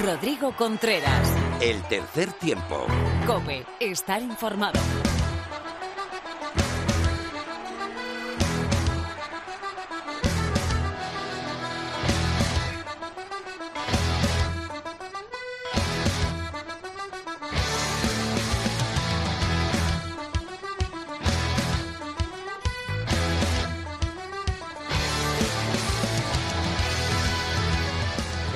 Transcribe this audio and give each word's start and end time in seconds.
Rodrigo 0.00 0.56
Contreras. 0.56 1.28
El 1.60 1.82
tercer 1.82 2.32
tiempo. 2.32 2.86
Cope, 3.26 3.66
estar 3.78 4.22
informado. 4.22 4.80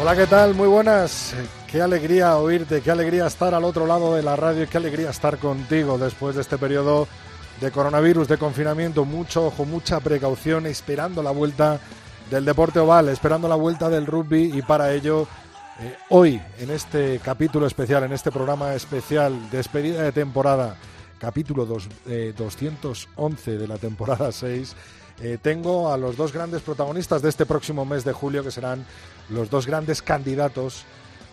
Hola, 0.06 0.14
¿qué 0.14 0.28
tal? 0.28 0.54
Muy 0.54 0.68
buenas. 0.68 1.34
Qué 1.66 1.82
alegría 1.82 2.36
oírte, 2.36 2.80
qué 2.80 2.92
alegría 2.92 3.26
estar 3.26 3.52
al 3.54 3.64
otro 3.64 3.88
lado 3.88 4.14
de 4.14 4.22
la 4.22 4.36
radio 4.36 4.64
qué 4.70 4.76
alegría 4.76 5.10
estar 5.10 5.36
contigo 5.36 5.98
después 5.98 6.36
de 6.36 6.42
este 6.42 6.58
periodo 6.58 7.08
de 7.60 7.72
coronavirus, 7.72 8.28
de 8.28 8.38
confinamiento. 8.38 9.04
Mucho 9.04 9.46
ojo, 9.46 9.64
mucha 9.64 9.98
precaución, 9.98 10.66
esperando 10.66 11.24
la 11.24 11.32
vuelta 11.32 11.80
del 12.30 12.44
deporte 12.44 12.78
oval, 12.78 13.08
esperando 13.08 13.48
la 13.48 13.56
vuelta 13.56 13.90
del 13.90 14.06
rugby 14.06 14.56
y 14.56 14.62
para 14.62 14.92
ello 14.92 15.26
eh, 15.80 15.96
hoy 16.10 16.40
en 16.60 16.70
este 16.70 17.18
capítulo 17.18 17.66
especial, 17.66 18.04
en 18.04 18.12
este 18.12 18.30
programa 18.30 18.74
especial, 18.74 19.50
despedida 19.50 20.02
de 20.02 20.12
temporada, 20.12 20.76
capítulo 21.18 21.66
dos, 21.66 21.88
eh, 22.06 22.32
211 22.38 23.58
de 23.58 23.66
la 23.66 23.76
temporada 23.76 24.30
6, 24.30 24.76
eh, 25.20 25.38
tengo 25.40 25.92
a 25.92 25.96
los 25.96 26.16
dos 26.16 26.32
grandes 26.32 26.62
protagonistas 26.62 27.22
de 27.22 27.28
este 27.28 27.46
próximo 27.46 27.84
mes 27.84 28.04
de 28.04 28.12
julio, 28.12 28.44
que 28.44 28.50
serán 28.50 28.84
los 29.30 29.48
dos 29.48 29.66
grandes 29.66 30.02
candidatos 30.02 30.84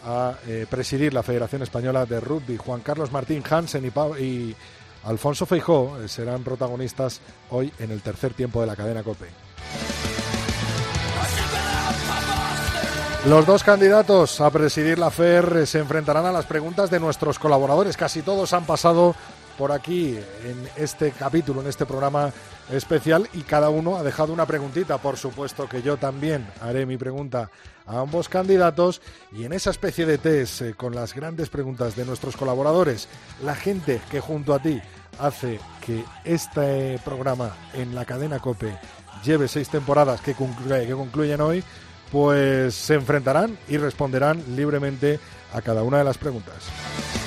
a 0.05 0.35
eh, 0.47 0.65
presidir 0.69 1.13
la 1.13 1.23
Federación 1.23 1.61
Española 1.61 2.05
de 2.05 2.19
Rugby. 2.19 2.57
Juan 2.57 2.81
Carlos 2.81 3.11
Martín 3.11 3.43
Hansen 3.49 3.85
y, 3.85 4.21
y 4.21 4.55
Alfonso 5.03 5.45
Feijó 5.45 5.97
eh, 6.01 6.07
serán 6.07 6.43
protagonistas 6.43 7.21
hoy 7.49 7.71
en 7.79 7.91
el 7.91 8.01
tercer 8.01 8.33
tiempo 8.33 8.61
de 8.61 8.67
la 8.67 8.75
cadena 8.75 9.03
COPE. 9.03 9.27
Los 13.27 13.45
dos 13.45 13.63
candidatos 13.63 14.41
a 14.41 14.49
presidir 14.49 14.99
la 14.99 15.09
FER 15.09 15.65
se 15.65 15.79
enfrentarán 15.79 16.25
a 16.25 16.31
las 16.33 16.45
preguntas 16.45 16.89
de 16.89 16.99
nuestros 16.99 17.39
colaboradores. 17.39 17.95
Casi 17.95 18.21
todos 18.21 18.51
han 18.51 18.65
pasado 18.65 19.15
por 19.57 19.71
aquí 19.71 20.17
en 20.43 20.69
este 20.75 21.11
capítulo, 21.11 21.61
en 21.61 21.67
este 21.67 21.85
programa 21.85 22.33
especial 22.71 23.27
y 23.33 23.41
cada 23.41 23.69
uno 23.69 23.97
ha 23.97 24.03
dejado 24.03 24.33
una 24.33 24.45
preguntita. 24.45 24.97
Por 24.97 25.17
supuesto 25.17 25.67
que 25.67 25.81
yo 25.81 25.97
también 25.97 26.47
haré 26.61 26.85
mi 26.85 26.97
pregunta 26.97 27.49
a 27.85 27.99
ambos 27.99 28.29
candidatos 28.29 29.01
y 29.31 29.45
en 29.45 29.53
esa 29.53 29.71
especie 29.71 30.05
de 30.05 30.17
test 30.17 30.61
eh, 30.61 30.73
con 30.73 30.95
las 30.95 31.13
grandes 31.13 31.49
preguntas 31.49 31.95
de 31.95 32.05
nuestros 32.05 32.37
colaboradores, 32.37 33.07
la 33.43 33.55
gente 33.55 34.01
que 34.09 34.19
junto 34.19 34.53
a 34.53 34.59
ti 34.59 34.81
hace 35.19 35.59
que 35.85 36.03
este 36.23 36.99
programa 37.03 37.55
en 37.73 37.93
la 37.93 38.05
cadena 38.05 38.39
COPE 38.39 38.77
lleve 39.23 39.47
seis 39.47 39.69
temporadas 39.69 40.21
que, 40.21 40.33
que 40.33 40.93
concluyen 40.93 41.41
hoy, 41.41 41.63
pues 42.11 42.75
se 42.75 42.95
enfrentarán 42.95 43.57
y 43.67 43.77
responderán 43.77 44.43
libremente 44.55 45.19
a 45.53 45.61
cada 45.61 45.83
una 45.83 45.97
de 45.97 46.03
las 46.03 46.17
preguntas. 46.17 47.22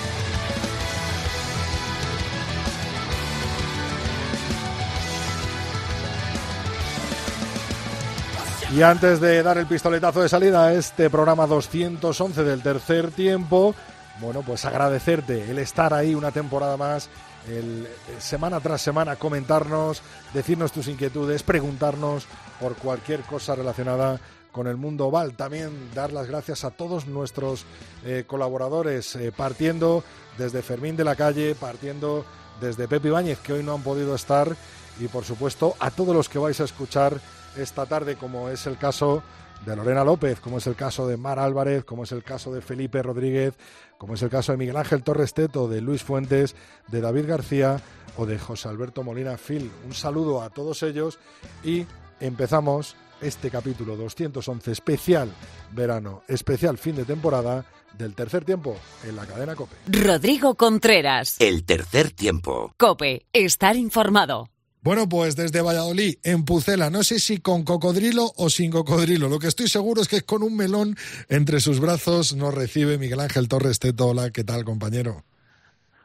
Y 8.74 8.82
antes 8.82 9.20
de 9.20 9.42
dar 9.44 9.58
el 9.58 9.66
pistoletazo 9.66 10.22
de 10.22 10.28
salida 10.28 10.66
a 10.66 10.74
este 10.74 11.08
programa 11.08 11.46
211 11.46 12.42
del 12.42 12.62
tercer 12.62 13.12
tiempo, 13.12 13.76
bueno, 14.20 14.42
pues 14.42 14.64
agradecerte 14.64 15.50
el 15.50 15.58
estar 15.60 15.94
ahí 15.94 16.16
una 16.16 16.32
temporada 16.32 16.76
más, 16.76 17.08
el 17.48 17.86
eh, 17.86 17.90
semana 18.18 18.58
tras 18.58 18.82
semana 18.82 19.14
comentarnos, 19.16 20.02
decirnos 20.34 20.72
tus 20.72 20.88
inquietudes, 20.88 21.44
preguntarnos 21.44 22.26
por 22.60 22.74
cualquier 22.74 23.20
cosa 23.20 23.54
relacionada 23.54 24.20
con 24.50 24.66
el 24.66 24.76
mundo 24.76 25.06
oval. 25.06 25.34
También 25.36 25.94
dar 25.94 26.12
las 26.12 26.26
gracias 26.26 26.64
a 26.64 26.70
todos 26.70 27.06
nuestros 27.06 27.64
eh, 28.04 28.24
colaboradores, 28.26 29.14
eh, 29.14 29.32
partiendo 29.34 30.02
desde 30.38 30.62
Fermín 30.62 30.96
de 30.96 31.04
la 31.04 31.14
Calle, 31.14 31.54
partiendo 31.54 32.24
desde 32.60 32.88
Pepe 32.88 33.08
Ibáñez, 33.08 33.38
que 33.38 33.52
hoy 33.52 33.62
no 33.62 33.74
han 33.74 33.82
podido 33.82 34.14
estar, 34.14 34.56
y 34.98 35.06
por 35.06 35.24
supuesto 35.24 35.76
a 35.78 35.90
todos 35.92 36.16
los 36.16 36.28
que 36.28 36.38
vais 36.38 36.60
a 36.60 36.64
escuchar 36.64 37.20
esta 37.58 37.86
tarde, 37.86 38.16
como 38.16 38.48
es 38.48 38.66
el 38.66 38.76
caso 38.76 39.22
de 39.64 39.74
Lorena 39.74 40.04
López, 40.04 40.40
como 40.40 40.58
es 40.58 40.66
el 40.66 40.76
caso 40.76 41.06
de 41.06 41.16
Mar 41.16 41.38
Álvarez, 41.38 41.84
como 41.84 42.04
es 42.04 42.12
el 42.12 42.22
caso 42.22 42.52
de 42.52 42.60
Felipe 42.60 43.02
Rodríguez, 43.02 43.54
como 43.98 44.14
es 44.14 44.22
el 44.22 44.30
caso 44.30 44.52
de 44.52 44.58
Miguel 44.58 44.76
Ángel 44.76 45.02
Torres 45.02 45.34
Teto, 45.34 45.68
de 45.68 45.80
Luis 45.80 46.02
Fuentes, 46.02 46.54
de 46.88 47.00
David 47.00 47.26
García 47.26 47.80
o 48.16 48.26
de 48.26 48.38
José 48.38 48.68
Alberto 48.68 49.02
Molina 49.02 49.36
Phil. 49.36 49.70
Un 49.86 49.94
saludo 49.94 50.42
a 50.42 50.50
todos 50.50 50.82
ellos 50.82 51.18
y 51.64 51.86
empezamos 52.20 52.96
este 53.20 53.50
capítulo 53.50 53.96
211 53.96 54.72
especial 54.72 55.32
verano, 55.72 56.22
especial 56.28 56.78
fin 56.78 56.96
de 56.96 57.04
temporada 57.04 57.64
del 57.96 58.14
tercer 58.14 58.44
tiempo 58.44 58.76
en 59.04 59.16
la 59.16 59.24
cadena 59.24 59.54
COPE. 59.54 59.76
Rodrigo 59.88 60.54
Contreras. 60.54 61.36
El 61.40 61.64
tercer 61.64 62.10
tiempo. 62.10 62.74
Cope, 62.76 63.26
estar 63.32 63.76
informado. 63.76 64.50
Bueno, 64.86 65.08
pues 65.08 65.34
desde 65.34 65.62
Valladolid, 65.62 66.14
en 66.22 66.44
Pucela, 66.44 66.90
no 66.90 67.02
sé 67.02 67.18
si 67.18 67.38
con 67.38 67.64
cocodrilo 67.64 68.30
o 68.36 68.48
sin 68.50 68.70
cocodrilo. 68.70 69.28
Lo 69.28 69.40
que 69.40 69.48
estoy 69.48 69.66
seguro 69.66 70.00
es 70.00 70.06
que 70.06 70.22
con 70.22 70.44
un 70.44 70.56
melón 70.56 70.94
entre 71.28 71.58
sus 71.58 71.80
brazos 71.80 72.36
nos 72.36 72.54
recibe 72.54 72.96
Miguel 72.96 73.18
Ángel 73.18 73.48
Torres 73.48 73.80
Teto. 73.80 74.06
Hola, 74.06 74.30
¿qué 74.30 74.44
tal, 74.44 74.62
compañero? 74.64 75.24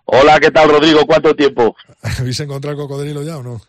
Hola, 0.06 0.40
¿qué 0.40 0.50
tal, 0.50 0.68
Rodrigo? 0.68 1.06
¿Cuánto 1.06 1.36
tiempo? 1.36 1.76
¿Habéis 2.20 2.40
encontrado 2.40 2.76
cocodrilo 2.76 3.22
ya 3.22 3.38
o 3.38 3.44
no? 3.44 3.62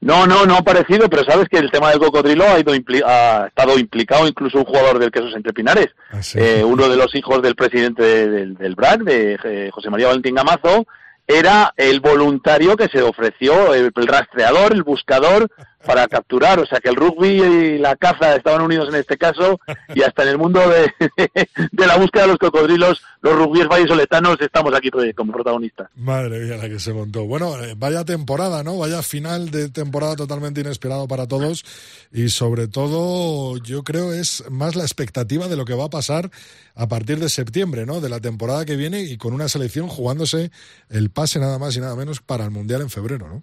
No, 0.00 0.28
no, 0.28 0.46
no 0.46 0.58
ha 0.58 0.62
parecido, 0.62 1.10
pero 1.10 1.24
sabes 1.24 1.48
que 1.48 1.58
el 1.58 1.72
tema 1.72 1.90
del 1.90 1.98
cocodrilo 1.98 2.44
ha, 2.44 2.60
ido 2.60 2.72
impli- 2.72 3.02
ha 3.04 3.48
estado 3.48 3.80
implicado 3.80 4.28
incluso 4.28 4.58
un 4.58 4.64
jugador 4.64 5.00
del 5.00 5.10
Quesos 5.10 5.34
Entre 5.34 5.52
Pinares, 5.52 5.88
Ah, 6.12 6.22
sí. 6.22 6.38
eh, 6.40 6.62
uno 6.62 6.88
de 6.88 6.94
los 6.96 7.12
hijos 7.16 7.42
del 7.42 7.56
presidente 7.56 8.04
de- 8.04 8.28
del, 8.30 8.54
del 8.54 8.76
BRAC, 8.76 9.02
de 9.02 9.38
eh, 9.42 9.70
José 9.72 9.90
María 9.90 10.06
Valentín 10.06 10.36
Gamazo, 10.36 10.86
era 11.30 11.72
el 11.76 12.00
voluntario 12.00 12.76
que 12.76 12.88
se 12.88 13.02
ofreció, 13.02 13.72
el, 13.74 13.92
rastreador, 13.94 14.72
el 14.72 14.82
buscador 14.82 15.48
para 15.84 16.06
capturar, 16.08 16.58
o 16.60 16.66
sea 16.66 16.78
que 16.80 16.90
el 16.90 16.96
rugby 16.96 17.42
y 17.42 17.78
la 17.78 17.96
caza 17.96 18.36
estaban 18.36 18.62
unidos 18.62 18.88
en 18.88 18.96
este 18.96 19.16
caso 19.16 19.58
y 19.94 20.02
hasta 20.02 20.22
en 20.24 20.28
el 20.30 20.38
mundo 20.38 20.60
de, 20.68 20.92
de 21.72 21.86
la 21.86 21.96
búsqueda 21.96 22.22
de 22.22 22.28
los 22.28 22.38
cocodrilos, 22.38 23.02
los 23.22 23.34
rugbyes 23.34 23.68
vallisoletanos 23.68 24.36
estamos 24.40 24.74
aquí 24.74 24.90
como 25.14 25.32
protagonistas. 25.32 25.88
Madre 25.96 26.40
mía, 26.40 26.56
la 26.56 26.68
que 26.68 26.78
se 26.78 26.92
montó. 26.92 27.24
Bueno, 27.24 27.62
eh, 27.62 27.74
vaya 27.76 28.04
temporada, 28.04 28.62
¿no? 28.62 28.78
Vaya 28.78 29.02
final 29.02 29.50
de 29.50 29.70
temporada 29.70 30.16
totalmente 30.16 30.60
inesperado 30.60 31.08
para 31.08 31.26
todos 31.26 31.64
y 32.12 32.28
sobre 32.28 32.68
todo 32.68 33.56
yo 33.58 33.82
creo 33.82 34.12
es 34.12 34.44
más 34.50 34.76
la 34.76 34.82
expectativa 34.82 35.48
de 35.48 35.56
lo 35.56 35.64
que 35.64 35.74
va 35.74 35.86
a 35.86 35.90
pasar 35.90 36.30
a 36.74 36.88
partir 36.88 37.18
de 37.18 37.28
septiembre, 37.28 37.86
¿no? 37.86 38.00
De 38.00 38.08
la 38.08 38.20
temporada 38.20 38.64
que 38.64 38.76
viene 38.76 39.02
y 39.02 39.16
con 39.16 39.32
una 39.32 39.48
selección 39.48 39.88
jugándose 39.88 40.50
el 40.88 41.10
pase 41.10 41.38
nada 41.38 41.58
más 41.58 41.76
y 41.76 41.80
nada 41.80 41.96
menos 41.96 42.20
para 42.20 42.44
el 42.44 42.50
Mundial 42.50 42.82
en 42.82 42.90
febrero, 42.90 43.28
¿no? 43.28 43.42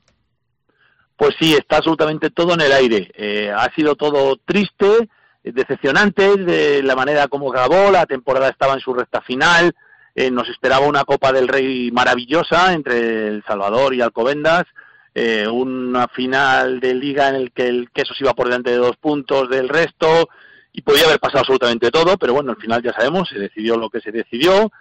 Pues 1.18 1.36
sí, 1.40 1.54
está 1.54 1.78
absolutamente 1.78 2.30
todo 2.30 2.54
en 2.54 2.62
el 2.62 2.72
aire. 2.72 3.12
Eh, 3.16 3.52
ha 3.56 3.70
sido 3.74 3.96
todo 3.96 4.38
triste, 4.38 5.10
eh, 5.44 5.52
decepcionante 5.52 6.38
de 6.38 6.84
la 6.84 6.96
manera 6.96 7.28
como 7.28 7.52
acabó, 7.52 7.92
la 7.92 8.06
temporada 8.06 8.50
estaba 8.50 8.76
en 8.76 8.80
su 8.80 8.94
recta 8.94 9.22
final, 9.22 9.76
eh, 10.16 10.32
nos 10.32 10.50
esperaba 10.50 10.88
una 10.88 11.06
Copa 11.06 11.32
del 11.32 11.48
Rey 11.48 11.92
maravillosa 11.92 12.74
entre 12.74 13.28
El 13.28 13.44
Salvador 13.46 13.94
y 13.94 14.02
Alcobendas, 14.02 14.66
eh, 15.14 15.48
una 15.48 16.08
final 16.08 16.80
de 16.80 16.94
liga 16.94 17.30
en 17.30 17.36
el 17.36 17.52
que 17.52 17.68
el 17.68 17.90
Quesos 17.92 18.20
iba 18.22 18.34
por 18.34 18.48
delante 18.48 18.70
de 18.70 18.78
dos 18.78 18.98
puntos 18.98 19.50
del 19.50 19.68
resto 19.68 20.30
y 20.72 20.82
podía 20.82 21.06
haber 21.06 21.20
pasado 21.20 21.40
absolutamente 21.40 21.90
todo, 21.90 22.18
pero 22.18 22.34
bueno, 22.34 22.52
al 22.52 22.58
final 22.58 22.84
ya 22.84 22.94
sabemos, 22.94 23.30
se 23.30 23.40
decidió 23.40 23.78
lo 23.78 23.90
que 23.90 24.00
se 24.00 24.12
decidió, 24.12 24.72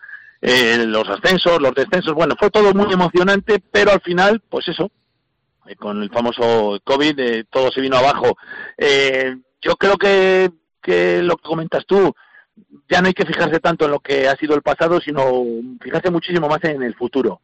eh, 0.43 0.85
los 0.87 1.09
ascensos, 1.09 1.61
los 1.61 1.75
descensos, 1.75 2.13
bueno, 2.13 2.35
fue 2.39 2.51
todo 2.51 2.75
muy 2.75 2.93
emocionante, 2.93 3.63
pero 3.71 3.93
al 3.93 4.01
final, 4.03 4.43
pues 4.49 4.69
eso, 4.69 4.91
con 5.75 6.03
el 6.03 6.11
famoso 6.11 6.79
COVID, 6.85 7.19
eh, 7.19 7.45
todo 7.51 7.73
se 7.73 7.81
vino 7.81 7.97
abajo. 7.97 8.37
Eh, 8.79 9.37
yo 9.61 9.77
creo 9.77 9.97
que, 9.97 10.51
que 10.83 11.23
lo 11.23 11.37
que 11.37 11.49
comentas 11.49 11.85
tú, 11.87 12.15
ya 12.89 13.01
no 13.01 13.09
hay 13.09 13.15
que 13.15 13.27
fijarse 13.27 13.59
tanto 13.61 13.87
en 13.87 13.91
lo 13.91 14.01
que 14.01 14.29
ha 14.29 14.37
sido 14.37 14.55
el 14.55 14.63
pasado, 14.63 15.01
sino 15.01 15.43
fijarse 15.81 16.11
muchísimo 16.11 16.49
más 16.49 16.63
en 16.65 16.83
el 16.83 16.95
futuro. 16.95 17.41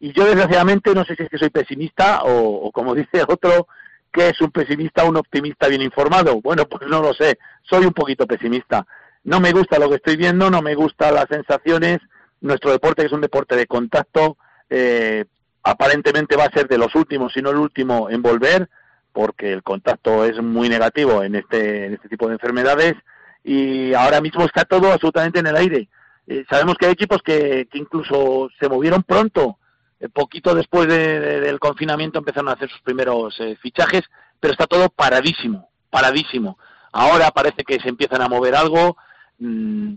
Y 0.00 0.12
yo, 0.12 0.24
desgraciadamente, 0.26 0.94
no 0.94 1.04
sé 1.04 1.16
si 1.16 1.22
es 1.22 1.30
que 1.30 1.38
soy 1.38 1.50
pesimista 1.50 2.22
o, 2.24 2.70
como 2.72 2.94
dice 2.94 3.22
otro, 3.26 3.68
que 4.12 4.28
es 4.28 4.40
un 4.40 4.50
pesimista 4.50 5.04
un 5.04 5.16
optimista 5.16 5.68
bien 5.68 5.82
informado. 5.82 6.40
Bueno, 6.40 6.66
pues 6.66 6.88
no 6.88 7.00
lo 7.00 7.12
sé, 7.14 7.38
soy 7.62 7.84
un 7.84 7.92
poquito 7.92 8.26
pesimista. 8.26 8.86
No 9.24 9.40
me 9.40 9.52
gusta 9.52 9.78
lo 9.78 9.88
que 9.88 9.96
estoy 9.96 10.16
viendo, 10.16 10.50
no 10.50 10.62
me 10.62 10.74
gustan 10.74 11.14
las 11.14 11.26
sensaciones. 11.28 11.98
Nuestro 12.40 12.70
deporte, 12.70 13.02
que 13.02 13.06
es 13.06 13.12
un 13.12 13.22
deporte 13.22 13.56
de 13.56 13.66
contacto, 13.66 14.36
eh, 14.68 15.24
aparentemente 15.64 16.36
va 16.36 16.44
a 16.44 16.52
ser 16.52 16.68
de 16.68 16.78
los 16.78 16.94
últimos, 16.94 17.32
si 17.32 17.42
no 17.42 17.50
el 17.50 17.56
último, 17.56 18.10
en 18.10 18.22
volver, 18.22 18.68
porque 19.12 19.52
el 19.52 19.62
contacto 19.62 20.24
es 20.24 20.40
muy 20.42 20.68
negativo 20.68 21.22
en 21.22 21.36
este, 21.36 21.94
este 21.94 22.08
tipo 22.08 22.28
de 22.28 22.34
enfermedades 22.34 22.94
y 23.42 23.94
ahora 23.94 24.20
mismo 24.20 24.44
está 24.44 24.64
todo 24.64 24.92
absolutamente 24.92 25.38
en 25.38 25.46
el 25.46 25.56
aire. 25.56 25.88
Eh, 26.26 26.44
sabemos 26.48 26.76
que 26.76 26.86
hay 26.86 26.92
equipos 26.92 27.22
que, 27.22 27.68
incluso 27.74 28.48
se 28.58 28.68
movieron 28.68 29.02
pronto, 29.02 29.58
eh, 30.00 30.08
poquito 30.08 30.54
después 30.54 30.88
del 30.88 31.58
confinamiento 31.60 32.18
empezaron 32.18 32.48
a 32.48 32.54
hacer 32.54 32.70
sus 32.70 32.80
primeros 32.80 33.38
eh, 33.40 33.56
fichajes, 33.60 34.02
pero 34.40 34.52
está 34.52 34.66
todo 34.66 34.88
paradísimo, 34.88 35.70
paradísimo. 35.90 36.58
Ahora 36.92 37.30
parece 37.30 37.64
que 37.64 37.80
se 37.80 37.88
empiezan 37.88 38.22
a 38.22 38.28
mover 38.28 38.54
algo. 38.54 38.96
Mm, 39.38 39.94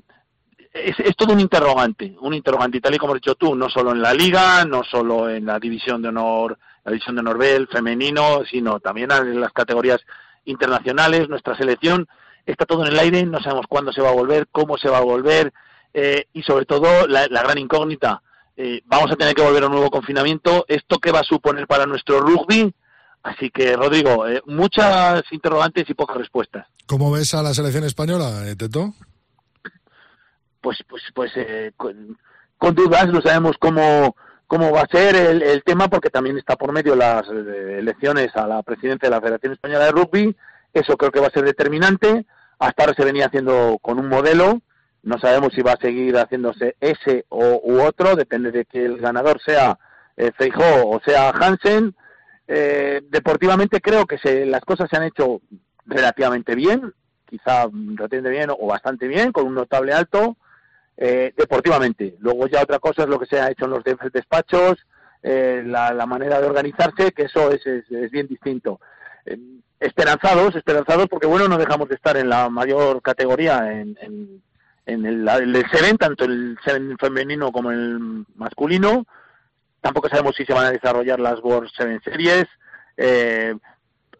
es, 0.84 1.16
todo 1.16 1.34
un 1.34 1.40
interrogante, 1.40 2.16
un 2.22 2.34
interrogante, 2.34 2.78
y 2.78 2.82
tal 2.82 2.96
y 2.96 2.98
como 2.98 3.14
has 3.14 3.22
dicho 3.22 3.36
tú, 3.36 3.56
no 3.56 3.70
solo 3.70 3.92
en 3.92 4.02
la 4.02 4.14
liga, 4.14 4.66
no 4.66 4.84
solo 4.84 5.30
en 5.30 5.46
la 5.46 5.60
división 5.60 6.02
de 6.02 6.10
honor, 6.10 6.58
la 6.84 6.92
división 6.92 7.16
de 7.16 7.22
honor 7.22 7.38
B, 7.38 7.68
femenino, 7.72 8.44
sino 8.50 8.80
también 8.80 9.12
en 9.12 9.42
las 9.42 9.52
categorías 9.52 10.00
internacionales, 10.46 11.30
nuestra 11.30 11.56
selección, 11.58 12.08
está 12.46 12.66
todo 12.66 12.86
en 12.86 12.94
el 12.94 13.00
aire, 13.00 13.26
no 13.26 13.40
sabemos 13.40 13.66
cuándo 13.68 13.92
se 13.92 14.02
va 14.02 14.10
a 14.10 14.14
volver, 14.14 14.48
cómo 14.52 14.78
se 14.78 14.90
va 14.90 15.00
a 15.00 15.02
volver, 15.02 15.54
eh, 15.94 16.28
y 16.34 16.44
sobre 16.44 16.66
todo 16.66 17.08
la, 17.08 17.28
gran 17.28 17.58
incógnita, 17.58 18.22
eh, 18.56 18.82
vamos 18.86 19.12
a 19.12 19.16
tener 19.16 19.36
que 19.36 19.42
volver 19.42 19.64
a 19.64 19.68
un 19.68 19.74
nuevo 19.74 19.90
confinamiento, 19.90 20.66
¿esto 20.68 21.00
qué 21.00 21.12
va 21.12 21.20
a 21.20 21.24
suponer 21.24 21.68
para 21.68 21.86
nuestro 21.86 22.20
rugby? 22.20 22.74
Así 23.24 23.50
que, 23.50 23.76
Rodrigo, 23.76 24.26
eh, 24.28 24.42
muchas 24.46 25.24
interrogantes 25.32 25.90
y 25.90 25.94
pocas 25.94 26.18
respuestas. 26.18 26.66
¿Cómo 26.86 27.12
ves 27.12 27.34
a 27.34 27.44
la 27.44 27.54
selección 27.54 27.84
española, 27.84 28.44
Teto? 28.58 28.94
Pues 30.68 30.84
pues 30.86 31.02
pues 31.14 31.32
eh, 31.38 31.72
con, 31.78 32.76
dudas 32.76 33.08
no 33.08 33.22
sabemos 33.22 33.56
cómo 33.58 34.18
cómo 34.48 34.70
va 34.74 34.82
a 34.82 34.88
ser 34.88 35.16
el, 35.16 35.64
tema 35.64 35.88
porque 35.88 36.10
también 36.10 36.38
está 36.38 36.58
por 36.58 36.74
medio 36.74 36.94
las 36.94 37.26
eh, 37.30 37.78
elecciones 37.80 38.36
a 38.36 38.46
la 38.46 38.62
presidencia 38.64 39.08
de 39.08 39.16
la 39.16 39.22
Federación 39.22 39.54
Española 39.54 39.86
de 39.86 39.92
Rugby. 39.92 40.36
Eso 40.74 40.98
creo 40.98 41.12
que 41.12 41.22
va 41.22 41.28
a 41.28 41.32
ser 41.32 41.46
determinante. 41.46 42.26
Hasta 42.60 42.84
ahora 42.84 42.96
se 42.96 43.06
venía 43.06 43.28
haciendo 43.28 43.78
con 43.82 43.98
un 43.98 44.10
modelo. 44.10 44.62
No 45.04 45.18
sabemos 45.20 45.54
si 45.54 45.62
va 45.62 45.72
a 45.72 45.82
seguir 45.82 46.18
haciéndose 46.18 46.76
ese 46.82 47.26
o 47.30 47.62
u 47.64 47.82
otro. 47.82 48.18
Depende 48.18 48.52
de 48.52 48.66
que 48.66 48.84
el 48.84 48.98
ganador 48.98 49.40
sea 49.42 49.80
eh, 50.18 50.34
Feijó 50.38 50.90
o 50.90 51.00
sea 51.06 51.30
Hansen. 51.30 51.96
Eh, 52.46 53.02
deportivamente 53.10 53.80
creo 53.80 54.06
que 54.06 54.18
se, 54.18 54.46
las 54.46 54.66
cosas 54.66 54.90
se 54.90 54.98
han 54.98 55.04
hecho 55.04 55.40
relativamente 55.86 56.56
bien. 56.56 56.94
Quizá 57.26 57.68
relativamente 57.72 58.30
bien 58.30 58.50
o 58.50 58.68
bastante 58.68 59.08
bien 59.08 59.32
con 59.32 59.46
un 59.46 59.56
notable 59.56 59.94
alto 59.94 60.36
eh, 61.00 61.32
deportivamente. 61.38 62.16
Luego 62.20 62.48
ya 62.48 62.64
otra 62.64 62.80
cosa 62.80 63.04
es 63.04 63.10
lo 63.10 63.20
que 63.20 63.28
se 63.28 63.40
ha 63.40 63.52
hecho 63.52 63.66
en 63.66 63.72
los 63.72 63.84
despachos, 64.12 64.78
eh, 65.22 65.62
la, 65.64 66.06
manera 66.08 66.42
de 66.42 66.48
organizarse, 66.48 67.12
que 67.12 67.24
eso 67.24 67.52
es, 67.52 67.66
es, 67.68 68.12
bien 68.12 68.28
distinto. 68.28 68.80
Eh, 69.24 69.38
esperanzados, 69.80 70.56
esperanzados 70.56 71.08
porque 71.08 71.28
bueno, 71.28 71.48
no 71.48 71.60
dejamos 71.60 71.88
de 71.88 71.96
estar 71.96 72.18
en 72.18 72.30
la 72.30 72.50
mayor 72.50 73.04
categoría 73.04 73.72
en, 73.72 73.96
en, 74.88 75.06
el, 75.06 75.28
el 75.28 75.70
Seven, 75.70 75.98
tanto 75.98 76.26
el 76.26 76.58
Seven 76.66 76.98
femenino 76.98 77.52
como 77.52 77.72
el 77.72 78.26
masculino. 78.36 79.06
Tampoco 79.82 80.10
sabemos 80.10 80.36
si 80.36 80.46
se 80.46 80.54
van 80.54 80.66
a 80.66 80.72
desarrollar 80.72 81.20
las 81.20 81.40
World 81.44 81.70
Seven 81.78 82.02
Series. 82.04 82.48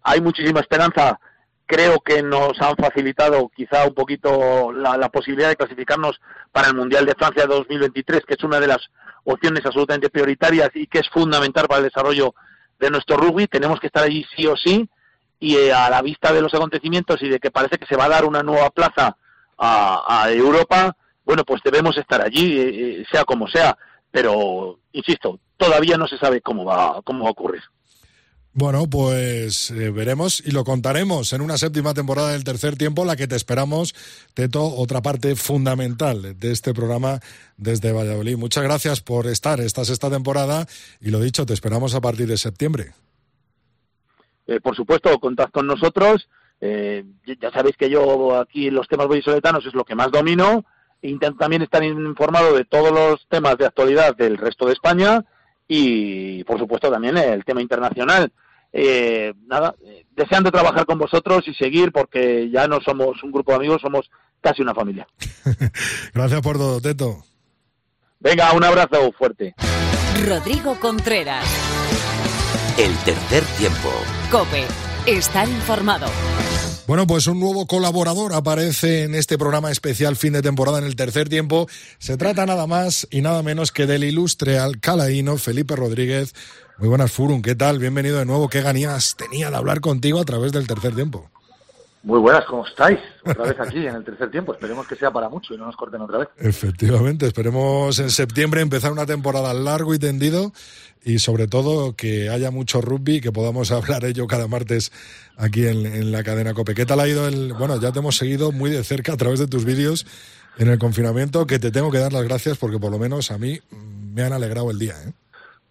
hay 0.04 0.22
muchísima 0.22 0.60
esperanza 0.60 1.20
creo 1.68 2.00
que 2.00 2.24
nos 2.24 2.60
han 2.62 2.76
facilitado 2.78 3.52
quizá 3.56 3.86
un 3.86 3.94
poquito 3.94 4.72
la, 4.72 5.10
posibilidad 5.10 5.50
de 5.50 5.58
clasificarnos 5.58 6.20
para 6.52 6.70
el 6.70 6.76
Mundial 6.76 7.06
de 7.06 7.14
Francia 7.14 7.46
2023, 7.46 8.24
que 8.26 8.34
es 8.36 8.44
una 8.44 8.60
de 8.60 8.68
las 8.68 8.90
opciones 9.26 9.66
absolutamente 9.66 10.10
prioritarias 10.10 10.70
y 10.74 10.88
que 10.88 11.00
es 11.00 11.10
fundamental 11.10 11.68
para 11.68 11.80
el 11.80 11.86
desarrollo 11.86 12.34
de 12.80 12.90
nuestro 12.90 13.18
rugby. 13.18 13.48
Tenemos 13.48 13.80
que 13.80 13.88
estar 13.88 14.04
allí 14.04 14.26
sí 14.36 14.48
o 14.48 14.56
sí 14.56 14.90
y 15.40 15.58
eh, 15.58 15.74
a 15.74 15.90
la 15.90 16.02
vista 16.02 16.32
de 16.32 16.42
los 16.42 16.54
acontecimientos 16.54 17.22
y 17.22 17.30
de 17.30 17.40
que 17.40 17.52
parece 17.52 17.78
que 17.78 17.86
se 17.86 17.98
va 17.98 18.06
a 18.06 18.10
dar 18.10 18.26
una 18.26 18.42
nueva 18.44 18.70
plaza 18.70 19.18
a, 19.60 20.28
Europa, 20.30 20.96
bueno, 21.26 21.44
pues 21.44 21.62
debemos 21.64 21.98
estar 21.98 22.22
allí, 22.22 22.60
eh, 22.60 23.02
eh, 23.02 23.06
sea 23.12 23.26
como 23.26 23.48
sea. 23.48 23.78
Pero, 24.12 24.80
insisto, 24.94 25.40
todavía 25.58 25.98
no 25.98 26.08
se 26.08 26.18
sabe 26.18 26.42
cómo 26.42 26.64
va, 26.64 27.02
cómo 27.04 27.24
va 27.24 27.30
a 27.30 27.32
ocurrir. 27.32 27.64
Bueno, 28.60 28.88
pues 28.90 29.70
eh, 29.70 29.92
veremos 29.92 30.42
y 30.44 30.50
lo 30.50 30.64
contaremos 30.64 31.32
en 31.32 31.42
una 31.42 31.58
séptima 31.58 31.94
temporada 31.94 32.32
del 32.32 32.44
tercer 32.44 32.76
tiempo, 32.76 33.06
la 33.06 33.16
que 33.16 33.28
te 33.28 33.36
esperamos, 33.36 33.94
Teto, 34.34 34.66
otra 34.66 35.04
parte 35.04 35.36
fundamental 35.36 36.40
de 36.40 36.52
este 36.52 36.74
programa 36.74 37.20
desde 37.56 37.92
Valladolid. 37.92 38.36
Muchas 38.36 38.64
gracias 38.64 39.02
por 39.02 39.28
estar 39.28 39.60
esta 39.60 39.86
sexta 39.86 40.10
temporada 40.10 40.66
y 41.00 41.12
lo 41.12 41.20
dicho, 41.20 41.46
te 41.46 41.54
esperamos 41.54 41.94
a 41.94 42.02
partir 42.02 42.26
de 42.26 42.36
septiembre. 42.36 42.94
Eh, 44.48 44.60
por 44.60 44.76
supuesto, 44.76 45.20
contad 45.20 45.52
con 45.52 45.68
nosotros. 45.68 46.28
Eh, 46.60 47.06
ya 47.40 47.52
sabéis 47.52 47.78
que 47.78 47.92
yo 47.92 48.40
aquí 48.40 48.72
los 48.72 48.88
temas 48.88 49.08
vallisoletanos 49.08 49.68
es 49.68 49.76
lo 49.76 49.86
que 49.86 49.94
más 49.94 50.10
domino. 50.10 50.66
Intento 51.04 51.38
también 51.38 51.62
estar 51.62 51.84
informado 51.84 52.56
de 52.56 52.66
todos 52.66 52.92
los 52.92 53.28
temas 53.28 53.56
de 53.60 53.68
actualidad 53.68 54.16
del 54.16 54.36
resto 54.36 54.66
de 54.66 54.74
España 54.74 55.24
y, 55.68 56.44
por 56.46 56.58
supuesto, 56.58 56.90
también 56.90 57.18
el 57.18 57.46
tema 57.46 57.62
internacional 57.62 58.32
eh, 58.74 59.34
nada, 59.46 59.76
deseando 60.16 60.52
trabajar 60.52 60.86
con 60.86 60.98
vosotros 60.98 61.48
y 61.48 61.54
seguir 61.54 61.92
porque 61.92 62.50
ya 62.52 62.68
no 62.68 62.80
somos 62.82 63.22
un 63.24 63.32
grupo 63.32 63.52
de 63.52 63.58
amigos, 63.58 63.82
somos 63.82 64.10
casi 64.42 64.62
una 64.62 64.74
familia. 64.74 65.08
Gracias 66.14 66.42
por 66.42 66.58
todo, 66.58 66.82
Teto. 66.82 67.24
Venga, 68.20 68.52
un 68.54 68.64
abrazo 68.64 69.12
fuerte. 69.18 69.54
Rodrigo 70.26 70.76
Contreras. 70.80 71.46
El 72.78 72.96
tercer 72.98 73.44
tiempo. 73.58 73.92
Cope, 74.32 74.66
estar 75.06 75.48
informado. 75.48 76.08
Bueno, 76.88 77.06
pues 77.06 77.28
un 77.28 77.40
nuevo 77.40 77.68
colaborador 77.68 78.34
aparece 78.34 79.04
en 79.04 79.14
este 79.14 79.38
programa 79.38 79.72
especial 79.72 80.16
fin 80.16 80.34
de 80.34 80.42
temporada 80.42 80.80
en 80.80 80.86
el 80.86 80.96
tercer 80.96 81.28
tiempo. 81.28 81.68
Se 82.00 82.16
trata 82.16 82.46
nada 82.46 82.66
más 82.66 83.08
y 83.12 83.22
nada 83.22 83.44
menos 83.44 83.74
que 83.74 83.86
del 83.86 84.06
ilustre 84.06 84.58
alcalaíno 84.58 85.38
Felipe 85.38 85.76
Rodríguez. 85.76 86.34
Muy 86.78 86.90
buenas, 86.90 87.12
Furun. 87.12 87.42
¿Qué 87.42 87.56
tal? 87.56 87.80
Bienvenido 87.80 88.20
de 88.20 88.26
nuevo. 88.26 88.50
¿Qué 88.50 88.62
ganías 88.62 89.16
tenía 89.16 89.50
de 89.50 89.56
hablar 89.56 89.82
contigo 89.82 90.20
a 90.20 90.26
través 90.26 90.52
del 90.52 90.68
tercer 90.68 90.94
tiempo? 90.94 91.28
Muy 92.04 92.20
buenas, 92.20 92.46
¿cómo 92.46 92.68
estáis? 92.68 93.00
Otra 93.26 93.46
vez 93.46 93.60
aquí 93.60 93.88
en 93.88 93.96
el 93.96 94.04
tercer 94.04 94.30
tiempo. 94.30 94.54
Esperemos 94.54 94.88
que 94.88 94.96
sea 94.96 95.10
para 95.10 95.28
mucho 95.28 95.56
y 95.56 95.58
no 95.58 95.66
nos 95.66 95.76
corten 95.76 96.02
otra 96.02 96.20
vez. 96.20 96.28
Efectivamente, 96.38 97.26
esperemos 97.26 97.98
en 97.98 98.12
septiembre 98.12 98.62
empezar 98.62 98.92
una 98.92 99.08
temporada 99.08 99.56
largo 99.56 99.96
y 99.96 100.00
tendido 100.00 100.54
y 101.04 101.18
sobre 101.18 101.48
todo 101.48 101.96
que 101.96 102.30
haya 102.30 102.52
mucho 102.52 102.80
rugby 102.80 103.16
y 103.16 103.22
que 103.22 103.32
podamos 103.32 103.72
hablar 103.74 104.06
ello 104.06 104.28
cada 104.28 104.48
martes 104.48 104.92
aquí 105.36 105.66
en, 105.66 106.12
la 106.12 106.24
cadena 106.24 106.54
COPE. 106.54 106.76
¿Qué 106.76 106.86
tal 106.86 107.00
ha 107.00 107.08
ido 107.08 107.28
el...? 107.28 107.54
Bueno, 107.54 107.82
ya 107.82 107.92
te 107.92 108.00
hemos 108.00 108.18
seguido 108.18 108.52
muy 108.52 108.70
de 108.70 108.84
cerca 108.84 109.14
a 109.14 109.18
través 109.18 109.40
de 109.40 109.48
tus 109.48 109.66
vídeos 109.66 110.06
en 110.60 110.68
el 110.68 110.78
confinamiento, 110.78 111.48
que 111.48 111.58
te 111.58 111.72
tengo 111.72 111.92
que 111.92 111.98
dar 111.98 112.14
las 112.14 112.24
gracias 112.24 112.60
porque 112.60 112.78
por 112.78 112.92
lo 112.92 113.00
menos 113.00 113.32
a 113.32 113.40
mí 113.40 113.62
me 114.14 114.22
han 114.22 114.34
alegrado 114.34 114.70
el 114.70 114.78
día, 114.78 114.94
¿eh? 115.06 115.14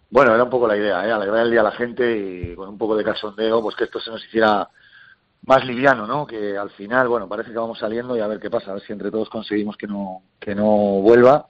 Bueno, 0.09 0.33
era 0.33 0.43
un 0.43 0.49
poco 0.49 0.67
la 0.67 0.77
idea, 0.77 1.05
¿eh? 1.05 1.11
alegrar 1.11 1.45
el 1.45 1.51
día 1.51 1.61
a 1.61 1.65
la 1.65 1.71
gente 1.71 2.17
y 2.17 2.55
con 2.55 2.69
un 2.69 2.77
poco 2.77 2.95
de 2.95 3.03
cachondeo, 3.03 3.61
pues 3.61 3.75
que 3.75 3.83
esto 3.83 3.99
se 3.99 4.09
nos 4.09 4.23
hiciera 4.25 4.69
más 5.45 5.65
liviano, 5.65 6.07
¿no? 6.07 6.25
Que 6.25 6.57
al 6.57 6.69
final, 6.71 7.07
bueno, 7.07 7.27
parece 7.27 7.51
que 7.51 7.57
vamos 7.57 7.79
saliendo 7.79 8.15
y 8.15 8.21
a 8.21 8.27
ver 8.27 8.39
qué 8.39 8.49
pasa, 8.49 8.71
a 8.71 8.73
ver 8.75 8.83
si 8.83 8.93
entre 8.93 9.11
todos 9.11 9.29
conseguimos 9.29 9.75
que 9.77 9.87
no, 9.87 10.21
que 10.39 10.55
no 10.55 10.65
vuelva 11.01 11.47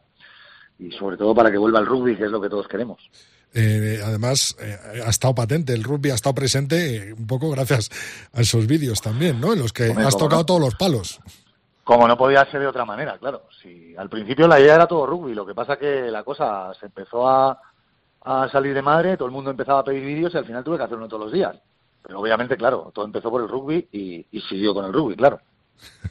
y 0.80 0.92
sobre 0.92 1.18
todo 1.18 1.34
para 1.34 1.52
que 1.52 1.58
vuelva 1.58 1.80
el 1.80 1.86
rugby, 1.86 2.16
que 2.16 2.26
es 2.26 2.32
lo 2.32 2.42
que 2.42 2.50
todos 2.50 2.68
queremos. 2.68 3.10
Eh, 3.54 4.00
además, 4.04 4.56
eh, 4.60 5.02
ha 5.06 5.10
estado 5.10 5.34
patente, 5.34 5.74
el 5.74 5.84
rugby 5.84 6.12
ha 6.12 6.16
estado 6.16 6.36
presente 6.36 6.96
eh, 6.96 7.14
un 7.14 7.26
poco 7.26 7.50
gracias 7.50 7.90
a 8.34 8.42
esos 8.42 8.68
vídeos 8.68 9.02
también, 9.02 9.40
¿no? 9.40 9.54
En 9.54 9.60
los 9.60 9.74
que 9.74 9.92
has 9.92 10.18
tocado 10.18 10.46
todos 10.46 10.62
los 10.62 10.76
palos. 10.76 11.20
Como 11.84 12.08
no 12.08 12.18
podía 12.18 12.46
ser 12.52 12.60
de 12.60 12.68
otra 12.68 12.86
manera, 12.86 13.18
claro. 13.18 13.44
Si 13.62 13.96
al 13.96 14.10
principio 14.10 14.48
la 14.48 14.60
idea 14.60 14.76
era 14.76 14.88
todo 14.88 15.06
rugby, 15.06 15.34
lo 15.34 15.46
que 15.46 15.56
pasa 15.56 15.78
que 15.78 16.12
la 16.12 16.24
cosa 16.24 16.72
se 16.80 16.88
empezó 16.88 17.28
a, 17.28 17.60
a 18.28 18.50
salir 18.50 18.74
de 18.74 18.82
madre, 18.82 19.16
todo 19.16 19.28
el 19.28 19.34
mundo 19.34 19.52
empezaba 19.52 19.80
a 19.80 19.84
pedir 19.84 20.04
vídeos 20.04 20.34
y 20.34 20.38
al 20.38 20.46
final 20.46 20.64
tuve 20.64 20.78
que 20.78 20.84
hacer 20.84 20.98
uno 20.98 21.08
todos 21.08 21.24
los 21.24 21.34
días. 21.34 21.56
Pero 22.04 22.20
obviamente, 22.20 22.58
claro, 22.58 22.92
todo 22.94 23.06
empezó 23.06 23.30
por 23.30 23.42
el 23.42 23.48
rugby 23.48 23.88
y, 23.92 24.26
siguió 24.50 24.74
con 24.74 24.86
el 24.86 24.94
rugby, 24.94 25.16
claro. 25.16 25.40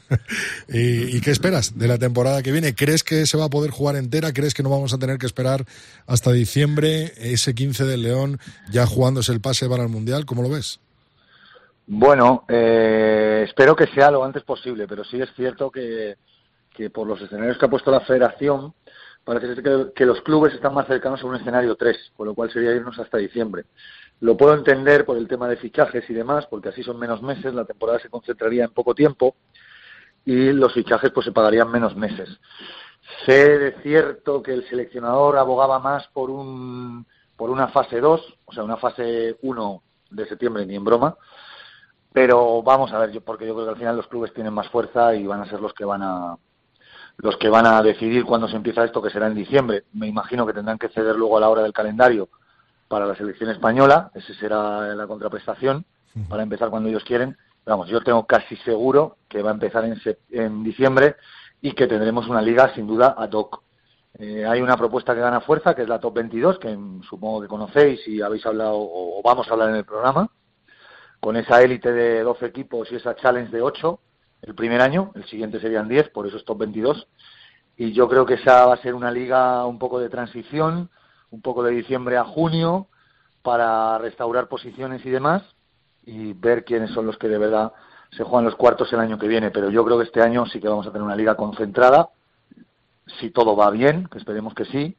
¿Y, 0.69 1.19
qué 1.21 1.31
esperas 1.31 1.77
de 1.77 1.87
la 1.87 1.97
temporada 1.97 2.41
que 2.41 2.51
viene? 2.51 2.73
¿Crees 2.73 3.03
que 3.03 3.25
se 3.25 3.37
va 3.37 3.45
a 3.45 3.49
poder 3.49 3.71
jugar 3.71 3.95
entera? 3.95 4.33
¿Crees 4.33 4.53
que 4.53 4.63
no 4.63 4.69
vamos 4.69 4.93
a 4.93 4.97
tener 4.97 5.17
que 5.17 5.25
esperar 5.25 5.65
hasta 6.07 6.31
diciembre, 6.31 7.11
ese 7.17 7.53
15 7.53 7.85
del 7.85 8.03
León, 8.03 8.39
ya 8.71 8.85
jugándose 8.85 9.31
el 9.31 9.41
pase 9.41 9.69
para 9.69 9.83
el 9.83 9.89
Mundial? 9.89 10.25
¿Cómo 10.25 10.41
lo 10.41 10.49
ves? 10.49 10.79
Bueno, 11.85 12.45
eh, 12.47 13.45
espero 13.47 13.75
que 13.75 13.87
sea 13.87 14.11
lo 14.11 14.23
antes 14.23 14.43
posible, 14.43 14.87
pero 14.87 15.03
sí 15.03 15.21
es 15.21 15.29
cierto 15.35 15.69
que, 15.71 16.15
que 16.75 16.89
por 16.89 17.07
los 17.07 17.21
escenarios 17.21 17.57
que 17.57 17.65
ha 17.65 17.69
puesto 17.69 17.91
la 17.91 18.01
federación, 18.01 18.73
parece 19.27 19.55
ser 19.55 19.91
que, 19.93 20.05
los 20.05 20.21
clubes 20.21 20.53
están 20.53 20.73
más 20.73 20.87
cercanos 20.87 21.21
a 21.21 21.27
un 21.27 21.35
escenario 21.35 21.75
3, 21.75 22.13
con 22.15 22.27
lo 22.27 22.33
cual 22.33 22.49
sería 22.49 22.73
irnos 22.73 22.97
hasta 22.97 23.17
diciembre. 23.17 23.65
Lo 24.21 24.37
puedo 24.37 24.53
entender 24.53 25.05
por 25.05 25.17
el 25.17 25.27
tema 25.27 25.49
de 25.49 25.57
fichajes 25.57 26.09
y 26.09 26.13
demás, 26.13 26.47
porque 26.49 26.69
así 26.69 26.81
son 26.81 26.97
menos 26.97 27.21
meses, 27.21 27.53
la 27.53 27.65
temporada 27.65 27.99
se 27.99 28.09
concentraría 28.09 28.63
en 28.63 28.71
poco 28.71 28.95
tiempo 28.95 29.35
y 30.23 30.53
los 30.53 30.73
fichajes 30.73 31.11
pues 31.11 31.25
se 31.25 31.33
pagarían 31.33 31.69
menos 31.69 31.93
meses. 31.97 32.39
Sé 33.25 33.59
de 33.59 33.71
cierto 33.83 34.41
que 34.41 34.53
el 34.53 34.65
seleccionador 34.69 35.37
abogaba 35.37 35.77
más 35.79 36.07
por 36.07 36.29
un 36.29 37.05
por 37.35 37.49
una 37.49 37.67
fase 37.67 37.99
2, 37.99 38.37
o 38.45 38.53
sea, 38.53 38.63
una 38.63 38.77
fase 38.77 39.37
1 39.41 39.83
de 40.09 40.25
septiembre 40.25 40.65
ni 40.65 40.75
en 40.75 40.85
broma, 40.85 41.17
pero 42.13 42.63
vamos 42.63 42.93
a 42.93 42.99
ver, 42.99 43.11
yo, 43.11 43.21
porque 43.21 43.45
yo 43.45 43.53
creo 43.53 43.65
que 43.65 43.71
al 43.71 43.77
final 43.77 43.97
los 43.97 44.07
clubes 44.07 44.33
tienen 44.33 44.53
más 44.53 44.69
fuerza 44.69 45.13
y 45.13 45.27
van 45.27 45.41
a 45.41 45.49
ser 45.49 45.59
los 45.59 45.73
que 45.73 45.85
van 45.85 46.01
a 46.01 46.37
los 47.17 47.37
que 47.37 47.49
van 47.49 47.65
a 47.65 47.81
decidir 47.81 48.25
cuándo 48.25 48.47
se 48.47 48.55
empieza 48.55 48.83
esto, 48.83 49.01
que 49.01 49.09
será 49.09 49.27
en 49.27 49.35
diciembre. 49.35 49.85
Me 49.93 50.07
imagino 50.07 50.45
que 50.45 50.53
tendrán 50.53 50.77
que 50.77 50.89
ceder 50.89 51.15
luego 51.15 51.37
a 51.37 51.41
la 51.41 51.49
hora 51.49 51.63
del 51.63 51.73
calendario 51.73 52.29
para 52.87 53.05
la 53.05 53.15
selección 53.15 53.49
española, 53.49 54.11
esa 54.13 54.33
será 54.35 54.95
la 54.95 55.07
contraprestación, 55.07 55.85
para 56.29 56.43
empezar 56.43 56.69
cuando 56.69 56.89
ellos 56.89 57.03
quieren. 57.03 57.37
vamos, 57.65 57.89
yo 57.89 58.01
tengo 58.01 58.25
casi 58.25 58.55
seguro 58.57 59.17
que 59.27 59.43
va 59.43 59.51
a 59.51 59.53
empezar 59.53 59.85
en, 59.85 59.99
en 60.31 60.63
diciembre 60.63 61.15
y 61.61 61.73
que 61.73 61.87
tendremos 61.87 62.27
una 62.27 62.41
liga 62.41 62.73
sin 62.73 62.87
duda 62.87 63.15
ad 63.17 63.31
hoc. 63.33 63.61
Eh, 64.19 64.45
hay 64.45 64.61
una 64.61 64.77
propuesta 64.77 65.13
que 65.13 65.21
gana 65.21 65.41
fuerza, 65.41 65.75
que 65.75 65.83
es 65.83 65.89
la 65.89 65.99
Top 65.99 66.15
22, 66.15 66.57
que 66.57 66.75
supongo 67.07 67.41
que 67.41 67.47
conocéis 67.47 68.07
y 68.07 68.21
habéis 68.21 68.45
hablado 68.45 68.77
o 68.77 69.21
vamos 69.23 69.47
a 69.47 69.53
hablar 69.53 69.69
en 69.69 69.75
el 69.75 69.85
programa, 69.85 70.29
con 71.19 71.35
esa 71.35 71.61
élite 71.61 71.91
de 71.91 72.23
12 72.23 72.45
equipos 72.45 72.91
y 72.91 72.95
esa 72.95 73.15
challenge 73.15 73.51
de 73.51 73.61
8 73.61 73.99
el 74.41 74.55
primer 74.55 74.81
año, 74.81 75.11
el 75.15 75.25
siguiente 75.25 75.59
serían 75.59 75.87
10, 75.87 76.09
por 76.09 76.27
eso 76.27 76.37
es 76.37 76.45
Top 76.45 76.59
22. 76.59 77.07
Y 77.77 77.93
yo 77.93 78.07
creo 78.07 78.25
que 78.25 78.35
esa 78.35 78.65
va 78.65 78.73
a 78.73 78.81
ser 78.81 78.95
una 78.95 79.11
liga 79.11 79.65
un 79.65 79.79
poco 79.79 79.99
de 79.99 80.09
transición, 80.09 80.89
un 81.31 81.41
poco 81.41 81.63
de 81.63 81.71
diciembre 81.71 82.17
a 82.17 82.23
junio, 82.23 82.87
para 83.41 83.97
restaurar 83.97 84.47
posiciones 84.47 85.05
y 85.05 85.09
demás, 85.09 85.43
y 86.05 86.33
ver 86.33 86.63
quiénes 86.63 86.91
son 86.91 87.05
los 87.05 87.17
que 87.17 87.27
de 87.27 87.37
verdad 87.37 87.73
se 88.11 88.23
juegan 88.23 88.45
los 88.45 88.55
cuartos 88.55 88.91
el 88.93 88.99
año 88.99 89.19
que 89.19 89.27
viene. 89.27 89.51
Pero 89.51 89.69
yo 89.69 89.83
creo 89.85 89.97
que 89.97 90.05
este 90.05 90.21
año 90.21 90.45
sí 90.45 90.59
que 90.59 90.67
vamos 90.67 90.87
a 90.87 90.91
tener 90.91 91.03
una 91.03 91.15
liga 91.15 91.35
concentrada, 91.35 92.09
si 93.19 93.29
todo 93.31 93.55
va 93.55 93.69
bien, 93.69 94.07
que 94.07 94.17
esperemos 94.17 94.53
que 94.53 94.65
sí, 94.65 94.95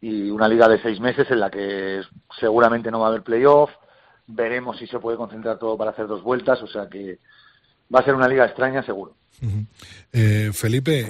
y 0.00 0.30
una 0.30 0.48
liga 0.48 0.68
de 0.68 0.80
seis 0.82 0.98
meses 1.00 1.30
en 1.30 1.40
la 1.40 1.50
que 1.50 2.02
seguramente 2.40 2.90
no 2.90 3.00
va 3.00 3.06
a 3.06 3.08
haber 3.10 3.22
playoff, 3.22 3.70
veremos 4.26 4.76
si 4.78 4.86
se 4.86 4.98
puede 4.98 5.16
concentrar 5.16 5.58
todo 5.58 5.76
para 5.76 5.92
hacer 5.92 6.06
dos 6.06 6.22
vueltas, 6.22 6.60
o 6.62 6.66
sea 6.66 6.88
que 6.88 7.20
va 7.94 8.00
a 8.00 8.04
ser 8.04 8.14
una 8.14 8.28
liga 8.28 8.44
extraña 8.44 8.82
seguro. 8.82 9.14
Eh, 10.12 10.50
Felipe, 10.52 11.06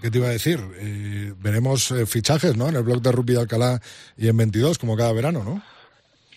¿qué 0.00 0.10
te 0.10 0.18
iba 0.18 0.28
a 0.28 0.32
decir? 0.32 0.60
Eh, 0.76 1.34
veremos 1.38 1.90
eh, 1.90 2.06
fichajes, 2.06 2.56
¿no? 2.56 2.68
En 2.68 2.76
el 2.76 2.82
blog 2.82 3.00
de 3.00 3.10
Rugby 3.10 3.34
de 3.34 3.40
Alcalá 3.40 3.80
y 4.16 4.28
en 4.28 4.36
22, 4.36 4.78
como 4.78 4.96
cada 4.96 5.12
verano, 5.12 5.42
¿no? 5.44 5.60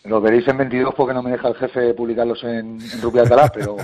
Los 0.06 0.24
veréis 0.24 0.48
en 0.48 0.58
22 0.58 0.96
porque 0.96 1.14
no 1.14 1.22
me 1.22 1.32
deja 1.32 1.50
el 1.50 1.56
jefe 1.56 1.94
publicarlos 1.94 2.42
en, 2.44 2.80
en 2.82 3.02
Rugby 3.02 3.20
Alcalá, 3.20 3.50
pero 3.54 3.76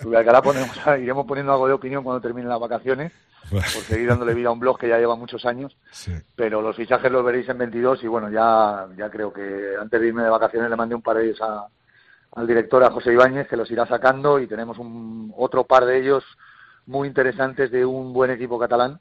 Rugby 0.00 0.16
Alcalá 0.16 0.40
ponemos, 0.40 0.70
iremos 1.00 1.26
poniendo 1.26 1.52
algo 1.52 1.66
de 1.66 1.74
opinión 1.74 2.04
cuando 2.04 2.20
terminen 2.20 2.48
las 2.48 2.60
vacaciones, 2.60 3.12
por 3.50 3.60
seguir 3.60 4.08
dándole 4.08 4.34
vida 4.34 4.48
a 4.48 4.52
un 4.52 4.60
blog 4.60 4.78
que 4.78 4.88
ya 4.88 4.98
lleva 4.98 5.16
muchos 5.16 5.44
años. 5.44 5.76
Pero 6.34 6.62
los 6.62 6.76
fichajes 6.76 7.10
los 7.10 7.24
veréis 7.24 7.48
en 7.48 7.58
22 7.58 8.04
y 8.04 8.06
bueno, 8.06 8.30
ya, 8.30 8.86
ya 8.96 9.10
creo 9.10 9.32
que 9.32 9.74
antes 9.78 10.00
de 10.00 10.06
irme 10.06 10.22
de 10.22 10.30
vacaciones 10.30 10.70
le 10.70 10.76
mandé 10.76 10.94
un 10.94 11.02
par 11.02 11.16
de 11.16 11.26
ellos 11.26 11.40
a, 11.42 11.66
al 12.36 12.46
director, 12.46 12.84
a 12.84 12.90
José 12.90 13.12
Ibáñez, 13.12 13.48
que 13.48 13.56
los 13.56 13.70
irá 13.70 13.86
sacando 13.86 14.38
y 14.38 14.46
tenemos 14.46 14.78
un, 14.78 15.32
otro 15.36 15.64
par 15.64 15.86
de 15.86 15.98
ellos 15.98 16.22
muy 16.86 17.08
interesantes 17.08 17.70
de 17.70 17.84
un 17.84 18.12
buen 18.12 18.30
equipo 18.30 18.58
catalán 18.58 19.00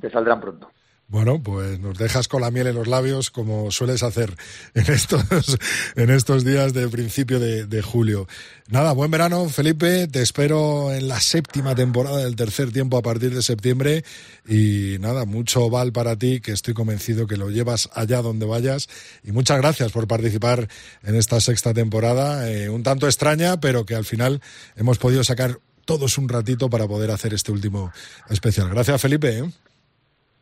que 0.00 0.08
saldrán 0.08 0.40
pronto. 0.40 0.70
Bueno, 1.08 1.40
pues 1.42 1.78
nos 1.80 1.98
dejas 1.98 2.28
con 2.28 2.40
la 2.40 2.50
miel 2.50 2.66
en 2.66 2.74
los 2.74 2.88
labios 2.88 3.30
como 3.30 3.70
sueles 3.70 4.02
hacer 4.02 4.34
en 4.74 4.90
estos, 4.90 5.22
en 5.96 6.10
estos 6.10 6.44
días 6.44 6.72
de 6.72 6.88
principio 6.88 7.38
de, 7.38 7.82
julio. 7.82 8.26
Nada, 8.68 8.92
buen 8.92 9.10
verano, 9.10 9.48
Felipe. 9.48 10.08
Te 10.08 10.22
espero 10.22 10.92
en 10.92 11.06
la 11.06 11.20
séptima 11.20 11.74
temporada 11.74 12.24
del 12.24 12.36
tercer 12.36 12.72
tiempo 12.72 12.96
a 12.96 13.02
partir 13.02 13.34
de 13.34 13.42
septiembre. 13.42 14.02
Y 14.48 14.96
nada, 14.98 15.26
mucho 15.26 15.68
val 15.68 15.92
para 15.92 16.16
ti, 16.16 16.40
que 16.40 16.52
estoy 16.52 16.72
convencido 16.72 17.26
que 17.26 17.36
lo 17.36 17.50
llevas 17.50 17.90
allá 17.92 18.22
donde 18.22 18.46
vayas. 18.46 18.88
Y 19.22 19.32
muchas 19.32 19.58
gracias 19.58 19.92
por 19.92 20.08
participar 20.08 20.68
en 21.02 21.14
esta 21.16 21.38
sexta 21.40 21.74
temporada, 21.74 22.50
eh, 22.50 22.70
un 22.70 22.82
tanto 22.82 23.06
extraña, 23.06 23.60
pero 23.60 23.84
que 23.84 23.94
al 23.94 24.06
final 24.06 24.40
hemos 24.74 24.98
podido 24.98 25.22
sacar 25.22 25.60
todos 25.84 26.16
un 26.16 26.30
ratito 26.30 26.70
para 26.70 26.88
poder 26.88 27.10
hacer 27.10 27.34
este 27.34 27.52
último 27.52 27.92
especial. 28.30 28.70
Gracias, 28.70 29.00
Felipe. 29.00 29.38
¿eh? 29.38 29.44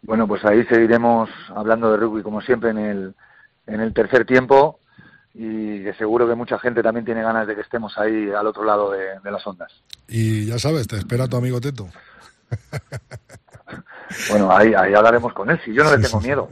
Bueno, 0.02 0.26
pues 0.26 0.44
ahí 0.44 0.64
seguiremos 0.64 1.30
hablando 1.54 1.90
de 1.90 1.96
rugby 1.96 2.22
como 2.22 2.40
siempre 2.40 2.70
en 2.70 2.78
el, 2.78 3.14
en 3.66 3.80
el 3.80 3.94
tercer 3.94 4.26
tiempo 4.26 4.80
y 5.34 5.82
que 5.82 5.94
seguro 5.94 6.28
que 6.28 6.34
mucha 6.34 6.58
gente 6.58 6.82
también 6.82 7.04
tiene 7.04 7.22
ganas 7.22 7.46
de 7.46 7.54
que 7.54 7.62
estemos 7.62 7.96
ahí 7.96 8.30
al 8.30 8.46
otro 8.46 8.64
lado 8.64 8.90
de, 8.90 9.20
de 9.22 9.30
las 9.30 9.46
ondas. 9.46 9.72
Y 10.08 10.46
ya 10.46 10.58
sabes, 10.58 10.86
te 10.88 10.96
espera 10.96 11.28
tu 11.28 11.36
amigo 11.36 11.60
Teto. 11.60 11.88
Bueno, 14.30 14.54
ahí, 14.54 14.74
ahí 14.74 14.94
hablaremos 14.94 15.32
con 15.32 15.50
él. 15.50 15.60
Si 15.64 15.72
yo 15.72 15.84
no 15.84 15.96
le 15.96 16.02
tengo 16.02 16.20
miedo. 16.20 16.48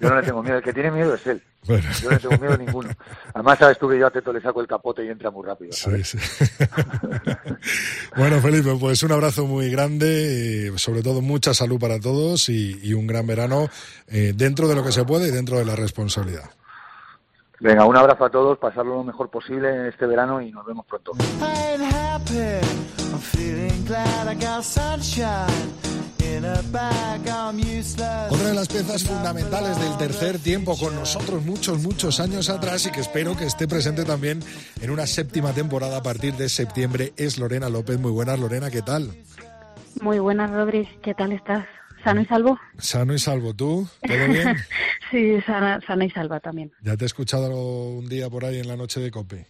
Yo 0.00 0.08
no 0.08 0.20
le 0.20 0.26
tengo 0.26 0.42
miedo. 0.42 0.58
El 0.58 0.62
que 0.62 0.72
tiene 0.72 0.90
miedo 0.90 1.14
es 1.14 1.26
él. 1.26 1.42
Yo 1.64 1.76
no 1.76 2.10
le 2.10 2.18
tengo 2.18 2.38
miedo 2.38 2.54
a 2.54 2.56
ninguno. 2.56 2.90
Además, 3.34 3.58
sabes 3.58 3.78
tú 3.78 3.88
que 3.88 3.98
yo 3.98 4.06
a 4.06 4.10
Teto 4.10 4.32
le 4.32 4.40
saco 4.40 4.60
el 4.60 4.66
capote 4.66 5.04
y 5.04 5.08
entra 5.08 5.30
muy 5.30 5.46
rápido. 5.46 5.72
Sí, 5.72 6.02
sí. 6.04 6.18
bueno, 8.16 8.40
Felipe, 8.40 8.74
pues 8.78 9.02
un 9.02 9.12
abrazo 9.12 9.46
muy 9.46 9.70
grande, 9.70 10.72
sobre 10.76 11.02
todo 11.02 11.20
mucha 11.20 11.54
salud 11.54 11.78
para 11.78 12.00
todos 12.00 12.48
y, 12.48 12.94
un 12.94 13.06
gran 13.06 13.26
verano 13.26 13.68
eh, 14.08 14.32
dentro 14.34 14.68
de 14.68 14.74
lo 14.74 14.84
que 14.84 14.92
se 14.92 15.04
puede 15.04 15.28
y 15.28 15.30
dentro 15.30 15.58
de 15.58 15.64
la 15.64 15.76
responsabilidad. 15.76 16.50
Venga, 17.60 17.84
un 17.84 17.94
abrazo 17.94 18.24
a 18.24 18.30
todos, 18.30 18.58
pasarlo 18.58 18.96
lo 18.96 19.04
mejor 19.04 19.28
posible 19.28 19.88
este 19.88 20.06
verano 20.06 20.40
y 20.40 20.50
nos 20.50 20.64
vemos 20.64 20.86
pronto. 20.86 21.12
Otra 28.30 28.48
de 28.48 28.54
las 28.54 28.68
piezas 28.68 29.04
fundamentales 29.04 29.78
del 29.78 29.98
tercer 29.98 30.38
tiempo 30.38 30.74
con 30.78 30.94
nosotros 30.94 31.44
muchos, 31.44 31.82
muchos 31.82 32.18
años 32.18 32.48
atrás 32.48 32.86
y 32.86 32.92
que 32.92 33.00
espero 33.00 33.36
que 33.36 33.44
esté 33.44 33.68
presente 33.68 34.06
también 34.06 34.40
en 34.80 34.90
una 34.90 35.06
séptima 35.06 35.52
temporada 35.52 35.98
a 35.98 36.02
partir 36.02 36.32
de 36.36 36.48
septiembre 36.48 37.12
es 37.18 37.38
Lorena 37.38 37.68
López. 37.68 38.00
Muy 38.00 38.10
buenas, 38.10 38.38
Lorena, 38.40 38.70
¿qué 38.70 38.80
tal? 38.80 39.10
Muy 40.00 40.18
buenas, 40.18 40.50
Rodri, 40.50 40.88
¿qué 41.02 41.14
tal 41.14 41.32
estás? 41.32 41.66
¿Sano 42.02 42.22
y 42.22 42.26
salvo? 42.26 42.58
Sano 42.78 43.14
y 43.14 43.18
salvo, 43.18 43.54
¿tú? 43.54 43.88
¿Todo 44.06 44.28
bien? 44.28 44.56
sí, 45.10 45.40
sana, 45.42 45.80
sana 45.86 46.04
y 46.04 46.10
salva 46.10 46.40
también. 46.40 46.72
¿Ya 46.82 46.96
te 46.96 47.04
he 47.04 47.06
escuchado 47.06 47.50
un 47.90 48.08
día 48.08 48.30
por 48.30 48.44
ahí 48.44 48.58
en 48.58 48.68
la 48.68 48.76
noche 48.76 49.00
de 49.00 49.10
COPE? 49.10 49.46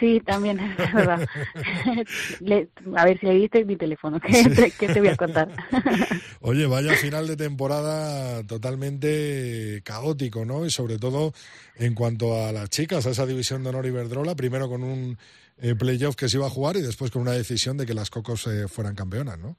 Sí, 0.00 0.20
también, 0.24 0.58
es 0.78 0.92
verdad. 0.92 1.20
a 2.96 3.04
ver 3.04 3.20
si 3.20 3.26
le 3.26 3.34
diste 3.34 3.64
mi 3.64 3.76
teléfono, 3.76 4.18
¿qué, 4.20 4.72
te 4.88 5.00
voy 5.00 5.08
a 5.08 5.16
contar? 5.16 5.48
Oye, 6.40 6.66
vaya 6.66 6.94
final 6.94 7.26
de 7.26 7.36
temporada 7.36 8.42
totalmente 8.44 9.82
caótico, 9.84 10.44
¿no? 10.44 10.64
Y 10.64 10.70
sobre 10.70 10.98
todo 10.98 11.34
en 11.76 11.94
cuanto 11.94 12.46
a 12.46 12.52
las 12.52 12.70
chicas, 12.70 13.06
a 13.06 13.10
esa 13.10 13.26
división 13.26 13.62
de 13.62 13.70
honor 13.70 13.86
Iberdrola, 13.86 14.34
primero 14.34 14.68
con 14.68 14.82
un 14.82 15.18
eh, 15.58 15.74
playoff 15.74 16.16
que 16.16 16.28
se 16.28 16.38
iba 16.38 16.46
a 16.46 16.50
jugar 16.50 16.76
y 16.76 16.82
después 16.82 17.10
con 17.10 17.22
una 17.22 17.32
decisión 17.32 17.76
de 17.76 17.86
que 17.86 17.94
las 17.94 18.10
Cocos 18.10 18.46
eh, 18.46 18.68
fueran 18.68 18.94
campeonas, 18.94 19.38
¿no? 19.38 19.56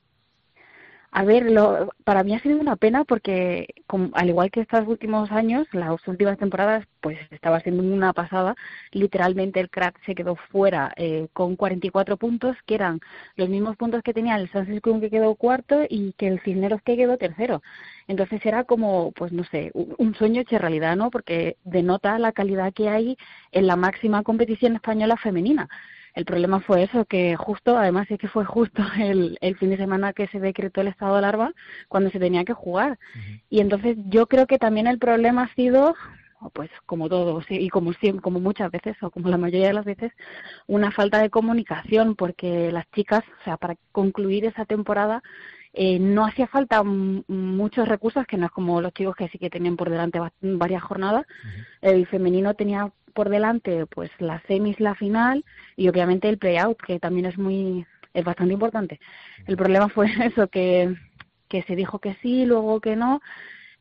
A 1.17 1.24
ver, 1.24 1.50
lo, 1.50 1.93
para 2.03 2.24
mí 2.25 2.36
ha 2.36 2.41
sido 2.41 2.60
una 2.60 2.75
pena 2.75 3.05
porque, 3.05 3.67
al 4.15 4.27
igual 4.27 4.51
que 4.51 4.60
estos 4.60 4.86
últimos 4.86 5.31
años, 5.31 5.65
las 5.72 6.05
últimas 6.10 6.38
temporadas, 6.38 6.86
pues 7.00 7.17
estaba 7.31 7.62
siendo 7.62 7.84
una 7.84 8.12
pasada. 8.12 8.53
Literalmente 8.91 9.62
el 9.62 9.69
crack 9.69 9.98
se 10.05 10.13
quedó 10.13 10.36
fuera 10.36 10.91
eh, 10.98 11.29
con 11.31 11.55
44 11.55 12.17
puntos, 12.17 12.57
que 12.65 12.75
eran 12.75 13.00
los 13.38 13.48
mismos 13.48 13.77
puntos 13.77 14.03
que 14.03 14.13
tenía 14.13 14.36
el 14.36 14.51
Sunset 14.51 14.84
que 14.84 15.10
quedó 15.10 15.36
cuarto 15.36 15.84
y 15.89 16.12
que 16.17 16.27
el 16.27 16.41
Cisneros 16.41 16.81
que 16.81 16.98
quedó 16.98 17.17
tercero. 17.17 17.62
Entonces 18.10 18.45
era 18.45 18.65
como, 18.65 19.13
pues 19.13 19.31
no 19.31 19.45
sé, 19.45 19.72
un 19.74 20.15
sueño 20.15 20.41
hecho 20.41 20.57
realidad, 20.60 20.98
¿no? 20.98 21.12
Porque 21.12 21.55
denota 21.63 22.19
la 22.19 22.34
calidad 22.34 22.74
que 22.74 22.89
hay 22.89 23.17
en 23.53 23.67
la 23.67 23.77
máxima 23.77 24.22
competición 24.24 24.75
española 24.75 25.15
femenina. 25.15 25.69
El 26.15 26.25
problema 26.25 26.62
fue 26.62 26.84
eso, 26.84 27.05
que 27.05 27.36
justo, 27.36 27.77
además 27.77 28.10
es 28.10 28.17
que 28.17 28.27
fue 28.27 28.45
justo 28.45 28.81
el, 29.00 29.38
el 29.41 29.57
fin 29.57 29.69
de 29.69 29.77
semana 29.77 30.13
que 30.13 30.27
se 30.27 30.39
decretó 30.39 30.81
el 30.81 30.88
estado 30.88 31.13
de 31.13 31.19
alarma 31.19 31.53
cuando 31.88 32.10
se 32.10 32.19
tenía 32.19 32.45
que 32.45 32.53
jugar. 32.53 32.98
Y 33.50 33.60
entonces 33.60 33.98
yo 34.07 34.27
creo 34.27 34.48
que 34.48 34.57
también 34.57 34.88
el 34.88 34.98
problema 34.98 35.43
ha 35.43 35.55
sido 35.55 35.93
pues 36.53 36.69
como 36.86 37.10
todo 37.10 37.41
y 37.50 37.69
como 37.69 37.93
siempre, 37.93 38.22
como 38.22 38.39
muchas 38.39 38.72
veces 38.72 38.95
o 39.01 39.10
como 39.10 39.29
la 39.29 39.38
mayoría 39.38 39.67
de 39.67 39.74
las 39.74 39.86
veces 39.86 40.12
una 40.67 40.91
falta 40.91 41.19
de 41.19 41.31
comunicación 41.31 42.15
porque 42.15 42.72
las 42.72 42.86
chicas 42.91 43.24
o 43.41 43.43
sea 43.43 43.57
para 43.57 43.75
concluir 43.91 44.45
esa 44.45 44.65
temporada 44.65 45.24
eh, 45.77 46.00
no 46.00 46.25
hacía 46.25 46.48
falta 46.48 46.84
muchos 46.84 47.88
recursos 47.88 48.25
que 48.25 48.38
no 48.38 48.45
es 48.45 48.51
como 48.51 48.79
los 48.79 48.93
chicos 48.93 49.15
que 49.15 49.27
sí 49.27 49.38
que 49.38 49.50
tenían 49.50 49.75
por 49.75 49.89
delante 49.89 50.22
varias 50.41 50.81
jornadas. 50.81 51.25
El 51.81 52.07
femenino 52.07 52.53
tenía 52.53 52.89
por 53.15 53.29
delante 53.29 53.88
pues 53.88 54.12
la 54.19 54.41
semis, 54.48 54.79
la 54.79 54.93
final 54.93 55.43
y 55.75 55.88
obviamente 55.88 56.29
el 56.29 56.38
play-out, 56.38 56.77
que 56.86 57.00
también 57.00 57.25
es 57.25 57.38
muy 57.38 57.88
es 58.13 58.24
bastante 58.24 58.53
importante. 58.53 59.00
El 59.48 59.57
problema 59.57 59.89
fue 59.89 60.07
eso, 60.24 60.48
que, 60.48 60.95
que 61.50 61.63
se 61.63 61.75
dijo 61.75 62.00
que 62.00 62.15
sí, 62.22 62.45
luego 62.45 62.79
que 62.81 62.95
no, 62.95 63.22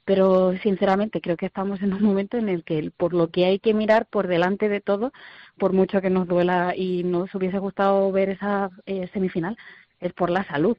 pero 0.04 0.56
sinceramente 0.58 1.20
creo 1.20 1.36
que 1.36 1.46
estamos 1.46 1.82
en 1.82 1.94
un 1.94 2.02
momento 2.02 2.36
en 2.36 2.48
el 2.48 2.64
que 2.64 2.90
por 2.96 3.14
lo 3.14 3.30
que 3.30 3.46
hay 3.46 3.58
que 3.58 3.74
mirar 3.74 4.06
por 4.06 4.28
delante 4.28 4.68
de 4.68 4.80
todo, 4.80 5.12
por 5.58 5.72
mucho 5.72 6.00
que 6.00 6.10
nos 6.10 6.28
duela 6.28 6.74
y 6.76 7.04
nos 7.04 7.34
hubiese 7.34 7.58
gustado 7.58 8.10
ver 8.12 8.28
esa 8.30 8.70
eh, 8.86 9.08
semifinal, 9.12 9.56
es 10.00 10.12
por 10.12 10.30
la 10.30 10.44
salud 10.44 10.76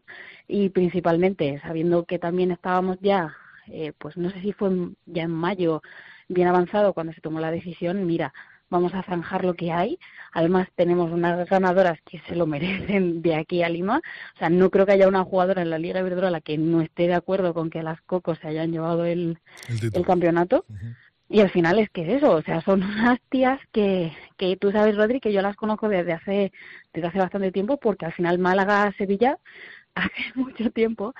y 0.47 0.69
principalmente 0.69 1.59
sabiendo 1.61 2.05
que 2.05 2.19
también 2.19 2.51
estábamos 2.51 2.97
ya, 3.01 3.35
eh, 3.67 3.93
pues 3.97 4.15
no 4.17 4.29
sé 4.29 4.41
si 4.41 4.53
fue 4.53 4.69
ya 5.07 5.23
en 5.23 5.31
mayo 5.31 5.81
bien 6.27 6.47
avanzado 6.47 6.93
cuando 6.93 7.13
se 7.13 7.21
tomó 7.21 7.39
la 7.39 7.51
decisión, 7.51 8.05
mira, 8.05 8.33
vamos 8.69 8.93
a 8.93 9.03
zanjar 9.03 9.45
lo 9.45 9.53
que 9.53 9.71
hay. 9.71 9.99
Además, 10.33 10.67
tenemos 10.75 11.11
unas 11.11 11.47
ganadoras 11.49 11.99
que 12.01 12.19
se 12.27 12.35
lo 12.35 12.47
merecen 12.47 13.21
de 13.21 13.35
aquí 13.35 13.63
a 13.63 13.69
Lima. 13.69 14.01
O 14.35 14.37
sea, 14.37 14.49
no 14.49 14.69
creo 14.69 14.85
que 14.85 14.93
haya 14.93 15.07
una 15.07 15.23
jugadora 15.23 15.61
en 15.61 15.69
la 15.69 15.79
Liga 15.79 15.99
Iberdrola 15.99 16.41
que 16.41 16.57
no 16.57 16.81
esté 16.81 17.07
de 17.07 17.13
acuerdo 17.13 17.53
con 17.53 17.69
que 17.69 17.83
las 17.83 18.01
Cocos 18.01 18.39
se 18.39 18.47
hayan 18.47 18.71
llevado 18.71 19.05
el, 19.05 19.39
el, 19.69 20.05
campeonato. 20.05 20.65
Y 21.27 21.39
al 21.39 21.49
final 21.49 21.79
es 21.79 21.89
que 21.89 22.03
es 22.03 22.17
eso, 22.17 22.31
o 22.31 22.41
sea, 22.43 22.61
son 22.61 22.83
unas 22.83 23.19
tías 23.29 23.59
que, 23.71 24.11
que 24.37 24.57
tú 24.57 24.71
sabes, 24.71 24.95
Rodri, 24.95 25.19
que 25.19 25.33
yo 25.33 25.41
las 25.41 25.55
conozco 25.55 25.89
desde 25.89 26.13
hace, 26.13 26.51
desde 26.93 27.07
hace 27.07 27.17
bastante 27.17 27.51
tiempo, 27.51 27.77
porque 27.77 28.05
al 28.05 28.13
final 28.13 28.37
Málaga-Sevilla 28.37 29.39
hace 29.95 30.23
mucho 30.35 30.69
tiempo, 30.69 31.15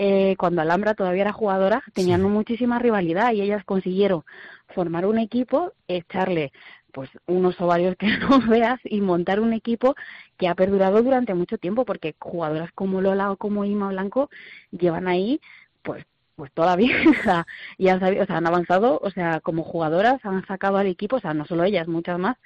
eh, 0.00 0.36
cuando 0.36 0.62
Alhambra 0.62 0.94
todavía 0.94 1.22
era 1.22 1.32
jugadora, 1.32 1.82
tenían 1.92 2.22
muchísima 2.22 2.78
rivalidad 2.78 3.32
y 3.32 3.42
ellas 3.42 3.64
consiguieron 3.64 4.22
formar 4.68 5.06
un 5.06 5.18
equipo, 5.18 5.72
echarle 5.88 6.52
pues 6.92 7.10
unos 7.26 7.60
ovarios 7.60 7.96
que 7.96 8.06
no 8.18 8.40
veas 8.48 8.78
y 8.84 9.00
montar 9.00 9.40
un 9.40 9.52
equipo 9.52 9.96
que 10.36 10.46
ha 10.46 10.54
perdurado 10.54 11.02
durante 11.02 11.34
mucho 11.34 11.58
tiempo 11.58 11.84
porque 11.84 12.14
jugadoras 12.20 12.70
como 12.72 13.00
Lola 13.00 13.32
o 13.32 13.36
como 13.36 13.64
Ima 13.64 13.88
Blanco 13.88 14.30
llevan 14.70 15.08
ahí 15.08 15.40
pues 15.82 16.06
pues 16.36 16.52
toda 16.52 16.68
la 16.68 16.76
vida. 16.76 17.46
Y 17.76 17.88
han 17.88 17.98
sabido, 17.98 18.22
o 18.22 18.26
sea, 18.26 18.36
han 18.36 18.46
avanzado, 18.46 19.00
o 19.02 19.10
sea, 19.10 19.40
como 19.40 19.64
jugadoras 19.64 20.24
han 20.24 20.46
sacado 20.46 20.76
al 20.76 20.86
equipo, 20.86 21.16
o 21.16 21.20
sea, 21.20 21.34
no 21.34 21.44
solo 21.44 21.64
ellas, 21.64 21.88
muchas 21.88 22.20
más. 22.20 22.36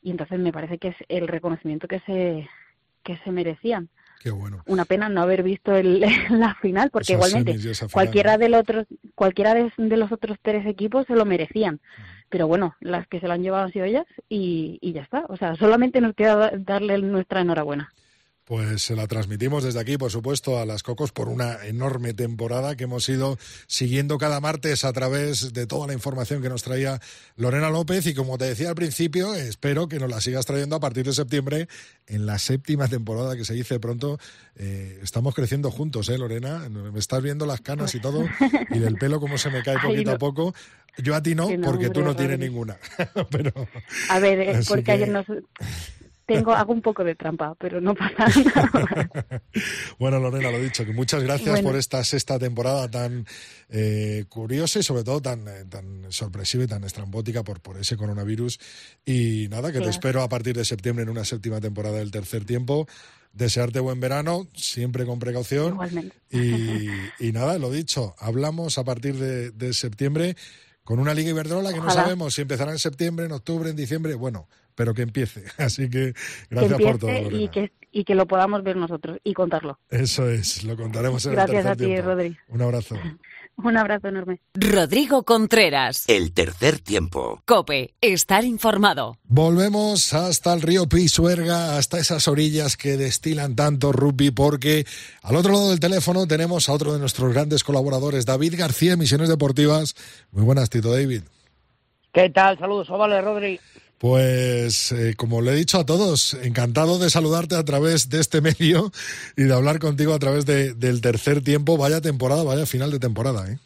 Y 0.00 0.12
entonces 0.12 0.38
me 0.38 0.52
parece 0.52 0.78
que 0.78 0.88
es 0.88 0.96
el 1.08 1.26
reconocimiento 1.26 1.88
que 1.88 1.98
se 2.00 2.48
que 3.02 3.16
se 3.24 3.32
merecían. 3.32 3.88
Qué 4.20 4.30
bueno. 4.30 4.62
Una 4.66 4.84
pena 4.84 5.08
no 5.08 5.22
haber 5.22 5.42
visto 5.42 5.74
el, 5.74 6.00
la 6.30 6.54
final, 6.56 6.90
porque 6.90 7.14
igualmente 7.14 7.58
cualquiera 7.90 8.36
del 8.36 8.52
otro, 8.52 8.84
cualquiera 9.14 9.54
de, 9.54 9.96
los 9.96 10.12
otros 10.12 10.36
tres 10.42 10.66
equipos 10.66 11.06
se 11.06 11.16
lo 11.16 11.24
merecían. 11.24 11.80
Pero 12.28 12.46
bueno, 12.46 12.76
las 12.80 13.08
que 13.08 13.18
se 13.18 13.26
lo 13.26 13.32
han 13.32 13.42
llevado 13.42 13.64
han 13.64 13.72
sido 13.72 13.86
ellas 13.86 14.06
y, 14.28 14.78
y 14.82 14.92
ya 14.92 15.00
está. 15.00 15.24
O 15.28 15.38
sea, 15.38 15.56
solamente 15.56 16.02
nos 16.02 16.14
queda 16.14 16.52
darle 16.58 16.98
nuestra 16.98 17.40
enhorabuena. 17.40 17.92
Pues 18.50 18.82
se 18.82 18.96
la 18.96 19.06
transmitimos 19.06 19.62
desde 19.62 19.78
aquí, 19.78 19.96
por 19.96 20.10
supuesto, 20.10 20.58
a 20.58 20.66
las 20.66 20.82
Cocos 20.82 21.12
por 21.12 21.28
una 21.28 21.64
enorme 21.66 22.14
temporada 22.14 22.74
que 22.74 22.82
hemos 22.82 23.08
ido 23.08 23.38
siguiendo 23.68 24.18
cada 24.18 24.40
martes 24.40 24.84
a 24.84 24.92
través 24.92 25.52
de 25.52 25.68
toda 25.68 25.86
la 25.86 25.92
información 25.92 26.42
que 26.42 26.48
nos 26.48 26.64
traía 26.64 26.98
Lorena 27.36 27.70
López 27.70 28.04
y 28.06 28.14
como 28.14 28.38
te 28.38 28.46
decía 28.46 28.70
al 28.70 28.74
principio, 28.74 29.36
espero 29.36 29.86
que 29.86 30.00
nos 30.00 30.10
la 30.10 30.20
sigas 30.20 30.46
trayendo 30.46 30.74
a 30.74 30.80
partir 30.80 31.06
de 31.06 31.12
septiembre 31.12 31.68
en 32.08 32.26
la 32.26 32.40
séptima 32.40 32.88
temporada 32.88 33.36
que 33.36 33.44
se 33.44 33.54
dice 33.54 33.78
pronto. 33.78 34.18
Eh, 34.56 34.98
estamos 35.00 35.32
creciendo 35.36 35.70
juntos, 35.70 36.08
¿eh, 36.08 36.18
Lorena? 36.18 36.68
Me 36.68 36.98
estás 36.98 37.22
viendo 37.22 37.46
las 37.46 37.60
canas 37.60 37.94
y 37.94 38.00
todo 38.00 38.24
y 38.70 38.80
del 38.80 38.96
pelo 38.96 39.20
como 39.20 39.38
se 39.38 39.50
me 39.50 39.62
cae 39.62 39.78
poquito 39.80 40.10
a 40.10 40.18
poco. 40.18 40.56
Yo 40.98 41.14
a 41.14 41.22
ti 41.22 41.36
no, 41.36 41.48
porque 41.62 41.90
tú 41.90 42.02
no 42.02 42.16
tienes 42.16 42.40
ninguna. 42.40 42.76
Pero, 43.30 43.52
a 44.08 44.18
ver, 44.18 44.40
es 44.40 44.66
porque 44.66 44.90
ayer 44.90 45.08
nos 45.08 45.26
tengo, 46.34 46.52
hago 46.52 46.72
un 46.72 46.82
poco 46.82 47.04
de 47.04 47.14
trampa, 47.14 47.54
pero 47.58 47.80
no 47.80 47.94
pasa 47.94 48.26
nada. 48.44 49.10
bueno, 49.98 50.18
Lorena, 50.18 50.50
lo 50.50 50.60
dicho, 50.60 50.84
que 50.84 50.92
muchas 50.92 51.22
gracias 51.22 51.60
por 51.60 51.76
esta 51.76 52.04
sexta 52.04 52.38
temporada 52.38 52.90
tan 52.90 53.26
eh, 53.68 54.24
curiosa 54.28 54.78
y 54.78 54.82
sobre 54.82 55.04
todo 55.04 55.20
tan, 55.20 55.46
eh, 55.48 55.64
tan 55.68 56.10
sorpresiva 56.10 56.64
y 56.64 56.66
tan 56.66 56.84
estrambótica 56.84 57.42
por, 57.42 57.60
por 57.60 57.78
ese 57.78 57.96
coronavirus. 57.96 58.58
Y 59.04 59.48
nada, 59.50 59.72
que 59.72 59.80
te 59.80 59.88
espero 59.88 60.22
a 60.22 60.28
partir 60.28 60.56
de 60.56 60.64
septiembre 60.64 61.02
en 61.02 61.10
una 61.10 61.24
séptima 61.24 61.60
temporada 61.60 61.98
del 61.98 62.10
tercer 62.10 62.44
tiempo 62.44 62.86
desearte 63.32 63.80
buen 63.80 64.00
verano, 64.00 64.48
siempre 64.54 65.06
con 65.06 65.18
precaución. 65.18 65.74
Igualmente. 65.74 66.16
Y, 66.30 67.32
nada, 67.32 67.58
lo 67.58 67.70
dicho, 67.70 68.14
hablamos 68.18 68.78
a 68.78 68.84
partir 68.84 69.16
de, 69.16 69.72
septiembre 69.72 70.36
con 70.82 70.98
una 70.98 71.14
Liga 71.14 71.30
Iberdrola 71.30 71.72
que 71.72 71.78
no 71.78 71.90
sabemos 71.90 72.34
si 72.34 72.42
empezará 72.42 72.72
en 72.72 72.78
septiembre, 72.78 73.26
en 73.26 73.32
octubre, 73.32 73.70
en 73.70 73.76
diciembre. 73.76 74.14
Bueno, 74.14 74.48
pero 74.74 74.94
que 74.94 75.02
empiece. 75.02 75.44
Así 75.58 75.88
que 75.88 76.14
gracias 76.48 76.80
por 76.80 76.98
todo. 76.98 77.10
Y 77.30 77.48
que, 77.48 77.72
y 77.92 78.04
que 78.04 78.14
lo 78.14 78.26
podamos 78.26 78.62
ver 78.62 78.76
nosotros 78.76 79.18
y 79.24 79.34
contarlo. 79.34 79.78
Eso 79.90 80.28
es, 80.28 80.64
lo 80.64 80.76
contaremos 80.76 81.24
en 81.26 81.32
gracias 81.32 81.66
el 81.66 81.76
tercer 81.76 81.86
a 81.86 81.96
ti, 81.96 82.00
Rodri. 82.00 82.36
Un 82.48 82.62
abrazo. 82.62 82.96
Un 83.62 83.76
abrazo 83.76 84.08
enorme. 84.08 84.40
Rodrigo 84.54 85.24
Contreras. 85.24 86.04
El 86.08 86.32
tercer 86.32 86.78
tiempo. 86.78 87.42
Cope, 87.44 87.94
estar 88.00 88.44
informado. 88.44 89.18
Volvemos 89.24 90.14
hasta 90.14 90.54
el 90.54 90.62
río 90.62 90.88
Pisuerga, 90.88 91.76
hasta 91.76 91.98
esas 91.98 92.26
orillas 92.26 92.76
que 92.78 92.96
destilan 92.96 93.56
tanto 93.56 93.92
rugby, 93.92 94.30
porque 94.30 94.86
al 95.22 95.36
otro 95.36 95.52
lado 95.52 95.70
del 95.70 95.80
teléfono 95.80 96.26
tenemos 96.26 96.68
a 96.68 96.72
otro 96.72 96.94
de 96.94 97.00
nuestros 97.00 97.32
grandes 97.34 97.62
colaboradores, 97.62 98.24
David 98.24 98.54
García, 98.56 98.96
Misiones 98.96 99.28
Deportivas. 99.28 99.94
Muy 100.30 100.44
buenas, 100.44 100.70
Tito 100.70 100.90
David. 100.90 101.22
¿Qué 102.12 102.30
tal? 102.30 102.58
Saludos, 102.58 102.88
Ovale, 102.90 103.20
Rodri. 103.20 103.60
Pues 104.00 104.92
eh, 104.92 105.14
como 105.14 105.42
le 105.42 105.52
he 105.52 105.54
dicho 105.56 105.78
a 105.78 105.84
todos, 105.84 106.32
encantado 106.42 106.98
de 106.98 107.10
saludarte 107.10 107.54
a 107.54 107.64
través 107.64 108.08
de 108.08 108.20
este 108.20 108.40
medio 108.40 108.90
y 109.36 109.42
de 109.42 109.52
hablar 109.52 109.78
contigo 109.78 110.14
a 110.14 110.18
través 110.18 110.46
de, 110.46 110.72
del 110.72 111.02
tercer 111.02 111.44
tiempo. 111.44 111.76
Vaya 111.76 112.00
temporada, 112.00 112.42
vaya 112.42 112.64
final 112.64 112.90
de 112.90 112.98
temporada, 112.98 113.52
¿eh? 113.52 113.58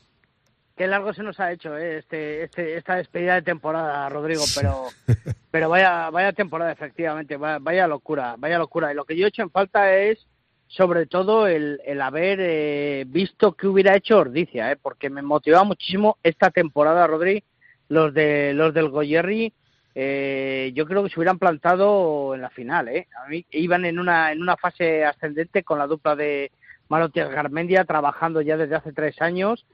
Qué 0.76 0.88
largo 0.88 1.14
se 1.14 1.22
nos 1.22 1.38
ha 1.38 1.52
hecho 1.52 1.78
¿eh? 1.78 1.98
este, 1.98 2.42
este, 2.42 2.76
esta 2.76 2.96
despedida 2.96 3.36
de 3.36 3.42
temporada, 3.42 4.08
Rodrigo, 4.08 4.42
pero, 4.56 4.88
pero 5.52 5.68
vaya, 5.68 6.10
vaya 6.10 6.32
temporada, 6.32 6.72
efectivamente, 6.72 7.36
vaya, 7.36 7.86
locura, 7.86 8.34
vaya 8.36 8.58
locura. 8.58 8.90
Y 8.90 8.96
lo 8.96 9.04
que 9.04 9.16
yo 9.16 9.26
he 9.26 9.28
hecho 9.28 9.42
en 9.42 9.50
falta 9.50 9.96
es, 9.96 10.18
sobre 10.66 11.06
todo, 11.06 11.46
el, 11.46 11.80
el 11.86 12.02
haber 12.02 12.40
eh, 12.40 13.04
visto 13.06 13.52
que 13.52 13.68
hubiera 13.68 13.94
hecho 13.94 14.18
Ordicia, 14.18 14.72
¿eh? 14.72 14.76
porque 14.82 15.10
me 15.10 15.22
motivaba 15.22 15.62
muchísimo 15.62 16.18
esta 16.24 16.50
temporada, 16.50 17.06
Rodri, 17.06 17.44
los, 17.88 18.12
de, 18.12 18.52
los 18.52 18.74
del 18.74 18.88
Goyerri 18.88 19.52
eh, 19.94 20.72
yo 20.74 20.86
creo 20.86 21.04
que 21.04 21.10
se 21.10 21.18
hubieran 21.18 21.38
plantado 21.38 22.34
en 22.34 22.42
la 22.42 22.50
final. 22.50 22.88
¿eh? 22.88 23.06
A 23.24 23.28
mí 23.28 23.46
iban 23.50 23.84
en 23.84 23.98
una, 23.98 24.32
en 24.32 24.42
una 24.42 24.56
fase 24.56 25.04
ascendente 25.04 25.62
con 25.62 25.78
la 25.78 25.86
dupla 25.86 26.16
de 26.16 26.50
Malotias 26.88 27.30
Garmendia 27.30 27.84
trabajando 27.84 28.40
ya 28.40 28.56
desde 28.56 28.74
hace 28.74 28.92
tres 28.92 29.20
años 29.20 29.64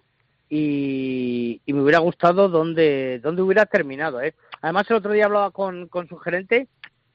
y, 0.48 1.62
me 1.66 1.80
hubiera 1.80 2.00
gustado 2.00 2.48
dónde, 2.48 3.20
dónde 3.22 3.42
hubiera 3.42 3.66
terminado. 3.66 4.20
¿eh? 4.20 4.34
Además, 4.60 4.90
el 4.90 4.96
otro 4.96 5.12
día 5.12 5.26
hablaba 5.26 5.50
con, 5.52 5.88
con 5.88 6.08
su 6.08 6.16
gerente 6.18 6.68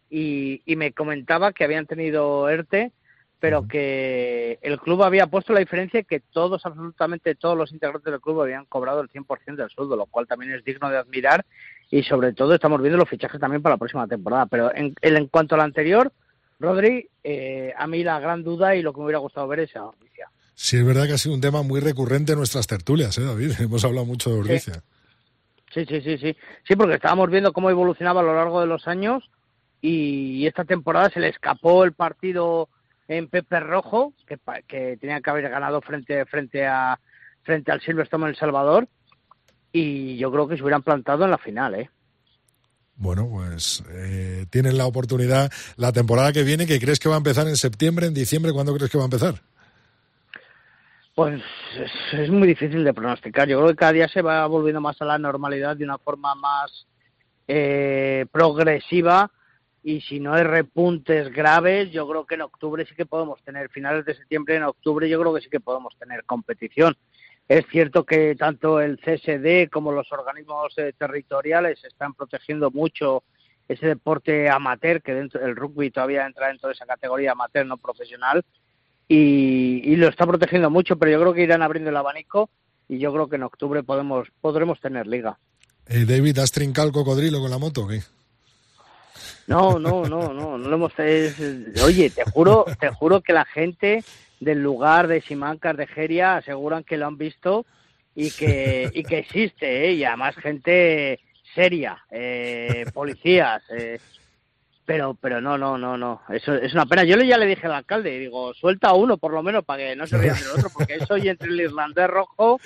y, 0.09 0.61
y 0.65 0.75
me 0.75 0.93
comentaba 0.93 1.53
que 1.53 1.63
habían 1.63 1.85
tenido 1.85 2.49
ERTE 2.49 2.91
pero 3.39 3.67
que 3.67 4.59
el 4.61 4.79
club 4.79 5.03
había 5.03 5.27
puesto 5.27 5.53
la 5.53 5.59
diferencia 5.59 6.03
que 6.03 6.19
todos, 6.19 6.65
absolutamente 6.65 7.35
todos 7.35 7.57
los 7.57 7.71
integrantes 7.71 8.11
del 8.11 8.21
club 8.21 8.41
habían 8.41 8.65
cobrado 8.65 9.01
el 9.01 9.09
100% 9.09 9.55
del 9.55 9.69
sueldo, 9.69 9.95
lo 9.95 10.05
cual 10.05 10.27
también 10.27 10.53
es 10.53 10.63
digno 10.63 10.89
de 10.89 10.97
admirar 10.97 11.45
y 11.91 12.03
sobre 12.03 12.33
todo 12.33 12.53
estamos 12.53 12.81
viendo 12.81 12.97
los 12.97 13.09
fichajes 13.09 13.39
también 13.39 13.61
para 13.61 13.75
la 13.75 13.79
próxima 13.79 14.07
temporada. 14.07 14.45
Pero 14.47 14.73
en, 14.73 14.93
en 15.01 15.27
cuanto 15.27 15.55
al 15.55 15.61
anterior, 15.61 16.11
Rodri, 16.59 17.09
eh, 17.23 17.73
a 17.77 17.87
mí 17.87 18.03
la 18.03 18.19
gran 18.19 18.43
duda 18.43 18.75
y 18.75 18.81
lo 18.81 18.93
que 18.93 18.99
me 18.99 19.05
hubiera 19.05 19.19
gustado 19.19 19.47
ver 19.47 19.59
es 19.61 19.75
a 19.75 19.85
Ordicia. 19.85 20.29
Sí, 20.53 20.77
es 20.77 20.85
verdad 20.85 21.05
que 21.05 21.13
ha 21.13 21.17
sido 21.17 21.35
un 21.35 21.41
tema 21.41 21.61
muy 21.61 21.81
recurrente 21.81 22.31
en 22.31 22.37
nuestras 22.37 22.65
tertulias, 22.67 23.17
¿eh, 23.17 23.23
David? 23.23 23.51
Hemos 23.59 23.83
hablado 23.83 24.05
mucho 24.05 24.29
de 24.29 24.39
Ordicia. 24.39 24.81
Sí, 25.73 25.85
sí, 25.85 26.01
sí, 26.01 26.17
sí. 26.17 26.37
Sí, 26.65 26.75
porque 26.77 26.95
estábamos 26.95 27.29
viendo 27.29 27.51
cómo 27.51 27.69
evolucionaba 27.69 28.21
a 28.21 28.23
lo 28.23 28.33
largo 28.33 28.61
de 28.61 28.67
los 28.67 28.87
años 28.87 29.29
y 29.81 30.47
esta 30.47 30.63
temporada 30.63 31.09
se 31.09 31.19
le 31.19 31.27
escapó 31.27 31.83
el 31.83 31.91
partido 31.91 32.69
en 33.07 33.27
Pepe 33.27 33.59
Rojo, 33.59 34.13
que, 34.27 34.37
que 34.67 34.97
tenía 34.97 35.21
que 35.21 35.29
haber 35.29 35.49
ganado 35.49 35.81
frente, 35.81 36.25
frente, 36.25 36.65
a, 36.65 36.99
frente 37.43 37.71
al 37.71 37.81
Silverstone 37.81 38.25
en 38.25 38.29
El 38.29 38.35
Salvador, 38.35 38.87
y 39.71 40.17
yo 40.17 40.31
creo 40.31 40.47
que 40.47 40.55
se 40.55 40.63
hubieran 40.63 40.83
plantado 40.83 41.25
en 41.25 41.31
la 41.31 41.37
final, 41.37 41.75
¿eh? 41.75 41.89
Bueno, 42.97 43.27
pues 43.29 43.83
eh, 43.89 44.45
tienen 44.49 44.77
la 44.77 44.85
oportunidad 44.85 45.51
la 45.75 45.91
temporada 45.91 46.31
que 46.31 46.43
viene, 46.43 46.65
que 46.65 46.79
crees 46.79 46.97
que 46.97 47.09
va 47.09 47.15
a 47.15 47.17
empezar 47.17 47.45
en 47.47 47.57
septiembre, 47.57 48.07
en 48.07 48.13
diciembre, 48.13 48.53
¿cuándo 48.53 48.73
crees 48.73 48.89
que 48.89 48.97
va 48.97 49.03
a 49.03 49.11
empezar? 49.11 49.35
Pues 51.13 51.41
es, 52.13 52.29
muy 52.29 52.47
difícil 52.47 52.83
de 52.83 52.93
pronosticar. 52.93 53.47
Yo 53.47 53.57
creo 53.57 53.69
que 53.69 53.75
cada 53.75 53.91
día 53.91 54.07
se 54.07 54.21
va 54.21 54.45
volviendo 54.47 54.81
más 54.81 55.01
a 55.01 55.05
la 55.05 55.17
normalidad 55.17 55.75
de 55.75 55.83
una 55.83 55.97
forma 55.97 56.35
más 56.35 56.87
eh, 57.47 58.25
progresiva 58.31 59.31
y 59.87 60.01
si 60.01 60.19
no 60.19 60.33
hay 60.33 60.43
repuntes 60.43 61.31
graves, 61.31 61.91
yo 61.91 62.09
creo 62.09 62.25
que 62.25 62.33
en 62.33 62.41
octubre 62.41 62.83
sí 62.89 62.95
que 62.95 63.05
podemos 63.05 63.39
tener, 63.43 63.69
finales 63.69 64.03
de 64.03 64.15
septiembre, 64.15 64.55
en 64.55 64.63
octubre 64.63 65.07
yo 65.07 65.19
creo 65.19 65.31
que 65.35 65.41
sí 65.41 65.47
que 65.47 65.59
podemos 65.59 65.95
tener 65.99 66.23
competición. 66.23 66.97
Es 67.47 67.67
cierto 67.71 68.03
que 68.03 68.33
tanto 68.33 68.81
el 68.81 68.97
CSD 68.97 69.69
como 69.71 69.91
los 69.91 70.11
organismos 70.11 70.73
eh, 70.77 70.91
territoriales 70.97 71.83
están 71.83 72.15
protegiendo 72.15 72.71
mucho 72.71 73.21
ese 73.67 73.85
deporte 73.85 74.49
amateur, 74.49 75.03
que 75.03 75.13
dentro 75.13 75.45
el 75.45 75.55
rugby 75.55 75.91
todavía 75.91 76.25
entra 76.25 76.47
dentro 76.47 76.69
de 76.69 76.73
esa 76.73 76.87
categoría 76.87 77.33
amateur 77.33 77.67
no 77.67 77.77
profesional, 77.77 78.43
y, 79.07 79.95
lo 79.97 80.07
está 80.07 80.25
protegiendo 80.25 80.71
mucho, 80.71 80.97
pero 80.97 81.11
yo 81.11 81.19
creo 81.19 81.33
que 81.35 81.43
irán 81.43 81.61
abriendo 81.61 81.91
el 81.91 81.97
abanico 81.97 82.49
y 82.89 82.97
yo 82.97 83.13
creo 83.13 83.29
que 83.29 83.35
en 83.35 83.43
octubre 83.43 83.83
podemos 83.83 84.29
podremos 84.41 84.81
tener 84.81 85.05
liga. 85.05 85.37
Eh, 85.85 86.05
David, 86.05 86.39
¿has 86.39 86.51
trincado 86.51 86.87
el 86.87 86.93
cocodrilo 86.93 87.39
con 87.39 87.51
la 87.51 87.59
moto 87.59 87.83
o 87.83 87.87
qué? 87.87 88.01
No, 89.47 89.79
no, 89.79 90.03
no, 90.05 90.33
no, 90.33 90.57
no 90.57 90.69
lo 90.69 90.75
hemos... 90.75 90.93
oye, 91.83 92.09
te 92.09 92.23
juro, 92.31 92.65
te 92.79 92.89
juro 92.89 93.21
que 93.21 93.33
la 93.33 93.45
gente 93.45 94.03
del 94.39 94.61
lugar 94.61 95.07
de 95.07 95.21
Simancas 95.21 95.77
de 95.77 95.87
Geria 95.87 96.37
aseguran 96.37 96.83
que 96.83 96.97
lo 96.97 97.07
han 97.07 97.17
visto 97.17 97.65
y 98.15 98.31
que, 98.31 98.89
y 98.93 99.03
que 99.03 99.19
existe, 99.19 99.87
¿eh? 99.87 99.93
y 99.93 100.03
además 100.03 100.35
gente 100.35 101.19
seria, 101.53 102.03
eh, 102.09 102.85
policías, 102.93 103.61
eh, 103.69 103.99
pero 104.85 105.15
pero 105.19 105.41
no, 105.41 105.57
no, 105.57 105.77
no, 105.77 105.97
no, 105.97 106.21
eso 106.29 106.53
es 106.53 106.73
una 106.73 106.85
pena. 106.85 107.03
Yo 107.03 107.17
ya 107.17 107.37
le 107.37 107.47
dije 107.47 107.65
al 107.65 107.73
alcalde, 107.73 108.19
digo, 108.19 108.53
suelta 108.53 108.89
a 108.89 108.93
uno 108.93 109.17
por 109.17 109.33
lo 109.33 109.41
menos 109.41 109.65
para 109.65 109.79
que 109.79 109.95
no 109.95 110.05
se 110.05 110.17
rían 110.17 110.37
del 110.37 110.51
otro, 110.51 110.69
porque 110.73 110.95
eso 110.95 111.17
y 111.17 111.27
entre 111.27 111.49
el 111.49 111.59
irlandés 111.59 112.07
rojo, 112.07 112.59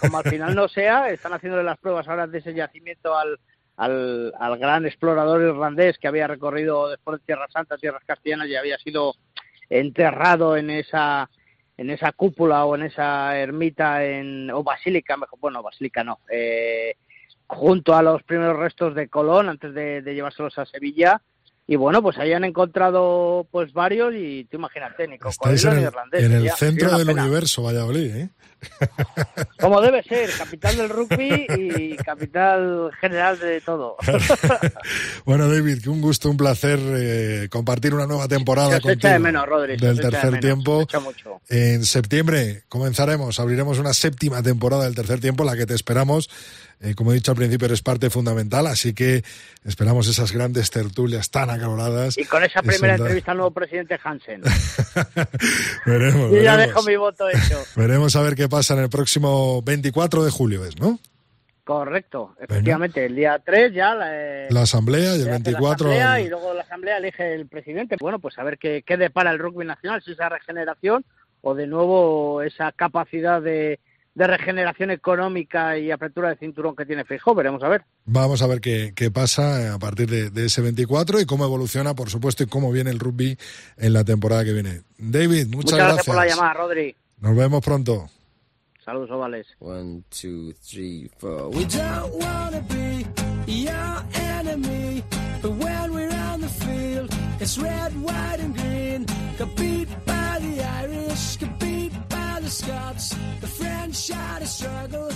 como 0.00 0.18
al 0.18 0.24
final 0.24 0.54
no 0.54 0.68
sea, 0.68 1.10
están 1.10 1.32
haciéndole 1.32 1.64
las 1.64 1.78
pruebas 1.78 2.06
ahora 2.08 2.26
de 2.26 2.38
ese 2.38 2.52
yacimiento 2.52 3.16
al, 3.16 3.38
al, 3.80 4.34
al 4.38 4.58
gran 4.58 4.84
explorador 4.84 5.40
irlandés 5.40 5.96
que 5.98 6.06
había 6.06 6.26
recorrido 6.26 6.90
después 6.90 7.18
de 7.18 7.24
Tierra 7.24 7.48
Santa, 7.50 7.78
Tierras 7.78 8.04
Castellanas 8.04 8.46
y 8.46 8.54
había 8.54 8.76
sido 8.76 9.14
enterrado 9.70 10.56
en 10.56 10.68
esa 10.68 11.30
en 11.78 11.88
esa 11.88 12.12
cúpula 12.12 12.66
o 12.66 12.74
en 12.74 12.82
esa 12.82 13.38
ermita 13.38 14.04
en 14.04 14.50
o 14.50 14.62
basílica 14.62 15.16
mejor 15.16 15.38
bueno 15.40 15.62
basílica 15.62 16.04
no 16.04 16.18
eh, 16.30 16.96
junto 17.46 17.94
a 17.94 18.02
los 18.02 18.22
primeros 18.22 18.58
restos 18.58 18.94
de 18.94 19.08
Colón 19.08 19.48
antes 19.48 19.72
de, 19.72 20.02
de 20.02 20.14
llevárselos 20.14 20.58
a 20.58 20.66
Sevilla 20.66 21.22
y 21.66 21.76
bueno, 21.76 22.02
pues 22.02 22.18
ahí 22.18 22.32
han 22.32 22.42
encontrado 22.42 23.46
pues 23.48 23.72
varios 23.72 24.12
y 24.12 24.44
tú 24.50 24.56
imagínate, 24.56 25.06
ni 25.06 25.14
Estáis 25.24 25.64
en 25.64 25.72
el, 25.74 25.82
irlandés, 25.84 26.24
en 26.24 26.32
el 26.32 26.50
centro 26.50 26.98
del 26.98 27.10
universo, 27.10 27.62
Valladolid, 27.62 28.16
¿eh? 28.16 28.30
Como 29.60 29.80
debe 29.80 30.02
ser, 30.02 30.30
capital 30.30 30.76
del 30.76 30.88
rugby 30.88 31.46
y 31.56 31.96
capital 31.96 32.90
general 33.00 33.38
de 33.38 33.60
todo. 33.60 33.96
bueno, 35.24 35.48
David, 35.48 35.86
un 35.88 36.00
gusto, 36.00 36.30
un 36.30 36.36
placer 36.36 36.78
eh, 36.82 37.48
compartir 37.50 37.94
una 37.94 38.06
nueva 38.06 38.28
temporada 38.28 38.80
contigo 38.80 39.12
de 39.12 39.18
menos, 39.18 39.46
Rodri, 39.46 39.76
del 39.76 40.00
tercer 40.00 40.40
tiempo. 40.40 40.86
En 41.48 41.84
septiembre 41.84 42.62
comenzaremos, 42.68 43.40
abriremos 43.40 43.78
una 43.78 43.94
séptima 43.94 44.42
temporada 44.42 44.84
del 44.84 44.94
tercer 44.94 45.20
tiempo, 45.20 45.44
la 45.44 45.56
que 45.56 45.66
te 45.66 45.74
esperamos 45.74 46.30
eh, 46.82 46.94
como 46.94 47.12
he 47.12 47.14
dicho 47.14 47.30
al 47.30 47.36
principio, 47.36 47.66
eres 47.66 47.82
parte 47.82 48.08
fundamental, 48.08 48.66
así 48.66 48.94
que 48.94 49.22
esperamos 49.66 50.08
esas 50.08 50.32
grandes 50.32 50.70
tertulias 50.70 51.30
tan 51.30 51.50
acaloradas. 51.50 52.16
Y 52.16 52.24
con 52.24 52.42
esa 52.42 52.62
primera 52.62 52.94
entrevista 52.94 53.32
al 53.32 53.36
nuevo 53.36 53.50
presidente 53.50 53.98
Hansen. 54.02 54.40
veremos. 55.86 56.32
Yo 56.32 56.40
ya 56.40 56.56
dejo 56.56 56.82
mi 56.84 56.96
voto 56.96 57.28
hecho. 57.28 57.62
Veremos 57.76 58.16
a 58.16 58.22
ver 58.22 58.34
qué 58.34 58.48
pasa 58.50 58.74
en 58.74 58.80
el 58.80 58.90
próximo 58.90 59.62
24 59.62 60.24
de 60.24 60.30
julio, 60.30 60.64
¿es, 60.66 60.78
no? 60.78 60.98
Correcto, 61.64 62.34
efectivamente. 62.40 63.06
El 63.06 63.14
día 63.14 63.40
3 63.42 63.72
ya 63.72 63.94
la, 63.94 64.08
eh, 64.12 64.48
la 64.50 64.62
asamblea 64.62 65.16
y 65.16 65.22
el 65.22 65.28
24. 65.28 66.20
y 66.20 66.28
luego 66.28 66.52
la 66.52 66.62
asamblea 66.62 66.98
elige 66.98 67.34
el 67.34 67.46
presidente. 67.46 67.96
Bueno, 68.00 68.18
pues 68.18 68.38
a 68.38 68.42
ver 68.42 68.58
qué, 68.58 68.82
qué 68.84 68.96
depara 68.96 69.30
el 69.30 69.38
rugby 69.38 69.64
nacional, 69.64 70.02
si 70.02 70.12
esa 70.12 70.28
regeneración 70.28 71.04
o 71.42 71.54
de 71.54 71.66
nuevo 71.66 72.42
esa 72.42 72.72
capacidad 72.72 73.40
de, 73.40 73.78
de 74.14 74.26
regeneración 74.26 74.90
económica 74.90 75.78
y 75.78 75.90
apertura 75.90 76.30
de 76.30 76.36
cinturón 76.36 76.74
que 76.74 76.86
tiene 76.86 77.04
Feijóo. 77.04 77.34
Veremos 77.34 77.62
a 77.62 77.68
ver. 77.68 77.84
Vamos 78.04 78.42
a 78.42 78.46
ver 78.46 78.60
qué, 78.60 78.92
qué 78.94 79.10
pasa 79.10 79.74
a 79.74 79.78
partir 79.78 80.08
de, 80.08 80.44
ese 80.46 80.60
24 80.62 81.20
y 81.20 81.26
cómo 81.26 81.44
evoluciona, 81.44 81.94
por 81.94 82.10
supuesto, 82.10 82.42
y 82.42 82.46
cómo 82.46 82.72
viene 82.72 82.90
el 82.90 82.98
rugby 82.98 83.38
en 83.76 83.92
la 83.92 84.04
temporada 84.04 84.44
que 84.44 84.52
viene. 84.52 84.82
David, 84.98 85.46
muchas, 85.46 85.72
muchas 85.72 85.78
gracias. 85.78 86.06
por 86.06 86.16
la 86.16 86.26
llamada, 86.26 86.54
Rodri. 86.54 86.96
Nos 87.20 87.36
vemos 87.36 87.64
pronto. 87.64 88.10
Saludos, 88.90 89.10
ovales. 89.12 89.46
One, 89.60 90.02
two, 90.10 90.52
three, 90.64 91.08
four. 91.18 91.50
We 91.50 91.64
don't 91.64 92.12
wanna 92.12 92.60
be 92.62 93.06
your 93.46 94.02
enemy, 94.14 95.04
but 95.40 95.52
when 95.52 95.94
we're 95.94 96.10
on 96.10 96.40
the 96.40 96.48
field, 96.48 97.08
it's 97.38 97.56
red, 97.56 97.92
white 98.02 98.40
and 98.40 98.52
green. 98.52 99.06
Compete 99.38 99.88
by 100.04 100.40
the 100.40 100.60
Irish, 100.82 101.36
compete 101.38 101.92
by 102.08 102.40
the 102.40 102.50
Scots, 102.50 103.14
the 103.40 103.46
French 103.46 104.10
are 104.10 104.40
the 104.40 104.46
struggle. 104.46 105.08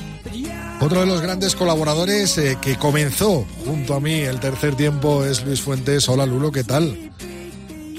Otro 0.80 1.00
de 1.00 1.06
los 1.06 1.20
grandes 1.20 1.56
colaboradores 1.56 2.38
eh, 2.38 2.56
que 2.62 2.76
comenzó 2.76 3.44
junto 3.64 3.94
a 3.94 4.00
mí 4.00 4.20
el 4.20 4.38
tercer 4.38 4.76
tiempo 4.76 5.24
es 5.24 5.44
Luis 5.44 5.60
Fuentes. 5.60 6.08
Hola 6.08 6.26
Lulo, 6.26 6.52
¿qué 6.52 6.62
tal? 6.62 7.10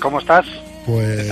¿Cómo 0.01 0.19
estás? 0.19 0.45
Pues 0.85 1.29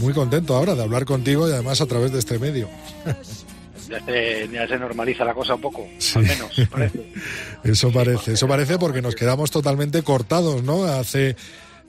muy 0.00 0.14
contento 0.14 0.56
ahora 0.56 0.74
de 0.74 0.82
hablar 0.82 1.04
contigo 1.04 1.46
y 1.46 1.52
además 1.52 1.82
a 1.82 1.86
través 1.86 2.12
de 2.12 2.20
este 2.20 2.38
medio. 2.38 2.70
Ya 3.88 4.04
se, 4.04 4.48
ya 4.48 4.66
se 4.66 4.78
normaliza 4.78 5.24
la 5.24 5.34
cosa 5.34 5.54
un 5.54 5.60
poco, 5.60 5.86
al 6.16 6.22
menos, 6.22 6.56
parece. 6.70 7.12
Eso 7.64 7.92
parece, 7.92 8.32
eso 8.32 8.46
parece 8.46 8.78
porque 8.78 9.00
nos 9.00 9.14
quedamos 9.14 9.50
totalmente 9.50 10.02
cortados, 10.02 10.62
¿no? 10.62 10.84
Hace 10.84 11.34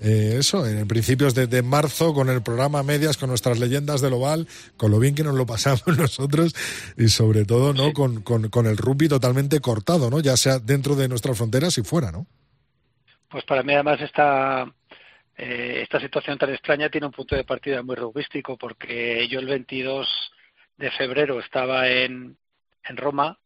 eh, 0.02 0.36
eso, 0.40 0.68
en 0.68 0.88
principios 0.88 1.34
de, 1.36 1.62
marzo, 1.62 2.14
con 2.14 2.30
el 2.30 2.44
programa 2.44 2.84
Medias, 2.84 3.18
con 3.18 3.30
nuestras 3.30 3.60
leyendas 3.60 4.02
del 4.02 4.14
Oval, 4.14 4.48
con 4.76 4.92
lo 4.92 5.00
bien 5.00 5.16
que 5.16 5.24
nos 5.24 5.36
lo 5.36 5.46
pasamos 5.46 5.88
nosotros 5.98 6.54
y 6.98 7.08
sobre 7.08 7.46
todo, 7.46 7.74
¿no? 7.74 7.94
Con, 7.94 8.22
con, 8.22 8.66
el 8.68 8.78
rugby 8.78 9.08
totalmente 9.08 9.60
cortado, 9.62 10.10
¿no? 10.10 10.20
Ya 10.20 10.36
sea 10.38 10.60
dentro 10.60 10.96
de 10.96 11.08
nuestras 11.08 11.38
fronteras 11.38 11.78
y 11.78 11.84
fuera, 11.84 12.12
¿no? 12.12 12.26
Pues 13.30 13.46
para 13.46 13.64
mí 13.64 13.74
además 13.74 14.02
esta, 14.02 14.66
eh, 15.38 15.80
esta 15.84 16.00
situación 16.00 16.38
tan 16.38 16.54
extraña 16.54 16.90
tiene 16.90 17.08
un 17.08 17.14
punto 17.14 17.36
de 17.36 17.44
partida 17.44 17.82
muy 17.82 17.96
rugbístico 17.96 18.58
porque 18.58 19.28
yo 19.30 19.40
el 19.40 19.48
22 19.48 20.08
de 20.78 20.92
febrero 20.92 21.40
estaba 21.40 21.88
en, 21.90 22.38
en 22.84 22.98
Roma 22.98 23.38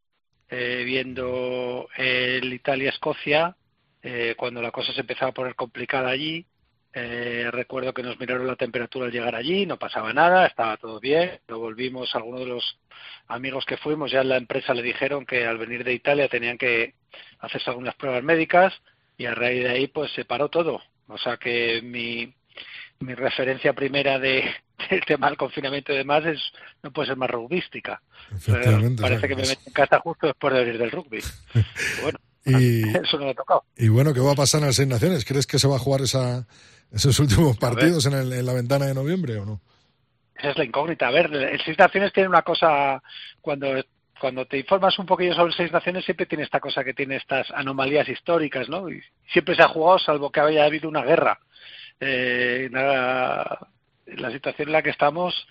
eh, 0.49 0.83
viendo 0.85 1.87
el 1.95 2.51
Italia-Escocia 2.51 3.55
eh, 4.01 4.33
cuando 4.35 4.61
la 4.61 4.71
cosa 4.71 4.93
se 4.93 5.01
empezaba 5.01 5.29
a 5.29 5.33
poner 5.33 5.55
complicada 5.55 6.09
allí. 6.09 6.45
Eh, 6.91 7.49
recuerdo 7.51 7.93
que 7.93 8.01
nos 8.01 8.19
miraron 8.19 8.47
la 8.47 8.55
temperatura 8.55 9.05
al 9.05 9.11
llegar 9.11 9.35
allí, 9.35 9.67
no 9.67 9.77
pasaba 9.77 10.11
nada, 10.11 10.47
estaba 10.47 10.77
todo 10.77 10.99
bien. 10.99 11.39
Lo 11.47 11.59
volvimos, 11.59 12.15
algunos 12.15 12.41
de 12.41 12.47
los 12.47 12.79
amigos 13.27 13.65
que 13.65 13.77
fuimos 13.77 14.11
ya 14.11 14.21
en 14.21 14.29
la 14.29 14.37
empresa 14.37 14.73
le 14.73 14.81
dijeron 14.81 15.25
que 15.25 15.45
al 15.45 15.59
venir 15.59 15.83
de 15.83 15.93
Italia 15.93 16.27
tenían 16.27 16.57
que 16.57 16.95
hacerse 17.39 17.69
algunas 17.69 17.95
pruebas 17.95 18.23
médicas 18.23 18.73
y 19.17 19.25
a 19.25 19.35
raíz 19.35 19.63
de 19.63 19.69
ahí 19.69 19.87
pues 19.87 20.11
se 20.13 20.25
paró 20.25 20.49
todo. 20.49 20.81
O 21.07 21.17
sea 21.19 21.37
que 21.37 21.81
mi, 21.83 22.33
mi 22.99 23.13
referencia 23.13 23.73
primera 23.73 24.17
de, 24.17 24.51
del 24.89 25.05
tema 25.05 25.27
del 25.27 25.37
confinamiento 25.37 25.93
y 25.93 25.97
demás 25.97 26.25
es, 26.25 26.39
no 26.83 26.91
puede 26.91 27.09
ser 27.09 27.17
más 27.17 27.29
rugbística. 27.29 28.01
Parece 28.99 29.27
que 29.27 29.35
me 29.35 29.43
meto 29.43 29.61
en 29.65 29.73
casa 29.73 29.99
justo 29.99 30.27
después 30.27 30.53
de 30.53 30.59
venir 30.61 30.77
del 30.77 30.91
rugby. 30.91 31.19
bueno, 32.01 32.19
y, 32.45 32.89
eso 32.97 33.17
no 33.17 33.25
me 33.25 33.31
ha 33.31 33.35
tocado. 33.35 33.63
Y 33.77 33.87
bueno, 33.89 34.13
¿qué 34.13 34.19
va 34.19 34.31
a 34.31 34.35
pasar 34.35 34.61
en 34.61 34.67
las 34.67 34.75
seis 34.75 34.87
naciones? 34.87 35.25
¿Crees 35.25 35.47
que 35.47 35.59
se 35.59 35.67
va 35.67 35.75
a 35.75 35.79
jugar 35.79 36.01
esa, 36.01 36.47
esos 36.91 37.19
últimos 37.19 37.57
partidos 37.57 38.05
en, 38.05 38.13
el, 38.13 38.33
en, 38.33 38.45
la 38.45 38.53
ventana 38.53 38.85
de 38.85 38.93
noviembre 38.93 39.37
o 39.37 39.45
no? 39.45 39.61
Esa 40.35 40.51
es 40.51 40.57
la 40.57 40.65
incógnita. 40.65 41.07
A 41.07 41.11
ver, 41.11 41.33
el 41.33 41.61
Seis 41.65 41.77
Naciones 41.77 42.13
tiene 42.13 42.29
una 42.29 42.43
cosa, 42.43 43.03
cuando 43.41 43.67
cuando 44.19 44.45
te 44.45 44.57
informas 44.57 44.99
un 44.99 45.05
poquillo 45.05 45.33
sobre 45.33 45.53
Seis 45.53 45.71
Naciones 45.71 46.05
siempre 46.05 46.25
tiene 46.25 46.43
esta 46.43 46.59
cosa 46.59 46.83
que 46.83 46.93
tiene 46.93 47.15
estas 47.15 47.49
anomalías 47.51 48.07
históricas, 48.07 48.69
¿no? 48.69 48.89
Y 48.89 49.01
siempre 49.31 49.55
se 49.55 49.63
ha 49.63 49.69
jugado 49.69 49.97
salvo 49.97 50.29
que 50.29 50.41
haya 50.41 50.65
habido 50.65 50.89
una 50.89 51.03
guerra. 51.03 51.39
Eh, 51.99 52.69
nada, 52.71 53.67
la 54.17 54.31
situación 54.31 54.69
en 54.69 54.73
la 54.73 54.81
que 54.81 54.89
estamos, 54.89 55.47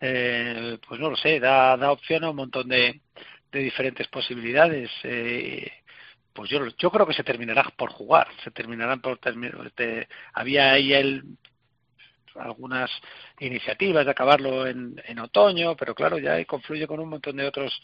eh, 0.00 0.78
pues 0.86 1.00
no 1.00 1.10
lo 1.10 1.16
sé, 1.16 1.40
da, 1.40 1.76
da 1.76 1.92
opción 1.92 2.24
a 2.24 2.30
un 2.30 2.36
montón 2.36 2.68
de, 2.68 3.00
de 3.50 3.58
diferentes 3.60 4.08
posibilidades. 4.08 4.90
Eh, 5.04 5.70
pues 6.32 6.50
yo, 6.50 6.66
yo 6.78 6.90
creo 6.90 7.06
que 7.06 7.14
se 7.14 7.24
terminará 7.24 7.64
por 7.76 7.90
jugar, 7.90 8.28
se 8.42 8.50
terminarán 8.50 9.00
por 9.00 9.18
este, 9.66 10.08
había 10.32 10.72
ahí 10.72 10.94
el, 10.94 11.22
algunas 12.36 12.90
iniciativas 13.38 14.04
de 14.04 14.10
acabarlo 14.10 14.66
en, 14.66 15.00
en 15.06 15.18
otoño, 15.18 15.76
pero 15.76 15.94
claro, 15.94 16.18
ya 16.18 16.42
confluye 16.46 16.86
con 16.86 17.00
un 17.00 17.10
montón 17.10 17.36
de 17.36 17.46
otros 17.46 17.82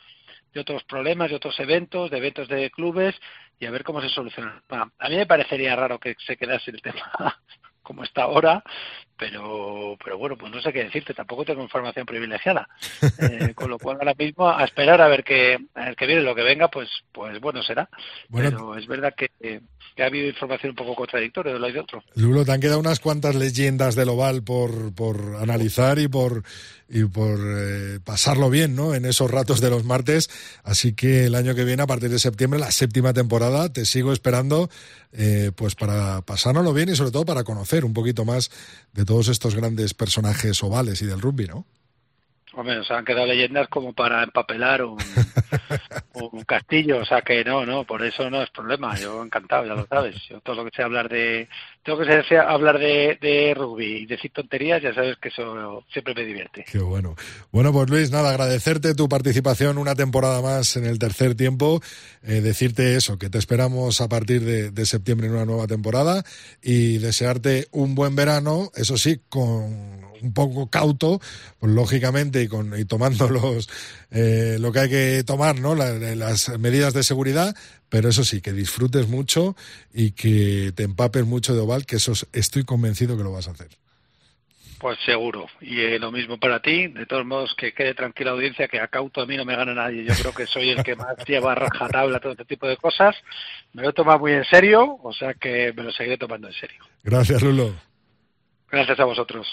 de 0.53 0.61
otros 0.61 0.83
problemas, 0.85 1.29
de 1.29 1.37
otros 1.37 1.61
eventos, 1.61 2.11
de 2.11 2.17
eventos 2.17 2.49
de 2.49 2.71
clubes 2.71 3.15
y 3.61 3.67
a 3.67 3.71
ver 3.71 3.85
cómo 3.85 4.01
se 4.01 4.09
soluciona. 4.09 4.63
a 4.71 5.09
mí 5.09 5.17
me 5.17 5.27
parecería 5.27 5.77
raro 5.77 5.99
que 5.99 6.17
se 6.27 6.39
quedase 6.39 6.71
el 6.71 6.81
tema 6.83 7.39
como 7.83 8.05
está 8.05 8.25
ahora, 8.25 8.63
pero 9.19 9.97
pero 10.03 10.17
bueno, 10.17 10.37
pues 10.37 10.53
no 10.53 10.63
sé 10.63 10.73
qué 10.73 10.85
decirte, 10.85 11.13
tampoco 11.13 11.45
tengo 11.45 11.63
información 11.63 12.07
privilegiada. 12.07 12.69
Eh, 13.21 13.53
con 13.55 13.69
lo 13.69 13.79
cual 13.79 13.97
ahora 14.01 14.15
mismo 14.17 14.49
a 14.49 14.65
esperar 14.65 15.01
a 15.01 15.09
ver 15.09 15.25
qué 15.25 15.59
a 15.75 15.87
ver 15.87 15.97
qué 15.97 16.07
viene, 16.07 16.23
lo 16.23 16.35
que 16.35 16.43
venga, 16.43 16.69
pues 16.69 16.89
pues 17.13 17.41
bueno 17.41 17.63
será. 17.63 17.89
pero 18.33 18.77
es 18.77 18.87
verdad 18.87 19.15
que, 19.17 19.61
ha 19.99 20.07
habido 20.07 20.29
información 20.29 20.71
un 20.71 20.77
poco 20.77 20.95
contradictoria 20.95 21.53
de 21.53 21.59
lo 21.59 21.73
de 21.73 21.81
otro. 21.81 22.03
Lulo, 22.15 22.45
te 22.45 22.53
han 22.53 22.61
quedado 22.61 22.79
unas 22.79 23.01
cuantas 23.01 23.35
leyendas 23.35 23.97
del 23.97 24.11
oval 24.11 24.45
por, 24.45 24.95
por 24.95 25.37
analizar 25.41 25.99
y 25.99 26.07
por 26.07 26.45
y 26.89 27.05
por 27.05 27.39
eh, 27.39 28.01
pasarlo 28.03 28.49
bien, 28.49 28.75
¿no? 28.75 28.95
En 28.95 29.05
esos 29.05 29.31
ratos 29.31 29.61
de 29.61 29.69
los 29.69 29.85
martes. 29.85 30.31
Así 30.65 30.95
que 30.95 31.27
el 31.27 31.35
año 31.35 31.55
que 31.55 31.65
viene, 31.65 31.83
a 31.83 31.87
partir 31.87 32.09
de 32.09 32.19
septiembre, 32.19 32.59
la 32.59 32.71
séptima 32.71 33.13
temporada, 33.13 33.71
te 33.71 33.85
sigo 33.85 34.13
esperando, 34.13 34.71
eh, 35.13 35.53
pues 35.55 35.75
para 35.75 36.23
pasárnoslo 36.23 36.73
bien 36.73 36.89
y 36.89 36.97
sobre 36.97 37.11
todo 37.11 37.27
para 37.27 37.45
conocer 37.45 37.85
un 37.85 37.93
poquito 37.93 38.25
más 38.25 38.51
de 38.95 39.05
todos 39.09 39.29
estos 39.29 39.55
grandes 39.55 39.95
personajes 39.95 40.63
ovales 40.63 41.01
y 41.01 41.07
del 41.07 41.23
rugby, 41.23 41.47
¿no? 41.47 41.65
Hombre, 42.55 42.77
nos 42.77 42.91
han 42.91 43.05
quedado 43.05 43.27
leyendas 43.27 43.69
como 43.69 43.93
para 43.93 44.23
empapelar 44.23 44.83
un, 44.83 44.99
un 46.15 46.45
castillo, 46.45 46.99
o 46.99 47.05
sea 47.05 47.21
que 47.23 47.45
no, 47.45 47.67
no, 47.67 47.85
por 47.85 48.03
eso 48.03 48.31
no 48.31 48.43
es 48.43 48.51
problema, 48.51 48.97
yo 48.97 49.23
encantado, 49.23 49.67
ya 49.67 49.75
lo 49.75 49.87
sabes, 49.87 50.17
yo 50.29 50.41
todo 50.41 50.57
lo 50.57 50.65
que 50.65 50.71
sé 50.75 50.83
hablar 50.83 51.09
de, 51.09 51.49
todo 51.83 51.97
lo 51.97 52.07
que 52.07 52.23
sé 52.25 52.39
hablar 52.39 52.79
de, 52.79 53.19
de 53.21 53.55
rugby 53.55 53.99
y 53.99 54.07
decir 54.07 54.33
tonterías, 54.33 54.83
ya 54.83 54.95
sabes 54.95 55.17
que 55.19 55.29
eso 55.29 55.85
siempre 55.93 56.15
me 56.15 56.25
divierte. 56.25 56.65
Qué 56.71 56.79
bueno. 56.79 57.17
Bueno, 57.53 57.73
pues 57.73 57.91
Luis, 57.91 58.11
nada, 58.11 58.31
agradecerte 58.31 58.95
tu 58.95 59.09
participación 59.09 59.77
una 59.77 59.95
temporada 59.95 60.41
más 60.41 60.77
en 60.77 60.87
el 60.87 60.99
tercer 60.99 61.35
tiempo, 61.35 61.83
eh, 62.23 62.41
decirte 62.41 62.97
eso, 62.97 63.19
que 63.19 63.29
te 63.29 63.39
esperamos 63.39 64.01
a 64.01 64.09
partir 64.09 64.43
de, 64.43 64.71
de 64.71 64.87
septiembre 64.87 65.27
en 65.27 65.35
una 65.35 65.45
nueva 65.45 65.67
temporada 65.67 66.25
y 66.63 66.99
desearte 66.99 67.69
un 67.73 67.95
buen 67.95 68.17
verano, 68.17 68.71
eso 68.75 68.97
sí, 68.97 69.21
con 69.29 70.08
un 70.23 70.33
poco 70.33 70.69
cauto, 70.69 71.21
pues 71.59 71.73
lógicamente, 71.73 72.43
y, 72.43 72.49
con, 72.49 72.79
y 72.79 72.85
tomando 72.85 73.29
los, 73.31 73.69
eh, 74.11 74.57
lo 74.61 74.73
que 74.73 74.79
hay 74.81 74.89
que 74.89 75.25
tomar, 75.25 75.61
¿no? 75.61 75.75
La- 75.75 75.93
las 75.93 76.59
medidas 76.59 76.95
de 76.95 77.03
seguridad, 77.03 77.55
pero 77.89 78.09
eso 78.09 78.25
sí, 78.25 78.41
que 78.41 78.53
disfrutes 78.53 79.09
mucho 79.09 79.57
y 79.93 80.11
que 80.13 80.73
te 80.75 80.83
empapes 80.85 81.25
mucho 81.25 81.55
de 81.55 81.61
oval, 81.61 81.87
que 81.87 81.97
eso 81.97 82.13
es- 82.13 82.27
estoy 82.33 82.65
convencido 82.65 83.17
que 83.17 83.23
lo 83.23 83.33
vas 83.33 83.49
a 83.49 83.53
hacer. 83.53 83.69
Pues 84.81 84.97
seguro, 85.05 85.49
y 85.61 85.81
eh, 85.81 85.99
lo 85.99 86.13
mismo 86.13 86.39
para 86.39 86.63
ti, 86.63 86.87
de 86.87 87.05
todos 87.05 87.27
modos 87.27 87.53
que 87.59 87.73
quede 87.73 87.95
tranquila 87.95 88.31
audiencia 88.31 88.69
que 88.69 88.79
a 88.79 88.87
cauto 88.87 89.21
a 89.21 89.27
mí 89.27 89.37
no 89.37 89.45
me 89.45 89.57
gana 89.57 89.75
nadie, 89.75 90.05
yo 90.05 90.15
creo 90.15 90.33
que 90.33 90.47
soy 90.47 90.71
el 90.71 90.85
que 90.85 90.95
más 90.95 91.17
lleva 91.27 91.53
rajatabla 91.57 92.21
todo 92.21 92.31
este 92.33 92.45
tipo 92.45 92.69
de 92.69 92.77
cosas, 92.77 93.17
me 93.73 93.83
lo 93.83 93.91
he 93.91 93.93
tomado 93.93 94.21
muy 94.21 94.35
en 94.35 94.45
serio, 94.45 94.97
o 95.03 95.13
sea 95.13 95.35
que 95.35 95.73
me 95.77 95.83
lo 95.83 95.91
seguiré 95.91 96.17
tomando 96.17 96.47
en 96.47 96.55
serio. 96.55 96.85
Gracias, 97.03 97.43
Lulo. 97.43 97.75
Gracias 98.71 99.01
a 99.01 99.05
vosotros. 99.05 99.47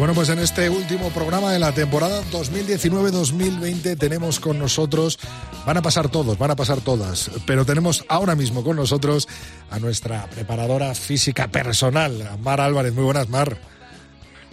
Bueno, 0.00 0.14
pues 0.14 0.30
en 0.30 0.38
este 0.38 0.70
último 0.70 1.10
programa 1.10 1.52
de 1.52 1.58
la 1.58 1.72
temporada 1.72 2.22
2019-2020 2.32 3.98
tenemos 3.98 4.40
con 4.40 4.58
nosotros, 4.58 5.18
van 5.66 5.76
a 5.76 5.82
pasar 5.82 6.08
todos, 6.08 6.38
van 6.38 6.50
a 6.50 6.56
pasar 6.56 6.80
todas, 6.80 7.30
pero 7.44 7.66
tenemos 7.66 8.06
ahora 8.08 8.34
mismo 8.34 8.64
con 8.64 8.76
nosotros 8.76 9.28
a 9.70 9.78
nuestra 9.78 10.24
preparadora 10.30 10.94
física 10.94 11.48
personal, 11.48 12.38
Mar 12.42 12.62
Álvarez. 12.62 12.94
Muy 12.94 13.04
buenas, 13.04 13.28
Mar. 13.28 13.58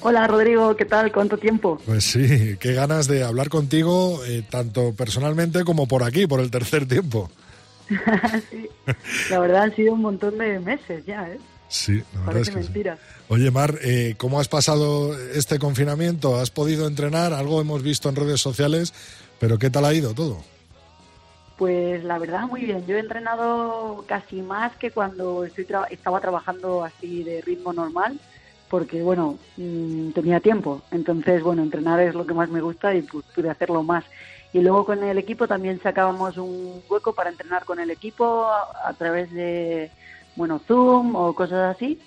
Hola 0.01 0.27
Rodrigo, 0.27 0.75
¿qué 0.75 0.83
tal? 0.83 1.13
¿Cuánto 1.13 1.37
tiempo? 1.37 1.79
Pues 1.85 2.03
sí, 2.03 2.57
qué 2.59 2.73
ganas 2.73 3.07
de 3.07 3.23
hablar 3.23 3.47
contigo, 3.47 4.19
eh, 4.25 4.43
tanto 4.49 4.95
personalmente 4.95 5.63
como 5.63 5.87
por 5.87 6.03
aquí, 6.03 6.27
por 6.27 6.41
el 6.41 6.51
tercer 6.51 6.85
tiempo. 6.89 7.31
Sí, 8.51 8.67
La 9.29 9.39
verdad 9.39 9.63
han 9.63 9.75
sido 9.77 9.93
un 9.93 10.01
montón 10.01 10.37
de 10.39 10.59
meses 10.59 11.05
ya, 11.05 11.25
¿eh? 11.29 11.39
Sí, 11.69 11.97
la 12.13 12.19
verdad 12.21 12.25
Parece 12.25 12.49
es 12.51 12.55
que 12.55 12.61
sí. 12.63 12.67
mentira. 12.69 12.97
Oye, 13.29 13.51
Mar, 13.51 13.75
eh, 13.83 14.15
¿cómo 14.17 14.39
has 14.39 14.47
pasado 14.47 15.17
este 15.33 15.59
confinamiento? 15.59 16.35
¿Has 16.37 16.49
podido 16.49 16.87
entrenar? 16.87 17.33
Algo 17.33 17.59
hemos 17.59 17.83
visto 17.83 18.07
en 18.09 18.15
redes 18.15 18.39
sociales, 18.39 18.93
pero 19.39 19.57
¿qué 19.59 19.69
tal 19.69 19.83
ha 19.85 19.93
ido 19.93 20.13
todo? 20.13 20.37
Pues 21.57 22.03
la 22.03 22.19
verdad 22.19 22.41
muy 22.43 22.61
bien. 22.61 22.85
Yo 22.85 22.95
he 22.97 22.99
entrenado 22.99 24.05
casi 24.07 24.41
más 24.41 24.75
que 24.75 24.91
cuando 24.91 25.43
estoy 25.43 25.65
tra- 25.65 25.87
estaba 25.89 26.21
trabajando 26.21 26.83
así 26.83 27.23
de 27.23 27.41
ritmo 27.41 27.73
normal, 27.73 28.19
porque 28.69 29.01
bueno, 29.01 29.39
mm, 29.57 30.11
tenía 30.11 30.39
tiempo. 30.39 30.83
Entonces, 30.91 31.41
bueno, 31.41 31.63
entrenar 31.63 31.99
es 31.99 32.13
lo 32.13 32.25
que 32.27 32.33
más 32.35 32.49
me 32.49 32.61
gusta 32.61 32.93
y 32.93 33.01
pues, 33.01 33.25
pude 33.35 33.49
hacerlo 33.49 33.81
más. 33.83 34.05
Y 34.53 34.59
luego 34.61 34.85
con 34.85 35.03
el 35.03 35.17
equipo 35.17 35.47
también 35.47 35.81
sacábamos 35.81 36.37
un 36.37 36.81
hueco 36.89 37.13
para 37.13 37.29
entrenar 37.31 37.65
con 37.65 37.79
el 37.79 37.89
equipo 37.89 38.45
a, 38.45 38.87
a 38.89 38.93
través 38.93 39.31
de, 39.33 39.91
bueno, 40.37 40.61
Zoom 40.67 41.15
o 41.15 41.35
cosas 41.35 41.75
así. 41.75 41.99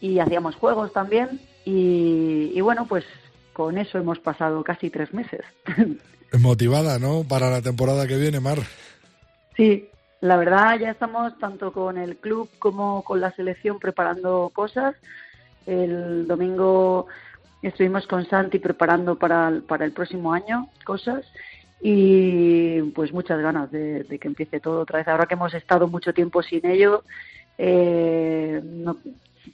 Y 0.00 0.18
hacíamos 0.18 0.56
juegos 0.56 0.92
también. 0.92 1.40
Y, 1.66 2.52
y 2.54 2.60
bueno, 2.62 2.86
pues 2.88 3.04
con 3.52 3.76
eso 3.76 3.98
hemos 3.98 4.18
pasado 4.18 4.64
casi 4.64 4.88
tres 4.88 5.12
meses. 5.12 5.42
Motivada, 6.40 6.98
¿no? 6.98 7.24
Para 7.28 7.50
la 7.50 7.60
temporada 7.60 8.06
que 8.06 8.16
viene, 8.16 8.40
Mar. 8.40 8.58
Sí, 9.56 9.90
la 10.20 10.36
verdad 10.36 10.78
ya 10.78 10.90
estamos 10.90 11.38
tanto 11.38 11.72
con 11.72 11.98
el 11.98 12.16
club 12.16 12.48
como 12.58 13.02
con 13.04 13.20
la 13.20 13.32
selección 13.32 13.78
preparando 13.78 14.50
cosas. 14.54 14.94
El 15.66 16.26
domingo 16.26 17.06
estuvimos 17.60 18.06
con 18.06 18.26
Santi 18.26 18.58
preparando 18.58 19.16
para 19.16 19.48
el, 19.48 19.62
para 19.62 19.84
el 19.84 19.92
próximo 19.92 20.32
año 20.32 20.68
cosas 20.84 21.24
y 21.82 22.80
pues 22.92 23.12
muchas 23.12 23.40
ganas 23.40 23.70
de, 23.70 24.04
de 24.04 24.18
que 24.18 24.28
empiece 24.28 24.60
todo 24.60 24.80
otra 24.80 24.98
vez. 24.98 25.08
Ahora 25.08 25.26
que 25.26 25.34
hemos 25.34 25.52
estado 25.54 25.88
mucho 25.88 26.14
tiempo 26.14 26.42
sin 26.42 26.64
ello, 26.64 27.02
eh, 27.64 28.60
no- 28.64 28.98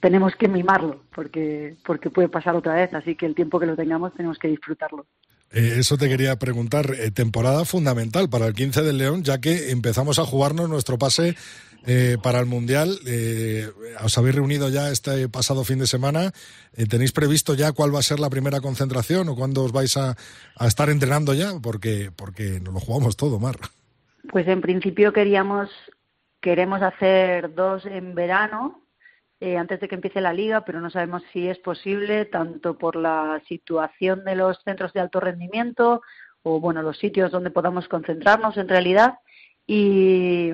tenemos 0.01 0.35
que 0.35 0.47
mimarlo 0.47 1.03
porque, 1.13 1.75
porque 1.85 2.09
puede 2.09 2.27
pasar 2.29 2.55
otra 2.55 2.73
vez, 2.73 2.91
así 2.93 3.15
que 3.15 3.25
el 3.27 3.35
tiempo 3.35 3.59
que 3.59 3.65
lo 3.67 3.75
tengamos 3.75 4.13
tenemos 4.15 4.37
que 4.39 4.47
disfrutarlo. 4.47 5.05
Eh, 5.51 5.75
eso 5.77 5.97
te 5.97 6.07
quería 6.09 6.35
preguntar. 6.37 6.95
Eh, 6.99 7.11
temporada 7.11 7.65
fundamental 7.65 8.29
para 8.29 8.47
el 8.47 8.53
15 8.53 8.81
del 8.83 8.97
León, 8.97 9.23
ya 9.23 9.39
que 9.41 9.71
empezamos 9.71 10.17
a 10.19 10.25
jugarnos 10.25 10.69
nuestro 10.69 10.97
pase 10.97 11.35
eh, 11.85 12.17
para 12.21 12.39
el 12.39 12.45
Mundial. 12.45 12.99
Os 14.03 14.17
habéis 14.17 14.35
reunido 14.35 14.69
ya 14.69 14.89
este 14.91 15.27
pasado 15.29 15.63
fin 15.63 15.79
de 15.79 15.87
semana. 15.87 16.31
¿Tenéis 16.89 17.11
previsto 17.11 17.53
ya 17.55 17.71
cuál 17.73 17.93
va 17.93 17.99
a 17.99 18.03
ser 18.03 18.19
la 18.19 18.29
primera 18.29 18.61
concentración 18.61 19.27
o 19.29 19.35
cuándo 19.35 19.63
os 19.63 19.71
vais 19.71 19.97
a, 19.97 20.15
a 20.55 20.67
estar 20.67 20.89
entrenando 20.89 21.33
ya? 21.33 21.51
Porque, 21.61 22.11
porque 22.15 22.59
nos 22.59 22.73
lo 22.73 22.79
jugamos 22.79 23.17
todo, 23.17 23.39
Mar. 23.39 23.57
Pues 24.31 24.47
en 24.47 24.61
principio 24.61 25.13
queríamos 25.13 25.69
queremos 26.41 26.81
hacer 26.81 27.53
dos 27.53 27.85
en 27.85 28.15
verano 28.15 28.81
eh, 29.39 29.57
antes 29.57 29.79
de 29.79 29.87
que 29.87 29.95
empiece 29.95 30.19
la 30.19 30.33
liga, 30.33 30.65
pero 30.65 30.81
no 30.81 30.89
sabemos 30.89 31.23
si 31.31 31.47
es 31.47 31.57
posible 31.59 32.25
tanto 32.25 32.77
por 32.77 32.95
la 32.95 33.41
situación 33.47 34.25
de 34.25 34.35
los 34.35 34.61
centros 34.63 34.91
de 34.93 34.99
alto 34.99 35.19
rendimiento 35.19 36.01
o 36.43 36.59
bueno 36.59 36.81
los 36.81 36.97
sitios 36.97 37.31
donde 37.31 37.51
podamos 37.51 37.87
concentrarnos 37.87 38.57
en 38.57 38.67
realidad 38.67 39.19
y, 39.65 40.51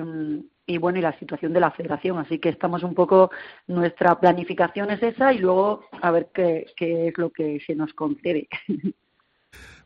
y 0.66 0.78
bueno 0.78 0.98
y 0.98 1.02
la 1.02 1.18
situación 1.18 1.52
de 1.52 1.60
la 1.60 1.72
federación. 1.72 2.18
Así 2.18 2.38
que 2.38 2.50
estamos 2.50 2.82
un 2.84 2.94
poco 2.94 3.30
nuestra 3.66 4.20
planificación 4.20 4.90
es 4.90 5.02
esa 5.02 5.32
y 5.32 5.38
luego 5.38 5.84
a 6.00 6.10
ver 6.10 6.28
qué, 6.32 6.66
qué 6.76 7.08
es 7.08 7.18
lo 7.18 7.30
que 7.30 7.60
se 7.66 7.74
nos 7.74 7.92
concede 7.92 8.48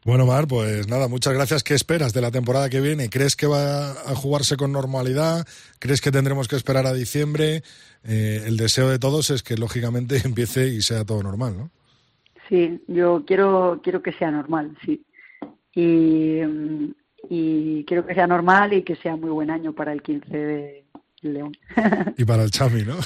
Bueno, 0.05 0.25
Mar, 0.25 0.49
pues 0.49 0.89
nada, 0.89 1.09
muchas 1.09 1.35
gracias. 1.35 1.63
¿Qué 1.63 1.75
esperas 1.75 2.15
de 2.15 2.23
la 2.23 2.31
temporada 2.31 2.71
que 2.71 2.81
viene? 2.81 3.11
¿Crees 3.11 3.37
que 3.37 3.47
va 3.47 3.91
a 3.91 4.15
jugarse 4.15 4.57
con 4.57 4.73
normalidad? 4.73 5.47
¿Crees 5.79 6.01
que 6.01 6.11
tendremos 6.11 6.49
que 6.49 6.57
esperar 6.57 6.87
a 6.87 6.95
diciembre? 6.95 7.63
Eh, 8.05 8.45
el 8.47 8.57
deseo 8.57 8.89
de 8.89 8.99
todos 8.99 9.29
es 9.29 9.43
que, 9.43 9.57
lógicamente, 9.57 10.17
empiece 10.25 10.69
y 10.69 10.81
sea 10.81 11.05
todo 11.05 11.23
normal, 11.23 11.59
¿no? 11.59 11.71
Sí, 12.49 12.83
yo 12.89 13.25
quiero 13.27 13.81
quiero 13.83 14.03
que 14.03 14.13
sea 14.13 14.31
normal, 14.31 14.77
sí. 14.85 15.05
Y, 15.75 16.41
y 17.29 17.85
quiero 17.85 18.07
que 18.07 18.15
sea 18.15 18.27
normal 18.27 18.73
y 18.73 18.83
que 18.83 18.97
sea 18.97 19.17
muy 19.17 19.31
buen 19.31 19.51
año 19.51 19.75
para 19.75 19.93
el 19.93 20.03
15 20.03 20.37
de 20.37 20.85
León. 21.21 21.53
Y 22.17 22.25
para 22.25 22.43
el 22.43 22.51
Chami, 22.51 22.85
¿no? 22.85 22.97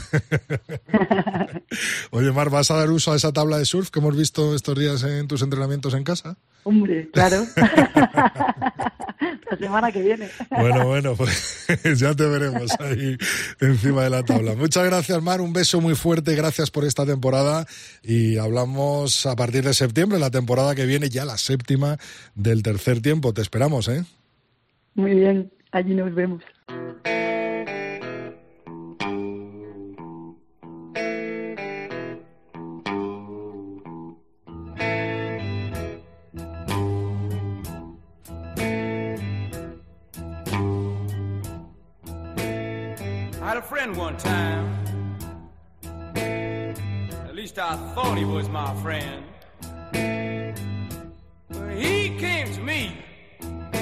Oye, 2.12 2.32
Mar, 2.32 2.50
¿vas 2.50 2.70
a 2.70 2.76
dar 2.76 2.90
uso 2.90 3.12
a 3.12 3.16
esa 3.16 3.32
tabla 3.32 3.58
de 3.58 3.64
surf 3.64 3.90
que 3.90 3.98
hemos 3.98 4.16
visto 4.16 4.54
estos 4.54 4.78
días 4.78 5.02
en 5.02 5.26
tus 5.26 5.42
entrenamientos 5.42 5.92
en 5.94 6.04
casa? 6.04 6.38
Hombre, 6.64 7.08
claro. 7.12 7.46
la 9.50 9.56
semana 9.56 9.92
que 9.92 10.02
viene. 10.02 10.28
Bueno, 10.50 10.86
bueno, 10.86 11.14
pues 11.14 11.66
ya 11.96 12.14
te 12.14 12.26
veremos 12.26 12.70
ahí 12.80 13.16
encima 13.60 14.04
de 14.04 14.10
la 14.10 14.22
tabla. 14.22 14.54
Muchas 14.54 14.84
gracias, 14.84 15.22
Mar. 15.22 15.40
Un 15.40 15.52
beso 15.52 15.80
muy 15.80 15.94
fuerte. 15.94 16.34
Gracias 16.34 16.70
por 16.70 16.84
esta 16.84 17.06
temporada. 17.06 17.66
Y 18.02 18.38
hablamos 18.38 19.26
a 19.26 19.36
partir 19.36 19.64
de 19.64 19.74
septiembre, 19.74 20.18
la 20.18 20.30
temporada 20.30 20.74
que 20.74 20.86
viene, 20.86 21.08
ya 21.08 21.24
la 21.24 21.38
séptima 21.38 21.98
del 22.34 22.62
tercer 22.62 23.00
tiempo. 23.00 23.32
Te 23.32 23.42
esperamos, 23.42 23.88
¿eh? 23.88 24.04
Muy 24.94 25.14
bien, 25.14 25.50
allí 25.72 25.94
nos 25.94 26.14
vemos. 26.14 26.42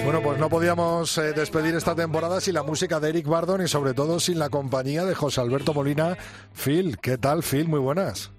Bueno, 0.04 0.20
pues 0.20 0.38
no 0.38 0.48
podíamos 0.50 1.16
eh, 1.16 1.32
despedir 1.32 1.76
esta 1.76 1.94
temporada 1.94 2.40
sin 2.40 2.54
la 2.54 2.64
música 2.64 2.98
de 2.98 3.10
Eric 3.10 3.26
Bardon 3.26 3.62
y 3.62 3.68
sobre 3.68 3.94
todo 3.94 4.18
sin 4.18 4.38
la 4.38 4.50
compañía 4.50 5.04
de 5.04 5.14
José 5.14 5.40
Alberto 5.40 5.72
Molina. 5.72 6.16
Phil, 6.52 6.98
¿qué 7.00 7.18
tal, 7.18 7.42
Phil? 7.44 7.68
Muy 7.68 7.78
buenas. 7.78 8.32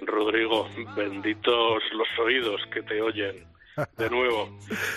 Rodrigo, 0.00 0.66
benditos 0.96 1.82
los 1.92 2.08
oídos 2.24 2.62
que 2.72 2.82
te 2.82 3.02
oyen 3.02 3.36
de 3.96 4.10
nuevo 4.10 4.48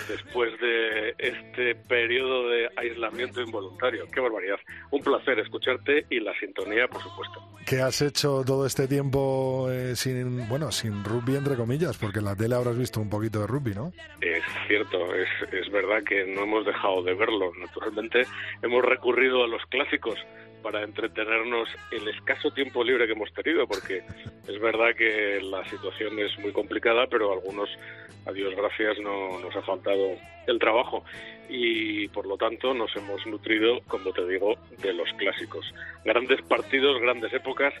después 0.08 0.58
de 0.60 1.14
este 1.18 1.74
periodo 1.74 2.48
de 2.48 2.70
aislamiento 2.76 3.40
involuntario. 3.40 4.06
Qué 4.12 4.20
barbaridad. 4.20 4.58
Un 4.90 5.02
placer 5.02 5.38
escucharte 5.38 6.06
y 6.10 6.20
la 6.20 6.32
sintonía, 6.38 6.88
por 6.88 7.02
supuesto. 7.02 7.40
¿Qué 7.66 7.80
has 7.80 8.02
hecho 8.02 8.42
todo 8.46 8.66
este 8.66 8.86
tiempo 8.86 9.68
eh, 9.70 9.96
sin, 9.96 10.48
bueno, 10.48 10.70
sin 10.70 11.02
rugby 11.04 11.36
entre 11.36 11.56
comillas? 11.56 11.96
Porque 11.96 12.18
en 12.18 12.26
la 12.26 12.36
tele 12.36 12.54
habrás 12.54 12.76
visto 12.76 13.00
un 13.00 13.08
poquito 13.08 13.40
de 13.40 13.46
rugby, 13.46 13.74
¿no? 13.74 13.92
Es 14.20 14.44
cierto, 14.66 15.14
es, 15.14 15.28
es 15.52 15.70
verdad 15.70 16.02
que 16.04 16.26
no 16.26 16.42
hemos 16.42 16.66
dejado 16.66 17.02
de 17.02 17.14
verlo. 17.14 17.52
Naturalmente 17.58 18.26
hemos 18.62 18.84
recurrido 18.84 19.44
a 19.44 19.48
los 19.48 19.64
clásicos 19.66 20.18
para 20.64 20.82
entretenernos 20.82 21.68
el 21.90 22.08
escaso 22.08 22.50
tiempo 22.50 22.82
libre 22.82 23.06
que 23.06 23.12
hemos 23.12 23.30
tenido, 23.34 23.66
porque 23.66 24.02
es 24.48 24.60
verdad 24.60 24.96
que 24.96 25.38
la 25.42 25.62
situación 25.68 26.18
es 26.18 26.36
muy 26.38 26.52
complicada, 26.52 27.06
pero 27.06 27.34
algunos, 27.34 27.68
a 28.26 28.32
Dios 28.32 28.54
gracias, 28.56 28.98
no 29.00 29.38
nos 29.40 29.54
ha 29.56 29.62
faltado 29.62 30.16
el 30.46 30.58
trabajo 30.58 31.04
y 31.48 32.08
por 32.08 32.26
lo 32.26 32.36
tanto 32.36 32.74
nos 32.74 32.94
hemos 32.96 33.24
nutrido, 33.26 33.80
como 33.86 34.12
te 34.12 34.26
digo, 34.26 34.54
de 34.82 34.92
los 34.92 35.08
clásicos. 35.16 35.72
Grandes 36.04 36.42
partidos, 36.42 37.00
grandes 37.00 37.32
épocas 37.32 37.74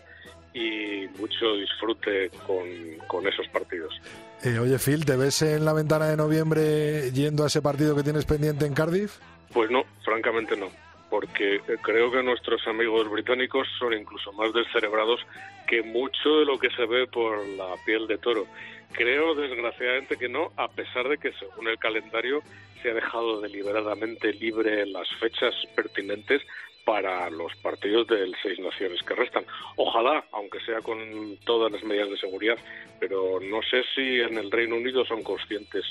y 0.52 1.06
mucho 1.18 1.56
disfrute 1.56 2.30
con, 2.46 2.66
con 3.06 3.26
esos 3.26 3.48
partidos. 3.48 3.94
Eh, 4.42 4.58
oye, 4.58 4.78
Phil, 4.78 5.04
¿te 5.04 5.16
ves 5.16 5.42
en 5.42 5.64
la 5.64 5.72
ventana 5.72 6.08
de 6.08 6.16
noviembre 6.16 7.10
yendo 7.12 7.44
a 7.44 7.46
ese 7.48 7.62
partido 7.62 7.96
que 7.96 8.02
tienes 8.02 8.24
pendiente 8.24 8.66
en 8.66 8.74
Cardiff? 8.74 9.18
Pues 9.52 9.70
no, 9.70 9.84
francamente 10.04 10.56
no 10.56 10.68
porque 11.14 11.60
creo 11.80 12.10
que 12.10 12.24
nuestros 12.24 12.66
amigos 12.66 13.08
británicos 13.08 13.68
son 13.78 13.92
incluso 13.92 14.32
más 14.32 14.52
descerebrados 14.52 15.24
que 15.68 15.80
mucho 15.80 16.40
de 16.40 16.44
lo 16.44 16.58
que 16.58 16.70
se 16.70 16.86
ve 16.86 17.06
por 17.06 17.46
la 17.50 17.76
piel 17.86 18.08
de 18.08 18.18
toro. 18.18 18.48
Creo, 18.90 19.32
desgraciadamente, 19.36 20.16
que 20.16 20.28
no, 20.28 20.50
a 20.56 20.66
pesar 20.66 21.08
de 21.08 21.18
que, 21.18 21.32
según 21.34 21.68
el 21.68 21.78
calendario, 21.78 22.42
se 22.82 22.90
ha 22.90 22.94
dejado 22.94 23.40
deliberadamente 23.40 24.32
libre 24.32 24.86
las 24.86 25.08
fechas 25.20 25.54
pertinentes 25.76 26.42
para 26.84 27.30
los 27.30 27.54
partidos 27.56 28.06
del 28.06 28.34
Seis 28.42 28.58
Naciones 28.58 29.00
que 29.02 29.14
restan. 29.14 29.44
Ojalá, 29.76 30.24
aunque 30.32 30.60
sea 30.60 30.80
con 30.80 30.98
todas 31.44 31.72
las 31.72 31.82
medidas 31.82 32.10
de 32.10 32.18
seguridad, 32.18 32.58
pero 33.00 33.40
no 33.40 33.62
sé 33.62 33.82
si 33.94 34.20
en 34.20 34.38
el 34.38 34.50
Reino 34.50 34.76
Unido 34.76 35.04
son 35.04 35.22
conscientes 35.22 35.84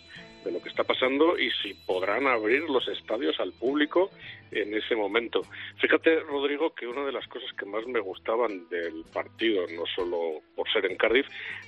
de 0.44 0.52
lo 0.52 0.62
que 0.62 0.70
está 0.70 0.84
pasando 0.84 1.38
y 1.38 1.50
si 1.62 1.74
podrán 1.74 2.28
abrir 2.28 2.64
los 2.70 2.88
estadios 2.88 3.40
al 3.40 3.54
público 3.54 4.10
en 4.52 4.74
ese 4.74 4.96
momento. 4.96 5.42
Fíjate, 5.78 6.20
Rodrigo, 6.22 6.74
que 6.76 6.88
una 6.88 7.06
de 7.06 7.12
las 7.12 7.28
cosas 7.28 7.52
que 7.54 7.66
más 7.66 7.86
me 7.88 8.00
gustaban 8.00 8.68
del 8.70 9.04
partido, 9.12 9.66
no 9.68 9.86
solo 9.96 10.42
por 10.56 10.72
ser 10.72 10.86
en 10.86 10.98
Cardiff, 10.98 11.28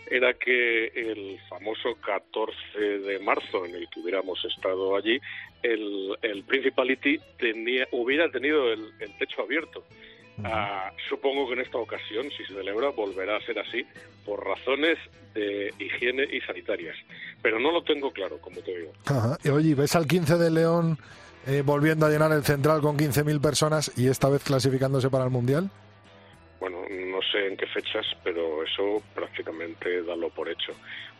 era 0.10 0.34
que 0.34 0.88
el 0.88 1.40
famoso 1.50 1.96
14 1.96 2.80
de 2.80 3.20
marzo, 3.20 3.66
en 3.66 3.76
el 3.76 3.90
que 3.90 4.02
hubiéramos 4.02 4.44
estado 4.46 4.96
allí, 4.96 5.20
el, 5.74 6.18
el 6.22 6.44
Principality 6.44 7.20
tenía, 7.38 7.88
hubiera 7.92 8.30
tenido 8.30 8.72
el, 8.72 8.92
el 9.00 9.18
techo 9.18 9.42
abierto. 9.42 9.84
Ah, 10.44 10.92
supongo 11.08 11.48
que 11.48 11.54
en 11.54 11.62
esta 11.62 11.78
ocasión, 11.78 12.30
si 12.32 12.44
se 12.46 12.54
celebra, 12.54 12.90
volverá 12.90 13.38
a 13.38 13.42
ser 13.42 13.58
así 13.58 13.86
por 14.26 14.46
razones 14.46 14.98
de 15.34 15.74
higiene 15.80 16.24
y 16.30 16.42
sanitarias. 16.42 16.98
Pero 17.42 17.60
no 17.60 17.72
lo 17.72 17.84
tengo 17.84 18.12
claro, 18.12 18.38
como 18.40 18.60
te 18.62 18.78
digo. 18.78 18.92
Ajá. 19.06 19.38
Y 19.44 19.50
oye, 19.50 19.76
¿ves 19.76 19.96
al 19.96 20.08
15 20.08 20.38
de 20.38 20.52
León 20.52 20.98
eh, 21.48 21.62
volviendo 21.66 22.06
a 22.06 22.10
llenar 22.10 22.32
el 22.34 22.44
central 22.44 22.82
con 22.82 22.98
15.000 22.98 23.42
personas 23.42 23.92
y 23.96 24.08
esta 24.08 24.30
vez 24.30 24.44
clasificándose 24.44 25.10
para 25.10 25.24
el 25.24 25.30
Mundial? 25.30 25.70
Bueno, 26.60 26.80
no 26.90 27.20
sé 27.32 27.48
en 27.48 27.56
qué 27.56 27.68
fechas, 27.68 28.06
pero 28.24 28.64
eso 28.64 29.02
prácticamente 29.14 30.04
dalo 30.04 30.30
por 30.30 30.50
hecho. 30.50 30.74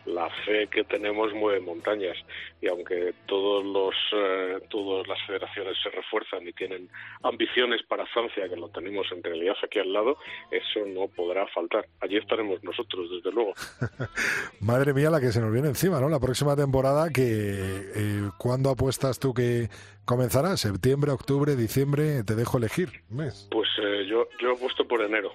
La 0.06 0.30
fe 0.44 0.68
que 0.68 0.84
tenemos 0.84 1.32
mueve 1.34 1.60
montañas 1.60 2.16
y 2.60 2.68
aunque 2.68 3.14
todos 3.26 3.64
los 3.64 3.94
eh, 4.14 4.58
todas 4.70 5.06
las 5.08 5.18
federaciones 5.26 5.76
se 5.82 5.90
refuerzan 5.90 6.46
y 6.46 6.52
tienen 6.52 6.88
ambiciones 7.22 7.82
para 7.88 8.06
Francia, 8.06 8.48
que 8.48 8.56
lo 8.56 8.68
tenemos 8.68 9.06
en 9.12 9.22
realidad 9.22 9.54
aquí 9.62 9.78
al 9.78 9.92
lado, 9.92 10.16
eso 10.50 10.86
no 10.86 11.08
podrá 11.08 11.46
faltar. 11.48 11.86
Allí 12.00 12.16
estaremos 12.16 12.62
nosotros, 12.62 13.10
desde 13.10 13.32
luego. 13.32 13.52
Madre 14.60 14.94
mía, 14.94 15.10
la 15.10 15.20
que 15.20 15.32
se 15.32 15.40
nos 15.40 15.52
viene 15.52 15.68
encima, 15.68 16.00
¿no? 16.00 16.08
La 16.08 16.20
próxima 16.20 16.56
temporada, 16.56 17.10
que 17.10 17.22
eh, 17.24 18.30
¿cuándo 18.38 18.70
apuestas 18.70 19.18
tú 19.18 19.34
que 19.34 19.68
comenzará? 20.04 20.56
¿Septiembre, 20.56 21.10
octubre, 21.12 21.56
diciembre? 21.56 22.22
Te 22.24 22.34
dejo 22.34 22.58
elegir. 22.58 23.02
¿Mes? 23.10 23.48
Pues 23.50 23.68
eh, 23.82 24.06
yo, 24.08 24.28
yo 24.40 24.52
apuesto 24.52 24.86
por 24.86 25.02
enero. 25.02 25.32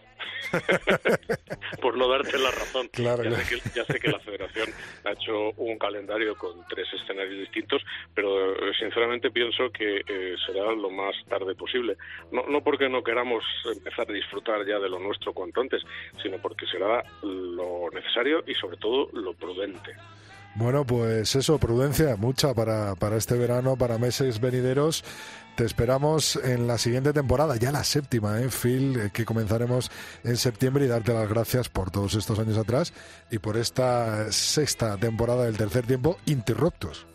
por 1.82 1.98
no 1.98 2.08
darte 2.08 2.38
la 2.38 2.52
razón. 2.52 2.90
Claro, 2.92 3.24
ya. 3.24 3.36
Sé 3.38 3.56
que, 3.56 3.70
ya 3.76 3.86
sé 3.86 4.00
que 4.00 4.10
la 4.10 4.20
federación 4.20 4.70
ha 5.06 5.12
hecho 5.12 5.52
un 5.58 5.78
calendario 5.78 6.36
con 6.36 6.66
tres 6.68 6.88
escenarios 6.94 7.40
distintos, 7.40 7.82
pero 8.14 8.56
eh, 8.56 8.74
sinceramente 8.78 9.32
pienso 9.32 9.72
que 9.72 10.04
eh, 10.08 10.36
será 10.46 10.72
lo 10.74 10.90
más 10.90 11.16
tarde 11.28 11.56
posible. 11.56 11.98
No, 12.32 12.44
no 12.48 12.62
porque 12.64 12.90
no 12.90 13.04
queramos 13.04 13.44
empezar 13.66 14.10
a 14.10 14.14
disfrutar 14.14 14.66
ya 14.66 14.80
de 14.80 14.90
lo 14.90 15.00
nuestro 15.00 15.34
cuanto 15.34 15.62
antes, 15.62 15.84
sino 16.22 16.38
porque 16.38 16.66
será 16.68 17.04
lo 17.22 17.90
necesario 17.92 18.44
y 18.46 18.54
sobre 18.56 18.78
todo 18.78 19.10
lo 19.14 19.34
prudente. 19.34 19.96
Bueno, 20.56 20.86
pues 20.86 21.36
eso, 21.36 21.58
prudencia, 21.60 22.16
mucha 22.18 22.54
para, 22.54 22.96
para 22.96 23.16
este 23.16 23.36
verano, 23.36 23.78
para 23.78 23.98
meses 23.98 24.40
venideros. 24.42 25.04
Te 25.56 25.66
esperamos 25.66 26.38
en 26.38 26.68
la 26.68 26.78
siguiente 26.78 27.14
temporada, 27.14 27.56
ya 27.58 27.72
la 27.72 27.84
séptima, 27.84 28.40
¿eh, 28.42 28.50
Phil? 28.50 28.98
eh, 29.00 29.10
Que 29.14 29.26
comenzaremos 29.26 29.92
en 30.24 30.38
septiembre 30.38 30.86
y 30.86 30.88
darte 30.88 31.14
las 31.14 31.28
gracias 31.30 31.70
por 31.70 31.92
todos 31.92 32.16
estos 32.16 32.40
años 32.40 32.58
atrás 32.58 32.94
y 33.30 33.40
por 33.40 33.58
esta 33.58 34.32
sexta 34.32 34.98
temporada 34.98 35.46
del 35.46 35.58
tercer 35.58 35.86
tiempo, 35.86 36.18
Interruptos. 36.26 37.06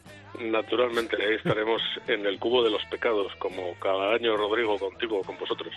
Naturalmente, 0.41 1.17
ahí 1.17 1.35
estaremos 1.37 1.81
en 2.09 2.27
el 2.27 2.39
cubo 2.39 2.63
de 2.63 2.71
los 2.71 2.85
pecados, 2.91 3.33
como 3.39 3.75
cada 3.81 4.15
año, 4.15 4.37
Rodrigo, 4.37 4.79
contigo, 4.79 5.23
con 5.23 5.39
vosotros. 5.39 5.73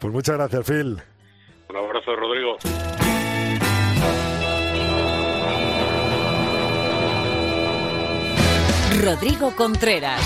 Pues 0.00 0.12
muchas 0.12 0.36
gracias, 0.36 0.66
Phil. 0.66 0.98
Un 1.68 1.76
abrazo, 1.76 2.14
Rodrigo. 2.16 2.56
Rodrigo 9.02 9.50
Contreras. 9.56 10.20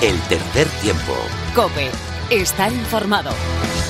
El 0.00 0.16
tercer 0.28 0.68
tiempo. 0.80 1.12
Cope. 1.52 1.90
Estar 2.30 2.72
informado. 2.72 3.30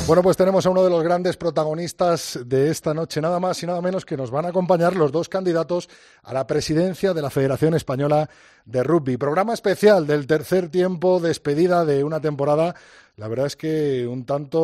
Bueno, 0.07 0.23
pues 0.23 0.39
tenemos 0.39 0.65
a 0.65 0.71
uno 0.71 0.83
de 0.83 0.89
los 0.89 1.03
grandes 1.03 1.37
protagonistas 1.37 2.39
de 2.47 2.71
esta 2.71 2.95
noche, 2.95 3.21
nada 3.21 3.39
más 3.39 3.63
y 3.63 3.67
nada 3.67 3.83
menos 3.83 4.07
que 4.07 4.17
nos 4.17 4.31
van 4.31 4.47
a 4.47 4.49
acompañar 4.49 4.97
los 4.97 5.13
dos 5.13 5.29
candidatos 5.29 5.91
a 6.23 6.33
la 6.33 6.47
presidencia 6.47 7.13
de 7.13 7.21
la 7.21 7.29
Federación 7.29 7.75
Española 7.75 8.31
de 8.65 8.83
Rugby. 8.83 9.19
Programa 9.19 9.53
especial 9.53 10.07
del 10.07 10.27
tercer 10.27 10.71
tiempo, 10.71 11.21
despedida 11.21 11.85
de 11.85 12.03
una 12.03 12.19
temporada, 12.19 12.75
la 13.17 13.29
verdad 13.29 13.45
es 13.45 13.57
que 13.57 14.07
un 14.07 14.25
tanto, 14.25 14.59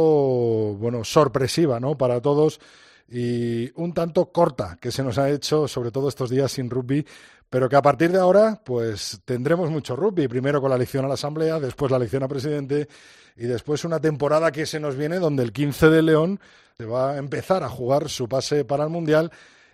bueno, 0.78 1.04
sorpresiva, 1.04 1.80
¿no? 1.80 1.98
Para 1.98 2.22
todos 2.22 2.60
y 3.08 3.70
un 3.80 3.92
tanto 3.92 4.32
corta 4.32 4.78
que 4.80 4.90
se 4.90 5.02
nos 5.02 5.18
ha 5.18 5.30
hecho, 5.30 5.68
sobre 5.68 5.90
todo 5.90 6.08
estos 6.08 6.30
días 6.30 6.50
sin 6.50 6.70
rugby, 6.70 7.06
pero 7.50 7.68
que 7.68 7.76
a 7.76 7.82
partir 7.82 8.10
de 8.10 8.18
ahora, 8.18 8.60
pues 8.64 9.20
tendremos 9.24 9.70
mucho 9.70 9.96
rugby. 9.96 10.28
Primero 10.28 10.60
con 10.60 10.70
la 10.70 10.76
elección 10.76 11.04
a 11.04 11.08
la 11.08 11.14
Asamblea, 11.14 11.60
después 11.60 11.90
la 11.90 11.96
elección 11.96 12.22
a 12.22 12.28
presidente 12.28 12.88
y 13.36 13.44
después 13.44 13.84
una 13.84 14.00
temporada 14.00 14.50
que 14.50 14.66
se 14.66 14.80
nos 14.80 14.96
viene 14.96 15.18
donde 15.18 15.42
el 15.42 15.52
15 15.52 15.90
de 15.90 16.02
León 16.02 16.40
se 16.76 16.84
va 16.84 17.12
a 17.12 17.18
empezar 17.18 17.62
a 17.62 17.68
jugar 17.68 18.08
su 18.08 18.28
pase 18.28 18.64
para 18.64 18.84
el 18.84 18.90
Mundial 18.90 19.30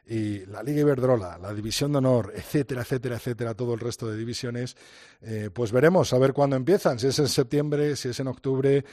y 0.06 0.44
la 0.46 0.62
Liga 0.62 0.80
Iberdrola, 0.80 1.38
la 1.38 1.54
División 1.54 1.92
de 1.92 1.98
Honor, 1.98 2.32
etcétera, 2.34 2.82
etcétera, 2.82 3.16
etcétera, 3.16 3.54
todo 3.54 3.74
el 3.74 3.80
resto 3.80 4.10
de 4.10 4.16
divisiones, 4.16 4.76
eh, 5.22 5.50
pues 5.52 5.72
veremos 5.72 6.12
a 6.12 6.18
ver 6.18 6.32
cuándo 6.32 6.56
empiezan, 6.56 6.98
si 6.98 7.06
es 7.06 7.18
en 7.18 7.28
septiembre, 7.28 7.94
si 7.96 8.08
es 8.08 8.18
en 8.18 8.26
octubre, 8.26 8.84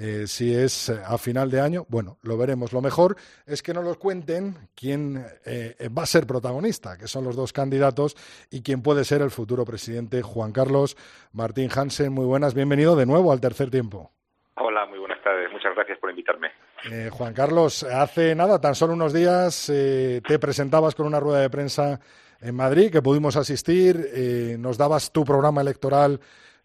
eh, 0.00 0.26
si 0.26 0.54
es 0.54 0.90
eh, 0.90 1.00
a 1.04 1.18
final 1.18 1.50
de 1.50 1.60
año, 1.60 1.84
bueno, 1.88 2.18
lo 2.22 2.36
veremos. 2.36 2.72
Lo 2.72 2.80
mejor 2.80 3.16
es 3.46 3.62
que 3.62 3.74
nos 3.74 3.84
lo 3.84 3.98
cuenten 3.98 4.54
quién 4.76 5.24
eh, 5.44 5.74
va 5.96 6.02
a 6.02 6.06
ser 6.06 6.26
protagonista, 6.26 6.96
que 6.96 7.08
son 7.08 7.24
los 7.24 7.34
dos 7.34 7.52
candidatos 7.52 8.14
y 8.50 8.62
quién 8.62 8.82
puede 8.82 9.04
ser 9.04 9.22
el 9.22 9.30
futuro 9.30 9.64
presidente, 9.64 10.22
Juan 10.22 10.52
Carlos 10.52 10.96
Martín 11.32 11.68
Hansen. 11.74 12.12
Muy 12.12 12.26
buenas, 12.26 12.54
bienvenido 12.54 12.94
de 12.94 13.06
nuevo 13.06 13.32
al 13.32 13.40
tercer 13.40 13.70
tiempo. 13.70 14.12
Hola, 14.54 14.86
muy 14.86 14.98
buenas 14.98 15.22
tardes. 15.22 15.50
Muchas 15.50 15.74
gracias 15.74 15.98
por 15.98 16.10
invitarme. 16.10 16.48
Eh, 16.84 17.10
Juan 17.12 17.34
Carlos, 17.34 17.82
hace 17.82 18.34
nada, 18.34 18.60
tan 18.60 18.74
solo 18.74 18.92
unos 18.94 19.12
días, 19.12 19.68
eh, 19.68 20.20
te 20.26 20.38
presentabas 20.38 20.94
con 20.94 21.06
una 21.06 21.18
rueda 21.20 21.40
de 21.40 21.50
prensa 21.50 21.98
en 22.40 22.54
Madrid 22.54 22.90
que 22.92 23.02
pudimos 23.02 23.36
asistir, 23.36 24.08
eh, 24.14 24.56
nos 24.58 24.78
dabas 24.78 25.10
tu 25.10 25.24
programa 25.24 25.60
electoral 25.60 26.20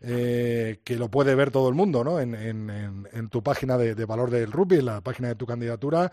que 0.05 0.95
lo 0.97 1.07
puede 1.09 1.33
ver 1.33 1.49
todo 1.49 1.69
el 1.69 1.75
mundo 1.75 2.03
¿no? 2.03 2.19
en, 2.19 2.35
en- 2.35 2.69
en- 2.69 3.07
en 3.13 3.29
tu 3.29 3.41
página 3.41 3.77
de, 3.77 3.95
de 3.95 4.03
valor 4.05 4.29
del 4.29 4.51
rugby, 4.51 4.79
en 4.79 4.85
la 4.87 4.99
página 4.99 5.29
de 5.29 5.35
tu 5.35 5.45
candidatura, 5.45 6.11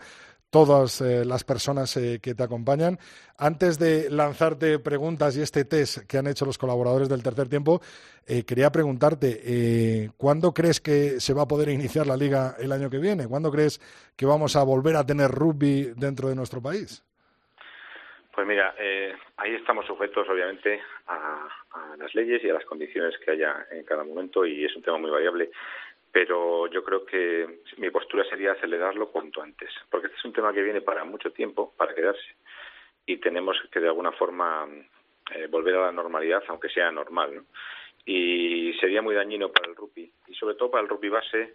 todas 0.51 1.01
eh, 1.01 1.23
las 1.25 1.43
personas 1.43 1.95
eh, 1.97 2.19
que 2.21 2.35
te 2.35 2.43
acompañan. 2.43 2.99
Antes 3.37 3.79
de 3.79 4.09
lanzarte 4.11 4.77
preguntas 4.79 5.35
y 5.37 5.41
este 5.41 5.65
test 5.65 6.05
que 6.07 6.17
han 6.17 6.27
hecho 6.27 6.45
los 6.45 6.57
colaboradores 6.57 7.09
del 7.09 7.23
tercer 7.23 7.47
tiempo, 7.47 7.81
eh, 8.27 8.43
quería 8.45 8.69
preguntarte, 8.69 10.11
¿cuándo 10.17 10.53
crees 10.53 10.79
que 10.79 11.19
se 11.19 11.33
va 11.33 11.43
a 11.43 11.47
poder 11.47 11.69
iniciar 11.69 12.05
la 12.05 12.17
liga 12.17 12.55
el 12.59 12.71
año 12.71 12.89
que 12.89 12.99
viene? 12.99 13.27
¿Cuándo 13.27 13.49
crees 13.49 13.79
que 14.15 14.25
vamos 14.25 14.55
a 14.55 14.63
volver 14.63 14.95
a 14.95 15.05
tener 15.05 15.31
rugby 15.31 15.93
dentro 15.95 16.29
de 16.29 16.35
nuestro 16.35 16.61
país? 16.61 17.03
Pues 18.35 18.47
mira, 18.47 18.75
ahí 19.37 19.55
estamos 19.55 19.85
sujetos 19.85 20.27
obviamente 20.29 20.79
a 21.07 21.47
las 21.97 22.13
leyes 22.13 22.43
y 22.43 22.49
a 22.49 22.53
las 22.53 22.65
condiciones 22.65 23.15
que 23.23 23.31
haya 23.31 23.65
en 23.71 23.83
cada 23.83 24.03
momento 24.03 24.45
y 24.45 24.65
es 24.65 24.75
un 24.75 24.83
tema 24.83 24.97
muy 24.97 25.09
variable 25.09 25.49
pero 26.11 26.67
yo 26.67 26.83
creo 26.83 27.05
que 27.05 27.61
mi 27.77 27.89
postura 27.89 28.25
sería 28.25 28.51
acelerarlo 28.51 29.09
cuanto 29.09 29.41
antes, 29.41 29.69
porque 29.89 30.07
este 30.07 30.19
es 30.19 30.25
un 30.25 30.33
tema 30.33 30.53
que 30.53 30.61
viene 30.61 30.81
para 30.81 31.03
mucho 31.03 31.31
tiempo, 31.31 31.73
para 31.77 31.95
quedarse, 31.95 32.35
y 33.05 33.17
tenemos 33.17 33.57
que 33.71 33.79
de 33.79 33.87
alguna 33.87 34.11
forma 34.11 34.67
eh, 35.33 35.47
volver 35.47 35.75
a 35.75 35.85
la 35.85 35.91
normalidad, 35.91 36.43
aunque 36.47 36.69
sea 36.69 36.91
normal, 36.91 37.35
¿no? 37.35 37.45
Y 38.05 38.73
sería 38.79 39.01
muy 39.01 39.15
dañino 39.15 39.51
para 39.51 39.69
el 39.69 39.75
rugby, 39.75 40.11
y 40.27 40.33
sobre 40.33 40.55
todo 40.55 40.71
para 40.71 40.83
el 40.83 40.89
rugby 40.89 41.09
base, 41.09 41.53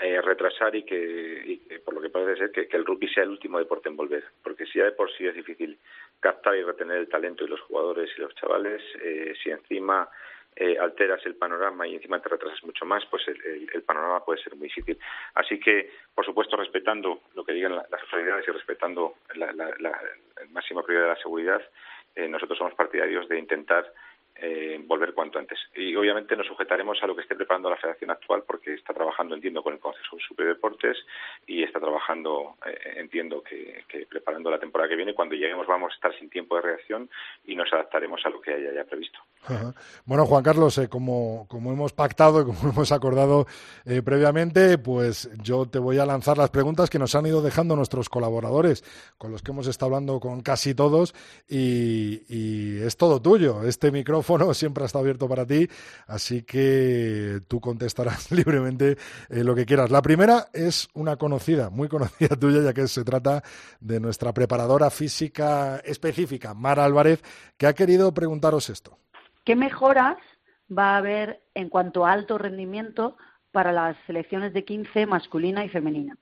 eh, 0.00 0.20
retrasar 0.22 0.76
y 0.76 0.84
que, 0.84 1.80
por 1.84 1.94
lo 1.94 2.00
que 2.00 2.10
parece 2.10 2.36
ser, 2.36 2.52
que, 2.52 2.76
el 2.76 2.86
rugby 2.86 3.08
sea 3.08 3.24
el 3.24 3.30
último 3.30 3.58
deporte 3.58 3.88
en 3.88 3.96
volver, 3.96 4.22
porque 4.44 4.64
si 4.66 4.78
ya 4.78 4.84
de 4.84 4.92
por 4.92 5.10
sí 5.12 5.26
es 5.26 5.34
difícil 5.34 5.76
captar 6.20 6.54
y 6.56 6.62
retener 6.62 6.98
el 6.98 7.08
talento 7.08 7.42
de 7.42 7.50
los 7.50 7.60
jugadores 7.62 8.08
y 8.16 8.20
los 8.20 8.32
chavales, 8.36 8.80
eh, 9.02 9.34
si 9.42 9.50
encima 9.50 10.08
eh, 10.56 10.76
alteras 10.78 11.24
el 11.24 11.36
panorama 11.36 11.86
y 11.86 11.94
encima 11.94 12.20
te 12.20 12.28
retrasas 12.28 12.62
mucho 12.64 12.84
más, 12.84 13.04
pues 13.06 13.22
el, 13.28 13.82
panorama 13.82 14.24
puede 14.24 14.42
ser 14.42 14.56
muy 14.56 14.68
difícil. 14.68 14.98
Así 15.34 15.60
que, 15.60 15.90
por 16.14 16.24
supuesto, 16.24 16.56
respetando 16.56 17.22
lo 17.34 17.44
que 17.44 17.52
digan 17.52 17.76
las 17.76 18.02
autoridades 18.02 18.46
y 18.48 18.50
respetando 18.50 19.14
la, 19.34 19.50
el 20.40 20.50
máximo 20.50 20.82
prioridad 20.82 21.08
de 21.08 21.14
la 21.14 21.22
seguridad, 21.22 21.62
eh, 22.14 22.28
nosotros 22.28 22.58
somos 22.58 22.74
partidarios 22.74 23.28
de 23.28 23.38
intentar 23.38 23.92
eh, 24.40 24.80
volver 24.86 25.14
cuanto 25.14 25.40
antes. 25.40 25.58
Y 25.74 25.96
obviamente 25.96 26.36
nos 26.36 26.46
sujetaremos 26.46 27.02
a 27.02 27.08
lo 27.08 27.16
que 27.16 27.22
esté 27.22 27.34
preparando 27.34 27.70
la 27.70 27.76
federación 27.76 28.12
actual 28.12 28.44
porque 28.46 28.74
está 28.74 28.94
trabajando, 28.94 29.34
entiendo, 29.34 29.64
con 29.64 29.72
el 29.72 29.80
Consejo 29.80 30.16
de 30.36 30.44
Deportes 30.44 30.96
y 31.44 31.64
está 31.64 31.80
trabajando, 31.80 32.54
eh, 32.64 32.94
entiendo, 32.98 33.42
que, 33.42 33.84
preparando 34.08 34.48
la 34.48 34.60
temporada 34.60 34.88
que 34.88 34.94
viene. 34.94 35.12
Cuando 35.12 35.34
lleguemos 35.34 35.66
vamos 35.66 35.90
a 35.90 35.94
estar 35.96 36.16
sin 36.20 36.30
tiempo 36.30 36.54
de 36.54 36.62
reacción 36.62 37.10
y 37.46 37.56
nos 37.56 37.72
adaptaremos 37.72 38.20
a 38.24 38.30
lo 38.30 38.40
que 38.40 38.54
haya 38.54 38.72
ya 38.72 38.84
previsto. 38.84 39.18
Bueno, 40.04 40.24
Juan 40.24 40.44
Carlos, 40.44 40.78
eh, 40.78 40.88
como, 40.88 41.46
como 41.48 41.72
hemos 41.72 41.92
pactado 41.92 42.42
y 42.42 42.44
como 42.44 42.58
hemos 42.72 42.92
acordado 42.92 43.46
previamente, 44.04 44.78
pues 44.78 45.30
yo 45.42 45.66
te 45.66 45.80
voy 45.80 45.98
a 45.98 46.06
lanzar 46.06 46.38
las 46.38 46.50
preguntas 46.50 46.90
que 46.90 46.98
nos 47.00 47.14
han 47.16 47.26
ido 47.26 47.42
dejando 47.42 47.74
nuestros 47.74 48.08
colaboradores, 48.08 48.84
con 49.16 49.32
los 49.32 49.42
que 49.42 49.50
hemos 49.50 49.66
estado 49.66 49.94
hablando 49.94 50.20
con 50.20 50.42
casi 50.42 50.74
todos, 50.74 51.14
y, 51.48 52.22
y 52.28 52.82
es 52.82 52.96
todo 52.96 53.20
tuyo. 53.20 53.62
Este 53.64 53.90
micrófono 53.90 54.27
siempre 54.52 54.82
ha 54.82 54.86
estado 54.86 55.02
abierto 55.02 55.28
para 55.28 55.46
ti, 55.46 55.68
así 56.06 56.42
que 56.42 57.40
tú 57.48 57.60
contestarás 57.60 58.30
libremente 58.32 58.96
eh, 59.30 59.44
lo 59.44 59.54
que 59.54 59.66
quieras. 59.66 59.90
La 59.90 60.02
primera 60.02 60.46
es 60.52 60.88
una 60.94 61.16
conocida, 61.16 61.70
muy 61.70 61.88
conocida 61.88 62.36
tuya, 62.40 62.62
ya 62.62 62.72
que 62.72 62.86
se 62.88 63.04
trata 63.04 63.42
de 63.80 64.00
nuestra 64.00 64.32
preparadora 64.32 64.90
física 64.90 65.78
específica, 65.84 66.54
Mara 66.54 66.84
Álvarez, 66.84 67.22
que 67.56 67.66
ha 67.66 67.74
querido 67.74 68.12
preguntaros 68.12 68.70
esto. 68.70 68.98
¿Qué 69.44 69.56
mejoras 69.56 70.18
va 70.76 70.94
a 70.94 70.98
haber 70.98 71.40
en 71.54 71.68
cuanto 71.70 72.04
a 72.04 72.12
alto 72.12 72.36
rendimiento 72.36 73.16
para 73.50 73.72
las 73.72 73.96
selecciones 74.06 74.52
de 74.52 74.64
15 74.64 75.06
masculina 75.06 75.64
y 75.64 75.68
femenina? 75.70 76.16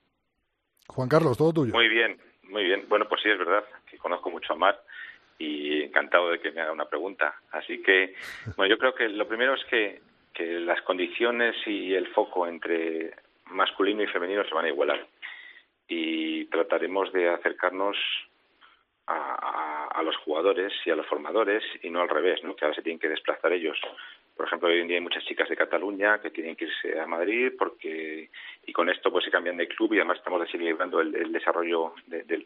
Juan 0.87 1.09
Carlos, 1.09 1.37
todo 1.37 1.51
tuyo. 1.51 1.73
Muy 1.73 1.89
bien, 1.89 2.17
muy 2.43 2.63
bien. 2.63 2.85
Bueno, 2.87 3.05
pues 3.09 3.21
sí, 3.21 3.29
es 3.29 3.37
verdad 3.37 3.63
que 3.89 3.97
conozco 3.97 4.31
mucho 4.31 4.53
a 4.53 4.55
Mar 4.55 4.81
y 5.37 5.83
encantado 5.83 6.31
de 6.31 6.39
que 6.39 6.51
me 6.51 6.61
haga 6.61 6.71
una 6.71 6.89
pregunta. 6.89 7.35
Así 7.51 7.81
que, 7.81 8.15
bueno, 8.55 8.69
yo 8.69 8.77
creo 8.77 8.95
que 8.95 9.09
lo 9.09 9.27
primero 9.27 9.53
es 9.53 9.63
que, 9.65 10.01
que 10.33 10.59
las 10.59 10.81
condiciones 10.81 11.55
y 11.65 11.93
el 11.93 12.07
foco 12.07 12.47
entre 12.47 13.13
masculino 13.45 14.03
y 14.03 14.07
femenino 14.07 14.43
se 14.43 14.53
van 14.53 14.65
a 14.65 14.69
igualar 14.69 15.05
y 15.87 16.45
trataremos 16.45 17.11
de 17.13 17.29
acercarnos 17.29 17.95
a, 19.05 19.87
a, 19.93 20.03
los 20.03 20.17
jugadores 20.17 20.73
y 20.85 20.91
a 20.91 20.95
los 20.95 21.07
formadores 21.07 21.63
y 21.81 21.89
no 21.89 22.01
al 22.01 22.09
revés, 22.09 22.43
¿no? 22.43 22.55
que 22.55 22.65
ahora 22.65 22.75
se 22.75 22.81
tienen 22.81 22.99
que 22.99 23.07
desplazar 23.07 23.53
ellos 23.53 23.79
por 24.37 24.45
ejemplo, 24.45 24.69
hoy 24.69 24.79
en 24.79 24.87
día 24.87 24.97
hay 24.97 25.03
muchas 25.03 25.25
chicas 25.25 25.49
de 25.49 25.57
Cataluña 25.57 26.19
que 26.21 26.29
tienen 26.29 26.55
que 26.55 26.65
irse 26.65 26.99
a 26.99 27.07
Madrid 27.07 27.53
porque 27.57 28.29
y 28.65 28.71
con 28.71 28.89
esto 28.89 29.11
pues 29.11 29.25
se 29.25 29.31
cambian 29.31 29.57
de 29.57 29.67
club 29.67 29.93
y 29.93 29.97
además 29.97 30.19
estamos 30.19 30.41
desequilibrando 30.41 31.01
el, 31.01 31.31
desarrollo 31.31 31.93
del, 32.05 32.45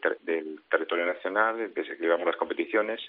territorio 0.70 1.04
nacional, 1.04 1.72
desequilibramos 1.74 2.26
las 2.26 2.36
competiciones. 2.36 3.00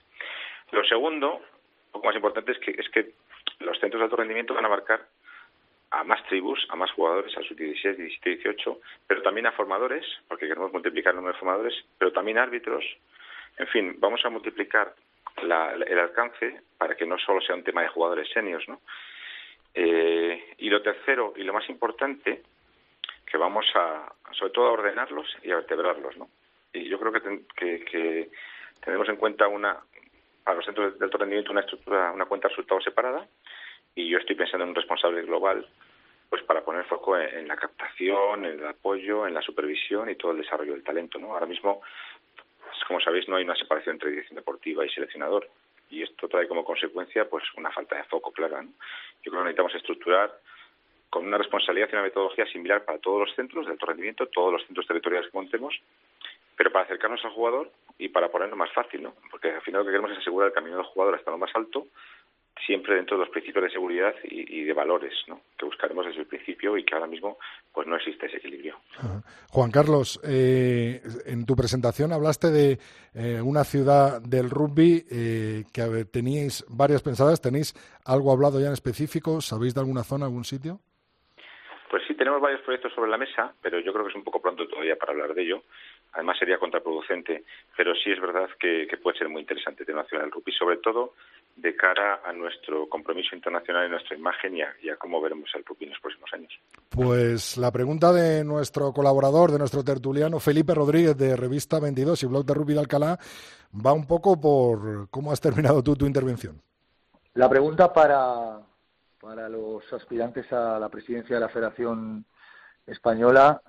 Lo 0.72 0.84
segundo, 0.84 1.36
un 1.38 1.92
poco 1.94 2.08
más 2.08 2.16
importante, 2.16 2.52
es 2.52 2.60
que, 2.60 2.72
es 2.72 2.90
que 2.90 3.12
los 3.60 3.80
centros 3.80 4.02
de 4.02 4.04
alto 4.06 4.18
rendimiento 4.18 4.54
van 4.54 4.66
a 4.66 4.70
marcar 4.70 5.08
a 5.92 6.04
más 6.04 6.24
tribus, 6.26 6.66
a 6.70 6.76
más 6.76 6.92
jugadores, 6.92 7.38
a 7.38 7.44
sus 7.44 7.56
16, 7.56 7.98
17, 7.98 8.30
18, 8.30 8.80
pero 9.08 9.22
también 9.22 9.46
a 9.46 9.52
formadores, 9.52 10.06
porque 10.28 10.48
queremos 10.48 10.74
multiplicar 10.74 11.12
el 11.12 11.18
número 11.18 11.34
de 11.34 11.40
formadores, 11.40 11.74
pero 11.98 12.12
también 12.12 12.40
árbitros. 12.40 12.84
En 13.58 13.68
fin, 13.68 13.96
vamos 14.00 14.26
a 14.26 14.30
multiplicar 14.30 14.96
el 15.38 16.00
alcance 16.00 16.62
para 16.78 16.96
que 16.96 17.06
no 17.06 17.18
solo 17.18 17.42
sea 17.42 17.56
un 17.56 17.64
tema 17.64 17.82
de 17.82 17.88
jugadores 17.90 18.30
seniors, 18.34 18.68
¿no? 18.68 18.82
Eh, 19.74 20.54
y 20.58 20.70
lo 20.70 20.82
tercero 20.82 21.34
y 21.36 21.44
lo 21.44 21.54
más 21.54 21.68
importante, 21.70 22.44
que 23.26 23.38
vamos 23.38 23.66
a, 23.74 24.14
sobre 24.32 24.52
todo 24.54 24.68
a 24.68 24.72
ordenarlos 24.74 25.28
y 25.42 25.52
a 25.52 25.56
vertebrarlos, 25.56 26.18
¿no? 26.18 26.30
Y 26.72 26.88
yo 26.88 27.00
creo 27.00 27.12
que, 27.12 27.86
que, 27.86 28.30
tenemos 28.84 29.08
en 29.10 29.16
cuenta 29.16 29.48
una, 29.48 29.78
para 30.44 30.58
los 30.58 30.66
centros 30.66 31.00
de 31.00 31.06
alto 31.06 31.18
rendimiento, 31.18 31.52
una 31.52 31.62
estructura, 31.62 32.12
una 32.12 32.26
cuenta 32.26 32.48
de 32.48 32.54
resultados 32.54 32.84
separada, 32.84 33.28
y 33.96 34.10
yo 34.10 34.18
estoy 34.18 34.36
pensando 34.36 34.64
en 34.64 34.70
un 34.70 34.76
responsable 34.76 35.22
global, 35.24 35.68
pues 36.30 36.44
para 36.44 36.64
poner 36.64 36.86
foco 36.86 37.18
en, 37.18 37.40
en 37.40 37.48
la 37.48 37.56
captación, 37.56 38.46
en 38.46 38.60
el 38.60 38.68
apoyo, 38.68 39.26
en 39.28 39.34
la 39.34 39.42
supervisión 39.42 40.10
y 40.10 40.16
todo 40.16 40.32
el 40.32 40.40
desarrollo 40.40 40.74
del 40.74 40.84
talento, 40.84 41.18
¿no? 41.18 41.34
Ahora 41.34 41.46
mismo 41.46 41.82
como 42.88 43.00
sabéis, 43.00 43.28
no 43.28 43.36
hay 43.36 43.44
una 43.44 43.56
separación 43.56 43.96
entre 43.96 44.12
dirección 44.12 44.36
deportiva 44.36 44.86
y 44.86 44.90
seleccionador. 44.90 45.50
Y 45.90 46.02
esto 46.02 46.28
trae 46.28 46.48
como 46.48 46.66
consecuencia 46.66 47.30
pues 47.30 47.44
una 47.56 47.72
falta 47.72 47.96
de 47.96 48.04
foco 48.06 48.32
clara. 48.32 48.64
Yo 48.64 49.32
creo 49.32 49.44
que 49.44 49.46
necesitamos 49.46 49.76
estructurar 49.76 50.40
con 51.10 51.28
una 51.28 51.38
responsabilidad 51.38 51.90
y 51.92 51.96
una 51.96 52.04
metodología 52.04 52.48
similar 52.48 52.84
para 52.86 52.98
todos 52.98 53.28
los 53.28 53.36
centros 53.36 53.68
de 53.68 53.74
alto 53.74 53.86
rendimiento, 53.86 54.26
todos 54.28 54.54
los 54.54 54.66
centros 54.66 54.88
territoriales 54.88 55.30
que 55.30 55.38
montemos, 55.38 55.80
pero 56.58 56.72
para 56.72 56.86
acercarnos 56.86 57.24
al 57.24 57.32
jugador 57.32 57.72
y 58.00 58.10
para 58.10 58.30
ponerlo 58.32 58.56
más 58.56 58.72
fácil, 58.72 59.04
¿no? 59.04 59.14
Porque 59.30 59.52
al 59.52 59.62
final 59.62 59.82
lo 59.82 59.86
que 59.86 59.92
queremos 59.92 60.12
es 60.12 60.18
asegurar 60.18 60.48
el 60.48 60.54
camino 60.56 60.78
del 60.78 60.86
jugador 60.86 61.14
hasta 61.14 61.30
lo 61.30 61.38
más 61.38 61.52
alto 61.56 61.86
siempre 62.66 62.96
dentro 62.96 63.18
de 63.18 63.26
los 63.26 63.32
principios 63.32 63.66
de 63.66 63.72
seguridad 63.72 64.14
y, 64.24 64.64
de 64.64 64.74
valores 64.74 65.14
¿no? 65.28 65.42
que 65.58 65.66
buscaremos 65.66 66.06
desde 66.06 66.22
el 66.22 66.28
principio 66.28 66.78
y 66.78 66.86
que 66.86 66.96
ahora 66.96 67.08
mismo 67.08 67.38
pues 67.74 67.88
no 67.88 67.96
existe 67.96 68.28
ese 68.28 68.38
equilibrio. 68.38 68.78
Juan 69.50 69.72
Carlos, 69.72 70.20
eh, 70.24 71.02
en 71.26 71.46
tu 71.46 71.56
presentación 71.56 72.14
hablaste 72.14 72.52
de 72.52 72.78
eh, 73.16 73.42
una 73.42 73.64
ciudad 73.64 74.22
del 74.22 74.50
rugby 74.50 75.04
eh, 75.12 75.64
que 75.74 76.06
teníais 76.06 76.66
varias 76.70 77.02
pensadas. 77.02 77.42
¿Tenéis 77.42 77.74
algo 78.06 78.32
hablado 78.32 78.60
ya 78.60 78.68
en 78.68 78.74
específico? 78.74 79.42
¿Sabéis 79.42 79.74
de 79.74 79.82
alguna 79.82 80.04
zona, 80.04 80.26
algún 80.26 80.46
sitio? 80.46 80.80
Pues 81.94 82.02
sí, 82.08 82.16
tenemos 82.16 82.42
varios 82.42 82.62
proyectos 82.62 82.92
sobre 82.96 83.12
la 83.12 83.20
mesa, 83.20 83.54
pero 83.62 83.80
yo 83.80 83.94
creo 83.94 84.06
que 84.06 84.10
es 84.10 84.16
un 84.16 84.24
poco 84.24 84.42
pronto 84.42 84.68
todavía 84.68 84.96
para 84.96 85.12
hablar 85.12 85.36
de 85.36 85.44
ello. 85.44 85.62
Además 86.14 86.40
sería 86.40 86.58
contraproducente, 86.58 87.44
pero 87.78 87.94
sí 87.94 88.12
es 88.12 88.20
verdad 88.20 88.50
que, 88.60 88.88
puede 88.98 89.20
ser 89.20 89.30
muy 89.30 89.42
interesante 89.42 89.86
tener 89.86 90.00
una 90.00 90.10
ciudad 90.10 90.24
del 90.24 90.32
rugby, 90.32 90.52
sobre 90.54 90.78
todo 90.78 91.14
de 91.56 91.76
cara 91.76 92.22
a 92.26 92.34
nuestro 92.34 92.90
compromiso 92.90 93.36
internacional 93.36 93.88
y 93.88 93.92
nuestra 93.92 94.18
imagen 94.18 94.58
y 94.58 94.62
a, 94.62 94.98
cómo 94.98 95.22
veremos 95.22 95.50
el 95.56 95.64
rugby 95.64 95.86
en 95.86 95.92
los 95.92 96.00
próximos 96.00 96.30
años. 96.34 96.52
Pues 96.90 97.58
la 97.58 97.72
pregunta 97.72 98.12
de 98.12 98.44
nuestro 98.44 98.92
colaborador, 98.92 99.52
de 99.52 99.60
nuestro 99.60 99.84
tertuliano, 99.84 100.40
Felipe 100.40 100.74
Rodríguez, 100.74 101.18
de 101.18 101.36
Revista 101.36 101.80
22 101.80 102.24
y 102.24 102.26
Blog 102.26 102.46
de 102.46 102.54
Rugby 102.54 102.74
de 102.74 102.80
Alcalá, 102.80 103.20
va 103.86 103.94
un 103.94 104.08
poco 104.08 104.40
por 104.40 105.10
cómo 105.10 105.32
has 105.32 105.42
terminado 105.42 105.84
tú 105.84 105.96
tu 105.96 106.06
intervención. 106.06 106.60
La 107.36 107.50
pregunta 107.50 107.92
para, 107.94 108.60
para 109.20 109.50
los 109.50 109.92
aspirantes 109.94 110.52
a 110.52 110.80
la 110.80 110.90
presidencia 110.90 111.36
de 111.36 111.42
la 111.42 111.50
Federación 111.50 112.26
Española 112.86 113.62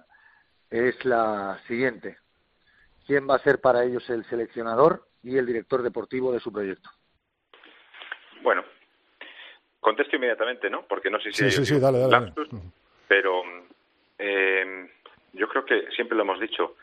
es 0.70 1.04
la 1.04 1.58
siguiente. 1.68 2.18
¿Quién 3.06 3.28
va 3.28 3.36
a 3.36 3.42
ser 3.42 3.60
para 3.60 3.84
ellos 3.84 4.08
el 4.08 4.24
seleccionador 4.24 5.06
y 5.22 5.36
el 5.36 5.46
director 5.46 5.82
deportivo 5.82 6.32
de 6.32 6.40
su 6.40 6.50
proyecto? 6.50 6.90
Bueno, 8.42 8.64
contesto 9.80 10.16
inmediatamente, 10.16 10.70
¿no? 10.70 10.82
Porque 10.86 11.10
no 11.10 11.20
sé 11.20 11.32
si... 11.32 11.44
Sí, 11.44 11.50
sí, 11.50 11.66
sí, 11.66 11.80
dale, 11.80 12.00
dale. 12.00 12.32
pero 13.08 13.42
eh, 14.18 14.88
yo 15.32 15.48
creo 15.48 15.64
que 15.64 15.90
siempre 15.94 16.16
lo 16.16 16.22
hemos 16.22 16.40
dicho. 16.40 16.76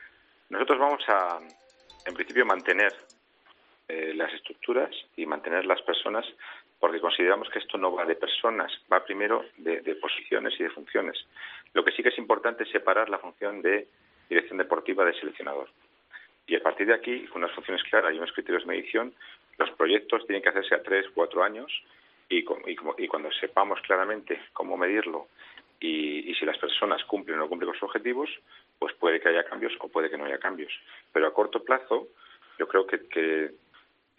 Nosotros 0.49 0.79
vamos 0.79 1.03
a, 1.07 1.39
en 2.05 2.13
principio, 2.13 2.45
mantener 2.45 2.93
eh, 3.87 4.13
las 4.15 4.33
estructuras 4.33 4.89
y 5.15 5.25
mantener 5.25 5.65
las 5.65 5.81
personas 5.81 6.25
porque 6.79 6.99
consideramos 6.99 7.47
que 7.49 7.59
esto 7.59 7.77
no 7.77 7.93
va 7.93 8.05
de 8.05 8.15
personas, 8.15 8.71
va 8.91 9.05
primero 9.05 9.45
de, 9.57 9.81
de, 9.81 9.95
posiciones 9.95 10.59
y 10.59 10.63
de 10.63 10.71
funciones. 10.71 11.15
Lo 11.73 11.85
que 11.85 11.91
sí 11.91 12.01
que 12.01 12.09
es 12.09 12.17
importante 12.17 12.63
es 12.63 12.71
separar 12.71 13.07
la 13.07 13.19
función 13.19 13.61
de 13.61 13.87
dirección 14.27 14.57
deportiva 14.57 15.05
de 15.05 15.13
seleccionador. 15.13 15.69
Y 16.47 16.55
a 16.55 16.63
partir 16.63 16.87
de 16.87 16.95
aquí, 16.95 17.27
con 17.27 17.43
unas 17.43 17.55
funciones 17.55 17.83
claras 17.83 18.13
y 18.13 18.17
unos 18.17 18.31
criterios 18.33 18.63
de 18.63 18.69
medición, 18.69 19.13
los 19.57 19.71
proyectos 19.71 20.25
tienen 20.25 20.41
que 20.41 20.49
hacerse 20.49 20.75
a 20.75 20.83
tres, 20.83 21.05
cuatro 21.13 21.43
años 21.43 21.71
y, 22.29 22.39
y 22.39 22.75
y 22.97 23.07
cuando 23.07 23.31
sepamos 23.33 23.79
claramente 23.81 24.39
cómo 24.53 24.77
medirlo 24.77 25.27
y, 25.81 26.29
y 26.29 26.35
si 26.35 26.45
las 26.45 26.57
personas 26.59 27.03
cumplen 27.05 27.39
o 27.39 27.41
no 27.41 27.49
cumplen 27.49 27.71
con 27.71 27.79
sus 27.79 27.89
objetivos, 27.89 28.29
pues 28.77 28.93
puede 28.93 29.19
que 29.19 29.29
haya 29.29 29.43
cambios 29.43 29.73
o 29.79 29.89
puede 29.89 30.09
que 30.09 30.17
no 30.17 30.25
haya 30.25 30.37
cambios. 30.37 30.71
Pero 31.11 31.27
a 31.27 31.33
corto 31.33 31.63
plazo, 31.63 32.07
yo 32.59 32.67
creo 32.67 32.85
que, 32.85 33.07
que 33.07 33.51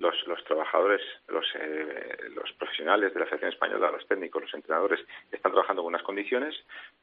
los, 0.03 0.14
los 0.26 0.42
trabajadores, 0.44 1.00
los, 1.28 1.46
eh, 1.55 2.16
los 2.34 2.53
profesionales 2.59 3.14
de 3.14 3.20
la 3.20 3.26
Federación 3.26 3.53
Española, 3.53 3.92
los 3.92 4.07
técnicos, 4.07 4.42
los 4.42 4.55
entrenadores, 4.55 5.00
están 5.30 5.53
trabajando 5.53 5.82
con 5.82 5.94
unas 5.94 6.03
condiciones. 6.03 6.55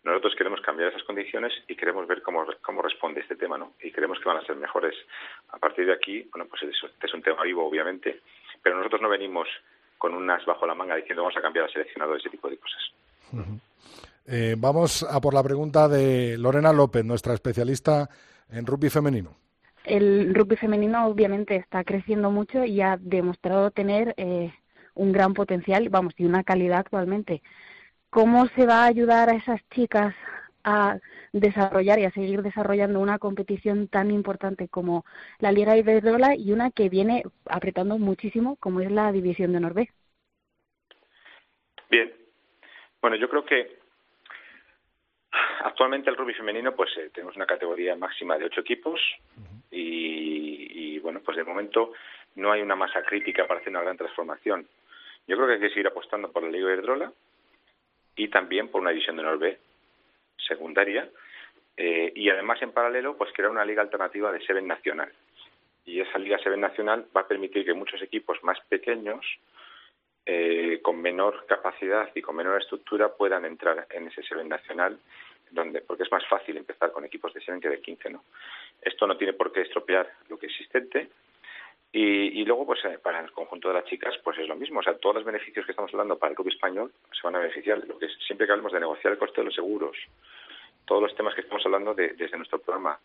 Nosotros 0.04 0.36
queremos 0.38 0.60
cambiar 0.62 0.90
esas 0.90 1.04
condiciones 1.04 1.54
y 1.68 1.76
queremos 1.76 2.06
ver 2.08 2.22
cómo, 2.22 2.46
cómo 2.62 2.82
responde 2.82 3.22
este 3.22 3.38
tema, 3.38 3.58
¿no? 3.58 3.74
Y 3.82 3.92
creemos 3.92 4.20
que 4.20 4.28
van 4.28 4.38
a 4.38 4.46
ser 4.46 4.58
mejores. 4.58 4.96
A 5.50 5.58
partir 5.58 5.86
de 5.86 5.94
aquí, 5.94 6.28
bueno, 6.32 6.46
pues 6.50 6.64
es, 6.64 6.76
este 6.84 7.08
es 7.08 7.14
un 7.14 7.22
tema 7.22 7.42
vivo, 7.44 7.66
obviamente, 7.66 8.20
pero 8.62 8.78
nosotros 8.78 9.02
no 9.02 9.10
venimos 9.10 9.48
con 9.98 10.14
unas 10.14 10.46
bajo 10.46 10.68
la 10.68 10.76
manga 10.76 10.96
diciendo 10.96 11.24
vamos 11.24 11.38
a 11.38 11.42
cambiar 11.42 11.66
al 11.66 11.72
seleccionador, 11.72 12.18
ese 12.18 12.30
tipo 12.30 12.50
de 12.50 12.58
cosas. 12.58 12.92
Eh, 14.28 14.56
vamos 14.58 15.04
a 15.04 15.20
por 15.22 15.34
la 15.34 15.44
pregunta 15.44 15.88
de 15.88 16.38
Lorena 16.38 16.74
López, 16.74 17.06
nuestra 17.06 17.34
especialista 17.34 18.10
en 18.52 18.66
rugby 18.66 18.90
femenino. 18.90 19.49
El 19.84 20.34
rugby 20.36 20.56
femenino 20.56 21.08
obviamente 21.08 21.56
está 21.56 21.84
creciendo 21.84 22.32
mucho 22.32 22.64
y 22.66 22.82
ha 22.82 22.98
demostrado 22.98 23.72
tener 23.72 24.14
eh, 24.18 24.54
un 24.94 25.12
gran 25.12 25.34
potencial, 25.34 25.90
vamos, 25.90 26.14
y 26.18 26.26
una 26.26 26.44
calidad 26.44 26.80
actualmente. 26.80 27.42
¿Cómo 28.10 28.48
se 28.50 28.66
va 28.66 28.84
a 28.84 28.88
ayudar 28.88 29.30
a 29.30 29.36
esas 29.36 29.62
chicas 29.70 30.16
a 30.64 31.00
desarrollar 31.32 32.00
y 32.00 32.06
a 32.06 32.12
seguir 32.12 32.42
desarrollando 32.42 33.00
una 33.00 33.20
competición 33.20 33.88
tan 33.88 34.12
importante 34.12 34.68
como 34.68 35.06
la 35.40 35.52
Liga 35.52 35.78
Iberdrola 35.78 36.36
y 36.36 36.52
una 36.52 36.72
que 36.72 36.90
viene 36.90 37.24
apretando 37.46 37.98
muchísimo 37.98 38.58
como 38.58 38.82
es 38.82 38.92
la 38.92 39.12
División 39.12 39.52
de 39.52 39.58
Honor 39.58 39.74
B? 39.74 39.90
Bien. 41.90 42.12
Bueno, 43.02 43.16
yo 43.16 43.30
creo 43.30 43.46
que 43.46 43.79
actualmente 45.64 46.10
el 46.10 46.16
rugby 46.16 46.34
femenino, 46.34 46.76
pues 46.76 46.90
eh, 46.98 47.10
tenemos 47.14 47.36
una 47.36 47.46
categoría 47.46 47.96
máxima 47.96 48.38
de 48.38 48.46
ocho 48.46 48.62
equipos 48.62 49.00
y, 49.72 50.96
y, 50.96 51.00
bueno, 51.00 51.22
pues 51.24 51.38
de 51.38 51.44
momento 51.44 51.94
no 52.36 52.52
hay 52.52 52.62
una 52.62 52.76
masa 52.76 53.04
crítica 53.04 53.48
para 53.48 53.60
hacer 53.60 53.72
una 53.72 53.82
gran 53.82 53.98
transformación. 53.98 54.68
Yo 55.28 55.36
creo 55.36 55.48
que 55.48 55.54
hay 55.54 55.60
que 55.60 55.70
seguir 55.70 55.88
apostando 55.88 56.32
por 56.32 56.44
la 56.44 56.50
Liga 56.50 56.74
Iberdrola 56.74 57.12
y 58.16 58.28
también 58.30 58.70
por 58.70 58.82
una 58.82 58.92
división 58.92 59.16
de 59.16 59.22
Honor 59.22 59.40
B 59.40 59.58
secundaria 60.48 61.10
eh, 61.78 62.12
y 62.16 62.30
además 62.30 62.62
en 62.62 62.72
paralelo 62.72 63.16
pues 63.16 63.32
crear 63.34 63.52
una 63.52 63.64
liga 63.64 63.82
alternativa 63.82 64.32
de 64.32 64.46
Seven 64.46 64.68
Nacional. 64.68 65.12
Y 65.86 66.02
esa 66.02 66.20
liga 66.20 66.38
Seven 66.40 66.60
Nacional 66.60 67.06
va 67.16 67.22
a 67.22 67.28
permitir 67.28 67.66
que 67.66 67.74
muchos 67.74 68.02
equipos 68.02 68.44
más 68.44 68.60
pequeños 68.68 69.26
eh, 70.26 70.80
con 70.82 71.02
menor 71.02 71.46
capacidad 71.48 72.10
y 72.14 72.22
con 72.22 72.36
menor 72.36 72.62
estructura 72.62 73.16
puedan 73.16 73.46
entrar 73.46 73.88
en 73.90 74.08
ese 74.08 74.24
Seven 74.24 74.50
Nacional 74.50 75.00
donde 75.52 75.82
porque 75.82 76.04
es 76.04 76.12
más 76.12 76.26
fácil 76.28 76.58
empezar 76.58 76.92
con 76.92 77.06
equipos 77.06 77.34
de 77.34 77.42
Seven 77.42 77.62
que 77.62 77.70
de 77.70 77.82
15, 77.82 78.10
¿no? 78.10 78.24
Esto 78.82 79.08
no 79.08 79.18
tiene 79.18 79.34
por 79.34 79.52
qué 79.52 79.62
estropear 79.62 80.10
lo 80.30 80.38
que 80.38 80.46
es 80.48 80.52
existente 80.54 81.10
y, 81.92 82.42
y 82.42 82.46
luego, 82.46 82.66
pues 82.68 82.84
eh, 82.86 83.00
para 83.02 83.20
el 83.20 83.32
conjunto 83.32 83.68
de 83.70 83.74
las 83.76 83.86
chicas, 83.86 84.16
pues 84.24 84.38
es 84.38 84.48
lo 84.48 84.56
mismo. 84.56 84.80
O 84.80 84.84
sea, 84.84 84.96
todos 84.98 85.16
los 85.16 85.26
beneficios 85.26 85.66
que 85.66 85.72
estamos 85.72 85.92
hablando 85.94 86.18
para 86.20 86.30
el 86.32 86.36
club 86.36 86.50
español 86.50 86.92
se 87.12 87.22
van 87.24 87.36
a 87.36 87.40
beneficiar. 87.40 87.80
Lo 87.88 87.98
que 87.98 88.06
es, 88.06 88.14
siempre 88.28 88.46
que 88.46 88.52
hablamos 88.54 88.72
de 88.74 88.80
negociar 88.80 89.14
el 89.14 89.20
coste 89.20 89.42
de 89.42 89.46
los 89.46 89.56
seguros, 89.56 89.98
todos 90.86 91.02
los 91.02 91.16
temas 91.16 91.34
que 91.34 91.42
estamos 91.42 91.66
hablando 91.66 91.94
de- 91.96 92.10
desde 92.10 92.38
nuestro 92.38 92.60
programa, 92.60 93.00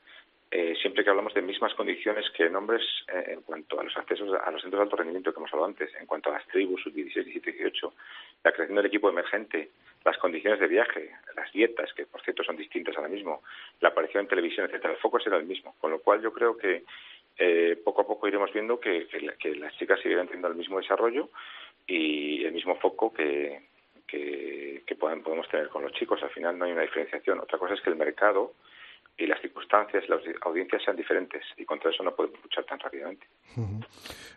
eh, 0.50 0.74
siempre 0.80 1.02
que 1.02 1.10
hablamos 1.10 1.34
de 1.34 1.42
mismas 1.42 1.74
condiciones 1.74 2.30
que 2.30 2.46
en 2.46 2.56
hombres 2.56 2.82
eh, 3.08 3.32
en 3.32 3.42
cuanto 3.42 3.80
a 3.80 3.84
los 3.84 3.96
accesos 3.96 4.28
a 4.32 4.50
los 4.50 4.62
centros 4.62 4.80
de 4.80 4.84
alto 4.84 4.96
rendimiento 4.96 5.32
que 5.32 5.40
hemos 5.40 5.52
hablado 5.52 5.68
antes, 5.68 5.90
en 5.98 6.06
cuanto 6.06 6.30
a 6.30 6.34
las 6.34 6.46
tribus, 6.46 6.82
sub 6.82 6.92
16, 6.92 7.26
17, 7.26 7.52
18, 7.52 7.92
la 8.44 8.52
creación 8.52 8.76
del 8.76 8.86
equipo 8.86 9.08
emergente, 9.08 9.70
las 10.04 10.18
condiciones 10.18 10.60
de 10.60 10.68
viaje, 10.68 11.10
las 11.34 11.50
dietas, 11.52 11.92
que 11.94 12.06
por 12.06 12.22
cierto 12.22 12.44
son 12.44 12.56
distintas 12.56 12.96
ahora 12.96 13.08
mismo, 13.08 13.42
la 13.80 13.88
aparición 13.88 14.22
en 14.22 14.28
televisión, 14.28 14.66
etcétera, 14.66 14.94
el 14.94 15.00
foco 15.00 15.18
será 15.18 15.38
el 15.38 15.44
mismo. 15.44 15.74
Con 15.80 15.90
lo 15.90 15.98
cual 15.98 16.22
yo 16.22 16.32
creo 16.32 16.56
que 16.56 16.84
eh, 17.36 17.76
poco 17.84 18.02
a 18.02 18.06
poco 18.06 18.28
iremos 18.28 18.52
viendo 18.52 18.78
que, 18.78 19.08
que 19.08 19.34
que 19.38 19.56
las 19.56 19.76
chicas 19.76 20.00
seguirán 20.00 20.26
teniendo 20.26 20.48
el 20.48 20.54
mismo 20.54 20.78
desarrollo 20.78 21.30
y 21.86 22.44
el 22.44 22.52
mismo 22.52 22.76
foco 22.76 23.12
que, 23.12 23.60
que, 24.06 24.82
que 24.86 24.94
podemos 24.94 25.48
tener 25.48 25.68
con 25.68 25.82
los 25.82 25.92
chicos. 25.92 26.22
Al 26.22 26.30
final 26.30 26.56
no 26.58 26.64
hay 26.64 26.72
una 26.72 26.82
diferenciación. 26.82 27.40
Otra 27.40 27.58
cosa 27.58 27.74
es 27.74 27.80
que 27.80 27.90
el 27.90 27.96
mercado 27.96 28.52
y 29.16 29.26
las 29.26 29.40
circunstancias, 29.40 30.04
las 30.08 30.20
audiencias 30.42 30.82
sean 30.84 30.96
diferentes 30.96 31.42
y 31.56 31.64
contra 31.64 31.90
eso 31.90 32.02
no 32.02 32.14
podemos 32.14 32.42
luchar 32.42 32.64
tan 32.64 32.78
rápidamente. 32.80 33.26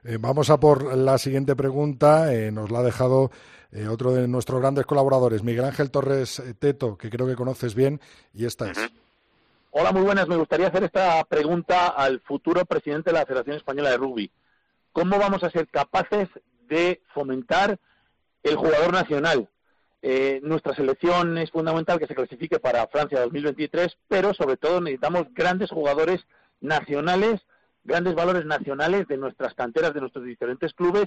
Eh, 0.03 0.17
vamos 0.19 0.49
a 0.49 0.59
por 0.59 0.95
la 0.95 1.17
siguiente 1.17 1.55
pregunta. 1.55 2.33
eh, 2.33 2.51
nos 2.51 2.71
la 2.71 2.79
ha 2.79 2.83
dejado 2.83 3.31
eh, 3.71 3.87
otro 3.87 4.13
de 4.13 4.27
nuestros 4.27 4.61
grandes 4.61 4.85
colaboradores, 4.85 5.43
Miguel 5.43 5.65
Ángel 5.65 5.89
Torres 5.91 6.41
Teto, 6.59 6.97
que 6.97 7.09
creo 7.09 7.27
que 7.27 7.35
conoces 7.35 7.73
bien, 7.73 7.99
y 8.33 8.45
esta 8.45 8.69
es. 8.71 8.91
Hola, 9.71 9.91
muy 9.91 10.03
buenas. 10.03 10.27
Me 10.27 10.37
gustaría 10.37 10.67
hacer 10.67 10.83
esta 10.83 11.23
pregunta 11.25 11.89
al 11.89 12.19
futuro 12.21 12.65
presidente 12.65 13.11
de 13.11 13.17
la 13.17 13.25
Federación 13.25 13.57
Española 13.57 13.89
de 13.89 13.97
Rugby. 13.97 14.31
¿Cómo 14.91 15.19
vamos 15.19 15.43
a 15.43 15.49
ser 15.49 15.67
capaces 15.67 16.29
de 16.67 17.01
fomentar 17.13 17.77
el 18.43 18.55
jugador 18.55 18.93
nacional? 18.93 19.49
Eh, 20.01 20.39
nuestra 20.43 20.75
selección 20.75 21.37
es 21.37 21.49
fundamental 21.51 21.99
que 21.99 22.05
se 22.05 22.15
clasifique 22.15 22.59
para 22.59 22.87
Francia 22.87 23.21
2023, 23.21 23.97
pero 24.07 24.33
sobre 24.33 24.57
todo 24.57 24.79
necesitamos 24.79 25.33
grandes 25.33 25.71
jugadores 25.71 26.25
nacionales, 26.61 27.41
grandes 27.83 28.13
valores 28.15 28.45
nacionales 28.45 29.07
de 29.07 29.17
nuestras 29.17 29.53
canteras, 29.55 29.93
de 29.93 30.01
nuestros 30.01 30.25
diferentes 30.25 30.73
clubes, 30.73 31.05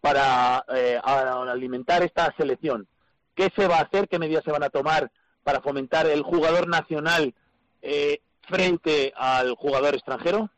para 0.00 0.64
eh, 0.74 1.00
alimentar 1.02 2.02
esta 2.02 2.32
selección. 2.36 2.86
¿Qué 3.34 3.50
se 3.56 3.66
va 3.66 3.78
a 3.78 3.82
hacer? 3.82 4.08
¿Qué 4.08 4.18
medidas 4.18 4.44
se 4.44 4.52
van 4.52 4.62
a 4.62 4.70
tomar 4.70 5.10
para 5.42 5.60
fomentar 5.60 6.06
el 6.06 6.22
jugador 6.22 6.68
nacional 6.68 7.34
eh, 7.82 8.20
frente 8.42 9.12
al 9.16 9.54
jugador 9.54 9.94
extranjero? 9.94 10.50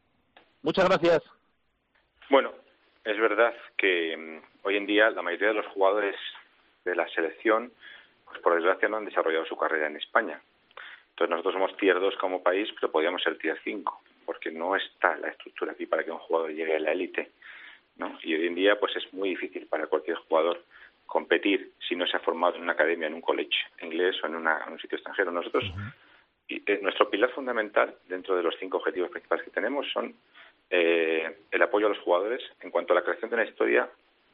Muchas 0.62 0.86
gracias. 0.88 1.22
Bueno, 2.30 2.52
es 3.04 3.18
verdad 3.18 3.54
que 3.76 4.16
mm, 4.16 4.66
hoy 4.66 4.76
en 4.76 4.86
día 4.86 5.10
la 5.10 5.22
mayoría 5.22 5.48
de 5.48 5.54
los 5.54 5.66
jugadores 5.68 6.16
de 6.88 6.96
la 6.96 7.08
selección, 7.08 7.72
pues 8.26 8.40
por 8.40 8.54
desgracia 8.54 8.88
no 8.88 8.96
han 8.98 9.04
desarrollado 9.04 9.44
su 9.46 9.56
carrera 9.56 9.86
en 9.86 9.96
España. 9.96 10.40
Entonces 11.10 11.30
nosotros 11.30 11.54
somos 11.54 11.76
tier 11.76 11.98
2 11.98 12.16
como 12.16 12.42
país, 12.42 12.68
pero 12.74 12.92
podríamos 12.92 13.22
ser 13.22 13.38
tier 13.38 13.58
5, 13.64 14.00
porque 14.24 14.50
no 14.50 14.76
está 14.76 15.16
la 15.16 15.28
estructura 15.28 15.72
aquí 15.72 15.86
para 15.86 16.04
que 16.04 16.10
un 16.12 16.18
jugador 16.18 16.50
llegue 16.52 16.76
a 16.76 16.80
la 16.80 16.92
élite. 16.92 17.30
¿no? 17.96 18.16
Y 18.22 18.34
hoy 18.34 18.46
en 18.46 18.54
día 18.54 18.78
pues 18.78 18.94
es 18.96 19.12
muy 19.12 19.30
difícil 19.30 19.66
para 19.66 19.86
cualquier 19.88 20.16
jugador 20.18 20.62
competir 21.06 21.72
si 21.88 21.96
no 21.96 22.06
se 22.06 22.16
ha 22.16 22.20
formado 22.20 22.56
en 22.56 22.62
una 22.62 22.72
academia, 22.74 23.06
en 23.08 23.14
un 23.14 23.20
college 23.22 23.56
inglés 23.82 24.16
o 24.22 24.26
en, 24.26 24.36
una- 24.36 24.62
en 24.66 24.74
un 24.74 24.78
sitio 24.78 24.96
extranjero. 24.96 25.32
Nosotros, 25.32 25.64
y, 26.46 26.62
eh, 26.70 26.78
nuestro 26.82 27.10
pilar 27.10 27.30
fundamental 27.30 27.94
dentro 28.08 28.36
de 28.36 28.42
los 28.42 28.54
cinco 28.60 28.76
objetivos 28.76 29.10
principales 29.10 29.44
que 29.44 29.50
tenemos 29.50 29.86
son 29.92 30.14
eh, 30.70 31.38
el 31.50 31.62
apoyo 31.62 31.86
a 31.86 31.88
los 31.88 31.98
jugadores 32.00 32.42
en 32.60 32.70
cuanto 32.70 32.92
a 32.92 32.96
la 32.96 33.02
creación 33.02 33.30
de 33.30 33.36
una 33.36 33.44
historia 33.46 33.88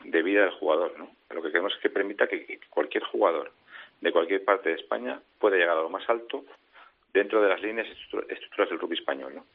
de 0.05 0.23
vida 0.23 0.43
del 0.43 0.53
jugador. 0.53 0.99
¿no? 0.99 1.11
Lo 1.31 1.43
que 1.43 1.51
queremos 1.51 1.75
es 1.75 1.81
que 1.81 1.91
permita 1.91 2.27
que 2.27 2.61
cualquier 2.71 3.05
jugador 3.05 3.53
de 4.01 4.13
cualquier 4.13 4.45
parte 4.45 4.71
de 4.71 4.77
España 4.77 5.21
pueda 5.39 5.57
llegar 5.57 5.77
a 5.77 5.83
lo 5.83 5.91
más 5.91 6.09
alto 6.09 6.45
dentro 7.13 7.41
de 7.43 7.49
las 7.49 7.63
líneas 7.63 7.87
estructuras 8.29 8.69
del 8.69 8.79
rugby 8.79 8.97
español. 8.97 9.35
¿no? 9.35 9.47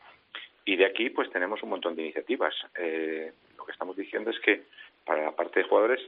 Y 0.66 0.76
de 0.76 0.86
aquí 0.86 1.10
pues 1.10 1.30
tenemos 1.32 1.62
un 1.64 1.70
montón 1.70 1.96
de 1.96 2.04
iniciativas. 2.04 2.54
Eh, 2.76 3.32
lo 3.58 3.66
que 3.66 3.72
estamos 3.72 3.96
diciendo 3.96 4.32
es 4.32 4.40
que 4.40 4.64
para 5.06 5.24
la 5.24 5.36
parte 5.36 5.60
de 5.60 5.68
jugadores 5.68 6.02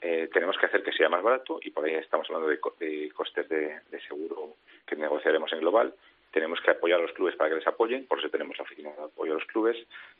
eh, 0.00 0.28
tenemos 0.32 0.56
que 0.58 0.66
hacer 0.66 0.82
que 0.82 0.92
sea 0.92 1.08
más 1.08 1.22
barato 1.22 1.58
y 1.62 1.70
por 1.70 1.84
ahí 1.84 1.94
estamos 1.94 2.28
hablando 2.28 2.48
de, 2.48 2.58
de 2.86 3.10
costes 3.12 3.48
de 3.48 4.00
seguro 4.08 4.56
que 4.86 4.96
negociaremos 4.96 5.52
en 5.52 5.60
global. 5.60 5.94
Tenemos 6.34 6.60
que 6.60 6.72
apoyar 6.72 6.98
a 6.98 7.02
los 7.02 7.12
clubes 7.12 7.36
para 7.36 7.48
que 7.48 7.56
les 7.56 7.66
apoyen, 7.68 8.06
por 8.06 8.18
eso 8.18 8.28
tenemos 8.28 8.58
la 8.58 8.64
oficina 8.64 8.90
de 8.90 9.04
apoyo 9.04 9.34
a 9.34 9.34
los 9.36 9.44
clubes. 9.44 9.76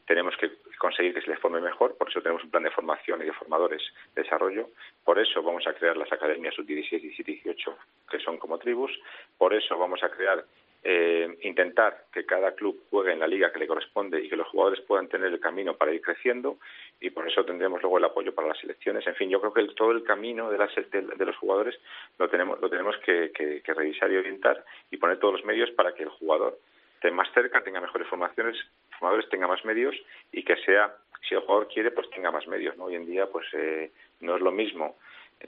Tenemos 0.07 0.37
que 0.37 0.49
conseguir 0.79 1.13
que 1.13 1.21
se 1.21 1.29
les 1.29 1.41
forme 1.41 1.61
mejor, 1.61 1.97
por 1.97 2.09
eso 2.09 2.23
tenemos 2.23 2.45
un 2.45 2.51
plan 2.51 2.63
de 2.63 2.71
formación 2.71 3.21
y 3.21 3.25
de 3.25 3.33
formadores 3.33 3.83
de 4.15 4.23
desarrollo. 4.23 4.69
Por 5.03 5.19
eso 5.19 5.43
vamos 5.43 5.67
a 5.67 5.73
crear 5.75 5.97
las 5.97 6.13
academias 6.13 6.55
sub-16, 6.55 7.01
17 7.01 7.33
y 7.33 7.35
18, 7.35 7.77
que 8.09 8.21
son 8.21 8.39
como 8.39 8.59
tribus. 8.59 8.93
Por 9.37 9.55
eso 9.55 9.77
vamos 9.77 10.05
a 10.05 10.09
crear 10.09 10.45
eh, 10.87 11.39
intentar 11.43 12.05
que 12.13 12.27
cada 12.27 12.55
club 12.55 12.83
juegue 12.91 13.13
en 13.13 13.21
la 13.21 13.27
liga 13.27 13.51
que 13.51 13.59
le 13.59 13.67
corresponde 13.67 14.21
y 14.23 14.29
que 14.29 14.37
los 14.37 14.47
jugadores 14.49 14.81
puedan 14.83 15.09
tener 15.09 15.33
el 15.33 15.41
camino 15.41 15.75
para 15.77 15.93
ir 15.93 16.03
creciendo 16.03 16.59
y 17.01 17.09
por 17.11 17.27
eso 17.27 17.45
tendremos 17.45 17.81
luego 17.81 17.97
el 17.99 18.05
apoyo 18.05 18.35
para 18.35 18.49
las 18.49 18.59
selecciones. 18.59 19.07
En 19.07 19.15
fin, 19.15 19.31
yo 19.31 19.41
creo 19.41 19.53
que 19.55 19.61
el- 19.63 19.75
todo 19.75 19.93
el 19.93 20.05
camino 20.05 20.51
de, 20.51 20.59
las- 20.59 20.75
de- 20.75 21.25
los 21.27 21.37
jugadores 21.39 21.75
lo 22.19 22.29
tenemos, 22.29 22.61
lo 22.61 22.69
tenemos 22.69 22.97
que, 22.99 23.33
que- 23.33 23.63
revisar 23.75 24.13
y 24.13 24.17
orientar 24.19 24.63
y 24.91 24.99
poner 24.99 25.19
todos 25.19 25.35
los 25.35 25.45
medios 25.45 25.71
para 25.71 25.95
que 25.95 26.03
el 26.03 26.11
jugador 26.11 26.59
esté 26.97 27.11
más 27.11 27.33
cerca, 27.33 27.63
tenga 27.65 27.81
mejores 27.81 28.07
formaciones, 28.09 28.57
formadores 28.99 29.29
tenga 29.31 29.47
más 29.49 29.65
medios 29.65 29.95
y 30.33 30.43
que 30.45 30.57
sea, 30.65 30.95
si 31.29 31.35
el 31.35 31.41
jugador 31.41 31.69
quiere, 31.69 31.91
pues 31.93 32.09
tenga 32.11 32.31
más 32.31 32.47
medios. 32.47 32.77
¿no? 32.77 32.85
Hoy 32.85 32.95
en 32.97 33.07
día, 33.07 33.27
pues 33.27 33.47
eh, 33.55 33.91
no 34.21 34.37
es 34.37 34.43
lo 34.43 34.53
mismo 34.53 34.97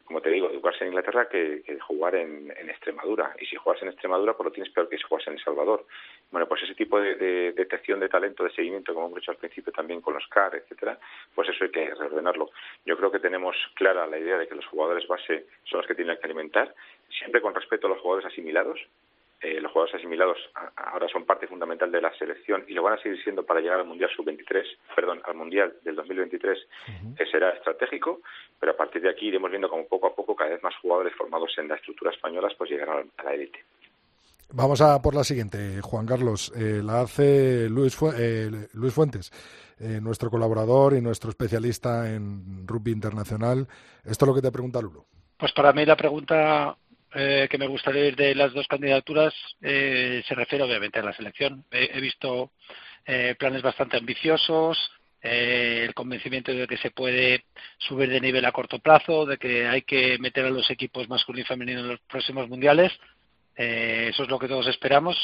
como 0.05 0.21
te 0.21 0.31
digo, 0.31 0.51
educarse 0.51 0.85
en 0.85 0.89
Inglaterra 0.89 1.29
que, 1.29 1.63
jugar 1.81 2.15
en, 2.15 2.51
Extremadura. 2.69 3.35
Y 3.41 3.47
si 3.47 3.57
juegas 3.57 3.83
en 3.83 3.89
Extremadura, 3.89 4.35
pues 4.35 4.45
lo 4.47 4.53
tienes 4.53 4.73
peor 4.73 4.89
que 4.89 4.97
si 4.97 5.05
juegas 5.05 5.27
en 5.29 5.35
El 5.35 5.43
Salvador. 5.43 5.87
Bueno, 6.31 6.47
pues 6.47 6.63
ese 6.63 6.75
tipo 6.75 7.01
de, 7.01 7.15
de 7.15 7.53
detección 7.53 8.01
de 8.01 8.09
talento, 8.09 8.45
de 8.45 8.51
seguimiento, 8.51 8.95
como 8.95 9.07
hemos 9.07 9.19
hecho 9.19 9.31
al 9.31 9.37
principio 9.37 9.73
también 9.73 10.01
con 10.01 10.15
los 10.15 10.27
CAR, 10.29 10.55
etcétera, 10.55 10.99
pues 11.35 11.49
eso 11.49 11.65
hay 11.65 11.71
que 11.71 11.95
reordenarlo. 11.95 12.51
Yo 12.85 12.97
creo 12.97 13.11
que 13.11 13.19
tenemos 13.19 13.57
clara 13.75 14.07
la 14.07 14.19
idea 14.19 14.39
de 14.39 14.47
que 14.47 14.55
los 14.55 14.67
jugadores 14.67 15.07
base 15.07 15.47
son 15.65 15.79
los 15.79 15.87
que 15.87 15.95
tienen 15.95 16.17
que 16.19 16.25
alimentar, 16.25 16.75
siempre 17.11 17.41
con 17.41 17.55
respeto 17.55 17.87
a 17.87 17.91
los 17.91 18.01
jugadores 18.01 18.27
asimilados, 18.31 18.81
eh, 19.41 19.61
los 19.61 19.71
jugadores 19.71 19.97
asimilados 19.97 20.39
ahora 20.77 21.07
son 21.09 21.27
parte 21.27 21.47
fundamental 21.47 21.93
de 21.93 22.01
la 22.01 22.13
selección 22.17 22.65
y 22.69 22.73
lo 22.73 22.83
van 22.83 22.95
a 22.95 23.03
seguir 23.03 23.23
siendo 23.23 23.45
para 23.45 23.61
llegar 23.61 23.81
al 23.81 23.87
Mundial 23.87 24.11
Sub-23, 24.17 24.65
perdón, 24.95 25.21
al 25.25 25.35
Mundial 25.35 25.75
del 25.83 25.95
2023, 25.95 26.59
que 27.19 27.27
será 27.27 27.51
estratégico, 27.51 28.23
pero 28.59 28.73
a 28.73 28.77
partir 28.77 29.03
de 29.03 29.11
aquí 29.11 29.29
iremos 29.29 29.51
viendo 29.51 29.69
como 29.69 29.87
poco 29.87 30.07
a 30.07 30.15
poco 30.15 30.35
cada 30.35 30.51
vez 30.51 30.63
más 30.63 30.75
jugadores 30.77 31.15
formados 31.15 31.53
en 31.59 31.69
la 31.69 31.75
estructura 31.75 32.13
española 32.13 32.49
pues 32.57 32.71
llegarán 32.71 33.11
a 33.19 33.25
la 33.25 33.35
élite. 33.35 33.63
Vamos 34.53 34.81
a 34.81 35.03
por 35.03 35.15
la 35.15 35.25
siguiente, 35.25 35.83
Juan 35.83 36.07
Carlos. 36.07 36.53
Eh, 36.57 36.81
la 36.83 37.03
hace 37.03 37.69
Luis, 37.69 37.99
eh, 38.17 38.51
Luis 38.73 38.95
Fuentes, 38.95 39.31
nuestro 40.01 40.31
colaborador 40.31 40.95
y 40.95 41.03
nuestro 41.03 41.29
especialista 41.29 42.11
en 42.11 42.67
rugby 42.67 42.93
internacional. 42.93 43.67
Esto 44.03 44.25
es 44.25 44.29
lo 44.29 44.35
que 44.35 44.41
te 44.41 44.51
pregunta 44.51 44.81
Lulo. 44.81 45.05
Pues 45.37 45.53
para 45.53 45.75
mí 45.75 45.85
la 45.85 45.97
pregunta 45.97 46.75
eh, 47.19 47.49
que 47.51 47.57
me 47.57 47.67
gustaría 47.67 48.05
ir 48.05 48.15
de 48.15 48.35
las 48.35 48.53
dos 48.53 48.67
candidaturas 48.69 49.33
eh, 49.63 50.23
se 50.29 50.35
refiere 50.35 50.65
obviamente 50.65 50.99
a 50.99 51.03
la 51.03 51.15
selección. 51.15 51.65
He, 51.71 51.99
visto 51.99 52.53
eh, 53.07 53.35
planes 53.39 53.63
bastante 53.63 53.97
ambiciosos, 53.97 54.77
el 55.23 55.95
convencimiento 55.95 56.53
de 56.53 56.67
que 56.67 56.77
se 56.77 56.91
puede 56.91 57.47
subir 57.79 58.11
de 58.11 58.21
nivel 58.21 58.45
a 58.45 58.53
corto 58.53 58.81
plazo, 58.81 59.25
de 59.25 59.39
que 59.39 59.67
hay 59.67 59.81
que 59.81 60.19
meter 60.19 60.45
a 60.45 60.51
los 60.51 60.71
equipos 60.71 61.09
masculino 61.09 61.45
y 61.45 61.49
femenino 61.49 61.81
en 61.81 61.89
los 61.89 62.01
próximos 62.01 62.51
mundiales. 62.51 62.93
eso 63.57 64.23
es 64.23 64.29
lo 64.29 64.39
que 64.39 64.49
todos 64.49 64.67
esperamos. 64.67 65.17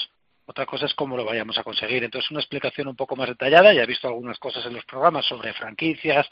Otra 0.47 0.65
cosa 0.65 0.87
es 0.87 0.95
cómo 0.95 1.15
lo 1.17 1.27
vayamos 1.27 1.59
a 1.59 1.63
conseguir. 1.63 2.03
Entonces, 2.05 2.31
una 2.31 2.41
explicación 2.41 2.89
un 2.89 2.97
poco 2.97 3.17
más 3.17 3.29
detallada. 3.29 3.75
Ya 3.75 3.83
he 3.83 3.87
visto 3.87 4.09
algunas 4.09 4.39
cosas 4.39 4.65
en 4.65 4.73
los 4.73 4.85
programas 4.87 5.27
sobre 5.27 5.53
franquicias, 5.53 6.27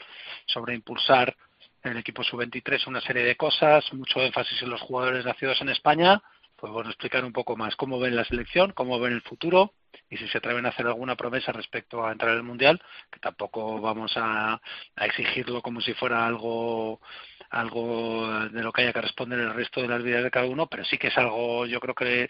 sobre 0.47 0.73
impulsar 0.73 1.35
en 1.83 1.91
el 1.91 1.97
equipo 1.97 2.23
sub-23 2.23 2.87
una 2.87 3.01
serie 3.01 3.23
de 3.23 3.35
cosas, 3.35 3.91
mucho 3.93 4.21
énfasis 4.21 4.61
en 4.61 4.69
los 4.69 4.81
jugadores 4.81 5.25
nacidos 5.25 5.61
en 5.61 5.69
España, 5.69 6.21
pues 6.61 6.71
bueno, 6.71 6.89
explicar 6.91 7.25
un 7.25 7.33
poco 7.33 7.57
más 7.57 7.75
cómo 7.75 7.99
ven 7.99 8.15
la 8.15 8.23
selección, 8.23 8.71
cómo 8.73 8.99
ven 8.99 9.13
el 9.13 9.21
futuro 9.21 9.73
y 10.09 10.17
si 10.17 10.27
se 10.27 10.37
atreven 10.37 10.65
a 10.65 10.69
hacer 10.69 10.85
alguna 10.85 11.15
promesa 11.15 11.51
respecto 11.51 12.05
a 12.05 12.11
entrar 12.11 12.31
en 12.31 12.37
el 12.37 12.43
Mundial, 12.43 12.81
que 13.11 13.19
tampoco 13.19 13.81
vamos 13.81 14.13
a, 14.15 14.61
exigirlo 14.95 15.61
como 15.61 15.81
si 15.81 15.93
fuera 15.93 16.25
algo 16.25 17.01
algo 17.49 18.29
de 18.49 18.63
lo 18.63 18.71
que 18.71 18.83
haya 18.83 18.93
que 18.93 19.01
responder 19.01 19.39
el 19.39 19.53
resto 19.53 19.81
de 19.81 19.87
las 19.89 20.01
vidas 20.03 20.23
de 20.23 20.31
cada 20.31 20.45
uno, 20.45 20.67
pero 20.67 20.85
sí 20.85 20.97
que 20.97 21.07
es 21.07 21.17
algo 21.17 21.65
yo 21.65 21.79
creo 21.79 21.95
que, 21.95 22.29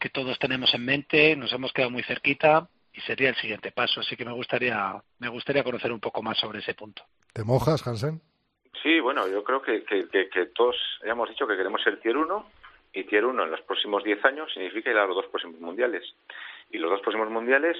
que 0.00 0.08
todos 0.08 0.38
tenemos 0.38 0.72
en 0.74 0.84
mente, 0.84 1.36
nos 1.36 1.52
hemos 1.52 1.72
quedado 1.72 1.90
muy 1.90 2.02
cerquita 2.02 2.68
y 2.92 3.00
sería 3.02 3.28
el 3.28 3.36
siguiente 3.36 3.70
paso, 3.70 4.00
así 4.00 4.16
que 4.16 4.24
me 4.24 4.32
gustaría 4.32 5.00
me 5.18 5.28
gustaría 5.28 5.62
conocer 5.62 5.92
un 5.92 6.00
poco 6.00 6.22
más 6.22 6.38
sobre 6.38 6.60
ese 6.60 6.74
punto. 6.74 7.04
¿Te 7.32 7.44
mojas, 7.44 7.86
Hansen? 7.86 8.22
Sí, 8.86 9.00
bueno, 9.00 9.26
yo 9.26 9.42
creo 9.42 9.60
que, 9.60 9.82
que, 9.82 10.06
que, 10.28 10.46
todos 10.54 10.76
hemos 11.02 11.28
dicho 11.28 11.44
que 11.44 11.56
queremos 11.56 11.82
ser 11.82 11.98
tier 11.98 12.16
1 12.16 12.50
y 12.92 13.02
tier 13.02 13.24
1 13.24 13.42
en 13.42 13.50
los 13.50 13.60
próximos 13.62 14.04
10 14.04 14.24
años 14.24 14.52
significa 14.52 14.92
ir 14.92 14.96
a 14.96 15.06
los 15.06 15.16
dos 15.16 15.26
próximos 15.26 15.58
mundiales. 15.58 16.04
Y 16.70 16.78
los 16.78 16.92
dos 16.92 17.00
próximos 17.00 17.28
mundiales 17.28 17.76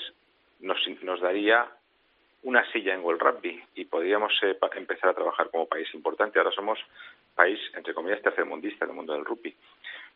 nos, 0.59 0.77
nos 1.03 1.21
daría 1.21 1.65
una 2.43 2.69
silla 2.73 2.93
en 2.93 3.05
World 3.05 3.23
Rugby 3.23 3.63
y 3.77 3.85
podríamos 3.85 4.33
eh, 4.43 4.59
empezar 4.75 5.11
a 5.11 5.15
trabajar 5.15 5.49
como 5.51 5.69
país 5.69 5.87
importante. 5.95 6.41
Ahora 6.41 6.51
somos 6.51 6.81
país, 7.37 7.61
entre 7.77 7.95
comillas, 7.95 8.21
tercermundista 8.21 8.85
en 8.85 8.91
el 8.91 8.97
mundo 8.97 9.13
del 9.13 9.25
rugby. 9.25 9.55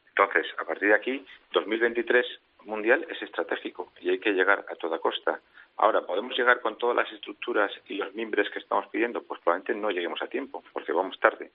Entonces, 0.09 0.53
a 0.59 0.64
partir 0.64 0.88
de 0.88 0.97
aquí, 0.97 1.24
2023 1.53 2.26
mundial 2.64 3.07
es 3.09 3.22
estratégico 3.22 3.93
y 4.01 4.11
hay 4.11 4.18
que 4.18 4.32
llegar 4.32 4.66
a 4.68 4.74
toda 4.74 4.99
costa. 4.99 5.41
Ahora, 5.83 6.03
¿podemos 6.03 6.37
llegar 6.37 6.61
con 6.61 6.76
todas 6.76 6.95
las 6.95 7.11
estructuras 7.11 7.72
y 7.89 7.95
los 7.95 8.14
mimbres 8.14 8.51
que 8.51 8.59
estamos 8.59 8.87
pidiendo? 8.89 9.22
Pues 9.22 9.41
probablemente 9.41 9.74
no 9.74 9.91
lleguemos 9.91 10.20
a 10.20 10.26
tiempo, 10.26 10.62
porque 10.74 10.93
vamos 10.93 11.18
tarde. 11.18 11.53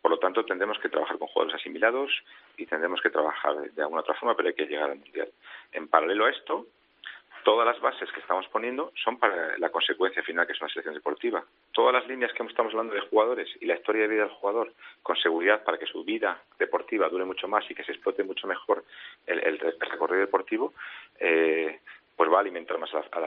Por 0.00 0.10
lo 0.10 0.18
tanto, 0.18 0.44
tendremos 0.44 0.80
que 0.80 0.88
trabajar 0.88 1.16
con 1.16 1.28
jugadores 1.28 1.60
asimilados 1.60 2.10
y 2.56 2.66
tendremos 2.66 3.00
que 3.00 3.10
trabajar 3.10 3.54
de 3.70 3.82
alguna 3.82 4.00
otra 4.00 4.14
forma, 4.14 4.34
pero 4.34 4.48
hay 4.48 4.56
que 4.56 4.66
llegar 4.66 4.90
al 4.90 4.98
Mundial. 4.98 5.28
En 5.70 5.86
paralelo 5.86 6.24
a 6.24 6.30
esto, 6.30 6.66
todas 7.44 7.64
las 7.64 7.80
bases 7.80 8.10
que 8.10 8.18
estamos 8.18 8.48
poniendo 8.48 8.92
son 8.96 9.20
para 9.20 9.56
la 9.58 9.70
consecuencia 9.70 10.24
final 10.24 10.44
que 10.44 10.54
es 10.54 10.60
una 10.60 10.68
selección 10.68 10.96
deportiva. 10.96 11.44
Todas 11.70 11.94
las 11.94 12.08
líneas 12.08 12.32
que 12.32 12.42
estamos 12.42 12.72
hablando 12.72 12.94
de 12.94 13.00
jugadores 13.02 13.48
y 13.60 13.66
la 13.66 13.76
historia 13.76 14.02
de 14.02 14.08
vida 14.08 14.22
del 14.22 14.32
jugador 14.32 14.72
con 15.04 15.14
seguridad 15.18 15.62
para 15.62 15.78
que 15.78 15.86
su 15.86 16.02
vida 16.02 16.42
deportiva 16.58 17.08
dure 17.08 17.24
mucho 17.24 17.46
más 17.46 17.64
y 17.70 17.76
que 17.76 17.84
se 17.84 17.92
explote 17.92 18.24
mucho 18.24 18.48
mejor 18.48 18.84
el, 19.26 19.60
recorrido 19.78 20.20
deportivo, 20.22 20.74
eh, 21.20 21.78
pues 22.16 22.30
va 22.30 22.38
a 22.38 22.40
alimentar 22.40 22.78
más 22.78 22.90
a 22.94 23.20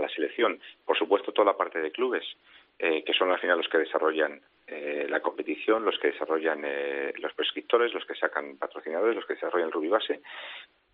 la, 0.00 0.08
selección. 0.14 0.60
Por 0.84 0.96
supuesto, 0.96 1.32
toda 1.32 1.46
la 1.46 1.56
parte 1.56 1.80
de 1.80 1.90
clubes, 1.90 2.24
eh, 2.78 3.02
que 3.02 3.12
son 3.12 3.30
al 3.30 3.40
final 3.40 3.58
los 3.58 3.68
que 3.68 3.78
desarrollan 3.78 4.40
eh, 4.66 5.06
la 5.08 5.20
competición, 5.20 5.84
los 5.84 5.98
que 5.98 6.12
desarrollan 6.12 6.62
los 7.16 7.32
prescriptores, 7.34 7.92
los 7.92 8.04
que 8.04 8.14
sacan 8.14 8.56
patrocinadores, 8.56 9.16
los 9.16 9.26
que 9.26 9.34
desarrollan 9.34 9.68
el 9.68 9.72
rugby 9.72 9.88
base, 9.88 10.20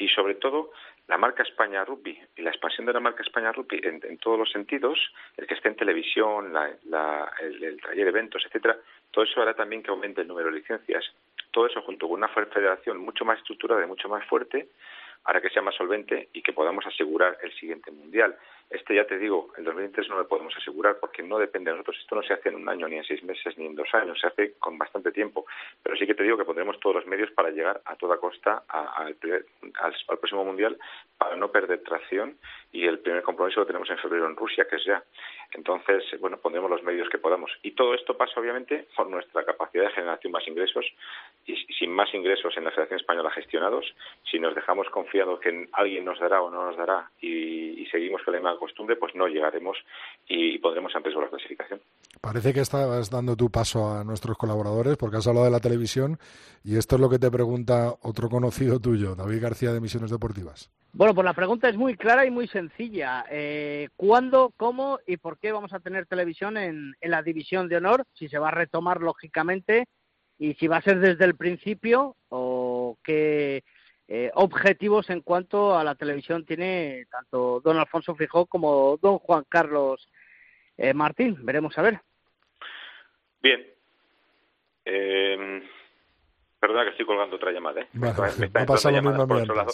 y 0.01 0.09
sobre 0.09 0.37
todo 0.37 0.73
la 1.07 1.19
marca 1.19 1.43
España 1.43 1.85
Rugby 1.85 2.19
y 2.37 2.43
la 2.43 2.51
expansión 2.51 2.87
de 2.87 2.95
la 2.95 3.01
marca 3.01 3.23
España 3.23 3.53
Rugby 3.53 3.81
en, 3.83 4.19
todos 4.19 4.39
los 4.39 4.51
sentidos, 4.51 4.99
el 5.37 5.47
que 5.47 5.55
esté 5.55 5.69
en 5.69 5.77
televisión, 5.77 6.55
el, 6.57 7.65
el, 7.65 7.81
taller 7.81 8.09
eventos, 8.09 8.43
etcétera, 8.47 8.79
todo 9.11 9.25
eso 9.25 9.43
hará 9.43 9.55
también 9.55 9.83
que 9.83 9.91
aumente 9.91 10.23
el 10.23 10.29
número 10.29 10.51
de 10.51 10.59
licencias. 10.59 11.05
Todo 11.51 11.67
eso 11.67 11.83
junto 11.83 12.09
con 12.09 12.19
una 12.19 12.29
federación 12.29 12.99
mucho 12.99 13.25
más 13.25 13.39
estructurada 13.39 13.85
y 13.85 13.89
mucho 13.89 14.09
más 14.09 14.25
fuerte 14.27 14.69
hará 15.25 15.41
que 15.41 15.51
sea 15.51 15.63
más 15.63 15.75
solvente 15.75 16.29
y 16.33 16.43
que 16.43 16.53
podamos 16.53 16.87
asegurar 16.87 17.39
el 17.43 17.53
siguiente 17.53 17.91
mundial. 17.91 18.37
Este 18.71 18.95
ya 18.95 19.05
te 19.05 19.19
digo, 19.19 19.49
el 19.59 19.65
2023 19.65 20.09
no 20.11 20.19
lo 20.19 20.29
podemos 20.29 20.57
asegurar 20.57 20.99
porque 21.01 21.25
no 21.25 21.39
depende 21.39 21.71
de 21.71 21.77
nosotros. 21.77 21.99
Esto 22.01 22.15
no 22.15 22.23
se 22.23 22.35
hace 22.35 22.51
en 22.51 22.55
un 22.55 22.69
año, 22.69 22.87
ni 22.89 22.97
en 22.97 23.05
seis 23.05 23.23
meses, 23.25 23.59
ni 23.59 23.67
en 23.67 23.75
dos 23.75 23.93
años. 23.93 24.19
Se 24.21 24.29
hace 24.29 24.55
con 24.59 24.79
bastante 24.79 25.11
tiempo. 25.11 25.45
Pero 25.83 25.97
sí 25.97 26.07
que 26.07 26.15
te 26.15 26.23
digo 26.23 26.37
que 26.37 26.45
pondremos 26.45 26.79
todos 26.79 26.97
los 26.97 27.07
medios 27.07 27.33
para 27.33 27.51
llegar 27.51 27.81
a 27.85 27.97
toda 27.97 28.19
costa 28.19 28.63
al, 28.69 29.17
al, 29.81 30.19
próximo 30.19 30.45
mundial 30.45 30.79
para 31.19 31.35
no 31.35 31.51
perder 31.51 31.83
tracción. 31.83 32.39
Y 32.71 32.87
el 32.87 33.01
primer 33.01 33.25
compromiso 33.25 33.61
lo 33.61 33.67
tenemos 33.67 33.91
en 33.91 33.99
febrero 33.99 34.27
en 34.27 34.37
Rusia, 34.37 34.67
que 34.71 34.77
es 34.77 34.85
ya. 34.85 35.03
Entonces, 35.53 36.05
bueno, 36.21 36.37
pondremos 36.37 36.71
los 36.71 36.85
medios 36.85 37.09
que 37.09 37.19
podamos. 37.19 37.51
Y 37.63 37.73
todo 37.73 37.95
esto 37.95 38.17
pasa, 38.17 38.39
obviamente, 38.39 38.87
por 38.97 39.09
nuestra 39.11 39.45
capacidad 39.45 39.85
de 39.85 39.91
generación 39.91 40.33
más 40.33 40.47
ingresos 40.47 40.87
y 41.47 41.57
sin 41.75 41.91
más 41.91 42.13
ingresos 42.15 42.57
en 42.57 42.65
la 42.65 42.71
Federación 42.71 43.01
Española 43.01 43.31
gestionados, 43.31 43.95
si 44.31 44.39
nos 44.39 44.55
dejamos 44.55 44.89
confiados 44.91 45.41
que 45.41 45.69
alguien 45.73 46.05
nos 46.05 46.21
dará 46.21 46.43
o 46.43 46.51
no 46.51 46.67
nos 46.67 46.77
dará 46.77 47.11
y, 47.21 47.87
seguimos 47.91 48.23
con 48.23 48.35
la 48.35 48.39
costumbre, 48.61 48.97
pues 48.97 49.15
no 49.17 49.27
llegaremos 49.27 49.77
y, 50.29 50.59
pondremos 50.59 50.95
en 50.95 51.03
riesgo 51.03 51.23
la 51.23 51.29
clasificación. 51.29 51.81
Parece 52.21 52.53
que 52.53 52.61
estás 52.61 53.11
dando 53.11 53.35
tu 53.35 53.51
paso 53.51 53.91
a 53.91 54.05
nuestros 54.05 54.37
colaboradores 54.37 54.97
porque 54.97 55.17
has 55.17 55.27
hablado 55.27 55.47
de 55.47 55.51
la 55.51 55.59
televisión 55.59 56.19
y 56.63 56.77
esto 56.77 56.95
es 56.95 57.01
lo 57.01 57.11
que 57.11 57.19
te 57.19 57.31
pregunta 57.31 57.95
otro 58.03 58.29
conocido 58.29 58.79
tuyo, 58.79 59.17
David 59.17 59.43
García 59.43 59.73
de 59.73 59.81
Misiones 59.81 60.11
Deportivas. 60.11 60.71
Bueno, 60.93 61.15
pues 61.15 61.25
la 61.25 61.35
pregunta 61.35 61.69
es 61.69 61.77
muy 61.77 61.97
clara 61.97 62.27
y 62.27 62.31
muy 62.31 62.47
sencilla. 62.49 63.25
Eh, 63.31 63.89
¿Cuándo, 63.97 64.53
cómo 64.57 64.99
y 65.07 65.17
por 65.17 65.39
qué 65.39 65.53
vamos 65.53 65.73
a 65.73 65.81
tener 65.81 66.07
televisión 66.07 66.57
en, 66.57 66.95
en 67.01 67.11
la 67.11 67.23
división 67.23 67.69
de 67.69 67.77
honor? 67.77 68.05
Si 68.15 68.29
se 68.29 68.39
va 68.39 68.49
a 68.49 68.53
retomar, 68.53 69.01
lógicamente, 69.01 69.87
y 70.41 70.55
si 70.55 70.67
va 70.67 70.79
a 70.79 70.83
ser 70.83 70.99
desde 70.99 71.27
el 71.27 71.37
principio 71.37 72.17
o 72.29 72.97
qué 73.05 73.63
eh, 74.13 74.29
objetivos 74.35 75.09
en 75.09 75.21
cuanto 75.21 75.79
a 75.79 75.85
la 75.85 75.95
televisión 75.95 76.45
tiene 76.45 77.07
tanto 77.09 77.61
don 77.61 77.79
Alfonso 77.79 78.17
Fijó 78.17 78.47
como 78.47 78.99
don 79.01 79.19
Juan 79.19 79.45
Carlos 79.49 80.09
eh, 80.77 80.93
Martín. 80.93 81.39
Veremos 81.43 81.79
a 81.79 81.83
ver. 81.83 82.01
Bien. 83.41 83.65
Eh, 84.85 85.63
perdona 86.59 86.85
que 86.87 86.91
estoy 86.91 87.07
colgando 87.07 87.37
otra 87.37 87.53
llamada. 87.53 87.83
¿eh? 87.83 87.89
me, 87.93 88.09
están 88.09 88.63
entrando 88.63 88.91
llamadas 88.91 89.29
por 89.29 89.37
otro 89.37 89.55
lado. 89.55 89.73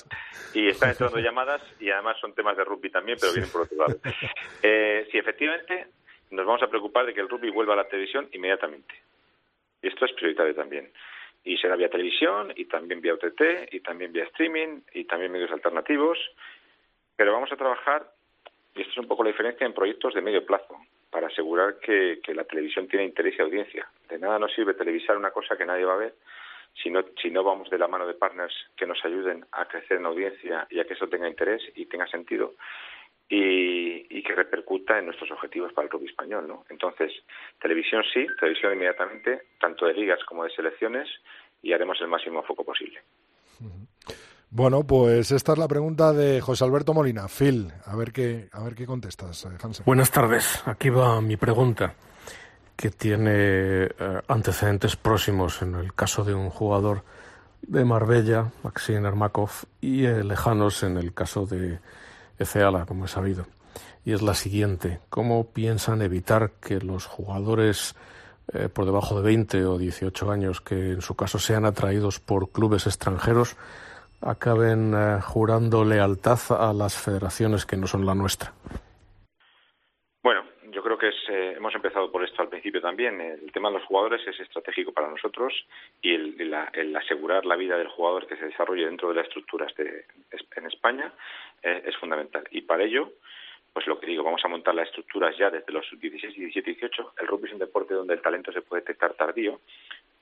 Y 0.52 0.68
están 0.68 0.90
entrando 0.90 1.18
llamadas 1.18 1.62
y 1.80 1.88
además 1.88 2.18
son 2.20 2.34
temas 2.34 2.58
de 2.58 2.64
rugby 2.64 2.90
también, 2.90 3.16
pero 3.18 3.32
vienen 3.32 3.50
por 3.50 3.62
otro 3.62 3.78
lado. 3.78 3.98
Eh, 4.62 5.08
sí, 5.10 5.16
efectivamente, 5.16 5.86
nos 6.30 6.44
vamos 6.44 6.62
a 6.62 6.68
preocupar 6.68 7.06
de 7.06 7.14
que 7.14 7.20
el 7.20 7.28
rugby 7.28 7.50
vuelva 7.50 7.72
a 7.72 7.76
la 7.76 7.88
televisión 7.88 8.28
inmediatamente. 8.32 8.94
Y 9.80 9.88
esto 9.88 10.04
es 10.04 10.12
prioritario 10.12 10.54
también. 10.54 10.92
Y 11.46 11.56
será 11.56 11.76
vía 11.76 11.88
televisión, 11.88 12.52
y 12.54 12.66
también 12.66 13.00
vía 13.00 13.14
OTT, 13.14 13.72
y 13.72 13.80
también 13.80 14.12
vía 14.12 14.24
streaming, 14.24 14.80
y 14.92 15.04
también 15.04 15.32
medios 15.32 15.50
alternativos. 15.50 16.18
Pero 17.16 17.32
vamos 17.32 17.50
a 17.50 17.56
trabajar, 17.56 18.06
y 18.74 18.82
esto 18.82 18.92
es 18.92 18.98
un 18.98 19.08
poco 19.08 19.24
la 19.24 19.30
diferencia, 19.30 19.66
en 19.66 19.72
proyectos 19.72 20.12
de 20.12 20.20
medio 20.20 20.44
plazo, 20.44 20.76
para 21.10 21.28
asegurar 21.28 21.78
que, 21.78 22.20
la 22.34 22.44
televisión 22.44 22.88
tiene 22.88 23.06
interés 23.06 23.36
y 23.38 23.42
audiencia. 23.42 23.88
De 24.08 24.18
nada 24.18 24.38
nos 24.38 24.52
sirve 24.52 24.74
televisar 24.74 25.16
una 25.16 25.30
cosa 25.30 25.56
que 25.56 25.64
nadie 25.64 25.86
va 25.86 25.94
a 25.94 25.98
ver 25.98 26.14
si 26.82 26.90
no, 26.90 27.02
si 27.22 27.30
no 27.30 27.42
vamos 27.42 27.70
de 27.70 27.78
la 27.78 27.88
mano 27.88 28.06
de 28.06 28.12
partners 28.12 28.54
que 28.76 28.86
nos 28.86 29.02
ayuden 29.02 29.46
a 29.52 29.64
crecer 29.64 29.96
en 29.96 30.04
audiencia 30.04 30.66
y 30.68 30.78
a 30.78 30.84
que 30.84 30.92
eso 30.92 31.08
tenga 31.08 31.26
interés 31.26 31.62
y 31.74 31.86
tenga 31.86 32.06
sentido 32.06 32.52
y, 33.28 34.22
que 34.22 34.34
repercuta 34.34 34.98
en 34.98 35.06
nuestros 35.06 35.30
objetivos 35.30 35.72
para 35.72 35.86
el 35.86 35.90
rugby 35.90 36.08
español. 36.08 36.48
¿no? 36.48 36.64
Entonces, 36.68 37.12
televisión 37.60 38.02
sí, 38.12 38.26
televisión 38.40 38.72
inmediatamente, 38.72 39.42
tanto 39.60 39.86
de 39.86 39.94
ligas 39.94 40.18
como 40.24 40.44
de 40.44 40.50
selecciones, 40.50 41.08
y 41.62 41.72
haremos 41.72 42.00
el 42.00 42.08
máximo 42.08 42.42
foco 42.42 42.64
posible. 42.64 43.00
Bueno, 44.50 44.84
pues 44.84 45.32
esta 45.32 45.52
es 45.52 45.58
la 45.58 45.68
pregunta 45.68 46.12
de 46.12 46.40
José 46.40 46.64
Alberto 46.64 46.94
Molina. 46.94 47.26
Phil, 47.28 47.72
a 47.84 47.96
ver 47.96 48.12
qué, 48.12 48.48
a 48.52 48.62
ver 48.62 48.74
qué 48.74 48.86
contestas, 48.86 49.44
eh, 49.44 49.48
Hansen. 49.62 49.84
Buenas 49.84 50.10
tardes. 50.10 50.62
Aquí 50.66 50.88
va 50.88 51.20
mi 51.20 51.36
pregunta, 51.36 51.94
que 52.76 52.90
tiene 52.90 53.84
eh, 53.84 53.88
antecedentes 54.28 54.96
próximos 54.96 55.62
en 55.62 55.74
el 55.74 55.92
caso 55.94 56.24
de 56.24 56.34
un 56.34 56.50
jugador 56.50 57.02
de 57.62 57.84
Marbella, 57.84 58.52
Maxim 58.62 59.04
Ermakov, 59.04 59.50
y 59.80 60.04
eh, 60.04 60.22
lejanos 60.22 60.82
en 60.84 60.96
el 60.96 61.12
caso 61.12 61.46
de 61.46 61.80
Eceala, 62.38 62.86
como 62.86 63.04
he 63.04 63.08
sabido. 63.08 63.46
Y 64.04 64.12
es 64.12 64.22
la 64.22 64.34
siguiente. 64.34 65.00
¿Cómo 65.10 65.52
piensan 65.52 66.02
evitar 66.02 66.52
que 66.60 66.78
los 66.80 67.06
jugadores 67.06 67.96
eh, 68.54 68.68
por 68.68 68.84
debajo 68.84 69.20
de 69.20 69.26
20 69.26 69.64
o 69.64 69.76
18 69.76 70.30
años, 70.30 70.60
que 70.60 70.74
en 70.92 71.00
su 71.00 71.16
caso 71.16 71.38
sean 71.38 71.64
atraídos 71.64 72.20
por 72.20 72.52
clubes 72.52 72.86
extranjeros, 72.86 73.56
acaben 74.20 74.94
eh, 74.94 75.20
jurando 75.20 75.84
lealtad 75.84 76.38
a 76.50 76.72
las 76.72 76.96
federaciones 76.96 77.66
que 77.66 77.76
no 77.76 77.88
son 77.88 78.06
la 78.06 78.14
nuestra? 78.14 78.52
Bueno, 80.22 80.44
yo 80.70 80.80
creo 80.80 80.96
que 80.96 81.08
es, 81.08 81.16
eh, 81.28 81.54
hemos 81.56 81.74
empezado 81.74 82.10
por 82.12 82.22
esto 82.24 82.40
al 82.40 82.48
principio 82.48 82.80
también. 82.80 83.20
El 83.20 83.50
tema 83.50 83.68
de 83.68 83.78
los 83.78 83.86
jugadores 83.86 84.20
es 84.28 84.38
estratégico 84.38 84.92
para 84.92 85.10
nosotros 85.10 85.52
y 86.00 86.14
el, 86.14 86.54
asegurar 86.96 87.44
la 87.46 87.56
vida 87.56 87.76
del 87.76 87.88
jugador 87.88 88.28
que 88.28 88.36
se 88.36 88.46
desarrolle 88.46 88.86
dentro 88.86 89.08
de 89.08 89.16
las 89.16 89.26
estructuras 89.26 89.74
de, 89.74 90.04
en 90.54 90.66
España 90.66 91.12
eh, 91.62 91.82
es 91.86 91.96
fundamental. 91.96 92.44
Y 92.50 92.62
para 92.62 92.84
ello, 92.84 93.12
pues 93.72 93.86
lo 93.86 94.00
que 94.00 94.06
digo, 94.06 94.22
vamos 94.22 94.42
a 94.44 94.48
montar 94.48 94.74
las 94.74 94.88
estructuras 94.88 95.36
ya 95.36 95.50
desde 95.50 95.72
los 95.72 95.84
16, 95.90 96.34
17 96.34 96.70
y 96.70 96.74
18. 96.74 97.14
El 97.20 97.26
rugby 97.26 97.48
es 97.48 97.52
un 97.52 97.58
deporte 97.58 97.94
donde 97.94 98.14
el 98.14 98.22
talento 98.22 98.52
se 98.52 98.62
puede 98.62 98.82
detectar 98.82 99.14
tardío. 99.14 99.60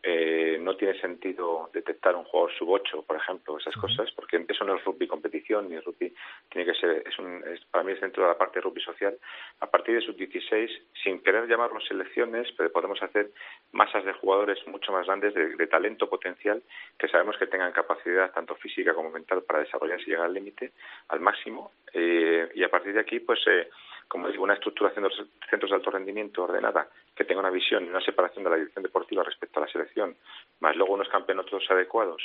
Eh, 0.06 0.58
no 0.60 0.76
tiene 0.76 1.00
sentido 1.00 1.70
detectar 1.72 2.14
un 2.14 2.24
jugador 2.24 2.52
sub 2.58 2.68
8, 2.68 3.02
por 3.06 3.16
ejemplo, 3.16 3.56
esas 3.58 3.74
cosas, 3.76 4.10
porque 4.12 4.44
eso 4.46 4.62
no 4.64 4.76
es 4.76 4.84
rugby 4.84 5.06
competición, 5.06 5.70
ni 5.70 5.80
rugby 5.80 6.14
tiene 6.50 6.70
que 6.70 6.78
ser, 6.78 7.02
es 7.06 7.18
un, 7.18 7.42
es- 7.46 7.64
para 7.70 7.84
mí 7.84 7.92
es 7.92 8.00
dentro 8.02 8.22
de 8.22 8.28
la 8.28 8.36
parte 8.36 8.58
de 8.58 8.64
rugby 8.64 8.82
social. 8.82 9.16
A 9.60 9.70
partir 9.70 9.94
de 9.94 10.02
sub 10.02 10.14
16, 10.16 10.70
sin 11.02 11.20
querer 11.22 11.48
llamarlos 11.48 11.86
selecciones, 11.86 12.52
pero 12.52 12.70
podemos 12.70 13.02
hacer 13.02 13.30
masas 13.72 14.04
de 14.04 14.12
jugadores 14.12 14.58
mucho 14.66 14.92
más 14.92 15.06
grandes 15.06 15.32
de, 15.32 15.56
de 15.56 15.66
talento 15.68 16.08
potencial 16.10 16.62
que 16.98 17.08
sabemos 17.08 17.38
que 17.38 17.46
tengan 17.46 17.72
capacidad 17.72 18.30
tanto 18.32 18.54
física 18.56 18.92
como 18.92 19.10
mental 19.10 19.42
para 19.42 19.60
desarrollarse 19.60 20.04
y 20.06 20.10
llegar 20.10 20.26
al 20.26 20.34
límite, 20.34 20.72
al 21.08 21.20
máximo. 21.20 21.72
Eh, 21.94 22.50
y 22.54 22.62
a 22.62 22.68
partir 22.68 22.92
de 22.92 23.00
aquí, 23.00 23.20
pues, 23.20 23.40
eh, 23.46 23.70
como 24.14 24.28
digo, 24.28 24.44
una 24.44 24.54
estructuración 24.54 25.08
de 25.08 25.10
centros 25.50 25.72
de 25.72 25.74
alto 25.74 25.90
rendimiento 25.90 26.44
ordenada, 26.44 26.86
que 27.16 27.24
tenga 27.24 27.40
una 27.40 27.50
visión 27.50 27.84
y 27.84 27.88
una 27.88 28.00
separación 28.00 28.44
de 28.44 28.50
la 28.50 28.54
dirección 28.54 28.84
deportiva 28.84 29.24
respecto 29.24 29.58
a 29.58 29.64
la 29.64 29.72
selección, 29.72 30.16
más 30.60 30.76
luego 30.76 30.94
unos 30.94 31.08
campeonatos 31.08 31.68
adecuados 31.68 32.22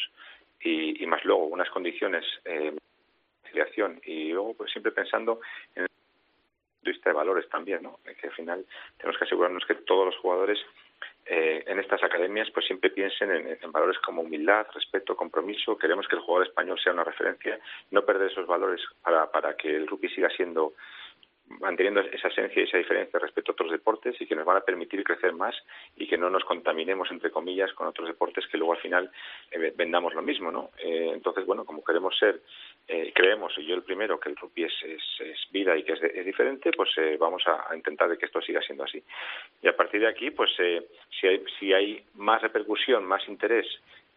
y, 0.62 1.04
y 1.04 1.08
más 1.08 1.26
luego 1.26 1.46
unas 1.46 1.68
condiciones 1.72 2.24
eh, 2.46 2.70
de 2.74 2.80
conciliación 3.42 4.00
y 4.06 4.32
luego 4.34 4.54
pues 4.54 4.72
siempre 4.72 4.92
pensando 4.92 5.40
en 5.74 5.86
el 5.86 5.90
vista 6.84 7.10
de 7.10 7.16
valores 7.16 7.50
también, 7.50 7.82
¿no? 7.82 7.98
Que 8.04 8.28
al 8.28 8.34
final 8.34 8.64
tenemos 8.98 9.18
que 9.18 9.26
asegurarnos 9.26 9.66
que 9.66 9.74
todos 9.74 10.06
los 10.06 10.18
jugadores 10.18 10.60
eh, 11.26 11.64
en 11.66 11.80
estas 11.80 12.04
academias 12.04 12.52
pues 12.52 12.68
siempre 12.68 12.92
piensen 12.92 13.32
en, 13.32 13.58
en 13.60 13.72
valores 13.72 13.98
como 13.98 14.22
humildad, 14.22 14.68
respeto, 14.76 15.16
compromiso. 15.16 15.76
Queremos 15.76 16.08
que 16.08 16.18
el 16.18 16.22
jugador 16.22 16.50
español 16.50 16.80
sea 16.80 16.94
una 16.94 17.04
referencia, 17.04 17.60
no 17.90 18.06
perder 18.06 18.30
esos 18.30 18.46
valores 18.46 18.80
para, 19.02 19.32
para 19.32 19.58
que 19.58 19.76
el 19.76 19.88
rugby 19.88 20.10
siga 20.10 20.30
siendo 20.30 20.74
manteniendo 21.60 22.02
esa 22.02 22.28
esencia 22.28 22.62
y 22.62 22.66
esa 22.66 22.78
diferencia 22.78 23.20
respecto 23.20 23.52
a 23.52 23.54
otros 23.54 23.72
deportes 23.72 24.16
y 24.20 24.28
que 24.28 24.36
nos 24.36 24.46
van 24.46 24.58
a 24.58 24.62
permitir 24.62 25.04
crecer 25.04 25.34
más 25.34 25.56
y 25.96 26.08
que 26.08 26.18
no 26.18 26.30
nos 26.30 26.44
contaminemos 26.44 27.10
entre 27.12 27.32
comillas 27.32 27.74
con 27.74 27.88
otros 27.88 28.08
deportes 28.08 28.46
que 28.48 28.58
luego 28.58 28.74
al 28.74 28.80
final 28.80 29.12
eh, 29.52 29.74
vendamos 29.76 30.14
lo 30.14 30.22
mismo, 30.22 30.52
¿no? 30.52 30.70
Eh, 30.78 31.12
entonces, 31.14 31.46
bueno, 31.46 31.66
como 31.66 31.84
queremos 31.84 32.18
ser, 32.18 32.42
eh, 32.88 33.12
creemos, 33.14 33.54
y 33.58 33.66
yo 33.66 33.76
el 33.76 33.84
primero, 33.84 34.20
que 34.20 34.30
el 34.30 34.36
rugby 34.36 34.64
es, 34.64 34.74
es, 34.84 35.04
es 35.20 35.52
vida 35.52 35.78
y 35.78 35.84
que 35.84 35.94
es, 35.94 36.02
es 36.02 36.26
diferente, 36.26 36.72
pues 36.72 36.90
eh, 36.98 37.18
vamos 37.20 37.44
a, 37.46 37.72
a 37.72 37.76
intentar 37.76 38.10
de 38.10 38.18
que 38.18 38.26
esto 38.26 38.42
siga 38.42 38.62
siendo 38.62 38.84
así. 38.84 39.04
Y 39.62 39.68
a 39.68 39.76
partir 39.76 40.02
de 40.02 40.08
aquí, 40.08 40.32
pues 40.32 40.52
eh, 40.60 40.88
si, 41.20 41.28
hay, 41.28 41.44
si 41.60 41.74
hay 41.74 42.04
más 42.16 42.42
repercusión, 42.42 43.06
más 43.06 43.28
interés 43.28 43.68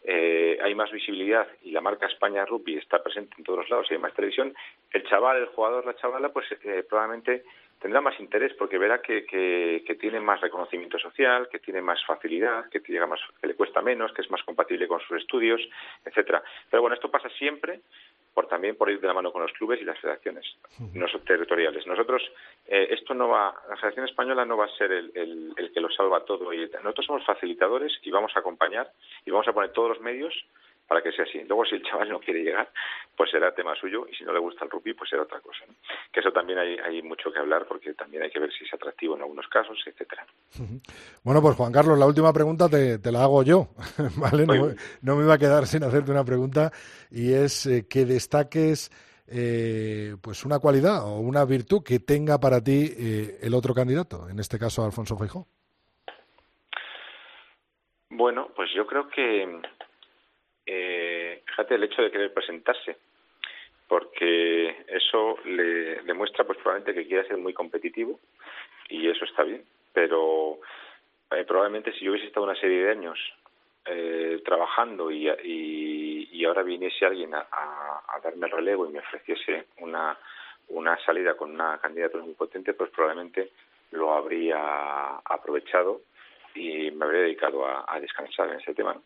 eh, 0.05 0.59
hay 0.61 0.75
más 0.75 0.91
visibilidad 0.91 1.47
y 1.63 1.71
la 1.71 1.81
marca 1.81 2.07
España 2.07 2.45
Rugby 2.45 2.77
está 2.77 3.03
presente 3.03 3.35
en 3.39 3.45
todos 3.45 3.61
los 3.61 3.71
lados 3.71 3.87
y 3.91 3.95
hay 3.95 4.01
más 4.01 4.15
televisión, 4.15 4.55
el 4.93 5.05
chaval, 5.05 5.37
el 5.37 5.47
jugador, 5.47 5.87
la 5.87 5.95
chavala, 5.97 6.31
pues 6.31 6.47
eh, 6.65 6.85
probablemente 6.89 7.45
tendrá 7.81 8.01
más 8.01 8.19
interés 8.21 8.53
porque 8.55 8.79
verá 8.79 9.03
que, 9.03 9.25
que, 9.27 9.83
que 9.87 9.95
tiene 9.97 10.21
más 10.21 10.41
reconocimiento 10.41 10.99
social, 10.99 11.49
que 11.51 11.59
tiene 11.59 11.83
más 11.83 12.05
facilidad, 12.05 12.69
que, 12.71 12.81
llega 12.81 13.07
más, 13.07 13.21
que 13.41 13.49
le 13.49 13.55
cuesta 13.55 13.83
menos, 13.83 14.13
que 14.13 14.23
es 14.23 14.31
más 14.31 14.43
compatible 14.45 14.87
con 14.87 15.01
sus 15.01 15.19
estudios, 15.19 15.61
etcétera. 16.05 16.43
Pero 16.71 16.81
bueno, 16.81 16.95
esto 16.95 17.11
pasa 17.11 17.29
siempre 17.31 17.81
por 18.35 18.49
también 18.49 18.77
por 18.77 18.91
ir 18.91 19.01
de 19.01 19.07
la 19.07 19.15
mano 19.15 19.33
con 19.33 19.43
los 19.43 19.53
clubes 19.53 19.81
y 19.81 19.85
las 19.85 19.99
federaciones 19.99 20.45
no 20.95 21.07
son 21.09 21.25
territoriales. 21.25 21.87
Nosotros, 21.87 22.23
eh, 22.67 22.89
esto 22.91 23.15
no 23.15 23.29
va, 23.29 23.55
la 23.69 23.77
Federación 23.77 24.07
Española 24.07 24.45
no 24.45 24.57
va 24.57 24.67
a 24.67 24.77
ser 24.77 24.93
el, 24.93 25.13
el, 25.15 25.53
el 25.57 25.73
que 25.73 25.81
lo 25.81 25.91
salva 25.91 26.25
todo. 26.25 26.53
Y 26.53 26.69
nosotros 26.83 27.07
somos 27.07 27.25
facilitadores 27.25 27.93
y 28.03 28.11
vamos 28.11 28.33
a 28.35 28.41
acompañar 28.41 28.91
y 29.25 29.31
vamos 29.31 29.49
a 29.49 29.53
poner 29.53 29.73
todos 29.73 29.91
los 29.91 30.01
medios 30.01 30.35
para 30.87 31.03
que 31.03 31.13
sea 31.13 31.25
así. 31.25 31.41
Luego, 31.45 31.65
si 31.65 31.77
el 31.77 31.83
chaval 31.85 32.09
no 32.11 32.21
quiere 32.21 32.43
llegar, 32.43 32.71
pues 33.17 33.31
será 33.31 33.55
tema 33.55 33.75
suyo 33.77 34.07
y 34.11 34.15
si 34.15 34.25
no 34.25 34.33
le 34.33 34.39
gusta 34.41 34.65
el 34.65 34.71
rugby, 34.71 34.95
pues 34.95 35.09
será 35.11 35.23
otra 35.23 35.41
cosa. 35.41 35.65
¿no? 35.67 35.75
Que 36.13 36.21
eso 36.21 36.31
también 36.33 36.59
hay, 36.59 36.77
hay 36.79 37.03
mucho 37.03 37.33
que 37.33 37.39
hablar 37.39 37.67
porque 37.67 37.95
también 37.95 38.23
hay 38.23 38.31
que 38.31 38.39
ver 38.41 38.53
si 38.53 38.65
es 38.65 38.75
atractivo 38.75 39.17
en 39.17 39.23
algunos 39.23 39.47
casos, 39.49 39.79
etcétera. 39.87 40.27
Bueno, 41.25 41.41
pues 41.41 41.57
Juan 41.57 41.73
Carlos, 41.73 41.99
la 41.99 42.07
última 42.07 42.33
pregunta 42.33 42.69
te, 42.69 42.99
te 42.99 43.13
la 43.13 43.23
hago 43.23 43.43
yo, 43.45 43.69
¿vale? 44.17 44.45
No, 44.45 44.55
me- 44.67 44.75
no 45.03 45.17
me 45.17 45.25
iba 45.25 45.35
a 45.35 45.39
quedar 45.39 45.67
sin 45.67 45.85
hacerte 45.85 46.11
una 46.11 46.25
pregunta 46.25 46.73
y 47.11 47.33
es 47.33 47.65
eh, 47.67 47.87
que 47.89 48.05
destaques 48.05 48.91
eh, 49.29 50.17
pues 50.21 50.45
una 50.45 50.59
cualidad 50.59 51.05
o 51.07 51.21
una 51.21 51.45
virtud 51.45 51.83
que 51.85 52.01
tenga 52.01 52.39
para 52.41 52.63
ti 52.63 52.91
eh, 52.99 53.39
el 53.41 53.55
otro 53.55 53.73
candidato, 53.73 54.29
en 54.29 54.41
este 54.41 54.59
caso 54.59 54.85
Alfonso 54.85 55.17
Feijó. 55.17 55.47
Bueno, 58.11 58.49
pues 58.55 58.69
yo 58.75 58.87
creo 58.87 59.09
que, 59.09 59.61
eh, 60.67 61.43
fíjate, 61.47 61.75
el 61.75 61.85
hecho 61.85 62.03
de 62.03 62.11
querer 62.11 62.33
presentarse, 62.33 62.97
porque 63.89 64.85
eso 64.89 65.39
le 65.45 66.03
demuestra 66.03 66.45
pues 66.45 66.59
probablemente 66.59 66.95
que 66.95 67.07
quiera 67.07 67.27
ser 67.29 67.37
muy 67.37 67.53
competitivo 67.53 68.19
y 68.89 69.09
eso 69.09 69.25
está 69.25 69.43
bien, 69.43 69.65
pero 69.93 70.59
eh, 71.31 71.45
probablemente 71.45 71.93
si 71.93 72.05
yo 72.05 72.13
hubiese 72.13 72.27
estado 72.29 72.47
una 72.47 72.61
serie 72.61 72.85
de 72.85 72.91
años 72.91 73.19
eh, 73.85 74.41
trabajando 74.45 75.11
y, 75.11 75.29
y, 75.29 76.29
y 76.33 76.45
ahora 76.45 76.63
viniese 76.63 77.05
alguien 77.05 77.35
a, 77.35 77.49
darme 78.23 78.47
el 78.47 78.53
relevo 78.53 78.87
y 78.87 78.93
me 78.93 79.01
ofreciese 79.01 79.67
una, 79.79 80.17
una 80.69 80.97
salida 81.05 81.37
con 81.37 81.51
una 81.51 81.79
candidatura 81.79 82.23
muy 82.23 82.35
potente, 82.35 82.75
pues 82.75 82.91
probablemente 82.91 83.51
lo 83.91 84.15
habría 84.15 85.17
aprovechado 85.25 86.03
y 86.55 86.91
me 86.93 87.05
habría 87.05 87.23
dedicado 87.23 87.67
a, 87.67 87.99
descansar 88.01 88.51
en 88.51 88.61
ese 88.61 88.75
tema. 88.75 88.97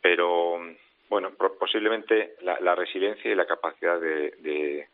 Pero 0.00 0.60
bueno, 1.08 1.30
posiblemente 1.58 2.36
la, 2.42 2.58
la 2.60 2.74
resiliencia 2.74 3.30
y 3.30 3.34
la 3.34 3.46
capacidad 3.46 4.00
de, 4.00 4.32
de, 4.40 4.88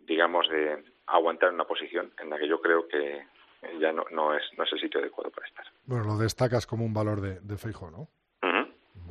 digamos, 0.00 0.48
de 0.48 0.82
aguantar 1.06 1.52
una 1.52 1.64
posición 1.64 2.12
en 2.20 2.30
la 2.30 2.38
que 2.38 2.48
yo 2.48 2.60
creo 2.60 2.88
que 2.88 3.26
ya 3.78 3.92
no, 3.92 4.34
es, 4.36 4.42
no 4.56 4.64
es 4.64 4.72
el 4.72 4.80
sitio 4.80 5.00
adecuado 5.00 5.30
para 5.30 5.46
estar. 5.46 5.66
Bueno, 5.86 6.04
lo 6.04 6.16
destacas 6.16 6.66
como 6.66 6.84
un 6.84 6.94
valor 6.94 7.20
de, 7.20 7.40
de 7.40 7.56
Feijó, 7.56 7.90
¿no? 7.90 8.08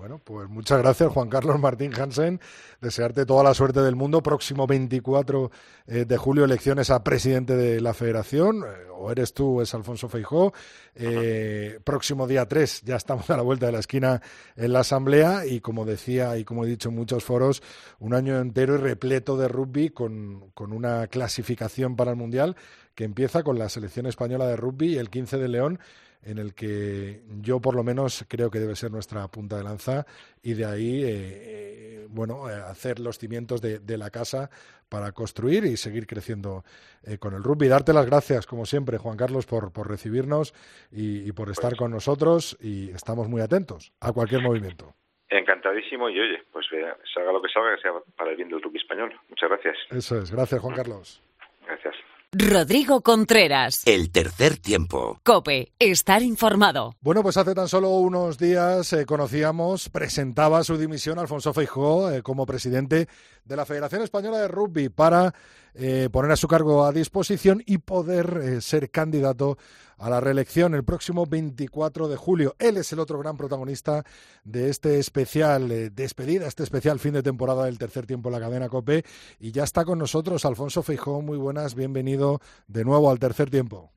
Bueno, 0.02 0.18
pues 0.18 0.50
muchas 0.50 0.80
gracias, 0.80 1.12
Juan 1.12 1.30
Carlos 1.30 1.60
Martín 1.60 1.94
Hansen. 1.94 2.42
Desearte 2.82 3.24
toda 3.24 3.44
la 3.44 3.54
suerte 3.54 3.82
del 3.82 3.96
mundo. 3.96 4.24
Próximo 4.24 4.66
24 4.66 5.52
eh, 5.86 6.06
de 6.06 6.18
julio, 6.18 6.44
elecciones 6.44 6.90
a 6.90 7.04
presidente 7.04 7.56
de 7.56 7.80
la 7.82 7.94
federación. 7.94 8.64
Eh, 8.64 8.90
o 8.98 9.12
eres 9.12 9.32
tú, 9.36 9.60
o 9.60 9.62
es 9.62 9.72
Alfonso 9.76 10.10
Feijó. 10.10 10.54
Eh, 10.96 11.80
próximo 11.84 12.26
día 12.26 12.48
3, 12.48 12.82
ya 12.82 12.96
estamos 12.96 13.30
a 13.30 13.38
la 13.38 13.44
vuelta 13.44 13.68
de 13.68 13.74
la 13.74 13.78
esquina 13.78 14.24
en 14.56 14.74
la 14.74 14.80
asamblea. 14.80 15.46
Y 15.46 15.62
como 15.62 15.86
decía 15.86 16.36
y 16.36 16.46
como 16.46 16.66
he 16.66 16.68
dicho 16.68 16.90
en 16.90 16.96
muchos 16.96 17.24
foros, 17.24 17.62
un 18.00 18.16
año 18.16 18.40
entero 18.40 18.74
y 18.74 18.78
repleto 18.80 19.38
de 19.38 19.50
rugby 19.50 19.90
con, 19.92 20.50
con 20.56 20.74
una 20.74 21.06
clasificación 21.10 21.96
para 21.96 22.10
el 22.10 22.18
mundial 22.18 22.56
que 22.96 23.04
empieza 23.04 23.44
con 23.44 23.60
la 23.60 23.70
selección 23.70 24.08
española 24.08 24.48
de 24.48 24.56
rugby 24.56 24.98
el 24.98 25.12
15 25.12 25.38
de 25.38 25.48
León 25.48 25.80
en 26.24 26.38
el 26.38 26.54
que 26.54 27.22
yo 27.42 27.60
por 27.60 27.76
lo 27.76 27.84
menos 27.84 28.26
creo 28.28 28.50
que 28.50 28.60
debe 28.60 28.76
ser 28.76 28.92
nuestra 28.92 29.28
punta 29.28 29.58
de 29.58 29.64
lanza 29.64 30.06
y 30.42 30.54
de 30.54 30.66
ahí, 30.66 31.04
eh, 31.04 31.10
eh, 31.10 32.08
bueno, 32.10 32.50
eh, 32.50 32.54
hacer 32.54 33.00
los 33.00 33.18
cimientos 33.18 33.62
de, 33.62 33.80
de, 33.80 33.98
la 33.98 34.10
casa 34.10 34.50
para 34.90 35.12
construir 35.12 35.66
y 35.66 35.78
seguir 35.78 36.06
creciendo 36.06 36.64
eh, 37.04 37.18
con 37.18 37.34
el 37.34 37.44
rugby. 37.44 37.68
Darte 37.68 37.94
las 37.94 38.06
gracias, 38.06 38.46
como 38.46 38.66
siempre, 38.66 38.98
Juan 38.98 39.18
Carlos, 39.18 39.46
por, 39.46 39.72
por 39.72 39.90
recibirnos 39.90 40.54
y, 40.92 41.28
y 41.28 41.32
por 41.32 41.50
estar 41.50 41.76
con 41.76 41.92
nosotros 41.92 42.58
y 42.62 42.92
estamos 42.92 43.28
muy 43.30 43.42
atentos 43.42 43.94
a 44.00 44.12
cualquier 44.12 44.42
movimiento. 44.42 44.94
Encantadísimo 45.30 46.10
y 46.10 46.20
oye, 46.20 46.44
pues 46.52 46.68
vea, 46.70 46.98
salga 47.14 47.32
lo 47.32 47.42
que 47.42 47.48
salga, 47.48 47.76
que 47.76 47.82
sea 47.82 47.92
para 48.18 48.32
el 48.32 48.36
bien 48.36 48.50
del 48.50 48.62
rugby 48.62 48.80
español. 48.80 49.14
Muchas 49.30 49.50
gracias. 49.50 49.78
Eso 49.90 50.18
es, 50.18 50.30
gracias 50.30 50.60
Juan 50.60 50.76
Carlos. 50.76 51.24
Gracias. 51.66 51.96
Rodrigo 52.34 53.02
Contreras. 53.02 53.82
El 53.86 54.10
tercer 54.10 54.56
tiempo. 54.56 55.20
Cope, 55.22 55.74
estar 55.80 56.22
informado. 56.22 56.96
Bueno, 57.02 57.24
pues 57.24 57.36
hace 57.36 57.54
tan 57.54 57.68
solo 57.68 57.90
unos 57.90 58.38
días 58.38 58.94
eh, 58.94 59.06
conocíamos, 59.06 59.90
presentaba 59.90 60.64
su 60.64 60.78
dimisión 60.78 61.20
Alfonso 61.20 61.54
Feijó 61.54 62.10
eh, 62.10 62.24
como 62.24 62.46
presidente 62.46 63.10
de 63.46 63.56
la 63.56 63.66
Federación 63.66 64.02
Española 64.02 64.40
de 64.40 64.48
Rugby 64.48 64.90
para 64.90 65.34
eh, 65.74 66.10
poner 66.12 66.32
a 66.32 66.36
su 66.36 66.48
cargo 66.48 66.84
a 66.84 66.92
disposición 66.92 67.62
y 67.66 67.78
poder 67.78 68.40
eh, 68.42 68.62
ser 68.62 68.92
candidato 68.92 69.58
a 69.98 70.10
la 70.10 70.20
reelección 70.20 70.74
el 70.74 70.84
próximo 70.84 71.26
24 71.26 72.08
de 72.08 72.18
julio. 72.18 72.56
Él 72.60 72.78
es 72.78 72.92
el 72.92 73.00
otro 73.00 73.20
gran 73.20 73.38
protagonista 73.38 74.04
de 74.44 74.70
este 74.70 75.00
especial 75.00 75.72
eh, 75.72 75.90
despedida, 75.92 76.48
este 76.48 76.64
especial 76.64 77.00
fin 77.00 77.14
de 77.14 77.24
temporada 77.24 77.66
del 77.66 77.78
tercer 77.78 78.06
tiempo 78.06 78.30
en 78.30 78.34
la 78.34 78.40
cadena 78.40 78.70
COPE. 78.70 79.04
Y 79.40 79.52
ya 79.52 79.64
está 79.64 79.86
con 79.86 80.00
nosotros 80.00 80.44
Alfonso 80.46 80.84
Feijó. 80.84 81.22
Muy 81.22 81.38
buenas, 81.38 81.76
bienvenido 81.76 82.40
de 82.68 82.84
nuevo 82.84 83.12
al 83.12 83.20
tercer 83.20 83.50
tiempo. 83.50 83.92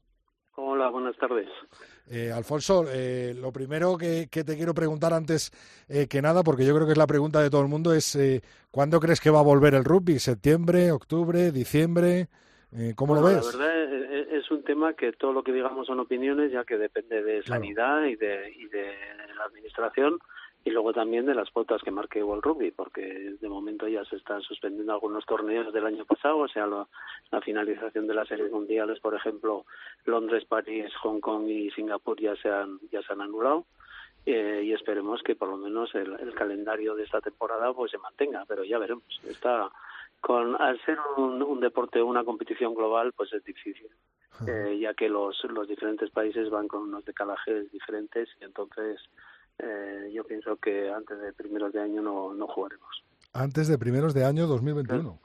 Hola, 0.57 0.90
buenas 0.90 1.16
tardes. 1.16 1.49
Eh, 2.11 2.31
Alfonso, 2.31 2.85
eh, 2.93 3.35
lo 3.35 3.51
primero 3.51 3.97
que, 3.97 4.29
que, 4.31 4.45
te 4.45 4.57
quiero 4.57 4.75
preguntar 4.75 5.15
antes 5.15 5.51
eh, 5.89 6.07
que 6.07 6.21
nada, 6.21 6.43
porque 6.43 6.67
yo 6.67 6.75
creo 6.75 6.87
que 6.87 6.93
es 6.93 6.99
la 6.99 7.07
pregunta 7.07 7.41
de 7.41 7.49
todo 7.49 7.63
el 7.63 7.69
mundo, 7.69 7.95
es 7.95 8.15
eh, 8.17 8.43
¿cuándo 8.71 9.01
crees 9.01 9.21
que 9.21 9.31
va 9.31 9.41
a 9.41 9.43
volver 9.43 9.75
el 9.75 9.85
rugby? 9.85 10.19
¿Septiembre, 10.19 10.93
octubre, 10.93 11.51
diciembre? 11.51 12.29
Eh, 12.77 12.93
¿Cómo 12.95 13.15
bueno, 13.15 13.29
lo 13.31 13.35
ves? 13.37 13.55
La 13.55 13.59
verdad 13.59 13.95
es, 14.13 14.45
es, 14.45 14.51
un 14.51 14.65
tema 14.65 14.93
que 14.93 15.13
todo 15.13 15.33
lo 15.33 15.43
que 15.43 15.53
digamos 15.53 15.87
son 15.87 16.01
opiniones, 16.01 16.53
ya 16.53 16.65
que 16.65 16.77
depende 16.77 17.23
de 17.23 17.41
Claro. 17.43 17.63
sanidad 17.63 18.05
y 18.05 18.17
de, 18.17 18.53
y 18.53 18.67
de 18.67 18.93
la 19.37 19.45
administración 19.45 20.19
y 20.65 20.71
luego 20.71 20.93
también 20.93 21.27
de 21.27 21.35
las 21.35 21.51
cuotas 21.51 21.83
que 21.83 21.91
marque 21.91 22.23
World 22.25 22.43
Rugby, 22.45 22.71
porque 22.71 23.37
de 23.41 23.49
momento 23.49 23.87
ya 23.87 24.05
se 24.07 24.17
están 24.17 24.41
suspendiendo 24.43 24.93
algunos 24.93 25.27
torneos 25.27 25.73
del 25.73 25.85
año 25.87 26.05
pasado, 26.07 26.39
o 26.39 26.49
sea, 26.49 26.67
la 26.67 27.41
finalización 27.43 28.07
de 28.07 28.15
las 28.15 28.29
series 28.29 28.51
mundiales, 28.51 28.99
por 29.01 29.15
ejemplo, 29.15 29.67
Londres, 30.07 30.45
París, 30.47 30.91
Hong 31.03 31.21
Kong 31.21 31.49
y 31.49 31.71
Singapur 31.73 32.19
ya 32.21 32.35
se 32.37 32.49
han, 32.49 32.79
ya 32.91 33.03
se 33.03 33.12
han 33.12 33.21
anulado. 33.21 33.67
eh, 34.27 34.62
y 34.65 34.73
esperemos 34.73 35.23
que 35.23 35.37
por 35.37 35.49
lo 35.49 35.57
menos 35.59 35.95
el, 35.95 36.19
el 36.19 36.35
calendario 36.35 36.95
de 36.95 37.05
esta 37.05 37.21
temporada 37.21 37.73
pues 37.75 37.91
se 37.91 37.99
mantenga, 37.99 38.45
pero 38.49 38.65
ya 38.65 38.79
veremos. 38.79 39.05
Está 39.29 39.71
con 40.21 40.57
al 40.61 40.81
ser 40.87 40.99
un, 41.19 41.43
un 41.43 41.61
deporte 41.61 42.03
una 42.03 42.25
competición 42.25 42.75
global 42.75 43.12
pues 43.12 43.33
es 43.35 43.45
difícil, 43.45 43.89
eh, 44.49 44.79
ya 44.81 44.95
que 44.95 45.09
los 45.11 45.45
los 45.45 45.69
diferentes 45.69 46.11
países 46.11 46.49
van 46.49 46.69
con 46.69 46.83
unos 46.85 47.05
decalajes 47.05 47.71
diferentes 47.71 48.31
y 48.41 48.45
entonces 48.45 48.99
eh, 49.59 50.11
yo 50.13 50.25
pienso 50.25 50.57
que 50.57 50.91
antes 50.91 51.19
de 51.21 51.33
primeros 51.33 51.73
de 51.73 51.81
año 51.81 52.03
no, 52.03 52.35
no 52.35 52.47
jugaremos. 52.47 53.05
Antes 53.33 53.69
de 53.69 53.79
primeros 53.79 54.15
de 54.15 54.25
año 54.25 54.47
2021. 54.47 55.19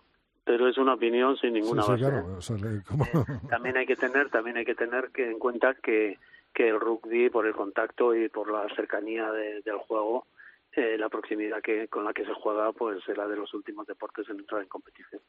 Pero 0.46 0.68
es 0.68 0.78
una 0.78 0.96
opinión 0.96 1.38
sin 1.38 1.54
ninguna 1.54 1.84
sí, 1.84 1.88
sí, 1.88 1.92
base. 1.92 2.06
¿eh? 2.06 2.10
claro. 2.22 2.38
o 2.38 2.42
sea, 2.42 2.58
le- 2.58 2.82
¿cómo? 2.84 3.06
también 3.50 3.78
hay 3.78 3.86
que 3.86 3.96
tener 3.96 4.30
también 4.30 4.58
hay 4.58 4.66
que 4.66 4.76
tener 4.76 5.10
que 5.12 5.30
en 5.30 5.38
cuenta 5.40 5.76
que 5.76 6.18
que 6.54 6.70
el 6.70 6.80
rugby 6.80 7.30
por 7.30 7.46
el 7.46 7.54
contacto 7.54 8.16
y 8.16 8.28
por 8.30 8.52
la 8.52 8.68
cercanía 8.76 9.32
de- 9.32 9.62
del 9.62 9.78
juego 9.78 10.26
eh, 10.74 10.98
la 10.98 11.10
proximidad 11.10 11.62
que 11.62 11.88
con 11.88 12.06
la 12.06 12.14
que 12.14 12.26
se 12.26 12.34
juega 12.34 12.72
pues 12.74 13.04
será 13.06 13.28
de 13.28 13.36
los 13.36 13.54
últimos 13.54 13.88
deportes 13.88 14.30
en 14.30 14.40
entrar 14.40 14.62
en 14.62 14.68
competición 14.68 15.22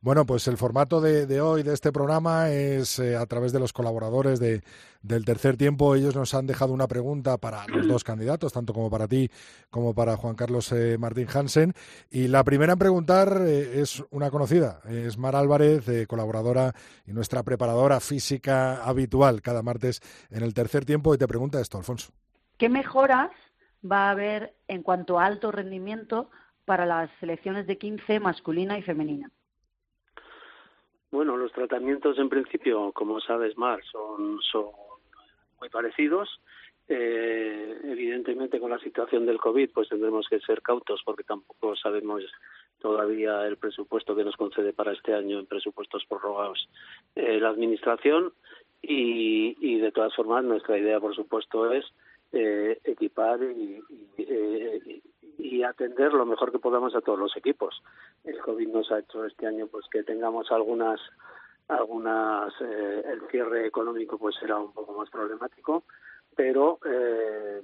Bueno, 0.00 0.26
pues 0.26 0.48
el 0.48 0.56
formato 0.56 1.00
de, 1.00 1.26
de 1.26 1.40
hoy, 1.40 1.62
de 1.62 1.74
este 1.74 1.92
programa, 1.92 2.50
es 2.50 2.98
eh, 2.98 3.16
a 3.16 3.26
través 3.26 3.52
de 3.52 3.60
los 3.60 3.72
colaboradores 3.72 4.40
de, 4.40 4.62
del 5.02 5.24
tercer 5.24 5.56
tiempo. 5.56 5.94
Ellos 5.94 6.14
nos 6.14 6.34
han 6.34 6.46
dejado 6.46 6.72
una 6.72 6.86
pregunta 6.86 7.38
para 7.38 7.66
los 7.68 7.86
dos 7.86 8.04
candidatos, 8.04 8.52
tanto 8.52 8.72
como 8.72 8.90
para 8.90 9.08
ti 9.08 9.30
como 9.70 9.94
para 9.94 10.16
Juan 10.16 10.34
Carlos 10.34 10.72
eh, 10.72 10.96
Martín 10.98 11.26
Hansen. 11.32 11.72
Y 12.10 12.28
la 12.28 12.44
primera 12.44 12.72
en 12.72 12.78
preguntar 12.78 13.42
eh, 13.46 13.80
es 13.80 14.02
una 14.10 14.30
conocida, 14.30 14.80
es 14.88 15.18
Mar 15.18 15.36
Álvarez, 15.36 15.88
eh, 15.88 16.06
colaboradora 16.06 16.72
y 17.06 17.12
nuestra 17.12 17.42
preparadora 17.42 18.00
física 18.00 18.84
habitual 18.84 19.42
cada 19.42 19.62
martes 19.62 20.00
en 20.30 20.42
el 20.42 20.54
tercer 20.54 20.84
tiempo. 20.84 21.14
Y 21.14 21.18
te 21.18 21.28
pregunta 21.28 21.60
esto, 21.60 21.78
Alfonso. 21.78 22.12
¿Qué 22.58 22.68
mejoras 22.68 23.30
va 23.84 24.08
a 24.08 24.10
haber 24.10 24.52
en 24.68 24.82
cuanto 24.82 25.18
a 25.18 25.24
alto 25.24 25.50
rendimiento 25.50 26.30
para 26.64 26.86
las 26.86 27.10
selecciones 27.20 27.66
de 27.66 27.78
15 27.78 28.20
masculina 28.20 28.78
y 28.78 28.82
femenina? 28.82 29.30
bueno 31.10 31.36
los 31.36 31.52
tratamientos 31.52 32.18
en 32.18 32.28
principio 32.28 32.92
como 32.92 33.20
sabes 33.20 33.56
Mar 33.56 33.80
son 33.90 34.40
son 34.42 34.66
muy 35.58 35.68
parecidos 35.68 36.28
eh, 36.88 37.80
evidentemente 37.84 38.58
con 38.58 38.70
la 38.70 38.78
situación 38.78 39.26
del 39.26 39.38
covid 39.38 39.70
pues 39.72 39.88
tendremos 39.88 40.26
que 40.28 40.40
ser 40.40 40.62
cautos 40.62 41.02
porque 41.04 41.24
tampoco 41.24 41.74
sabemos 41.76 42.22
todavía 42.80 43.46
el 43.46 43.56
presupuesto 43.56 44.14
que 44.14 44.24
nos 44.24 44.36
concede 44.36 44.72
para 44.72 44.92
este 44.92 45.14
año 45.14 45.38
en 45.38 45.46
presupuestos 45.46 46.04
prorrogados 46.06 46.68
eh, 47.14 47.40
la 47.40 47.48
administración 47.48 48.32
y, 48.82 49.56
y 49.60 49.78
de 49.78 49.92
todas 49.92 50.14
formas 50.14 50.44
nuestra 50.44 50.78
idea 50.78 51.00
por 51.00 51.14
supuesto 51.14 51.72
es 51.72 51.84
eh, 52.32 52.80
equipar 52.84 53.42
y, 53.42 53.82
eh, 54.18 55.02
y 55.38 55.62
atender 55.62 56.12
lo 56.12 56.26
mejor 56.26 56.52
que 56.52 56.58
podamos 56.58 56.94
a 56.94 57.00
todos 57.00 57.18
los 57.18 57.36
equipos. 57.36 57.82
El 58.24 58.38
COVID 58.38 58.68
nos 58.68 58.92
ha 58.92 59.00
hecho 59.00 59.24
este 59.24 59.46
año 59.46 59.66
pues 59.66 59.86
que 59.90 60.02
tengamos 60.02 60.50
algunas 60.50 61.00
algunas 61.68 62.52
eh, 62.60 63.02
el 63.06 63.20
cierre 63.30 63.66
económico 63.66 64.18
pues 64.18 64.34
será 64.36 64.58
un 64.58 64.72
poco 64.72 64.92
más 64.92 65.08
problemático, 65.08 65.84
pero 66.34 66.80
eh, 66.84 67.62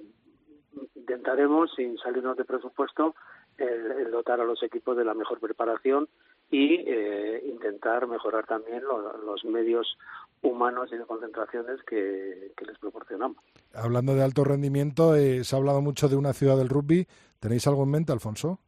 intentaremos 0.94 1.72
sin 1.74 1.98
salirnos 1.98 2.36
de 2.36 2.44
presupuesto 2.44 3.14
el 3.58 4.10
dotar 4.10 4.38
a 4.38 4.44
los 4.44 4.62
equipos 4.62 4.96
de 4.98 5.04
la 5.04 5.14
mejor 5.14 5.40
preparación 5.40 6.08
y 6.50 6.74
eh, 6.86 7.42
intentar 7.46 8.06
mejorar 8.06 8.46
también 8.46 8.82
lo- 8.84 9.16
los 9.18 9.44
medios 9.44 9.98
humanos 10.42 10.90
y 10.92 10.96
de 10.96 11.04
concentraciones 11.04 11.82
que, 11.82 12.52
que 12.56 12.64
les 12.64 12.78
proporcionamos. 12.78 13.38
Hablando 13.74 14.14
de 14.14 14.22
alto 14.22 14.44
rendimiento, 14.44 15.16
eh, 15.16 15.42
se 15.44 15.56
ha 15.56 15.58
hablado 15.58 15.80
mucho 15.80 16.08
de 16.08 16.16
una 16.16 16.32
ciudad 16.32 16.56
del 16.56 16.68
rugby. 16.68 17.06
¿Tenéis 17.40 17.66
algo 17.66 17.82
en 17.82 17.90
mente, 17.90 18.12
Alfonso? 18.12 18.60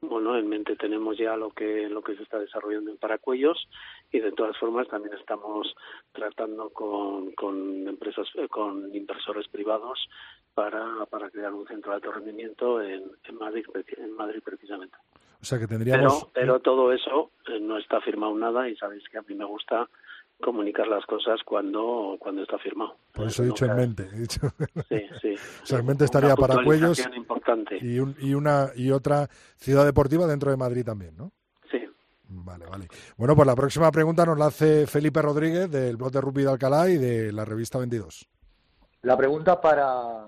Bueno, 0.00 0.36
en 0.36 0.48
mente 0.48 0.76
tenemos 0.76 1.16
ya 1.16 1.34
lo 1.36 1.50
que 1.50 1.88
lo 1.88 2.02
que 2.02 2.14
se 2.14 2.22
está 2.22 2.38
desarrollando 2.38 2.90
en 2.90 2.98
Paracuellos 2.98 3.68
y 4.12 4.20
de 4.20 4.32
todas 4.32 4.56
formas 4.58 4.86
también 4.88 5.14
estamos 5.14 5.74
tratando 6.12 6.68
con, 6.70 7.32
con 7.32 7.88
empresas 7.88 8.28
eh, 8.34 8.46
con 8.48 8.94
inversores 8.94 9.48
privados 9.48 10.06
para, 10.54 11.06
para 11.06 11.30
crear 11.30 11.54
un 11.54 11.66
centro 11.66 11.90
de 11.90 11.96
alto 11.96 12.12
rendimiento 12.12 12.82
en, 12.82 13.02
en 13.24 13.34
Madrid 13.36 13.64
en 13.96 14.12
Madrid 14.12 14.42
precisamente. 14.44 14.96
O 15.44 15.46
sea 15.46 15.58
que 15.58 15.66
tendríamos. 15.66 16.24
Pero 16.32 16.32
pero 16.32 16.60
todo 16.60 16.90
eso 16.90 17.30
eh, 17.48 17.60
no 17.60 17.76
está 17.76 18.00
firmado 18.00 18.34
nada 18.34 18.66
y 18.66 18.74
sabéis 18.76 19.04
que 19.10 19.18
a 19.18 19.22
mí 19.22 19.34
me 19.34 19.44
gusta 19.44 19.86
comunicar 20.40 20.88
las 20.88 21.04
cosas 21.04 21.38
cuando 21.44 22.16
cuando 22.18 22.42
está 22.42 22.56
firmado. 22.58 22.96
Por 23.12 23.26
eso 23.26 23.42
he 23.42 23.46
dicho 23.48 23.66
en 23.66 23.76
mente. 23.76 24.08
he 24.10 24.18
dicho- 24.20 24.40
Sí, 24.88 25.06
sí. 25.20 25.34
O 25.62 25.66
sea, 25.66 25.80
en 25.80 25.86
mente 25.86 26.06
estaría 26.06 26.34
puntualización 26.34 27.14
importante. 27.14 27.76
y, 27.80 27.98
un- 28.00 28.16
y 28.20 28.32
una 28.32 28.70
y 28.74 28.90
otra 28.90 29.28
ciudad 29.56 29.84
deportiva 29.84 30.26
dentro 30.26 30.50
de 30.50 30.56
Madrid 30.56 30.82
también, 30.84 31.14
¿no? 31.16 31.30
Sí. 31.70 31.78
Vale, 32.28 32.64
vale. 32.66 32.88
Bueno, 33.18 33.36
pues 33.36 33.46
la 33.46 33.54
próxima 33.54 33.92
pregunta 33.92 34.24
nos 34.24 34.38
la 34.38 34.46
hace 34.46 34.86
Felipe 34.86 35.20
Rodríguez 35.20 35.70
del 35.70 35.98
blog 35.98 36.10
de 36.10 36.20
Rugby 36.22 36.42
de 36.44 36.50
Alcalá 36.50 36.88
y 36.88 36.96
de 36.96 37.32
la 37.32 37.44
revista 37.44 37.78
22. 37.78 38.26
La 39.02 39.16
pregunta 39.16 39.60
para, 39.60 40.26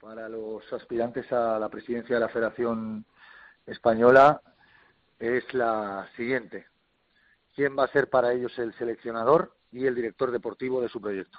para 0.00 0.28
los 0.30 0.72
aspirantes 0.72 1.30
a 1.32 1.58
la 1.58 1.68
presidencia 1.68 2.16
de 2.16 2.20
la 2.20 2.28
Federación 2.30 3.04
Española 3.66 4.40
es 5.18 5.52
la 5.54 6.08
siguiente. 6.16 6.66
¿Quién 7.54 7.76
va 7.76 7.84
a 7.84 7.88
ser 7.88 8.08
para 8.08 8.32
ellos 8.32 8.56
el 8.58 8.72
seleccionador 8.74 9.52
y 9.72 9.86
el 9.86 9.94
director 9.94 10.30
deportivo 10.30 10.80
de 10.80 10.88
su 10.88 11.00
proyecto? 11.00 11.38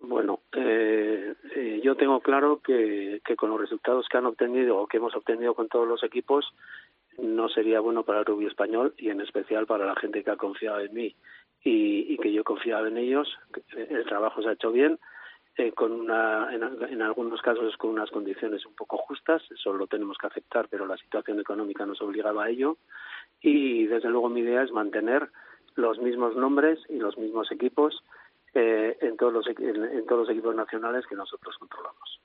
Bueno, 0.00 0.40
eh, 0.52 1.34
eh, 1.54 1.80
yo 1.82 1.96
tengo 1.96 2.20
claro 2.20 2.60
que, 2.60 3.20
con 3.36 3.50
los 3.50 3.60
resultados 3.60 4.08
que 4.08 4.18
han 4.18 4.26
obtenido 4.26 4.78
o 4.78 4.86
que 4.86 4.96
hemos 4.96 5.14
obtenido 5.14 5.54
con 5.54 5.68
todos 5.68 5.86
los 5.86 6.02
equipos 6.02 6.52
no 7.18 7.48
sería 7.48 7.80
bueno 7.80 8.04
para 8.04 8.20
el 8.20 8.24
rugby 8.24 8.46
español 8.46 8.94
y 8.96 9.10
en 9.10 9.20
especial 9.20 9.66
para 9.66 9.84
la 9.84 9.94
gente 9.96 10.24
que 10.24 10.30
ha 10.30 10.36
confiado 10.36 10.80
en 10.80 10.94
mí 10.94 11.14
y, 11.62 12.12
y 12.12 12.16
que 12.18 12.32
yo 12.32 12.40
he 12.40 12.44
confiado 12.44 12.86
en 12.86 12.96
ellos. 12.96 13.28
El 13.76 14.04
trabajo 14.06 14.42
se 14.42 14.48
ha 14.48 14.52
hecho 14.52 14.72
bien, 14.72 14.98
eh, 15.56 15.72
con 15.72 15.92
una, 15.92 16.54
en, 16.54 16.62
en 16.90 17.02
algunos 17.02 17.40
casos 17.42 17.76
con 17.76 17.90
unas 17.90 18.10
condiciones 18.10 18.64
un 18.66 18.74
poco 18.74 18.96
justas, 18.98 19.42
eso 19.50 19.72
lo 19.72 19.86
tenemos 19.86 20.16
que 20.18 20.26
aceptar, 20.26 20.68
pero 20.68 20.86
la 20.86 20.96
situación 20.96 21.40
económica 21.40 21.84
nos 21.86 22.00
obligaba 22.00 22.44
a 22.44 22.50
ello. 22.50 22.78
Y 23.40 23.86
desde 23.86 24.08
luego 24.08 24.28
mi 24.28 24.40
idea 24.40 24.62
es 24.62 24.70
mantener 24.72 25.30
los 25.74 25.98
mismos 25.98 26.36
nombres 26.36 26.78
y 26.88 26.96
los 26.96 27.16
mismos 27.18 27.50
equipos 27.52 28.02
eh, 28.54 28.96
en, 29.00 29.16
todos 29.16 29.32
los, 29.32 29.46
en, 29.48 30.06
todos 30.06 30.22
los 30.26 30.30
equipos 30.30 30.54
nacionales 30.54 31.06
que 31.06 31.14
nosotros 31.16 31.56
controlamos. 31.58 32.20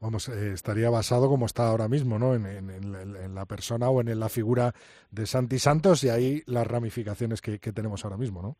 Vamos, 0.00 0.28
eh, 0.28 0.52
estaría 0.52 0.90
basado 0.90 1.28
como 1.28 1.46
está 1.46 1.68
ahora 1.68 1.86
mismo, 1.88 2.18
¿no? 2.18 2.34
En, 2.34 2.44
en- 2.46 2.70
en 2.70 2.92
la- 2.92 3.24
en 3.24 3.34
la 3.34 3.46
persona 3.46 3.88
o 3.88 4.00
en 4.00 4.18
la 4.18 4.28
figura 4.28 4.72
de 5.12 5.26
Santi 5.26 5.58
Santos 5.60 6.02
y 6.04 6.08
ahí 6.08 6.42
las 6.46 6.66
ramificaciones 6.66 7.40
que, 7.40 7.58
que 7.60 7.72
tenemos 7.72 8.04
ahora 8.04 8.16
mismo, 8.16 8.42
¿no? 8.42 8.56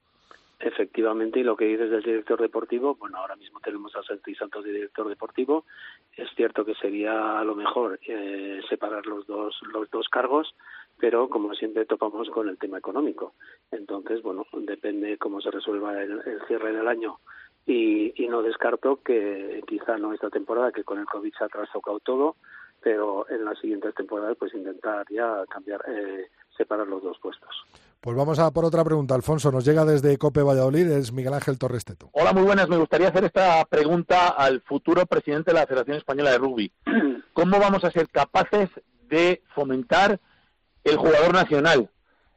Efectivamente, 0.64 1.40
y 1.40 1.42
lo 1.42 1.56
que 1.56 1.64
dices 1.64 1.90
del 1.90 2.04
director 2.04 2.40
deportivo, 2.40 2.94
bueno, 2.94 3.18
ahora 3.18 3.34
mismo 3.34 3.58
tenemos 3.58 3.96
a 3.96 4.02
Santi 4.04 4.32
Santos 4.36 4.62
de 4.62 4.70
director 4.70 5.08
deportivo. 5.08 5.64
Es 6.16 6.28
cierto 6.36 6.64
que 6.64 6.76
sería 6.76 7.40
a 7.40 7.42
lo 7.42 7.56
mejor 7.56 7.98
eh, 8.06 8.60
separar 8.68 9.04
los 9.06 9.26
dos 9.26 9.58
los 9.72 9.90
dos 9.90 10.08
cargos, 10.08 10.54
pero 10.98 11.28
como 11.28 11.52
siempre 11.54 11.84
topamos 11.84 12.30
con 12.30 12.48
el 12.48 12.58
tema 12.58 12.78
económico. 12.78 13.34
Entonces, 13.72 14.22
bueno, 14.22 14.46
depende 14.52 15.18
cómo 15.18 15.40
se 15.40 15.50
resuelva 15.50 16.00
el, 16.00 16.22
cierre 16.46 16.72
del 16.72 16.86
año. 16.86 17.18
Y, 17.66 18.12
y 18.22 18.28
no 18.28 18.42
descarto 18.42 19.02
que 19.02 19.64
quizá 19.66 19.98
no 19.98 20.12
esta 20.12 20.30
temporada, 20.30 20.70
que 20.70 20.84
con 20.84 21.00
el 21.00 21.06
COVID 21.06 21.32
se 21.36 21.44
ha 21.44 21.48
trastocado 21.48 21.98
todo, 21.98 22.36
pero 22.83 23.28
en 23.30 23.45
las 23.45 23.59
siguientes 23.59 23.95
temporadas 23.95 24.37
pues 24.39 24.55
intentar 24.55 25.07
ya 25.11 25.45
cambiar, 25.49 25.80
eh, 25.89 26.28
separar 26.57 26.87
los 26.87 27.03
dos 27.03 27.18
puestos. 27.20 27.49
Pues 28.01 28.16
vamos 28.16 28.39
a 28.39 28.51
por 28.51 28.64
otra 28.64 28.85
pregunta. 28.85 29.14
Alfonso, 29.14 29.53
nos 29.53 29.64
llega 29.64 29.85
desde 29.85 30.18
Cope 30.18 30.43
Valladolid, 30.43 30.91
es 30.91 31.12
Miguel 31.12 31.35
Ángel 31.35 31.59
Torres 31.59 31.85
Teto. 31.85 32.11
Hola, 32.12 32.33
muy 32.33 32.43
buenas. 32.43 32.68
Me 32.68 32.76
gustaría 32.76 33.09
hacer 33.09 33.24
esta 33.24 33.64
pregunta 33.66 34.30
al 34.30 34.61
futuro 34.62 35.07
presidente 35.07 35.53
de 35.53 35.61
la 35.61 35.66
Federación 35.66 35.99
Española 35.99 36.33
de 36.33 36.39
Rugby. 36.39 36.72
¿Cómo 37.33 37.61
vamos 37.61 37.85
a 37.85 37.93
ser 37.93 38.09
capaces 38.09 38.68
de 39.09 39.43
fomentar 39.55 40.18
el 40.83 40.97
jugador 40.97 41.33
nacional? 41.33 41.91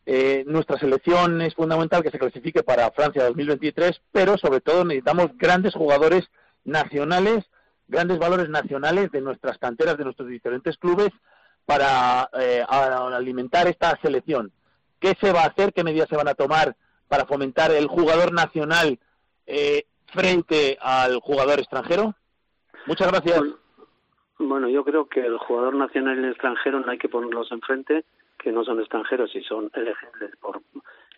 Eh, 0.06 0.43
nuestra 0.46 0.78
selección 0.78 1.41
es 1.41 1.56
fundamental 1.56 2.04
que 2.04 2.12
se 2.12 2.20
clasifique 2.20 2.62
para 2.62 2.91
Francia 2.91 3.26
2023, 3.26 4.02
pero 4.12 4.38
sobre 4.38 4.62
todo 4.62 4.86
necesitamos 4.86 5.36
grandes 5.36 5.74
jugadores 5.74 6.26
nacionales, 6.64 7.46
grandes 7.88 8.19
valores 8.19 8.49
nacionales 8.49 9.11
de 9.11 9.21
nuestras 9.21 9.57
canteras, 9.57 9.97
de 9.97 10.03
nuestros 10.03 10.27
diferentes 10.27 10.77
clubes, 10.77 11.09
para 11.65 12.29
eh, 12.39 12.63
alimentar 12.67 13.67
esta 13.67 13.97
selección. 14.01 14.51
¿Qué 14.99 15.15
se 15.19 15.31
va 15.31 15.41
a 15.41 15.47
hacer? 15.47 15.73
¿Qué 15.73 15.83
medidas 15.83 16.09
se 16.09 16.15
van 16.15 16.27
a 16.27 16.36
tomar 16.36 16.75
para 17.07 17.25
fomentar 17.25 17.71
el 17.71 17.88
jugador 17.88 18.33
nacional 18.33 18.99
eh, 19.45 19.86
frente 20.07 20.77
al 20.81 21.19
jugador 21.19 21.59
extranjero? 21.59 22.15
Muchas 22.86 23.11
gracias. 23.11 23.41
Bueno, 24.38 24.67
yo 24.69 24.83
creo 24.83 25.07
que 25.07 25.21
el 25.21 25.38
jugador 25.38 25.75
nacional 25.75 26.17
y 26.17 26.23
el 26.23 26.31
extranjero 26.31 26.79
no 26.79 26.91
hay 26.91 26.97
que 26.97 27.09
ponerlos 27.09 27.51
enfrente, 27.51 28.05
que 28.38 28.51
no 28.51 28.63
son 28.63 28.79
extranjeros 28.79 29.33
y 29.36 29.41
son 29.43 29.71
elegibles 29.73 30.36
por 30.41 30.61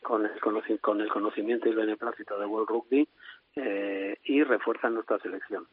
con 0.02 0.26
el, 0.26 0.80
con 0.80 1.02
el 1.02 1.10
conocimiento 1.10 1.68
y 1.68 1.72
el 1.72 1.78
beneplácito 1.78 2.40
de 2.40 2.46
World 2.46 2.70
Rugby 2.70 3.08
eh, 3.56 4.18
y 4.24 4.44
refuerzan 4.44 4.94
nuestra 4.94 5.20
selección. 5.20 5.68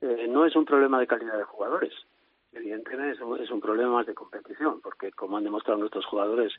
Eh, 0.00 0.26
no 0.28 0.46
es 0.46 0.56
un 0.56 0.64
problema 0.64 0.98
de 0.98 1.06
calidad 1.06 1.36
de 1.36 1.44
jugadores, 1.44 1.92
evidentemente 2.52 3.12
es 3.16 3.20
un, 3.20 3.40
es 3.40 3.50
un 3.50 3.60
problema 3.60 3.92
más 3.92 4.06
de 4.06 4.14
competición, 4.14 4.80
porque 4.80 5.12
como 5.12 5.36
han 5.36 5.44
demostrado 5.44 5.78
nuestros 5.78 6.06
jugadores 6.06 6.52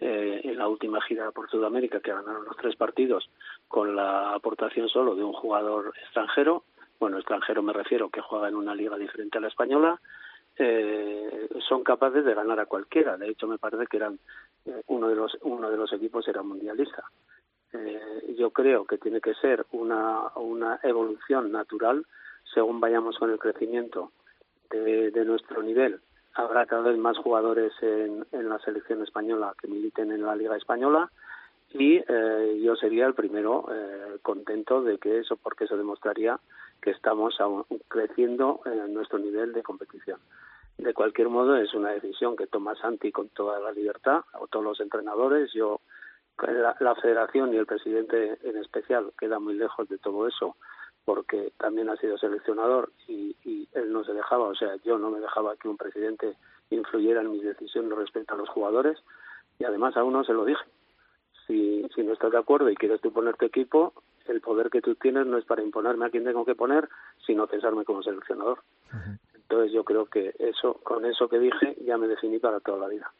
eh, 0.00 0.40
en 0.44 0.58
la 0.58 0.68
última 0.68 1.00
gira 1.02 1.30
por 1.30 1.48
Sudamérica, 1.50 2.00
que 2.00 2.12
ganaron 2.12 2.44
los 2.44 2.56
tres 2.56 2.74
partidos 2.76 3.28
con 3.68 3.94
la 3.94 4.34
aportación 4.34 4.88
solo 4.88 5.14
de 5.14 5.24
un 5.24 5.32
jugador 5.32 5.92
extranjero, 6.02 6.64
bueno, 6.98 7.18
extranjero 7.18 7.62
me 7.62 7.72
refiero 7.72 8.08
que 8.08 8.22
juega 8.22 8.48
en 8.48 8.56
una 8.56 8.74
liga 8.74 8.96
diferente 8.96 9.38
a 9.38 9.40
la 9.40 9.48
española, 9.48 10.00
eh, 10.58 11.48
son 11.68 11.84
capaces 11.84 12.24
de 12.24 12.34
ganar 12.34 12.58
a 12.58 12.66
cualquiera. 12.66 13.16
De 13.18 13.28
hecho, 13.28 13.46
me 13.46 13.58
parece 13.58 13.86
que 13.86 13.98
eran 13.98 14.18
eh, 14.64 14.82
uno 14.86 15.08
de 15.08 15.14
los 15.14 15.36
uno 15.42 15.70
de 15.70 15.76
los 15.76 15.92
equipos 15.92 16.26
era 16.28 16.42
mundialista. 16.42 17.04
Eh, 17.72 18.34
yo 18.38 18.50
creo 18.50 18.86
que 18.86 18.96
tiene 18.96 19.20
que 19.20 19.34
ser 19.34 19.66
una 19.72 20.32
una 20.36 20.80
evolución 20.82 21.52
natural 21.52 22.06
según 22.52 22.80
vayamos 22.80 23.18
con 23.18 23.30
el 23.30 23.38
crecimiento 23.38 24.12
de, 24.70 25.10
de 25.10 25.24
nuestro 25.24 25.62
nivel. 25.62 26.00
Habrá 26.36 26.66
cada 26.66 26.82
vez 26.82 26.98
más 26.98 27.16
jugadores 27.16 27.72
en, 27.80 28.26
la 28.30 28.58
selección 28.58 29.02
española 29.02 29.54
que 29.58 29.68
militen 29.68 30.12
en 30.12 30.22
la 30.22 30.36
liga 30.36 30.54
española 30.54 31.10
y 31.70 31.96
eh, 31.96 32.60
yo 32.62 32.76
sería 32.76 33.06
el 33.06 33.14
primero 33.14 33.66
eh, 33.72 34.18
contento 34.20 34.82
de 34.82 34.98
que 34.98 35.18
eso, 35.18 35.36
porque 35.36 35.64
eso 35.64 35.78
demostraría 35.78 36.38
que 36.82 36.90
estamos 36.90 37.40
aún 37.40 37.64
creciendo 37.88 38.60
en 38.66 38.92
nuestro 38.92 39.18
nivel 39.18 39.54
de 39.54 39.62
competición. 39.62 40.20
De 40.76 40.92
cualquier 40.92 41.30
modo, 41.30 41.56
es 41.56 41.72
una 41.72 41.92
decisión 41.92 42.36
que 42.36 42.46
toma 42.46 42.74
Santi 42.76 43.10
con 43.10 43.30
toda 43.30 43.58
la 43.58 43.72
libertad, 43.72 44.20
o 44.38 44.46
todos 44.46 44.64
los 44.64 44.80
entrenadores. 44.80 45.50
Yo, 45.54 45.80
la, 46.46 46.76
la 46.80 46.94
federación 46.96 47.54
y 47.54 47.56
el 47.56 47.64
presidente 47.64 48.38
en 48.42 48.58
especial 48.58 49.10
queda 49.18 49.38
muy 49.38 49.54
lejos 49.54 49.88
de 49.88 49.96
todo 49.96 50.28
eso, 50.28 50.56
porque 51.06 51.52
también 51.56 51.88
ha 51.88 51.96
sido 51.96 52.18
seleccionador 52.18 52.92
y, 53.08 53.34
y 53.44 53.66
él 53.72 53.90
no 53.90 54.04
se 54.04 54.12
dejaba, 54.12 54.48
o 54.48 54.54
sea, 54.54 54.76
yo 54.84 54.98
no 54.98 55.10
me 55.10 55.20
dejaba 55.20 55.56
que 55.56 55.68
un 55.68 55.78
presidente 55.78 56.36
influyera 56.68 57.22
en 57.22 57.32
mis 57.32 57.42
decisiones 57.42 57.96
respecto 57.96 58.34
a 58.34 58.36
los 58.36 58.50
jugadores, 58.50 58.98
y 59.58 59.64
además 59.64 59.96
a 59.96 60.04
uno 60.04 60.22
se 60.24 60.34
lo 60.34 60.44
dije 60.44 60.64
si, 61.46 61.86
si 61.94 62.02
no 62.02 62.12
estás 62.12 62.32
de 62.32 62.38
acuerdo 62.38 62.68
y 62.70 62.76
quieres 62.76 63.00
tú 63.00 63.12
poner 63.12 63.36
tu 63.36 63.46
equipo, 63.46 63.92
el 64.26 64.40
poder 64.40 64.70
que 64.70 64.82
tú 64.82 64.94
tienes 64.96 65.26
no 65.26 65.38
es 65.38 65.44
para 65.44 65.62
imponerme 65.62 66.06
a 66.06 66.10
quién 66.10 66.24
tengo 66.24 66.44
que 66.44 66.54
poner, 66.54 66.88
sino 67.24 67.46
cesarme 67.46 67.84
como 67.84 68.02
seleccionador. 68.02 68.58
Entonces 69.34 69.72
yo 69.72 69.84
creo 69.84 70.06
que 70.06 70.34
eso, 70.38 70.74
con 70.82 71.04
eso 71.04 71.28
que 71.28 71.38
dije, 71.38 71.76
ya 71.84 71.96
me 71.96 72.08
definí 72.08 72.38
para 72.38 72.58
toda 72.60 72.78
la 72.78 72.88
vida. 72.88 73.12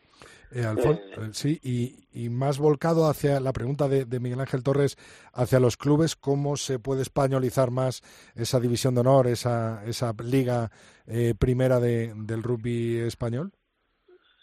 Eh, 0.53 0.63
Alfon- 0.63 1.01
eh, 1.17 1.29
sí, 1.33 1.59
y, 1.63 2.07
y 2.13 2.29
más 2.31 2.59
volcado 2.59 3.07
hacia 3.09 3.41
la 3.41 3.53
pregunta 3.53 3.89
de, 3.89 4.05
de 4.05 4.21
Miguel 4.21 4.41
Ángel 4.41 4.63
Torres, 4.63 4.97
hacia 5.33 5.59
los 5.61 5.77
clubes, 5.77 6.15
¿cómo 6.17 6.57
se 6.57 6.79
puede 6.79 7.03
españolizar 7.03 7.71
más 7.71 8.03
esa 8.37 8.61
división 8.61 8.95
de 8.95 9.01
honor, 9.01 9.27
esa, 9.27 9.85
esa 9.85 10.15
liga 10.23 10.71
eh, 11.07 11.35
primera 11.39 11.81
de, 11.81 12.15
del 12.17 12.43
rugby 12.43 12.99
español? 12.99 13.51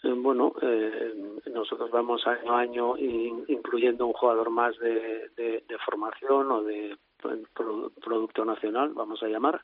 Eh, 0.02 0.12
Bueno, 0.14 0.52
eh, 0.62 1.40
nosotros 1.52 1.90
vamos 1.90 2.26
año 2.26 2.52
a 2.54 2.60
año 2.60 2.96
in- 2.98 3.44
incluyendo 3.48 4.06
un 4.06 4.12
jugador 4.12 4.50
más 4.50 4.76
de 4.78 5.30
formación 5.86 6.50
o 6.52 6.62
de 6.62 6.96
pro- 7.54 7.90
producto 8.02 8.44
nacional, 8.44 8.92
vamos 8.94 9.22
a 9.22 9.28
llamar, 9.28 9.60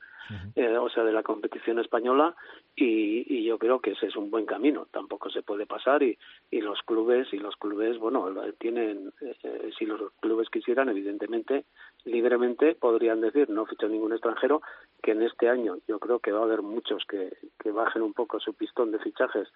eh, 0.54 0.76
o 0.76 0.88
sea, 0.88 1.04
de 1.04 1.12
la 1.12 1.22
competición 1.22 1.78
española, 1.78 2.34
y, 2.76 3.24
y 3.28 3.44
yo 3.44 3.58
creo 3.58 3.80
que 3.80 3.92
ese 3.92 4.06
es 4.06 4.16
un 4.16 4.30
buen 4.30 4.46
camino. 4.46 4.86
Tampoco 4.90 5.28
se 5.30 5.42
puede 5.42 5.66
pasar 5.66 6.02
y, 6.02 6.16
y 6.50 6.61
los 6.61 6.80
clubes 6.82 7.32
y 7.32 7.38
los 7.38 7.56
clubes, 7.56 7.98
bueno, 7.98 8.28
tienen, 8.58 9.12
eh, 9.20 9.70
si 9.78 9.86
los 9.86 10.12
clubes 10.20 10.48
quisieran, 10.50 10.88
evidentemente, 10.88 11.64
libremente 12.04 12.74
podrían 12.74 13.20
decir 13.20 13.50
no 13.50 13.66
ficho 13.66 13.88
ningún 13.88 14.12
extranjero, 14.12 14.62
que 15.02 15.12
en 15.12 15.22
este 15.22 15.48
año 15.48 15.78
yo 15.88 15.98
creo 15.98 16.18
que 16.20 16.32
va 16.32 16.40
a 16.40 16.44
haber 16.44 16.62
muchos 16.62 17.04
que, 17.06 17.32
que 17.58 17.70
bajen 17.72 18.02
un 18.02 18.14
poco 18.14 18.38
su 18.40 18.54
pistón 18.54 18.92
de 18.92 18.98
fichajes 18.98 19.48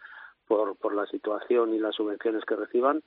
por, 0.47 0.77
por 0.77 0.95
la 0.95 1.07
situación 1.07 1.73
y 1.73 1.79
las 1.79 1.95
subvenciones 1.95 2.45
que 2.45 2.57
reciban 2.57 3.03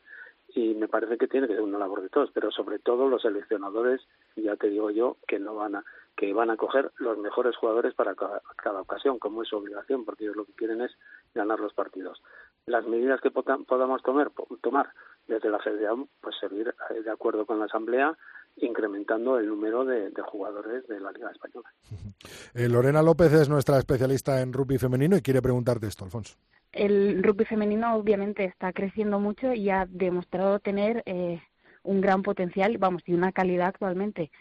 y 0.58 0.74
me 0.74 0.88
parece 0.88 1.20
que 1.20 1.28
tiene 1.28 1.48
que 1.48 1.54
ser 1.54 1.62
una 1.62 1.78
labor 1.78 2.02
de 2.02 2.10
todos, 2.10 2.32
pero 2.34 2.50
sobre 2.50 2.80
todo 2.80 3.08
los 3.08 3.22
seleccionadores, 3.22 4.02
ya 4.36 4.56
te 4.56 4.70
digo 4.70 4.90
yo, 4.90 5.18
que 5.28 5.38
no 5.38 5.54
van 5.54 5.76
a 5.76 5.84
que 6.16 6.34
van 6.34 6.50
a 6.50 6.58
coger 6.58 6.92
los 6.98 7.16
mejores 7.20 7.56
jugadores 7.56 7.94
para 7.94 8.16
cada, 8.16 8.82
ocasión, 8.82 9.20
como 9.20 9.44
es 9.44 9.50
su 9.50 9.58
obligación, 9.58 10.04
porque 10.04 10.24
ellos 10.24 10.36
lo 10.36 10.46
que 10.46 10.54
quieren 10.54 10.82
es 10.82 10.92
ganar 11.36 11.60
los 11.60 11.76
partidos. 11.76 12.24
Las 12.66 12.88
medidas 12.88 13.22
que 13.22 13.30
podamos 13.30 14.02
tomar, 14.02 14.32
tomar 14.62 14.90
desde 15.28 15.52
la 15.52 15.60
Federación, 15.60 16.10
pues 16.22 16.36
seguir 16.40 16.74
eh, 16.90 17.04
de 17.04 17.12
acuerdo 17.12 17.46
con 17.46 17.60
la 17.60 17.66
Asamblea, 17.66 18.18
incrementando 18.58 19.38
el 19.40 19.48
número 19.48 19.86
de, 19.86 20.10
de 20.10 20.22
jugadores 20.22 20.88
de 20.88 21.00
la 21.00 21.12
Liga 21.12 21.32
Española. 21.32 21.70
Eh, 22.54 22.68
Lorena 22.68 23.04
López 23.04 23.32
es 23.34 23.50
nuestra 23.50 23.78
especialista 23.78 24.42
en 24.42 24.52
rugby 24.52 24.80
femenino 24.80 25.16
y 25.16 25.22
quiere 25.22 25.42
preguntarte 25.42 25.86
esto, 25.86 26.06
Alfonso. 26.06 26.36
El 26.72 27.22
rugby 27.22 27.46
femenino 27.46 27.96
obviamente 27.96 28.46
está 28.46 28.74
creciendo 28.74 29.20
mucho 29.20 29.54
y 29.54 29.70
ha 29.70 29.86
demostrado 29.88 30.60
tener 30.60 31.04
eh, 31.06 31.40
un 31.84 32.02
gran 32.02 32.24
potencial, 32.24 32.78
vamos, 32.78 33.04
y 33.06 33.14
una 33.14 33.32
calidad 33.32 33.68
actualmente. 33.68 34.32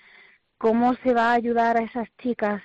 ¿Cómo 0.58 0.94
se 0.96 1.12
va 1.12 1.30
a 1.32 1.34
ayudar 1.34 1.76
a 1.76 1.82
esas 1.82 2.08
chicas 2.18 2.62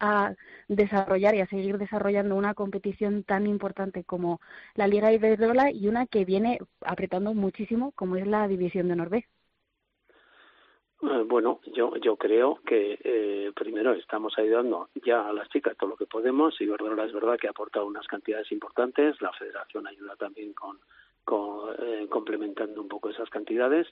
a 0.00 0.34
desarrollar 0.68 1.34
y 1.34 1.40
a 1.40 1.46
seguir 1.46 1.78
desarrollando 1.78 2.36
una 2.36 2.54
competición 2.54 3.22
tan 3.24 3.46
importante 3.46 4.04
como 4.04 4.40
la 4.74 4.86
Liga 4.86 5.12
Iberdrola 5.12 5.70
y 5.70 5.88
una 5.88 6.06
que 6.06 6.24
viene 6.24 6.58
apretando 6.80 7.34
muchísimo 7.34 7.92
como 7.92 8.16
es 8.16 8.26
la 8.26 8.48
División 8.48 8.88
de 8.88 8.96
Norvé? 8.96 9.28
Eh, 11.10 11.22
bueno, 11.26 11.60
yo 11.74 11.94
yo 11.96 12.16
creo 12.16 12.60
que 12.64 12.98
eh, 13.04 13.52
primero 13.54 13.92
estamos 13.92 14.38
ayudando 14.38 14.88
ya 15.04 15.28
a 15.28 15.32
las 15.34 15.48
chicas 15.50 15.76
todo 15.76 15.90
lo 15.90 15.96
que 15.96 16.06
podemos 16.06 16.58
y 16.60 16.66
verdad 16.66 17.04
es 17.04 17.12
verdad 17.12 17.38
que 17.38 17.46
ha 17.46 17.50
aportado 17.50 17.86
unas 17.86 18.06
cantidades 18.06 18.50
importantes. 18.52 19.20
La 19.20 19.32
Federación 19.32 19.86
ayuda 19.86 20.16
también 20.16 20.54
con, 20.54 20.78
eh, 21.78 22.06
complementando 22.08 22.80
un 22.80 22.88
poco 22.88 23.10
esas 23.10 23.28
cantidades. 23.28 23.86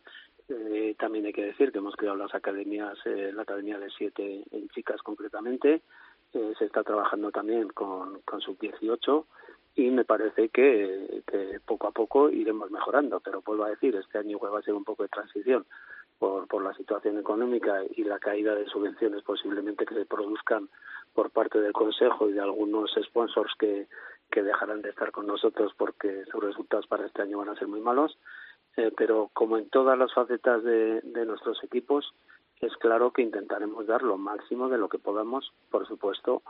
Eh, 0.49 0.95
también 0.99 1.27
hay 1.27 1.33
que 1.35 1.45
decir 1.45 1.71
que 1.71 1.79
hemos 1.79 1.97
creado 1.97 2.17
las 2.17 2.35
academias, 2.35 2.99
eh, 3.05 3.31
la 3.35 3.43
academia 3.43 3.79
de 3.79 3.91
siete 3.91 4.45
en 4.51 4.69
chicas 4.71 5.03
concretamente. 5.03 5.83
Eh, 6.33 6.55
se 6.59 6.65
está 6.65 6.83
trabajando 6.83 7.31
también 7.31 7.69
con, 7.69 8.21
con 8.23 8.41
sub 8.41 8.59
18 8.59 9.27
y 9.75 9.91
me 9.91 10.05
parece 10.07 10.49
que, 10.49 11.23
que 11.27 11.61
poco 11.67 11.89
a 11.89 11.93
poco 11.93 12.31
iremos 12.31 12.71
mejorando. 12.71 13.21
Pero 13.21 13.43
vuelvo 13.43 13.65
a 13.65 13.71
decir, 13.71 13.95
este 13.97 14.17
año 14.17 14.39
va 14.39 14.59
a 14.59 14.63
ser 14.63 14.73
un 14.73 14.85
poco 14.85 15.03
de 15.03 15.11
transición 15.11 15.67
por, 16.23 16.47
por 16.47 16.63
la 16.63 16.73
situación 16.75 17.19
económica 17.19 17.81
y 17.97 18.05
la 18.05 18.21
caída 18.21 18.55
de 18.55 18.67
subvenciones 18.67 19.25
posiblemente 19.25 19.85
que 19.85 19.97
se 19.97 20.07
produzcan 20.07 20.69
por 21.15 21.33
parte 21.33 21.61
del 21.61 21.73
Consejo 21.73 22.29
y 22.29 22.33
de 22.33 22.41
algunos 22.41 22.93
sponsors 23.09 23.53
que, 23.59 23.89
que 24.31 24.45
dejarán 24.45 24.83
de 24.83 24.91
estar 24.91 25.11
con 25.11 25.27
nosotros 25.27 25.73
porque 25.77 26.25
sus 26.31 26.41
resultados 26.41 26.87
para 26.87 27.07
este 27.07 27.23
año 27.23 27.39
van 27.39 27.49
a 27.49 27.57
ser 27.57 27.67
muy 27.67 27.81
malos. 27.81 28.17
Eh, 28.77 28.93
pero 28.97 29.31
como 29.33 29.59
en 29.59 29.69
todas 29.69 29.99
las 29.99 30.15
facetas 30.15 30.63
de, 30.63 31.01
de 31.01 31.27
nuestros 31.27 31.59
equipos, 31.65 32.15
es 32.61 32.77
claro 32.77 33.11
que 33.11 33.23
intentaremos 33.23 33.89
dar 33.89 34.03
lo 34.03 34.17
máximo 34.17 34.69
de 34.69 34.79
lo 34.79 34.89
que 34.89 35.01
podamos, 35.01 35.53
por 35.73 35.89
supuesto, 35.89 36.43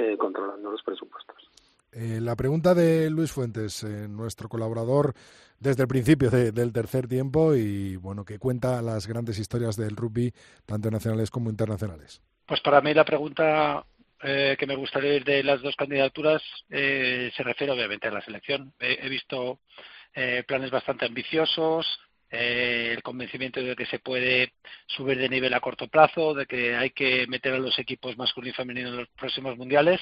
eh, 0.00 0.16
controlando 0.18 0.72
los 0.72 0.82
presupuestos. 0.82 1.48
Eh, 1.92 2.20
la 2.22 2.36
pregunta 2.36 2.74
de 2.74 3.10
Luis 3.10 3.30
Fuentes, 3.32 3.84
eh, 3.84 4.08
nuestro 4.08 4.48
colaborador 4.48 5.12
desde 5.60 5.82
el 5.82 5.88
principio 5.88 6.30
de- 6.30 6.50
del 6.50 6.72
tercer 6.72 7.06
tiempo 7.06 7.54
y 7.54 7.96
bueno 7.96 8.24
que 8.24 8.38
cuenta 8.38 8.80
las 8.80 9.06
grandes 9.06 9.38
historias 9.38 9.76
del 9.76 9.94
rugby 9.94 10.32
tanto 10.64 10.90
nacionales 10.90 11.30
como 11.30 11.50
internacionales. 11.50 12.22
Pues 12.46 12.60
para 12.62 12.80
mí 12.80 12.94
la 12.94 13.04
pregunta 13.04 13.84
eh, 14.22 14.56
que 14.58 14.66
me 14.66 14.76
gustaría 14.76 15.16
ir 15.16 15.24
de 15.24 15.42
las 15.42 15.60
dos 15.60 15.76
candidaturas 15.76 16.42
eh, 16.70 17.30
se 17.36 17.42
refiere 17.42 17.72
obviamente 17.72 18.08
a 18.08 18.12
la 18.12 18.24
selección. 18.24 18.72
He, 18.80 18.98
he 19.04 19.08
visto 19.10 19.60
eh, 20.14 20.44
planes 20.46 20.70
bastante 20.70 21.04
ambiciosos, 21.06 21.86
el 22.30 23.02
convencimiento 23.02 23.60
de 23.60 23.76
que 23.76 23.84
se 23.84 23.98
puede 23.98 24.54
subir 24.86 25.18
de 25.18 25.28
nivel 25.28 25.52
a 25.52 25.60
corto 25.60 25.88
plazo, 25.88 26.32
de 26.32 26.46
que 26.46 26.74
hay 26.74 26.88
que 26.90 27.26
meter 27.26 27.52
a 27.52 27.58
los 27.58 27.78
equipos 27.78 28.16
masculino 28.16 28.52
y 28.52 28.56
femenino 28.56 28.88
en 28.88 28.96
los 28.96 29.08
próximos 29.10 29.58
mundiales. 29.58 30.00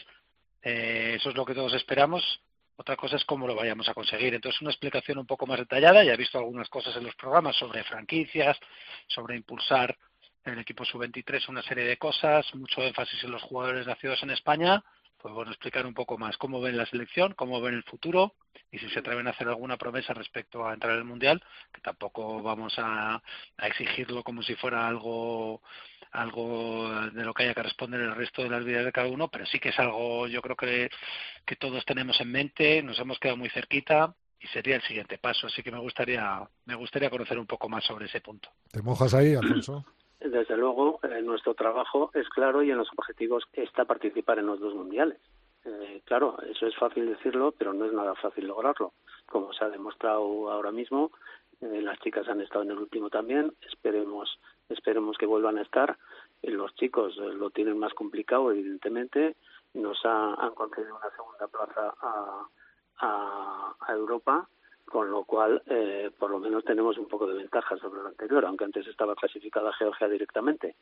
Eh, 0.62 1.14
eso 1.16 1.30
es 1.30 1.36
lo 1.36 1.44
que 1.44 1.54
todos 1.54 1.74
esperamos. 1.74 2.42
Otra 2.76 2.96
cosa 2.96 3.16
es 3.16 3.24
cómo 3.24 3.46
lo 3.46 3.54
vayamos 3.54 3.88
a 3.88 3.94
conseguir. 3.94 4.34
Entonces, 4.34 4.60
una 4.62 4.70
explicación 4.70 5.18
un 5.18 5.26
poco 5.26 5.46
más 5.46 5.58
detallada. 5.58 6.02
Ya 6.02 6.14
he 6.14 6.16
visto 6.16 6.38
algunas 6.38 6.68
cosas 6.68 6.96
en 6.96 7.04
los 7.04 7.14
programas 7.14 7.56
sobre 7.56 7.84
franquicias, 7.84 8.58
sobre 9.06 9.36
impulsar 9.36 9.96
el 10.44 10.58
equipo 10.58 10.84
sub-23, 10.84 11.48
una 11.48 11.62
serie 11.62 11.84
de 11.84 11.98
cosas, 11.98 12.46
mucho 12.54 12.82
énfasis 12.82 13.22
en 13.24 13.32
los 13.32 13.42
jugadores 13.42 13.86
nacidos 13.86 14.22
en 14.22 14.30
España. 14.30 14.82
Pues 15.22 15.34
bueno, 15.34 15.50
explicar 15.50 15.86
un 15.86 15.94
poco 15.94 16.16
más 16.16 16.36
cómo 16.38 16.60
ven 16.60 16.76
la 16.76 16.86
selección, 16.86 17.34
cómo 17.34 17.60
ven 17.60 17.74
el 17.74 17.82
futuro 17.82 18.34
y 18.72 18.78
si 18.78 18.88
se 18.88 19.00
atreven 19.00 19.26
a 19.26 19.30
hacer 19.30 19.48
alguna 19.48 19.76
promesa 19.76 20.14
respecto 20.14 20.66
a 20.66 20.72
entrar 20.72 20.92
al 20.92 21.04
Mundial, 21.04 21.42
que 21.72 21.80
tampoco 21.80 22.42
vamos 22.42 22.74
a, 22.78 23.22
a 23.58 23.66
exigirlo 23.66 24.22
como 24.22 24.42
si 24.42 24.54
fuera 24.54 24.86
algo 24.86 25.60
algo 26.12 26.90
de 27.12 27.24
lo 27.24 27.34
que 27.34 27.44
haya 27.44 27.54
que 27.54 27.62
responder 27.62 28.00
el 28.00 28.16
resto 28.16 28.42
de 28.42 28.50
las 28.50 28.64
vidas 28.64 28.84
de 28.84 28.92
cada 28.92 29.08
uno, 29.08 29.28
pero 29.28 29.46
sí 29.46 29.60
que 29.60 29.68
es 29.68 29.78
algo 29.78 30.26
yo 30.26 30.42
creo 30.42 30.56
que, 30.56 30.90
que 31.44 31.56
todos 31.56 31.84
tenemos 31.84 32.20
en 32.20 32.32
mente, 32.32 32.82
nos 32.82 32.98
hemos 32.98 33.18
quedado 33.18 33.36
muy 33.36 33.50
cerquita 33.50 34.14
y 34.40 34.46
sería 34.48 34.76
el 34.76 34.82
siguiente 34.82 35.18
paso, 35.18 35.46
así 35.46 35.62
que 35.62 35.70
me 35.70 35.78
gustaría 35.78 36.40
me 36.64 36.74
gustaría 36.74 37.10
conocer 37.10 37.38
un 37.38 37.46
poco 37.46 37.68
más 37.68 37.84
sobre 37.84 38.06
ese 38.06 38.20
punto. 38.20 38.48
¿Te 38.72 38.82
mojas 38.82 39.14
ahí, 39.14 39.34
Alfonso? 39.34 39.84
Desde 40.20 40.56
luego, 40.56 41.00
eh, 41.02 41.22
nuestro 41.22 41.54
trabajo 41.54 42.10
es 42.14 42.28
claro 42.28 42.62
y 42.62 42.70
en 42.70 42.78
los 42.78 42.88
objetivos 42.96 43.44
está 43.52 43.84
participar 43.86 44.38
en 44.38 44.46
los 44.46 44.60
dos 44.60 44.74
mundiales. 44.74 45.18
Eh, 45.64 46.02
claro, 46.04 46.36
eso 46.42 46.66
es 46.66 46.76
fácil 46.76 47.06
decirlo, 47.06 47.52
pero 47.56 47.72
no 47.72 47.86
es 47.86 47.92
nada 47.92 48.14
fácil 48.14 48.46
lograrlo. 48.46 48.92
Como 49.26 49.52
se 49.52 49.64
ha 49.64 49.68
demostrado 49.70 50.50
ahora 50.50 50.72
mismo, 50.72 51.10
eh, 51.60 51.80
las 51.82 51.98
chicas 52.00 52.28
han 52.28 52.40
estado 52.40 52.62
en 52.64 52.70
el 52.72 52.78
último 52.78 53.08
también. 53.10 53.52
Esperemos, 53.62 54.38
esperemos 54.68 55.16
que 55.18 55.26
vuelvan 55.26 55.58
a 55.58 55.62
estar. 55.62 55.96
Eh, 56.42 56.50
los 56.50 56.74
chicos 56.74 57.16
eh, 57.18 57.32
lo 57.34 57.50
tienen 57.50 57.78
más 57.78 57.94
complicado, 57.94 58.50
evidentemente. 58.50 59.36
Nos 59.74 60.04
ha- 60.04 60.34
han 60.34 60.54
concedido 60.54 60.96
una 60.96 61.10
segunda 61.16 61.48
plaza 61.48 61.94
a, 62.98 63.74
a 63.80 63.92
Europa, 63.92 64.48
con 64.90 65.10
lo 65.10 65.24
cual, 65.24 65.62
eh, 65.66 66.10
por 66.18 66.30
lo 66.30 66.38
menos 66.38 66.64
tenemos 66.64 66.98
un 66.98 67.06
poco 67.06 67.26
de 67.26 67.36
ventaja 67.36 67.76
sobre 67.78 68.02
lo 68.02 68.08
anterior, 68.08 68.44
aunque 68.44 68.64
antes 68.64 68.86
estaba 68.86 69.14
clasificada 69.14 69.72
Georgia 69.72 70.08
directamente. 70.08 70.74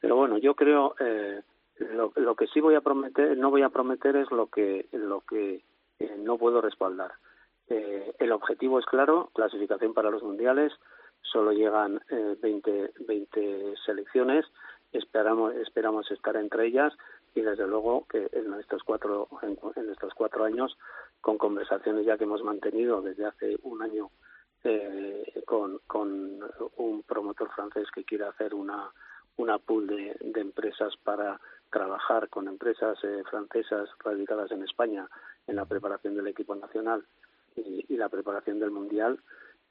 Pero 0.00 0.16
bueno, 0.16 0.38
yo 0.38 0.54
creo 0.54 0.94
eh, 1.00 1.42
lo, 1.78 2.12
lo 2.16 2.34
que 2.34 2.46
sí 2.46 2.60
voy 2.60 2.76
a 2.76 2.80
prometer, 2.80 3.36
no 3.36 3.50
voy 3.50 3.62
a 3.62 3.68
prometer 3.68 4.16
es 4.16 4.30
lo 4.30 4.46
que 4.46 4.86
lo 4.92 5.20
que 5.22 5.62
eh, 5.98 6.16
no 6.18 6.38
puedo 6.38 6.60
respaldar. 6.60 7.12
Eh, 7.68 8.14
el 8.18 8.32
objetivo 8.32 8.78
es 8.78 8.86
claro, 8.86 9.30
clasificación 9.34 9.92
para 9.92 10.10
los 10.10 10.22
mundiales, 10.22 10.72
solo 11.22 11.52
llegan 11.52 12.00
eh, 12.10 12.36
20, 12.40 12.92
20 13.00 13.74
selecciones, 13.84 14.46
esperamos 14.92 15.54
esperamos 15.56 16.10
estar 16.10 16.36
entre 16.36 16.66
ellas 16.66 16.94
y 17.34 17.42
desde 17.42 17.66
luego 17.66 18.06
que 18.08 18.28
en 18.32 18.54
estos 18.54 18.82
cuatro 18.84 19.28
en, 19.42 19.58
en 19.76 19.90
estos 19.90 20.14
cuatro 20.14 20.44
años 20.44 20.78
con 21.20 21.38
conversaciones 21.38 22.06
ya 22.06 22.16
que 22.16 22.24
hemos 22.24 22.42
mantenido 22.42 23.02
desde 23.02 23.26
hace 23.26 23.56
un 23.62 23.82
año 23.82 24.10
eh, 24.64 25.42
con, 25.46 25.80
con 25.86 26.40
un 26.76 27.02
promotor 27.02 27.50
francés 27.50 27.88
que 27.94 28.04
quiere 28.04 28.24
hacer 28.24 28.54
una 28.54 28.90
una 29.38 29.58
pool 29.58 29.86
de, 29.86 30.16
de 30.20 30.40
empresas 30.40 30.94
para 31.02 31.40
trabajar 31.70 32.28
con 32.28 32.48
empresas 32.48 32.98
eh, 33.02 33.22
francesas 33.30 33.88
radicadas 34.04 34.50
en 34.50 34.62
España 34.62 35.08
en 35.46 35.56
la 35.56 35.64
preparación 35.64 36.14
del 36.14 36.26
equipo 36.26 36.54
nacional 36.54 37.04
y, 37.56 37.96
la 37.96 38.08
preparación 38.08 38.60
del 38.60 38.70
mundial 38.70 39.18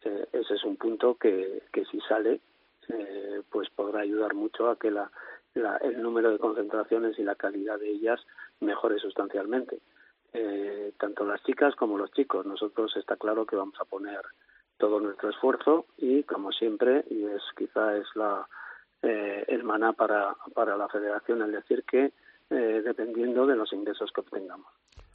eh, 0.03 0.27
ese 0.33 0.55
es 0.55 0.63
un 0.63 0.75
punto 0.75 1.15
que, 1.15 1.63
que 1.71 1.85
si 1.85 1.99
sale 2.01 2.41
eh, 2.89 3.41
pues 3.49 3.69
podrá 3.69 4.01
ayudar 4.01 4.33
mucho 4.33 4.69
a 4.69 4.77
que 4.77 4.91
la, 4.91 5.09
la, 5.53 5.77
el 5.77 6.01
número 6.01 6.31
de 6.31 6.39
concentraciones 6.39 7.17
y 7.19 7.23
la 7.23 7.35
calidad 7.35 7.79
de 7.79 7.89
ellas 7.89 8.19
mejore 8.59 8.99
sustancialmente 8.99 9.79
eh, 10.33 10.93
tanto 10.99 11.25
las 11.25 11.41
chicas 11.43 11.75
como 11.75 11.97
los 11.97 12.11
chicos 12.11 12.45
nosotros 12.45 12.95
está 12.97 13.15
claro 13.15 13.45
que 13.45 13.55
vamos 13.55 13.79
a 13.79 13.85
poner 13.85 14.21
todo 14.77 14.99
nuestro 14.99 15.29
esfuerzo 15.29 15.85
y 15.97 16.23
como 16.23 16.51
siempre 16.51 17.05
y 17.09 17.23
es 17.25 17.41
quizá 17.55 17.97
es 17.97 18.07
la 18.15 18.47
eh, 19.01 19.45
el 19.47 19.63
maná 19.63 19.93
para, 19.93 20.35
para 20.55 20.75
la 20.75 20.87
federación, 20.87 21.43
es 21.43 21.51
decir, 21.51 21.83
que 21.83 22.13
eh, 22.49 22.81
dependiendo 22.83 23.45
de 23.45 23.55
los 23.55 23.71
ingresos 23.71 24.11
que 24.11 24.21
obtengamos. 24.21 24.67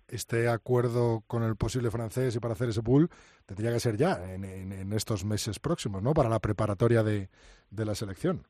Este 0.07 0.49
acuerdo 0.49 1.23
con 1.27 1.43
el 1.43 1.57
posible 1.57 1.91
francés 1.91 2.37
y 2.37 2.39
para 2.39 2.53
hacer 2.53 2.69
ese 2.69 2.83
pool 2.83 3.09
tendría 3.47 3.73
que 3.73 3.81
ser 3.81 3.97
ya 3.97 4.33
en, 4.33 4.45
en, 4.45 4.73
en 4.73 4.93
estos 4.93 5.25
meses 5.25 5.59
próximos, 5.59 6.03
¿no? 6.03 6.15
Para 6.15 6.29
la 6.29 6.39
preparatoria 6.39 7.03
de, 7.03 7.29
de 7.71 7.85
la 7.85 7.95
selección. 7.95 8.45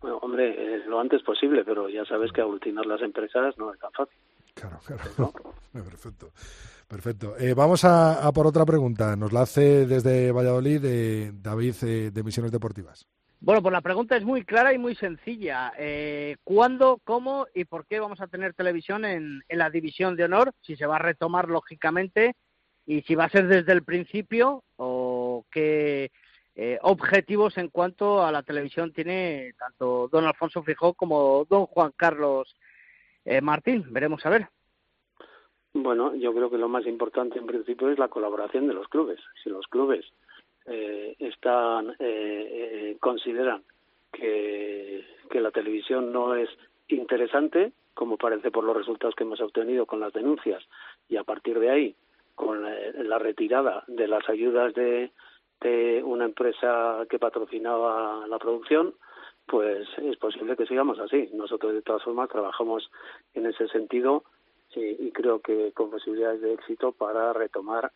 Bueno, 0.00 0.18
hombre, 0.18 0.50
eh, 0.50 0.84
lo 0.86 1.00
antes 1.00 1.22
posible, 1.22 1.64
pero 1.64 1.88
ya 1.88 2.04
sabes 2.04 2.30
que 2.30 2.42
aglutinar 2.42 2.84
las 2.86 3.00
empresas 3.00 3.56
no 3.56 3.72
es 3.72 3.80
tan 3.80 3.90
fácil. 3.92 4.18
Claro, 4.54 4.78
claro. 4.84 5.32
Perfecto. 5.72 6.32
Perfecto. 6.86 7.36
Eh, 7.38 7.54
vamos 7.54 7.84
a, 7.84 8.26
a, 8.26 8.32
por 8.32 8.46
otra 8.46 8.64
pregunta. 8.64 9.16
Nos 9.16 9.32
la 9.32 9.42
hace 9.42 9.86
desde 9.86 10.30
Valladolid 10.30 10.80
de 10.80 11.32
David 11.34 11.74
eh, 11.82 12.10
de 12.12 12.22
Misiones 12.22 12.52
Deportivas. 12.52 13.06
Bueno, 13.40 13.60
pues 13.60 13.72
la 13.72 13.80
pregunta 13.80 14.16
es 14.16 14.24
muy 14.24 14.44
clara 14.44 14.72
y 14.72 14.78
muy 14.78 14.94
sencilla. 14.94 15.72
Eh, 15.76 16.36
¿Cuándo, 16.44 17.00
cómo 17.04 17.46
y 17.54 17.64
por 17.64 17.86
qué 17.86 18.00
vamos 18.00 18.20
a 18.20 18.26
tener 18.28 18.54
televisión 18.54 19.04
en, 19.04 19.42
en, 19.48 19.58
la 19.58 19.68
división 19.70 20.16
de 20.16 20.24
honor? 20.24 20.52
Si 20.62 20.76
se 20.76 20.86
va 20.86 20.96
a 20.96 21.00
retomar 21.00 21.48
lógicamente 21.48 22.36
y 22.86 23.02
si 23.02 23.14
va 23.14 23.24
a 23.24 23.30
ser 23.30 23.48
desde 23.48 23.72
el 23.72 23.82
principio 23.82 24.62
o 24.76 25.44
qué 25.50 26.10
eh, 26.56 26.78
objetivos 26.82 27.58
en 27.58 27.68
cuanto 27.68 28.24
a 28.24 28.30
la 28.30 28.44
televisión 28.44 28.92
tiene 28.92 29.54
tanto 29.58 30.08
don 30.08 30.24
Alfonso 30.24 30.62
Fijó 30.62 30.94
como 30.94 31.44
don 31.50 31.66
Juan 31.66 31.92
Carlos 31.96 32.54
eh, 33.24 33.40
Martín. 33.40 33.84
Veremos 33.90 34.24
a 34.26 34.30
ver. 34.30 34.48
Bueno, 35.74 36.14
yo 36.14 36.32
creo 36.32 36.50
que 36.50 36.58
lo 36.58 36.68
más 36.68 36.86
importante 36.86 37.38
en 37.38 37.46
principio 37.46 37.90
es 37.90 37.98
la 37.98 38.08
colaboración 38.08 38.68
de 38.68 38.74
los 38.74 38.86
clubes. 38.86 39.18
Si 39.42 39.50
los 39.50 39.66
clubes 39.66 40.06
eh, 40.66 41.16
están 41.18 41.90
eh, 41.90 41.94
eh, 41.98 42.96
consideran 43.00 43.62
que, 44.12 45.04
la 45.32 45.50
televisión 45.50 46.10
no 46.12 46.36
es 46.36 46.48
interesante 46.88 47.72
como 47.92 48.16
parece 48.16 48.50
por 48.50 48.64
los 48.64 48.76
resultados 48.76 49.14
que 49.14 49.24
hemos 49.24 49.40
obtenido 49.40 49.84
con 49.84 50.00
las 50.00 50.12
denuncias 50.12 50.62
y 51.08 51.16
a 51.16 51.24
partir 51.24 51.58
de 51.58 51.70
ahí 51.70 51.96
con 52.34 52.62
la, 52.62 52.74
la 53.02 53.18
retirada 53.18 53.84
de 53.88 54.08
las 54.08 54.26
ayudas 54.30 54.72
de, 54.74 55.10
de 55.60 56.02
una 56.02 56.24
empresa 56.24 57.04
que 57.10 57.18
patrocinaba 57.18 58.26
la 58.26 58.38
producción 58.38 58.94
pues 59.46 59.86
es 59.98 60.16
posible 60.16 60.56
que 60.56 60.66
sigamos 60.66 60.98
así 60.98 61.30
nosotros 61.34 61.74
de 61.74 61.82
todas 61.82 62.02
formas 62.02 62.28
trabajamos 62.28 62.90
en 63.34 63.46
ese 63.46 63.68
sentido 63.68 64.24
y, 64.76 65.12
creo 65.12 65.40
que 65.40 65.70
con 65.72 65.90
posibilidades 65.90 66.40
de 66.40 66.54
éxito 66.54 66.90
para 66.90 67.32
retomar 67.32 67.92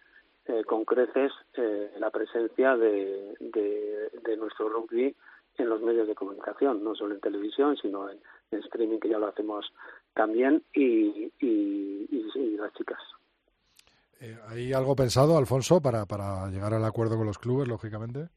eh, 0.46 0.62
con 0.64 0.84
creces 0.84 1.32
eh, 1.54 1.90
la 1.98 2.10
presencia 2.10 2.76
de, 2.76 3.34
de, 3.40 4.36
nuestro 4.36 4.68
rugby 4.68 5.14
en 5.56 5.68
los 5.68 5.82
medios 5.82 6.06
de 6.06 6.14
comunicación, 6.14 6.84
no 6.84 6.94
solo 6.94 7.16
en 7.16 7.20
televisión, 7.20 7.76
sino 7.82 8.08
en, 8.08 8.20
streaming, 8.52 9.00
que 9.00 9.08
ya 9.08 9.18
lo 9.18 9.26
hacemos 9.26 9.66
también, 10.14 10.62
y, 10.72 11.32
y 11.40 12.56
las 12.56 12.72
chicas. 12.74 13.00
Eh, 14.20 14.36
¿Hay 14.48 14.72
algo 14.72 14.96
pensado, 14.96 15.38
Alfonso, 15.38 15.80
para, 15.80 16.04
para 16.06 16.48
llegar 16.48 16.74
al 16.74 16.84
acuerdo 16.84 17.16
con 17.16 17.26
los 17.26 17.38
clubes, 17.38 17.68
lógicamente? 17.68 18.28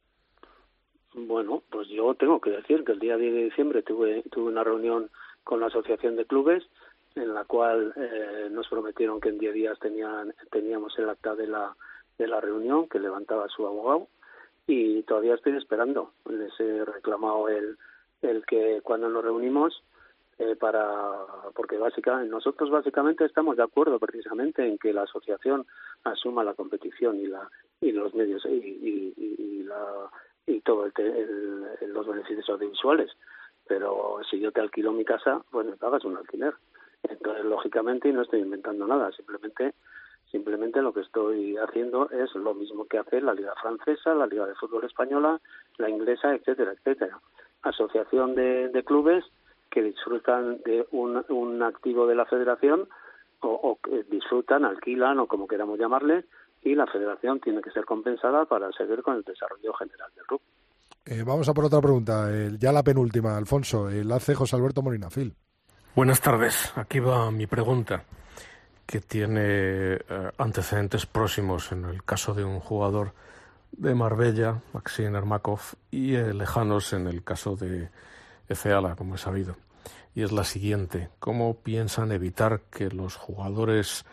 Bueno, 1.14 1.62
pues 1.70 1.88
yo 1.90 2.14
tengo 2.16 2.40
que 2.40 2.52
decir 2.52 2.84
que 2.84 2.94
el 2.94 3.00
día 3.00 3.18
10 3.18 3.34
de 3.34 3.44
diciembre 3.44 3.84
tuve, 3.84 4.24
tuve 4.32 4.50
una 4.52 4.64
reunión 4.64 5.10
con 5.44 5.60
la 5.60 5.68
Asociación 5.68 6.16
de 6.16 6.26
Clubes 6.26 6.64
en 7.16 7.34
la 7.34 7.44
cual 7.44 7.94
eh, 7.98 8.48
nos 8.50 8.68
prometieron 8.70 9.20
que 9.20 9.30
en 9.30 9.38
10 9.38 9.54
días 9.54 9.80
tenían, 9.80 10.34
teníamos 10.50 10.98
el 10.98 11.10
acta 11.10 11.36
de 11.36 11.48
la, 11.48 11.76
de 12.18 12.28
la 12.28 12.40
reunión 12.40 12.88
que 12.88 13.00
levantaba 13.00 13.50
su 13.50 13.68
abogado 13.68 14.08
y 14.68 15.04
todavía 15.04 15.36
estoy 15.36 15.58
esperando. 15.58 16.14
Les 16.30 16.58
he 16.60 16.86
reclamado 16.86 17.50
el, 17.50 17.78
el 18.22 18.46
que 18.46 18.80
cuando 18.82 19.10
nos 19.10 19.24
reunimos 19.24 19.84
eh, 20.38 20.56
para 20.56 20.92
porque 21.54 21.78
básicamente 21.78 22.30
nosotros 22.32 22.72
básicamente 22.72 23.26
estamos 23.26 23.58
de 23.58 23.64
acuerdo 23.64 24.00
precisamente 24.00 24.66
en 24.66 24.78
que 24.78 24.94
la 24.94 25.04
asociación 25.04 25.68
asuma 26.04 26.44
la 26.44 26.54
competición 26.54 27.20
y 27.20 27.28
la 27.28 27.50
y 27.80 27.92
los 27.92 28.14
medios 28.16 28.44
y, 28.46 29.64
la 29.64 30.10
y 30.48 30.62
todo 30.62 30.86
el, 30.86 30.94
el, 30.98 31.94
los 31.94 32.08
beneficios 32.08 32.50
audiovisuales. 32.50 33.12
Pero 33.68 34.20
si 34.30 34.40
yo 34.40 34.52
te 34.52 34.62
alquilo 34.62 34.92
mi 34.92 35.06
casa 35.06 35.44
pues 35.52 35.66
me 35.66 35.78
pagas 35.78 36.04
un 36.06 36.18
alquiler. 36.18 36.54
Entonces 37.04 37.46
lógicamente 37.46 38.12
no 38.12 38.22
estoy 38.22 38.42
inventando 38.42 38.86
nada. 38.88 39.12
Simplemente 39.12 39.74
Simplemente 40.32 40.82
lo 40.82 40.94
que 40.94 41.02
estoy 41.02 41.58
haciendo 41.58 42.10
es 42.10 42.34
lo 42.36 42.54
mismo 42.54 42.86
que 42.86 42.98
hace 42.98 43.20
la 43.20 43.34
Liga 43.34 43.54
Francesa, 43.62 44.16
la 44.16 44.28
Liga 44.28 44.48
de 44.48 44.56
Fútbol 44.56 44.86
Española, 44.86 45.42
la 45.78 45.90
inglesa, 45.90 46.34
etcétera, 46.34 46.72
etcétera. 46.72 47.20
Asociación 47.64 48.34
de, 48.34 48.70
de 48.70 48.84
clubes 48.86 49.26
que 49.70 49.84
disfrutan 49.84 50.62
de 50.64 50.88
un, 50.92 51.24
un 51.28 51.62
activo 51.64 52.08
de 52.08 52.16
la 52.16 52.26
federación 52.26 52.88
o, 53.42 53.50
o 53.50 53.80
disfrutan, 54.10 54.64
alquilan 54.64 55.20
o 55.20 55.28
como 55.28 55.48
queramos 55.48 55.78
llamarle, 55.78 56.24
y 56.64 56.76
la 56.76 56.86
federación 56.88 57.40
tiene 57.40 57.62
que 57.62 57.72
ser 57.72 57.86
compensada 57.86 58.46
para 58.46 58.72
seguir 58.72 59.02
con 59.02 59.16
el 59.16 59.24
desarrollo 59.24 59.74
general 59.74 60.10
del 60.16 60.26
rugby. 60.28 60.46
Eh, 61.06 61.24
vamos 61.26 61.50
a 61.50 61.54
por 61.54 61.66
otra 61.66 61.82
pregunta, 61.82 62.30
eh, 62.32 62.52
ya 62.60 62.72
la 62.72 62.84
penúltima, 62.84 63.36
Alfonso, 63.36 63.90
el 63.90 64.12
hace 64.12 64.36
José 64.36 64.56
Alberto 64.56 64.82
Molinafil. 64.82 65.34
Buenas 65.96 66.22
tardes, 66.22 66.72
aquí 66.76 67.00
va 67.00 67.32
mi 67.32 67.48
pregunta, 67.48 68.06
que 68.86 69.02
tiene 69.02 69.96
eh, 69.96 70.00
antecedentes 70.38 71.06
próximos 71.06 71.72
en 71.72 71.86
el 71.86 72.04
caso 72.04 72.34
de 72.34 72.46
un 72.46 72.60
jugador 72.60 73.14
de 73.72 73.96
Marbella, 73.96 74.62
Maxim 74.74 75.16
Ermakov, 75.16 75.60
y 75.90 76.16
eh, 76.16 76.34
lejanos 76.34 76.94
en 76.94 77.08
el 77.08 77.24
caso 77.24 77.56
de 77.56 77.90
Efeala, 78.48 78.96
como 78.96 79.16
he 79.16 79.18
sabido. 79.18 79.58
Y 80.14 80.24
es 80.24 80.32
la 80.32 80.44
siguiente, 80.44 81.10
¿cómo 81.20 81.58
piensan 81.58 82.12
evitar 82.12 82.62
que 82.70 82.90
los 82.90 83.16
jugadores 83.16 84.06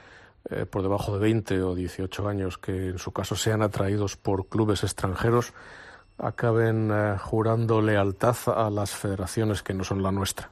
eh, 0.51 0.67
por 0.67 0.83
debajo 0.83 1.13
de 1.13 1.21
20 1.21 1.63
o 1.63 1.75
18 1.75 2.29
años 2.29 2.59
que 2.59 2.89
en 2.89 2.99
su 2.99 3.13
caso 3.13 3.37
sean 3.37 3.63
atraídos 3.63 4.17
por 4.17 4.49
clubes 4.49 4.83
extranjeros 4.83 5.53
acaben 6.19 6.91
eh, 6.91 7.17
jurando 7.19 7.81
lealtad 7.81 8.37
a 8.47 8.71
las 8.71 8.95
federaciones 8.97 9.63
que 9.63 9.75
no 9.75 9.85
son 9.85 10.03
la 10.03 10.13
nuestra? 10.13 10.51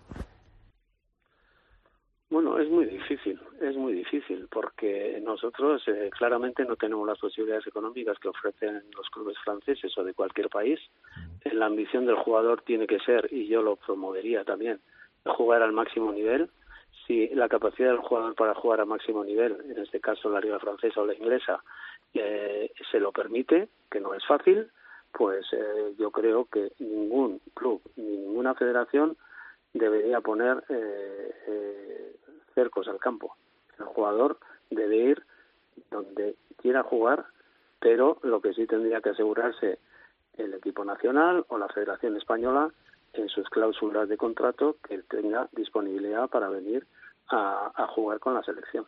Bueno, 2.31 2.59
es 2.59 2.69
muy 2.69 2.87
difícil, 2.87 3.39
es 3.61 3.77
muy 3.77 3.93
difícil, 3.93 4.49
porque 4.51 5.21
nosotros 5.25 5.83
eh, 5.87 6.11
claramente 6.17 6.65
no 6.65 6.77
tenemos 6.77 7.07
las 7.07 7.19
posibilidades 7.19 7.67
económicas 7.67 8.19
que 8.19 8.29
ofrecen 8.29 8.83
los 8.97 9.09
clubes 9.11 9.37
franceses 9.45 9.97
o 9.97 10.05
de 10.05 10.13
cualquier 10.13 10.49
país. 10.49 10.81
La 11.45 11.67
ambición 11.67 12.05
del 12.05 12.17
jugador 12.17 12.63
tiene 12.63 12.87
que 12.87 12.99
ser, 12.99 13.29
y 13.31 13.47
yo 13.47 13.63
lo 13.63 13.77
promovería 13.77 14.45
también, 14.45 14.81
jugar 15.25 15.63
al 15.63 15.73
máximo 15.73 16.13
nivel. 16.13 16.51
Si 17.07 17.29
la 17.29 17.49
capacidad 17.49 17.91
del 17.91 17.99
jugador 17.99 18.35
para 18.35 18.55
jugar 18.55 18.81
a 18.81 18.85
máximo 18.85 19.25
nivel, 19.25 19.57
en 19.71 19.79
este 19.79 20.01
caso 20.01 20.29
la 20.29 20.41
liga 20.41 20.59
francesa 20.59 21.01
o 21.01 21.07
la 21.07 21.15
inglesa, 21.15 21.63
eh, 22.15 22.73
se 22.91 22.99
lo 22.99 23.13
permite, 23.13 23.69
que 23.91 24.01
no 24.01 24.15
es 24.15 24.25
fácil, 24.27 24.71
pues 25.13 25.47
eh, 25.53 25.95
yo 25.99 26.11
creo 26.11 26.47
que 26.47 26.73
ningún 26.79 27.41
club 27.55 27.81
ni 27.97 28.17
ninguna 28.17 28.55
federación 28.55 29.17
debería 29.73 30.21
poner 30.21 30.65
eh, 30.69 31.35
eh, 31.47 32.17
cercos 32.55 32.89
al 32.89 32.99
campo. 32.99 33.37
El 33.79 33.87
jugador 33.87 34.39
debe 34.71 34.97
ir 34.97 35.23
donde 35.91 36.37
quiera 36.57 36.83
jugar, 36.83 37.27
pero 37.81 38.19
lo 38.23 38.41
que 38.41 38.53
sí 38.55 38.67
tendría 38.67 39.01
que 39.01 39.11
asegurarse 39.11 39.79
el 40.37 40.55
equipo 40.55 40.85
nacional 40.85 41.45
o 41.49 41.59
la 41.59 41.69
Federación 41.69 42.17
Española 42.17 42.71
en 43.19 43.29
sus 43.29 43.49
cláusulas 43.49 44.09
de 44.09 44.17
contrato 44.17 44.77
que 44.87 44.99
tenga 45.03 45.49
disponibilidad 45.53 46.29
para 46.29 46.49
venir 46.49 46.87
a, 47.29 47.73
a 47.75 47.87
jugar 47.89 48.19
con 48.21 48.35
la 48.35 48.43
selección. 48.43 48.87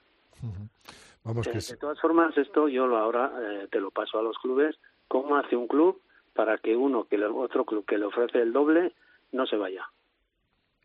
Vamos 1.24 1.46
Eh, 1.46 1.52
que 1.52 1.58
de 1.58 1.76
todas 1.76 2.00
formas, 2.00 2.36
esto 2.38 2.68
yo 2.68 2.86
lo 2.86 2.96
ahora 2.96 3.32
eh, 3.40 3.68
te 3.70 3.80
lo 3.80 3.90
paso 3.90 4.18
a 4.18 4.22
los 4.22 4.38
clubes. 4.38 4.76
¿Cómo 5.08 5.36
hace 5.36 5.56
un 5.56 5.66
club 5.66 6.00
para 6.34 6.58
que 6.58 6.76
uno, 6.76 7.04
que 7.04 7.16
el 7.16 7.24
otro 7.24 7.64
club 7.64 7.84
que 7.84 7.98
le 7.98 8.06
ofrece 8.06 8.40
el 8.40 8.52
doble, 8.52 8.94
no 9.32 9.46
se 9.46 9.56
vaya? 9.56 9.84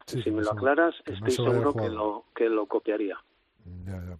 Sí, 0.05 0.21
si 0.21 0.31
me 0.31 0.41
lo 0.41 0.51
aclaras, 0.51 0.95
no 1.05 1.13
estoy 1.13 1.31
se 1.31 1.43
seguro 1.43 1.73
que 1.73 1.89
lo, 1.89 2.25
que 2.35 2.49
lo 2.49 2.65
copiaría. 2.65 3.17
Ya, 3.85 3.93
ya. 3.93 4.17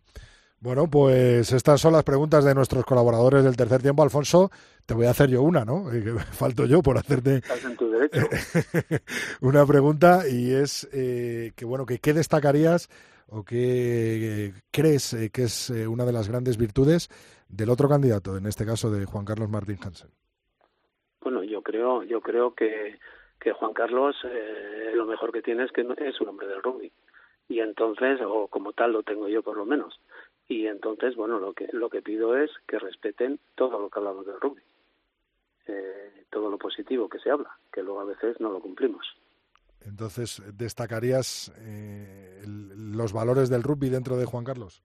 Bueno, 0.63 0.87
pues 0.89 1.51
estas 1.51 1.81
son 1.81 1.91
las 1.91 2.05
preguntas 2.05 2.45
de 2.45 2.55
nuestros 2.55 2.85
colaboradores 2.85 3.43
del 3.43 3.57
tercer 3.57 3.81
tiempo. 3.81 4.01
Alfonso, 4.01 4.49
te 4.85 4.93
voy 4.93 5.07
a 5.07 5.09
hacer 5.09 5.29
yo 5.29 5.41
una, 5.41 5.65
¿no? 5.65 5.91
Eh, 5.93 6.15
falto 6.31 6.65
yo 6.65 6.81
por 6.81 6.97
hacerte 6.97 7.35
Estás 7.35 7.65
en 7.65 7.75
tu 7.75 7.89
derecho. 7.91 8.21
una 9.41 9.65
pregunta 9.65 10.21
y 10.29 10.53
es 10.53 10.87
eh, 10.93 11.51
que, 11.57 11.65
bueno, 11.65 11.85
que 11.85 11.99
qué 11.99 12.13
destacarías 12.13 12.87
o 13.27 13.43
qué 13.43 14.53
crees 14.71 15.13
eh, 15.13 15.31
que 15.31 15.43
es 15.43 15.69
eh, 15.69 15.85
una 15.85 16.05
de 16.05 16.13
las 16.13 16.29
grandes 16.29 16.55
virtudes 16.57 17.09
del 17.49 17.69
otro 17.69 17.89
candidato, 17.89 18.37
en 18.37 18.45
este 18.45 18.65
caso 18.65 18.89
de 18.89 19.03
Juan 19.05 19.25
Carlos 19.25 19.49
Martín 19.49 19.79
Hansen. 19.83 20.11
Bueno, 21.19 21.43
yo 21.43 21.61
creo, 21.61 22.03
yo 22.03 22.21
creo 22.21 22.53
que, 22.55 22.99
que 23.37 23.51
Juan 23.51 23.73
Carlos 23.73 24.15
eh, 24.23 24.91
lo 24.95 25.05
mejor 25.05 25.33
que 25.33 25.41
tiene 25.41 25.65
es 25.65 25.73
que 25.73 25.83
no- 25.83 25.93
es 25.95 26.21
un 26.21 26.29
hombre 26.29 26.47
del 26.47 26.63
rugby 26.63 26.89
y 27.49 27.59
entonces, 27.59 28.19
o 28.25 28.47
como 28.47 28.71
tal 28.71 28.93
lo 28.93 29.03
tengo 29.03 29.27
yo 29.27 29.43
por 29.43 29.57
lo 29.57 29.65
menos, 29.65 29.99
y 30.47 30.67
entonces, 30.67 31.15
bueno, 31.15 31.39
lo 31.39 31.53
que 31.53 31.67
lo 31.71 31.89
que 31.89 32.01
pido 32.01 32.37
es 32.37 32.51
que 32.67 32.79
respeten 32.79 33.39
todo 33.55 33.79
lo 33.79 33.89
que 33.89 33.99
hablamos 33.99 34.25
del 34.25 34.39
rugby, 34.39 34.61
eh, 35.67 36.25
todo 36.29 36.49
lo 36.49 36.57
positivo 36.57 37.07
que 37.09 37.19
se 37.19 37.29
habla, 37.31 37.57
que 37.71 37.81
luego 37.83 38.01
a 38.01 38.05
veces 38.05 38.39
no 38.39 38.51
lo 38.51 38.59
cumplimos. 38.59 39.05
Entonces, 39.85 40.41
¿destacarías 40.57 41.51
eh, 41.59 42.41
el- 42.43 42.95
los 42.95 43.11
valores 43.13 43.49
del 43.49 43.63
rugby 43.63 43.89
dentro 43.89 44.15
de 44.17 44.25
Juan 44.25 44.43
Carlos? 44.45 44.81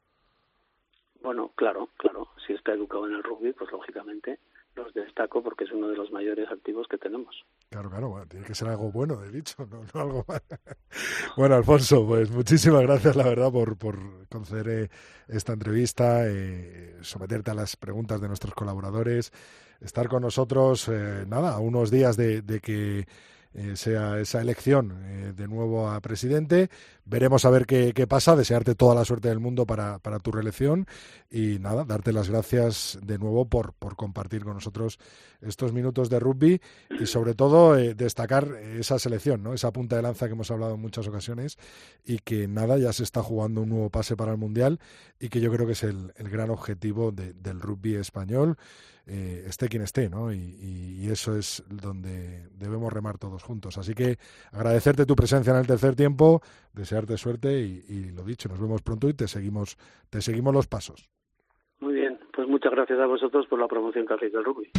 Bueno, 1.20 1.52
claro, 1.56 1.88
claro, 1.96 2.28
si 2.46 2.52
está 2.52 2.72
educado 2.72 3.06
en 3.06 3.14
el 3.14 3.22
rugby, 3.22 3.52
pues 3.52 3.70
lógicamente 3.70 4.38
los 4.78 4.94
destaco 4.94 5.42
porque 5.42 5.64
es 5.64 5.72
uno 5.72 5.88
de 5.88 5.96
los 5.96 6.10
mayores 6.10 6.48
activos 6.50 6.86
que 6.88 6.96
tenemos. 6.96 7.44
Claro, 7.68 7.90
claro, 7.90 8.08
bueno, 8.08 8.26
tiene 8.26 8.46
que 8.46 8.54
ser 8.54 8.68
algo 8.68 8.90
bueno, 8.90 9.22
he 9.24 9.30
dicho, 9.30 9.66
no, 9.66 9.82
no 9.92 10.00
algo 10.00 10.24
mal. 10.26 10.42
bueno, 11.36 11.56
Alfonso, 11.56 12.06
pues 12.06 12.30
muchísimas 12.30 12.82
gracias, 12.82 13.16
la 13.16 13.24
verdad, 13.24 13.52
por, 13.52 13.76
por 13.76 14.28
conceder 14.28 14.68
eh, 14.68 14.88
esta 15.28 15.52
entrevista, 15.52 16.26
eh, 16.26 16.96
someterte 17.00 17.50
a 17.50 17.54
las 17.54 17.76
preguntas 17.76 18.20
de 18.20 18.28
nuestros 18.28 18.54
colaboradores, 18.54 19.32
estar 19.80 20.08
con 20.08 20.22
nosotros, 20.22 20.88
eh, 20.88 21.24
nada, 21.26 21.54
a 21.54 21.58
unos 21.58 21.90
días 21.90 22.16
de, 22.16 22.42
de 22.42 22.60
que 22.60 23.06
eh, 23.54 23.76
sea 23.76 24.20
esa 24.20 24.40
elección 24.40 24.92
eh, 25.04 25.32
de 25.34 25.48
nuevo 25.48 25.88
a 25.88 26.00
presidente. 26.00 26.68
Veremos 27.10 27.46
a 27.46 27.50
ver 27.50 27.64
qué, 27.64 27.94
qué 27.94 28.06
pasa, 28.06 28.36
desearte 28.36 28.74
toda 28.74 28.94
la 28.94 29.06
suerte 29.06 29.28
del 29.28 29.40
mundo 29.40 29.66
para, 29.66 29.98
para 29.98 30.18
tu 30.18 30.30
reelección 30.30 30.86
y 31.30 31.58
nada, 31.58 31.84
darte 31.86 32.12
las 32.12 32.28
gracias 32.28 32.98
de 33.02 33.16
nuevo 33.18 33.48
por, 33.48 33.72
por 33.72 33.96
compartir 33.96 34.44
con 34.44 34.52
nosotros 34.52 34.98
estos 35.40 35.72
minutos 35.72 36.10
de 36.10 36.20
rugby 36.20 36.60
y 37.00 37.06
sobre 37.06 37.34
todo 37.34 37.78
eh, 37.78 37.94
destacar 37.94 38.48
esa 38.78 38.98
selección, 38.98 39.42
¿no? 39.42 39.54
esa 39.54 39.72
punta 39.72 39.96
de 39.96 40.02
lanza 40.02 40.26
que 40.26 40.32
hemos 40.32 40.50
hablado 40.50 40.74
en 40.74 40.82
muchas 40.82 41.08
ocasiones 41.08 41.56
y 42.04 42.18
que 42.18 42.46
nada, 42.46 42.76
ya 42.76 42.92
se 42.92 43.04
está 43.04 43.22
jugando 43.22 43.62
un 43.62 43.70
nuevo 43.70 43.88
pase 43.88 44.14
para 44.14 44.32
el 44.32 44.38
Mundial 44.38 44.78
y 45.18 45.30
que 45.30 45.40
yo 45.40 45.50
creo 45.50 45.66
que 45.66 45.72
es 45.72 45.84
el, 45.84 46.12
el 46.16 46.28
gran 46.28 46.50
objetivo 46.50 47.10
de- 47.10 47.32
del 47.32 47.58
rugby 47.60 47.94
español, 47.94 48.58
eh, 49.10 49.46
esté 49.48 49.70
quien 49.70 49.82
esté, 49.82 50.10
¿no? 50.10 50.30
Y 50.34 51.08
eso 51.10 51.34
es 51.34 51.62
donde 51.70 52.46
debemos 52.58 52.92
remar 52.92 53.16
todos 53.16 53.42
juntos. 53.42 53.78
Así 53.78 53.94
que 53.94 54.18
agradecerte 54.52 55.06
tu 55.06 55.16
presencia 55.16 55.50
en 55.54 55.60
el 55.60 55.66
tercer 55.66 55.96
tiempo, 55.96 56.42
desearte 57.06 57.16
suerte 57.16 57.60
y, 57.60 57.84
y 57.88 58.10
lo 58.12 58.24
dicho, 58.24 58.48
nos 58.48 58.60
vemos 58.60 58.82
pronto 58.82 59.08
y 59.08 59.14
te 59.14 59.28
seguimos, 59.28 59.76
te 60.10 60.20
seguimos 60.20 60.54
los 60.54 60.66
pasos. 60.66 61.08
Muy 61.80 61.94
bien, 61.94 62.18
pues 62.32 62.48
muchas 62.48 62.72
gracias 62.72 62.98
a 62.98 63.06
vosotros 63.06 63.46
por 63.46 63.58
la 63.58 63.68
promoción 63.68 64.06
que 64.06 64.14
hacéis 64.14 64.32
del 64.32 64.44
rugby. 64.44 64.70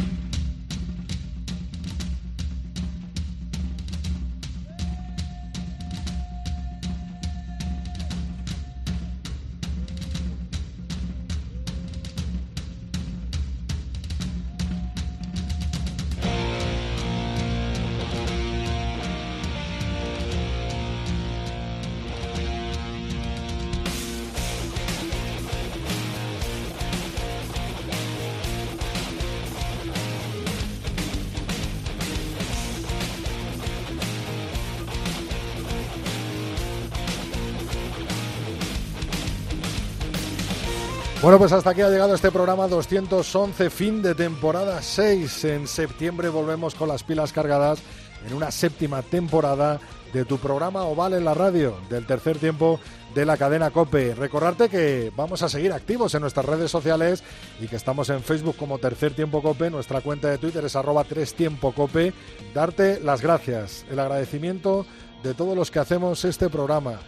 Bueno, 41.30 41.38
pues 41.38 41.52
hasta 41.52 41.70
aquí 41.70 41.80
ha 41.80 41.88
llegado 41.88 42.12
este 42.12 42.32
programa 42.32 42.66
211, 42.66 43.70
fin 43.70 44.02
de 44.02 44.16
temporada 44.16 44.82
6. 44.82 45.44
En 45.44 45.68
septiembre 45.68 46.28
volvemos 46.28 46.74
con 46.74 46.88
las 46.88 47.04
pilas 47.04 47.32
cargadas 47.32 47.80
en 48.26 48.34
una 48.34 48.50
séptima 48.50 49.00
temporada 49.02 49.78
de 50.12 50.24
tu 50.24 50.38
programa 50.38 50.82
Oval 50.82 51.12
en 51.12 51.24
la 51.24 51.34
radio, 51.34 51.76
del 51.88 52.04
tercer 52.04 52.38
tiempo 52.38 52.80
de 53.14 53.24
la 53.24 53.36
cadena 53.36 53.70
Cope. 53.70 54.16
Recordarte 54.16 54.68
que 54.68 55.12
vamos 55.16 55.44
a 55.44 55.48
seguir 55.48 55.72
activos 55.72 56.16
en 56.16 56.22
nuestras 56.22 56.46
redes 56.46 56.72
sociales 56.72 57.22
y 57.60 57.68
que 57.68 57.76
estamos 57.76 58.10
en 58.10 58.24
Facebook 58.24 58.56
como 58.56 58.78
Tercer 58.78 59.14
Tiempo 59.14 59.40
Cope, 59.40 59.70
nuestra 59.70 60.00
cuenta 60.00 60.26
de 60.30 60.38
Twitter 60.38 60.64
es 60.64 60.74
arroba 60.74 61.04
tres 61.04 61.34
tiempo 61.34 61.70
cope. 61.70 62.12
Darte 62.52 62.98
las 62.98 63.22
gracias, 63.22 63.84
el 63.88 64.00
agradecimiento 64.00 64.84
de 65.22 65.34
todos 65.34 65.56
los 65.56 65.70
que 65.70 65.78
hacemos 65.78 66.24
este 66.24 66.48
programa 66.48 66.98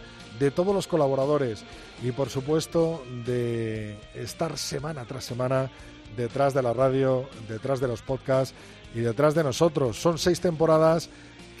de 0.43 0.51
todos 0.51 0.75
los 0.75 0.87
colaboradores 0.87 1.63
y 2.03 2.11
por 2.11 2.29
supuesto 2.29 3.01
de 3.25 3.97
estar 4.13 4.57
semana 4.57 5.05
tras 5.05 5.23
semana 5.23 5.71
detrás 6.17 6.53
de 6.53 6.61
la 6.61 6.73
radio, 6.73 7.29
detrás 7.47 7.79
de 7.79 7.87
los 7.87 8.01
podcasts 8.01 8.53
y 8.93 8.99
detrás 8.99 9.35
de 9.35 9.43
nosotros. 9.45 9.97
Son 9.97 10.17
seis 10.17 10.41
temporadas 10.41 11.09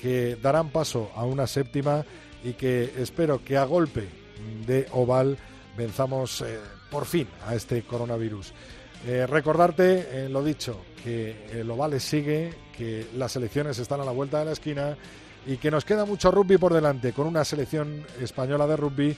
que 0.01 0.35
darán 0.35 0.69
paso 0.69 1.09
a 1.15 1.23
una 1.23 1.47
séptima 1.47 2.03
y 2.43 2.53
que 2.53 2.93
espero 2.97 3.41
que 3.41 3.55
a 3.55 3.63
golpe 3.63 4.09
de 4.67 4.85
oval 4.91 5.37
venzamos 5.77 6.41
eh, 6.41 6.59
por 6.91 7.05
fin 7.05 7.29
a 7.47 7.55
este 7.55 7.83
coronavirus. 7.83 8.51
Eh, 9.07 9.25
recordarte, 9.25 10.25
eh, 10.25 10.29
lo 10.29 10.43
dicho, 10.43 10.77
que 11.01 11.47
el 11.53 11.71
oval 11.71 12.01
sigue, 12.01 12.53
que 12.77 13.07
las 13.15 13.33
elecciones 13.37 13.79
están 13.79 14.01
a 14.01 14.05
la 14.05 14.11
vuelta 14.11 14.39
de 14.39 14.45
la 14.45 14.51
esquina 14.51 14.97
y 15.45 15.57
que 15.57 15.71
nos 15.71 15.85
queda 15.85 16.05
mucho 16.05 16.31
rugby 16.31 16.57
por 16.57 16.73
delante 16.73 17.13
con 17.13 17.27
una 17.27 17.43
selección 17.43 18.05
española 18.21 18.67
de 18.67 18.77
rugby 18.77 19.17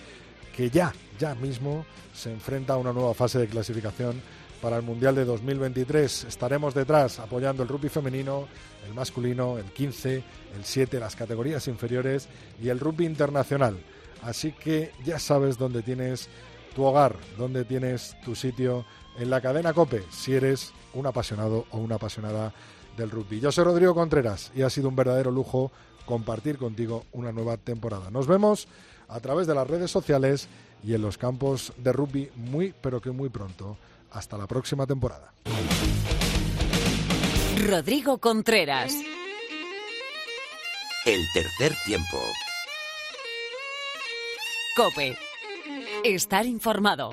que 0.56 0.70
ya, 0.70 0.94
ya 1.20 1.36
mismo 1.36 1.86
se 2.14 2.32
enfrenta 2.32 2.74
a 2.74 2.78
una 2.78 2.94
nueva 2.94 3.14
fase 3.14 3.40
de 3.40 3.48
clasificación 3.48 4.22
para 4.62 4.78
el 4.78 4.84
Mundial 4.84 5.16
de 5.16 5.26
2023. 5.26 6.24
Estaremos 6.24 6.74
detrás 6.74 7.20
apoyando 7.20 7.64
el 7.64 7.70
rugby 7.70 7.90
femenino, 7.90 8.48
el 8.88 8.94
masculino, 8.94 9.58
el 9.58 9.66
15, 9.66 10.16
el 10.56 10.64
7, 10.64 11.00
las 11.00 11.16
categorías 11.16 11.68
inferiores 11.68 12.28
y 12.62 12.70
el 12.70 12.80
rugby 12.80 13.06
internacional. 13.06 13.78
Así 14.24 14.54
que 14.54 14.92
ya 15.04 15.20
sabes 15.20 15.58
dónde 15.58 15.84
tienes 15.84 16.30
tu 16.74 16.84
hogar, 16.84 17.16
dónde 17.38 17.64
tienes 17.66 18.16
tu 18.24 18.36
sitio 18.36 18.86
en 19.20 19.30
la 19.30 19.42
cadena 19.42 19.74
Cope, 19.74 20.04
si 20.10 20.34
eres 20.34 20.74
un 20.94 21.06
apasionado 21.06 21.66
o 21.72 21.78
una 21.78 21.96
apasionada 21.96 22.54
del 22.98 23.12
rugby. 23.12 23.40
Yo 23.40 23.52
soy 23.52 23.66
Rodrigo 23.66 23.94
Contreras 23.94 24.52
y 24.56 24.62
ha 24.62 24.70
sido 24.70 24.90
un 24.90 24.96
verdadero 24.96 25.32
lujo 25.32 25.72
compartir 26.06 26.58
contigo 26.58 27.06
una 27.12 27.32
nueva 27.32 27.58
temporada. 27.58 28.10
Nos 28.10 28.28
vemos 28.28 28.68
a 29.08 29.20
través 29.20 29.48
de 29.48 29.56
las 29.56 29.68
redes 29.68 29.92
sociales 29.92 30.48
y 30.84 30.94
en 30.94 31.02
los 31.02 31.18
campos 31.18 31.74
de 31.78 31.92
rugby 31.92 32.30
muy, 32.36 32.74
pero 32.82 33.02
que 33.02 33.12
muy 33.12 33.30
pronto. 33.30 33.78
Hasta 34.12 34.38
la 34.38 34.48
próxima 34.48 34.86
temporada. 34.88 35.34
Rodrigo 37.68 38.20
Contreras. 38.20 38.94
El 41.06 41.22
tercer 41.34 41.74
tiempo. 41.86 42.18
Cope. 44.76 45.18
Estar 46.04 46.46
informado. 46.46 47.12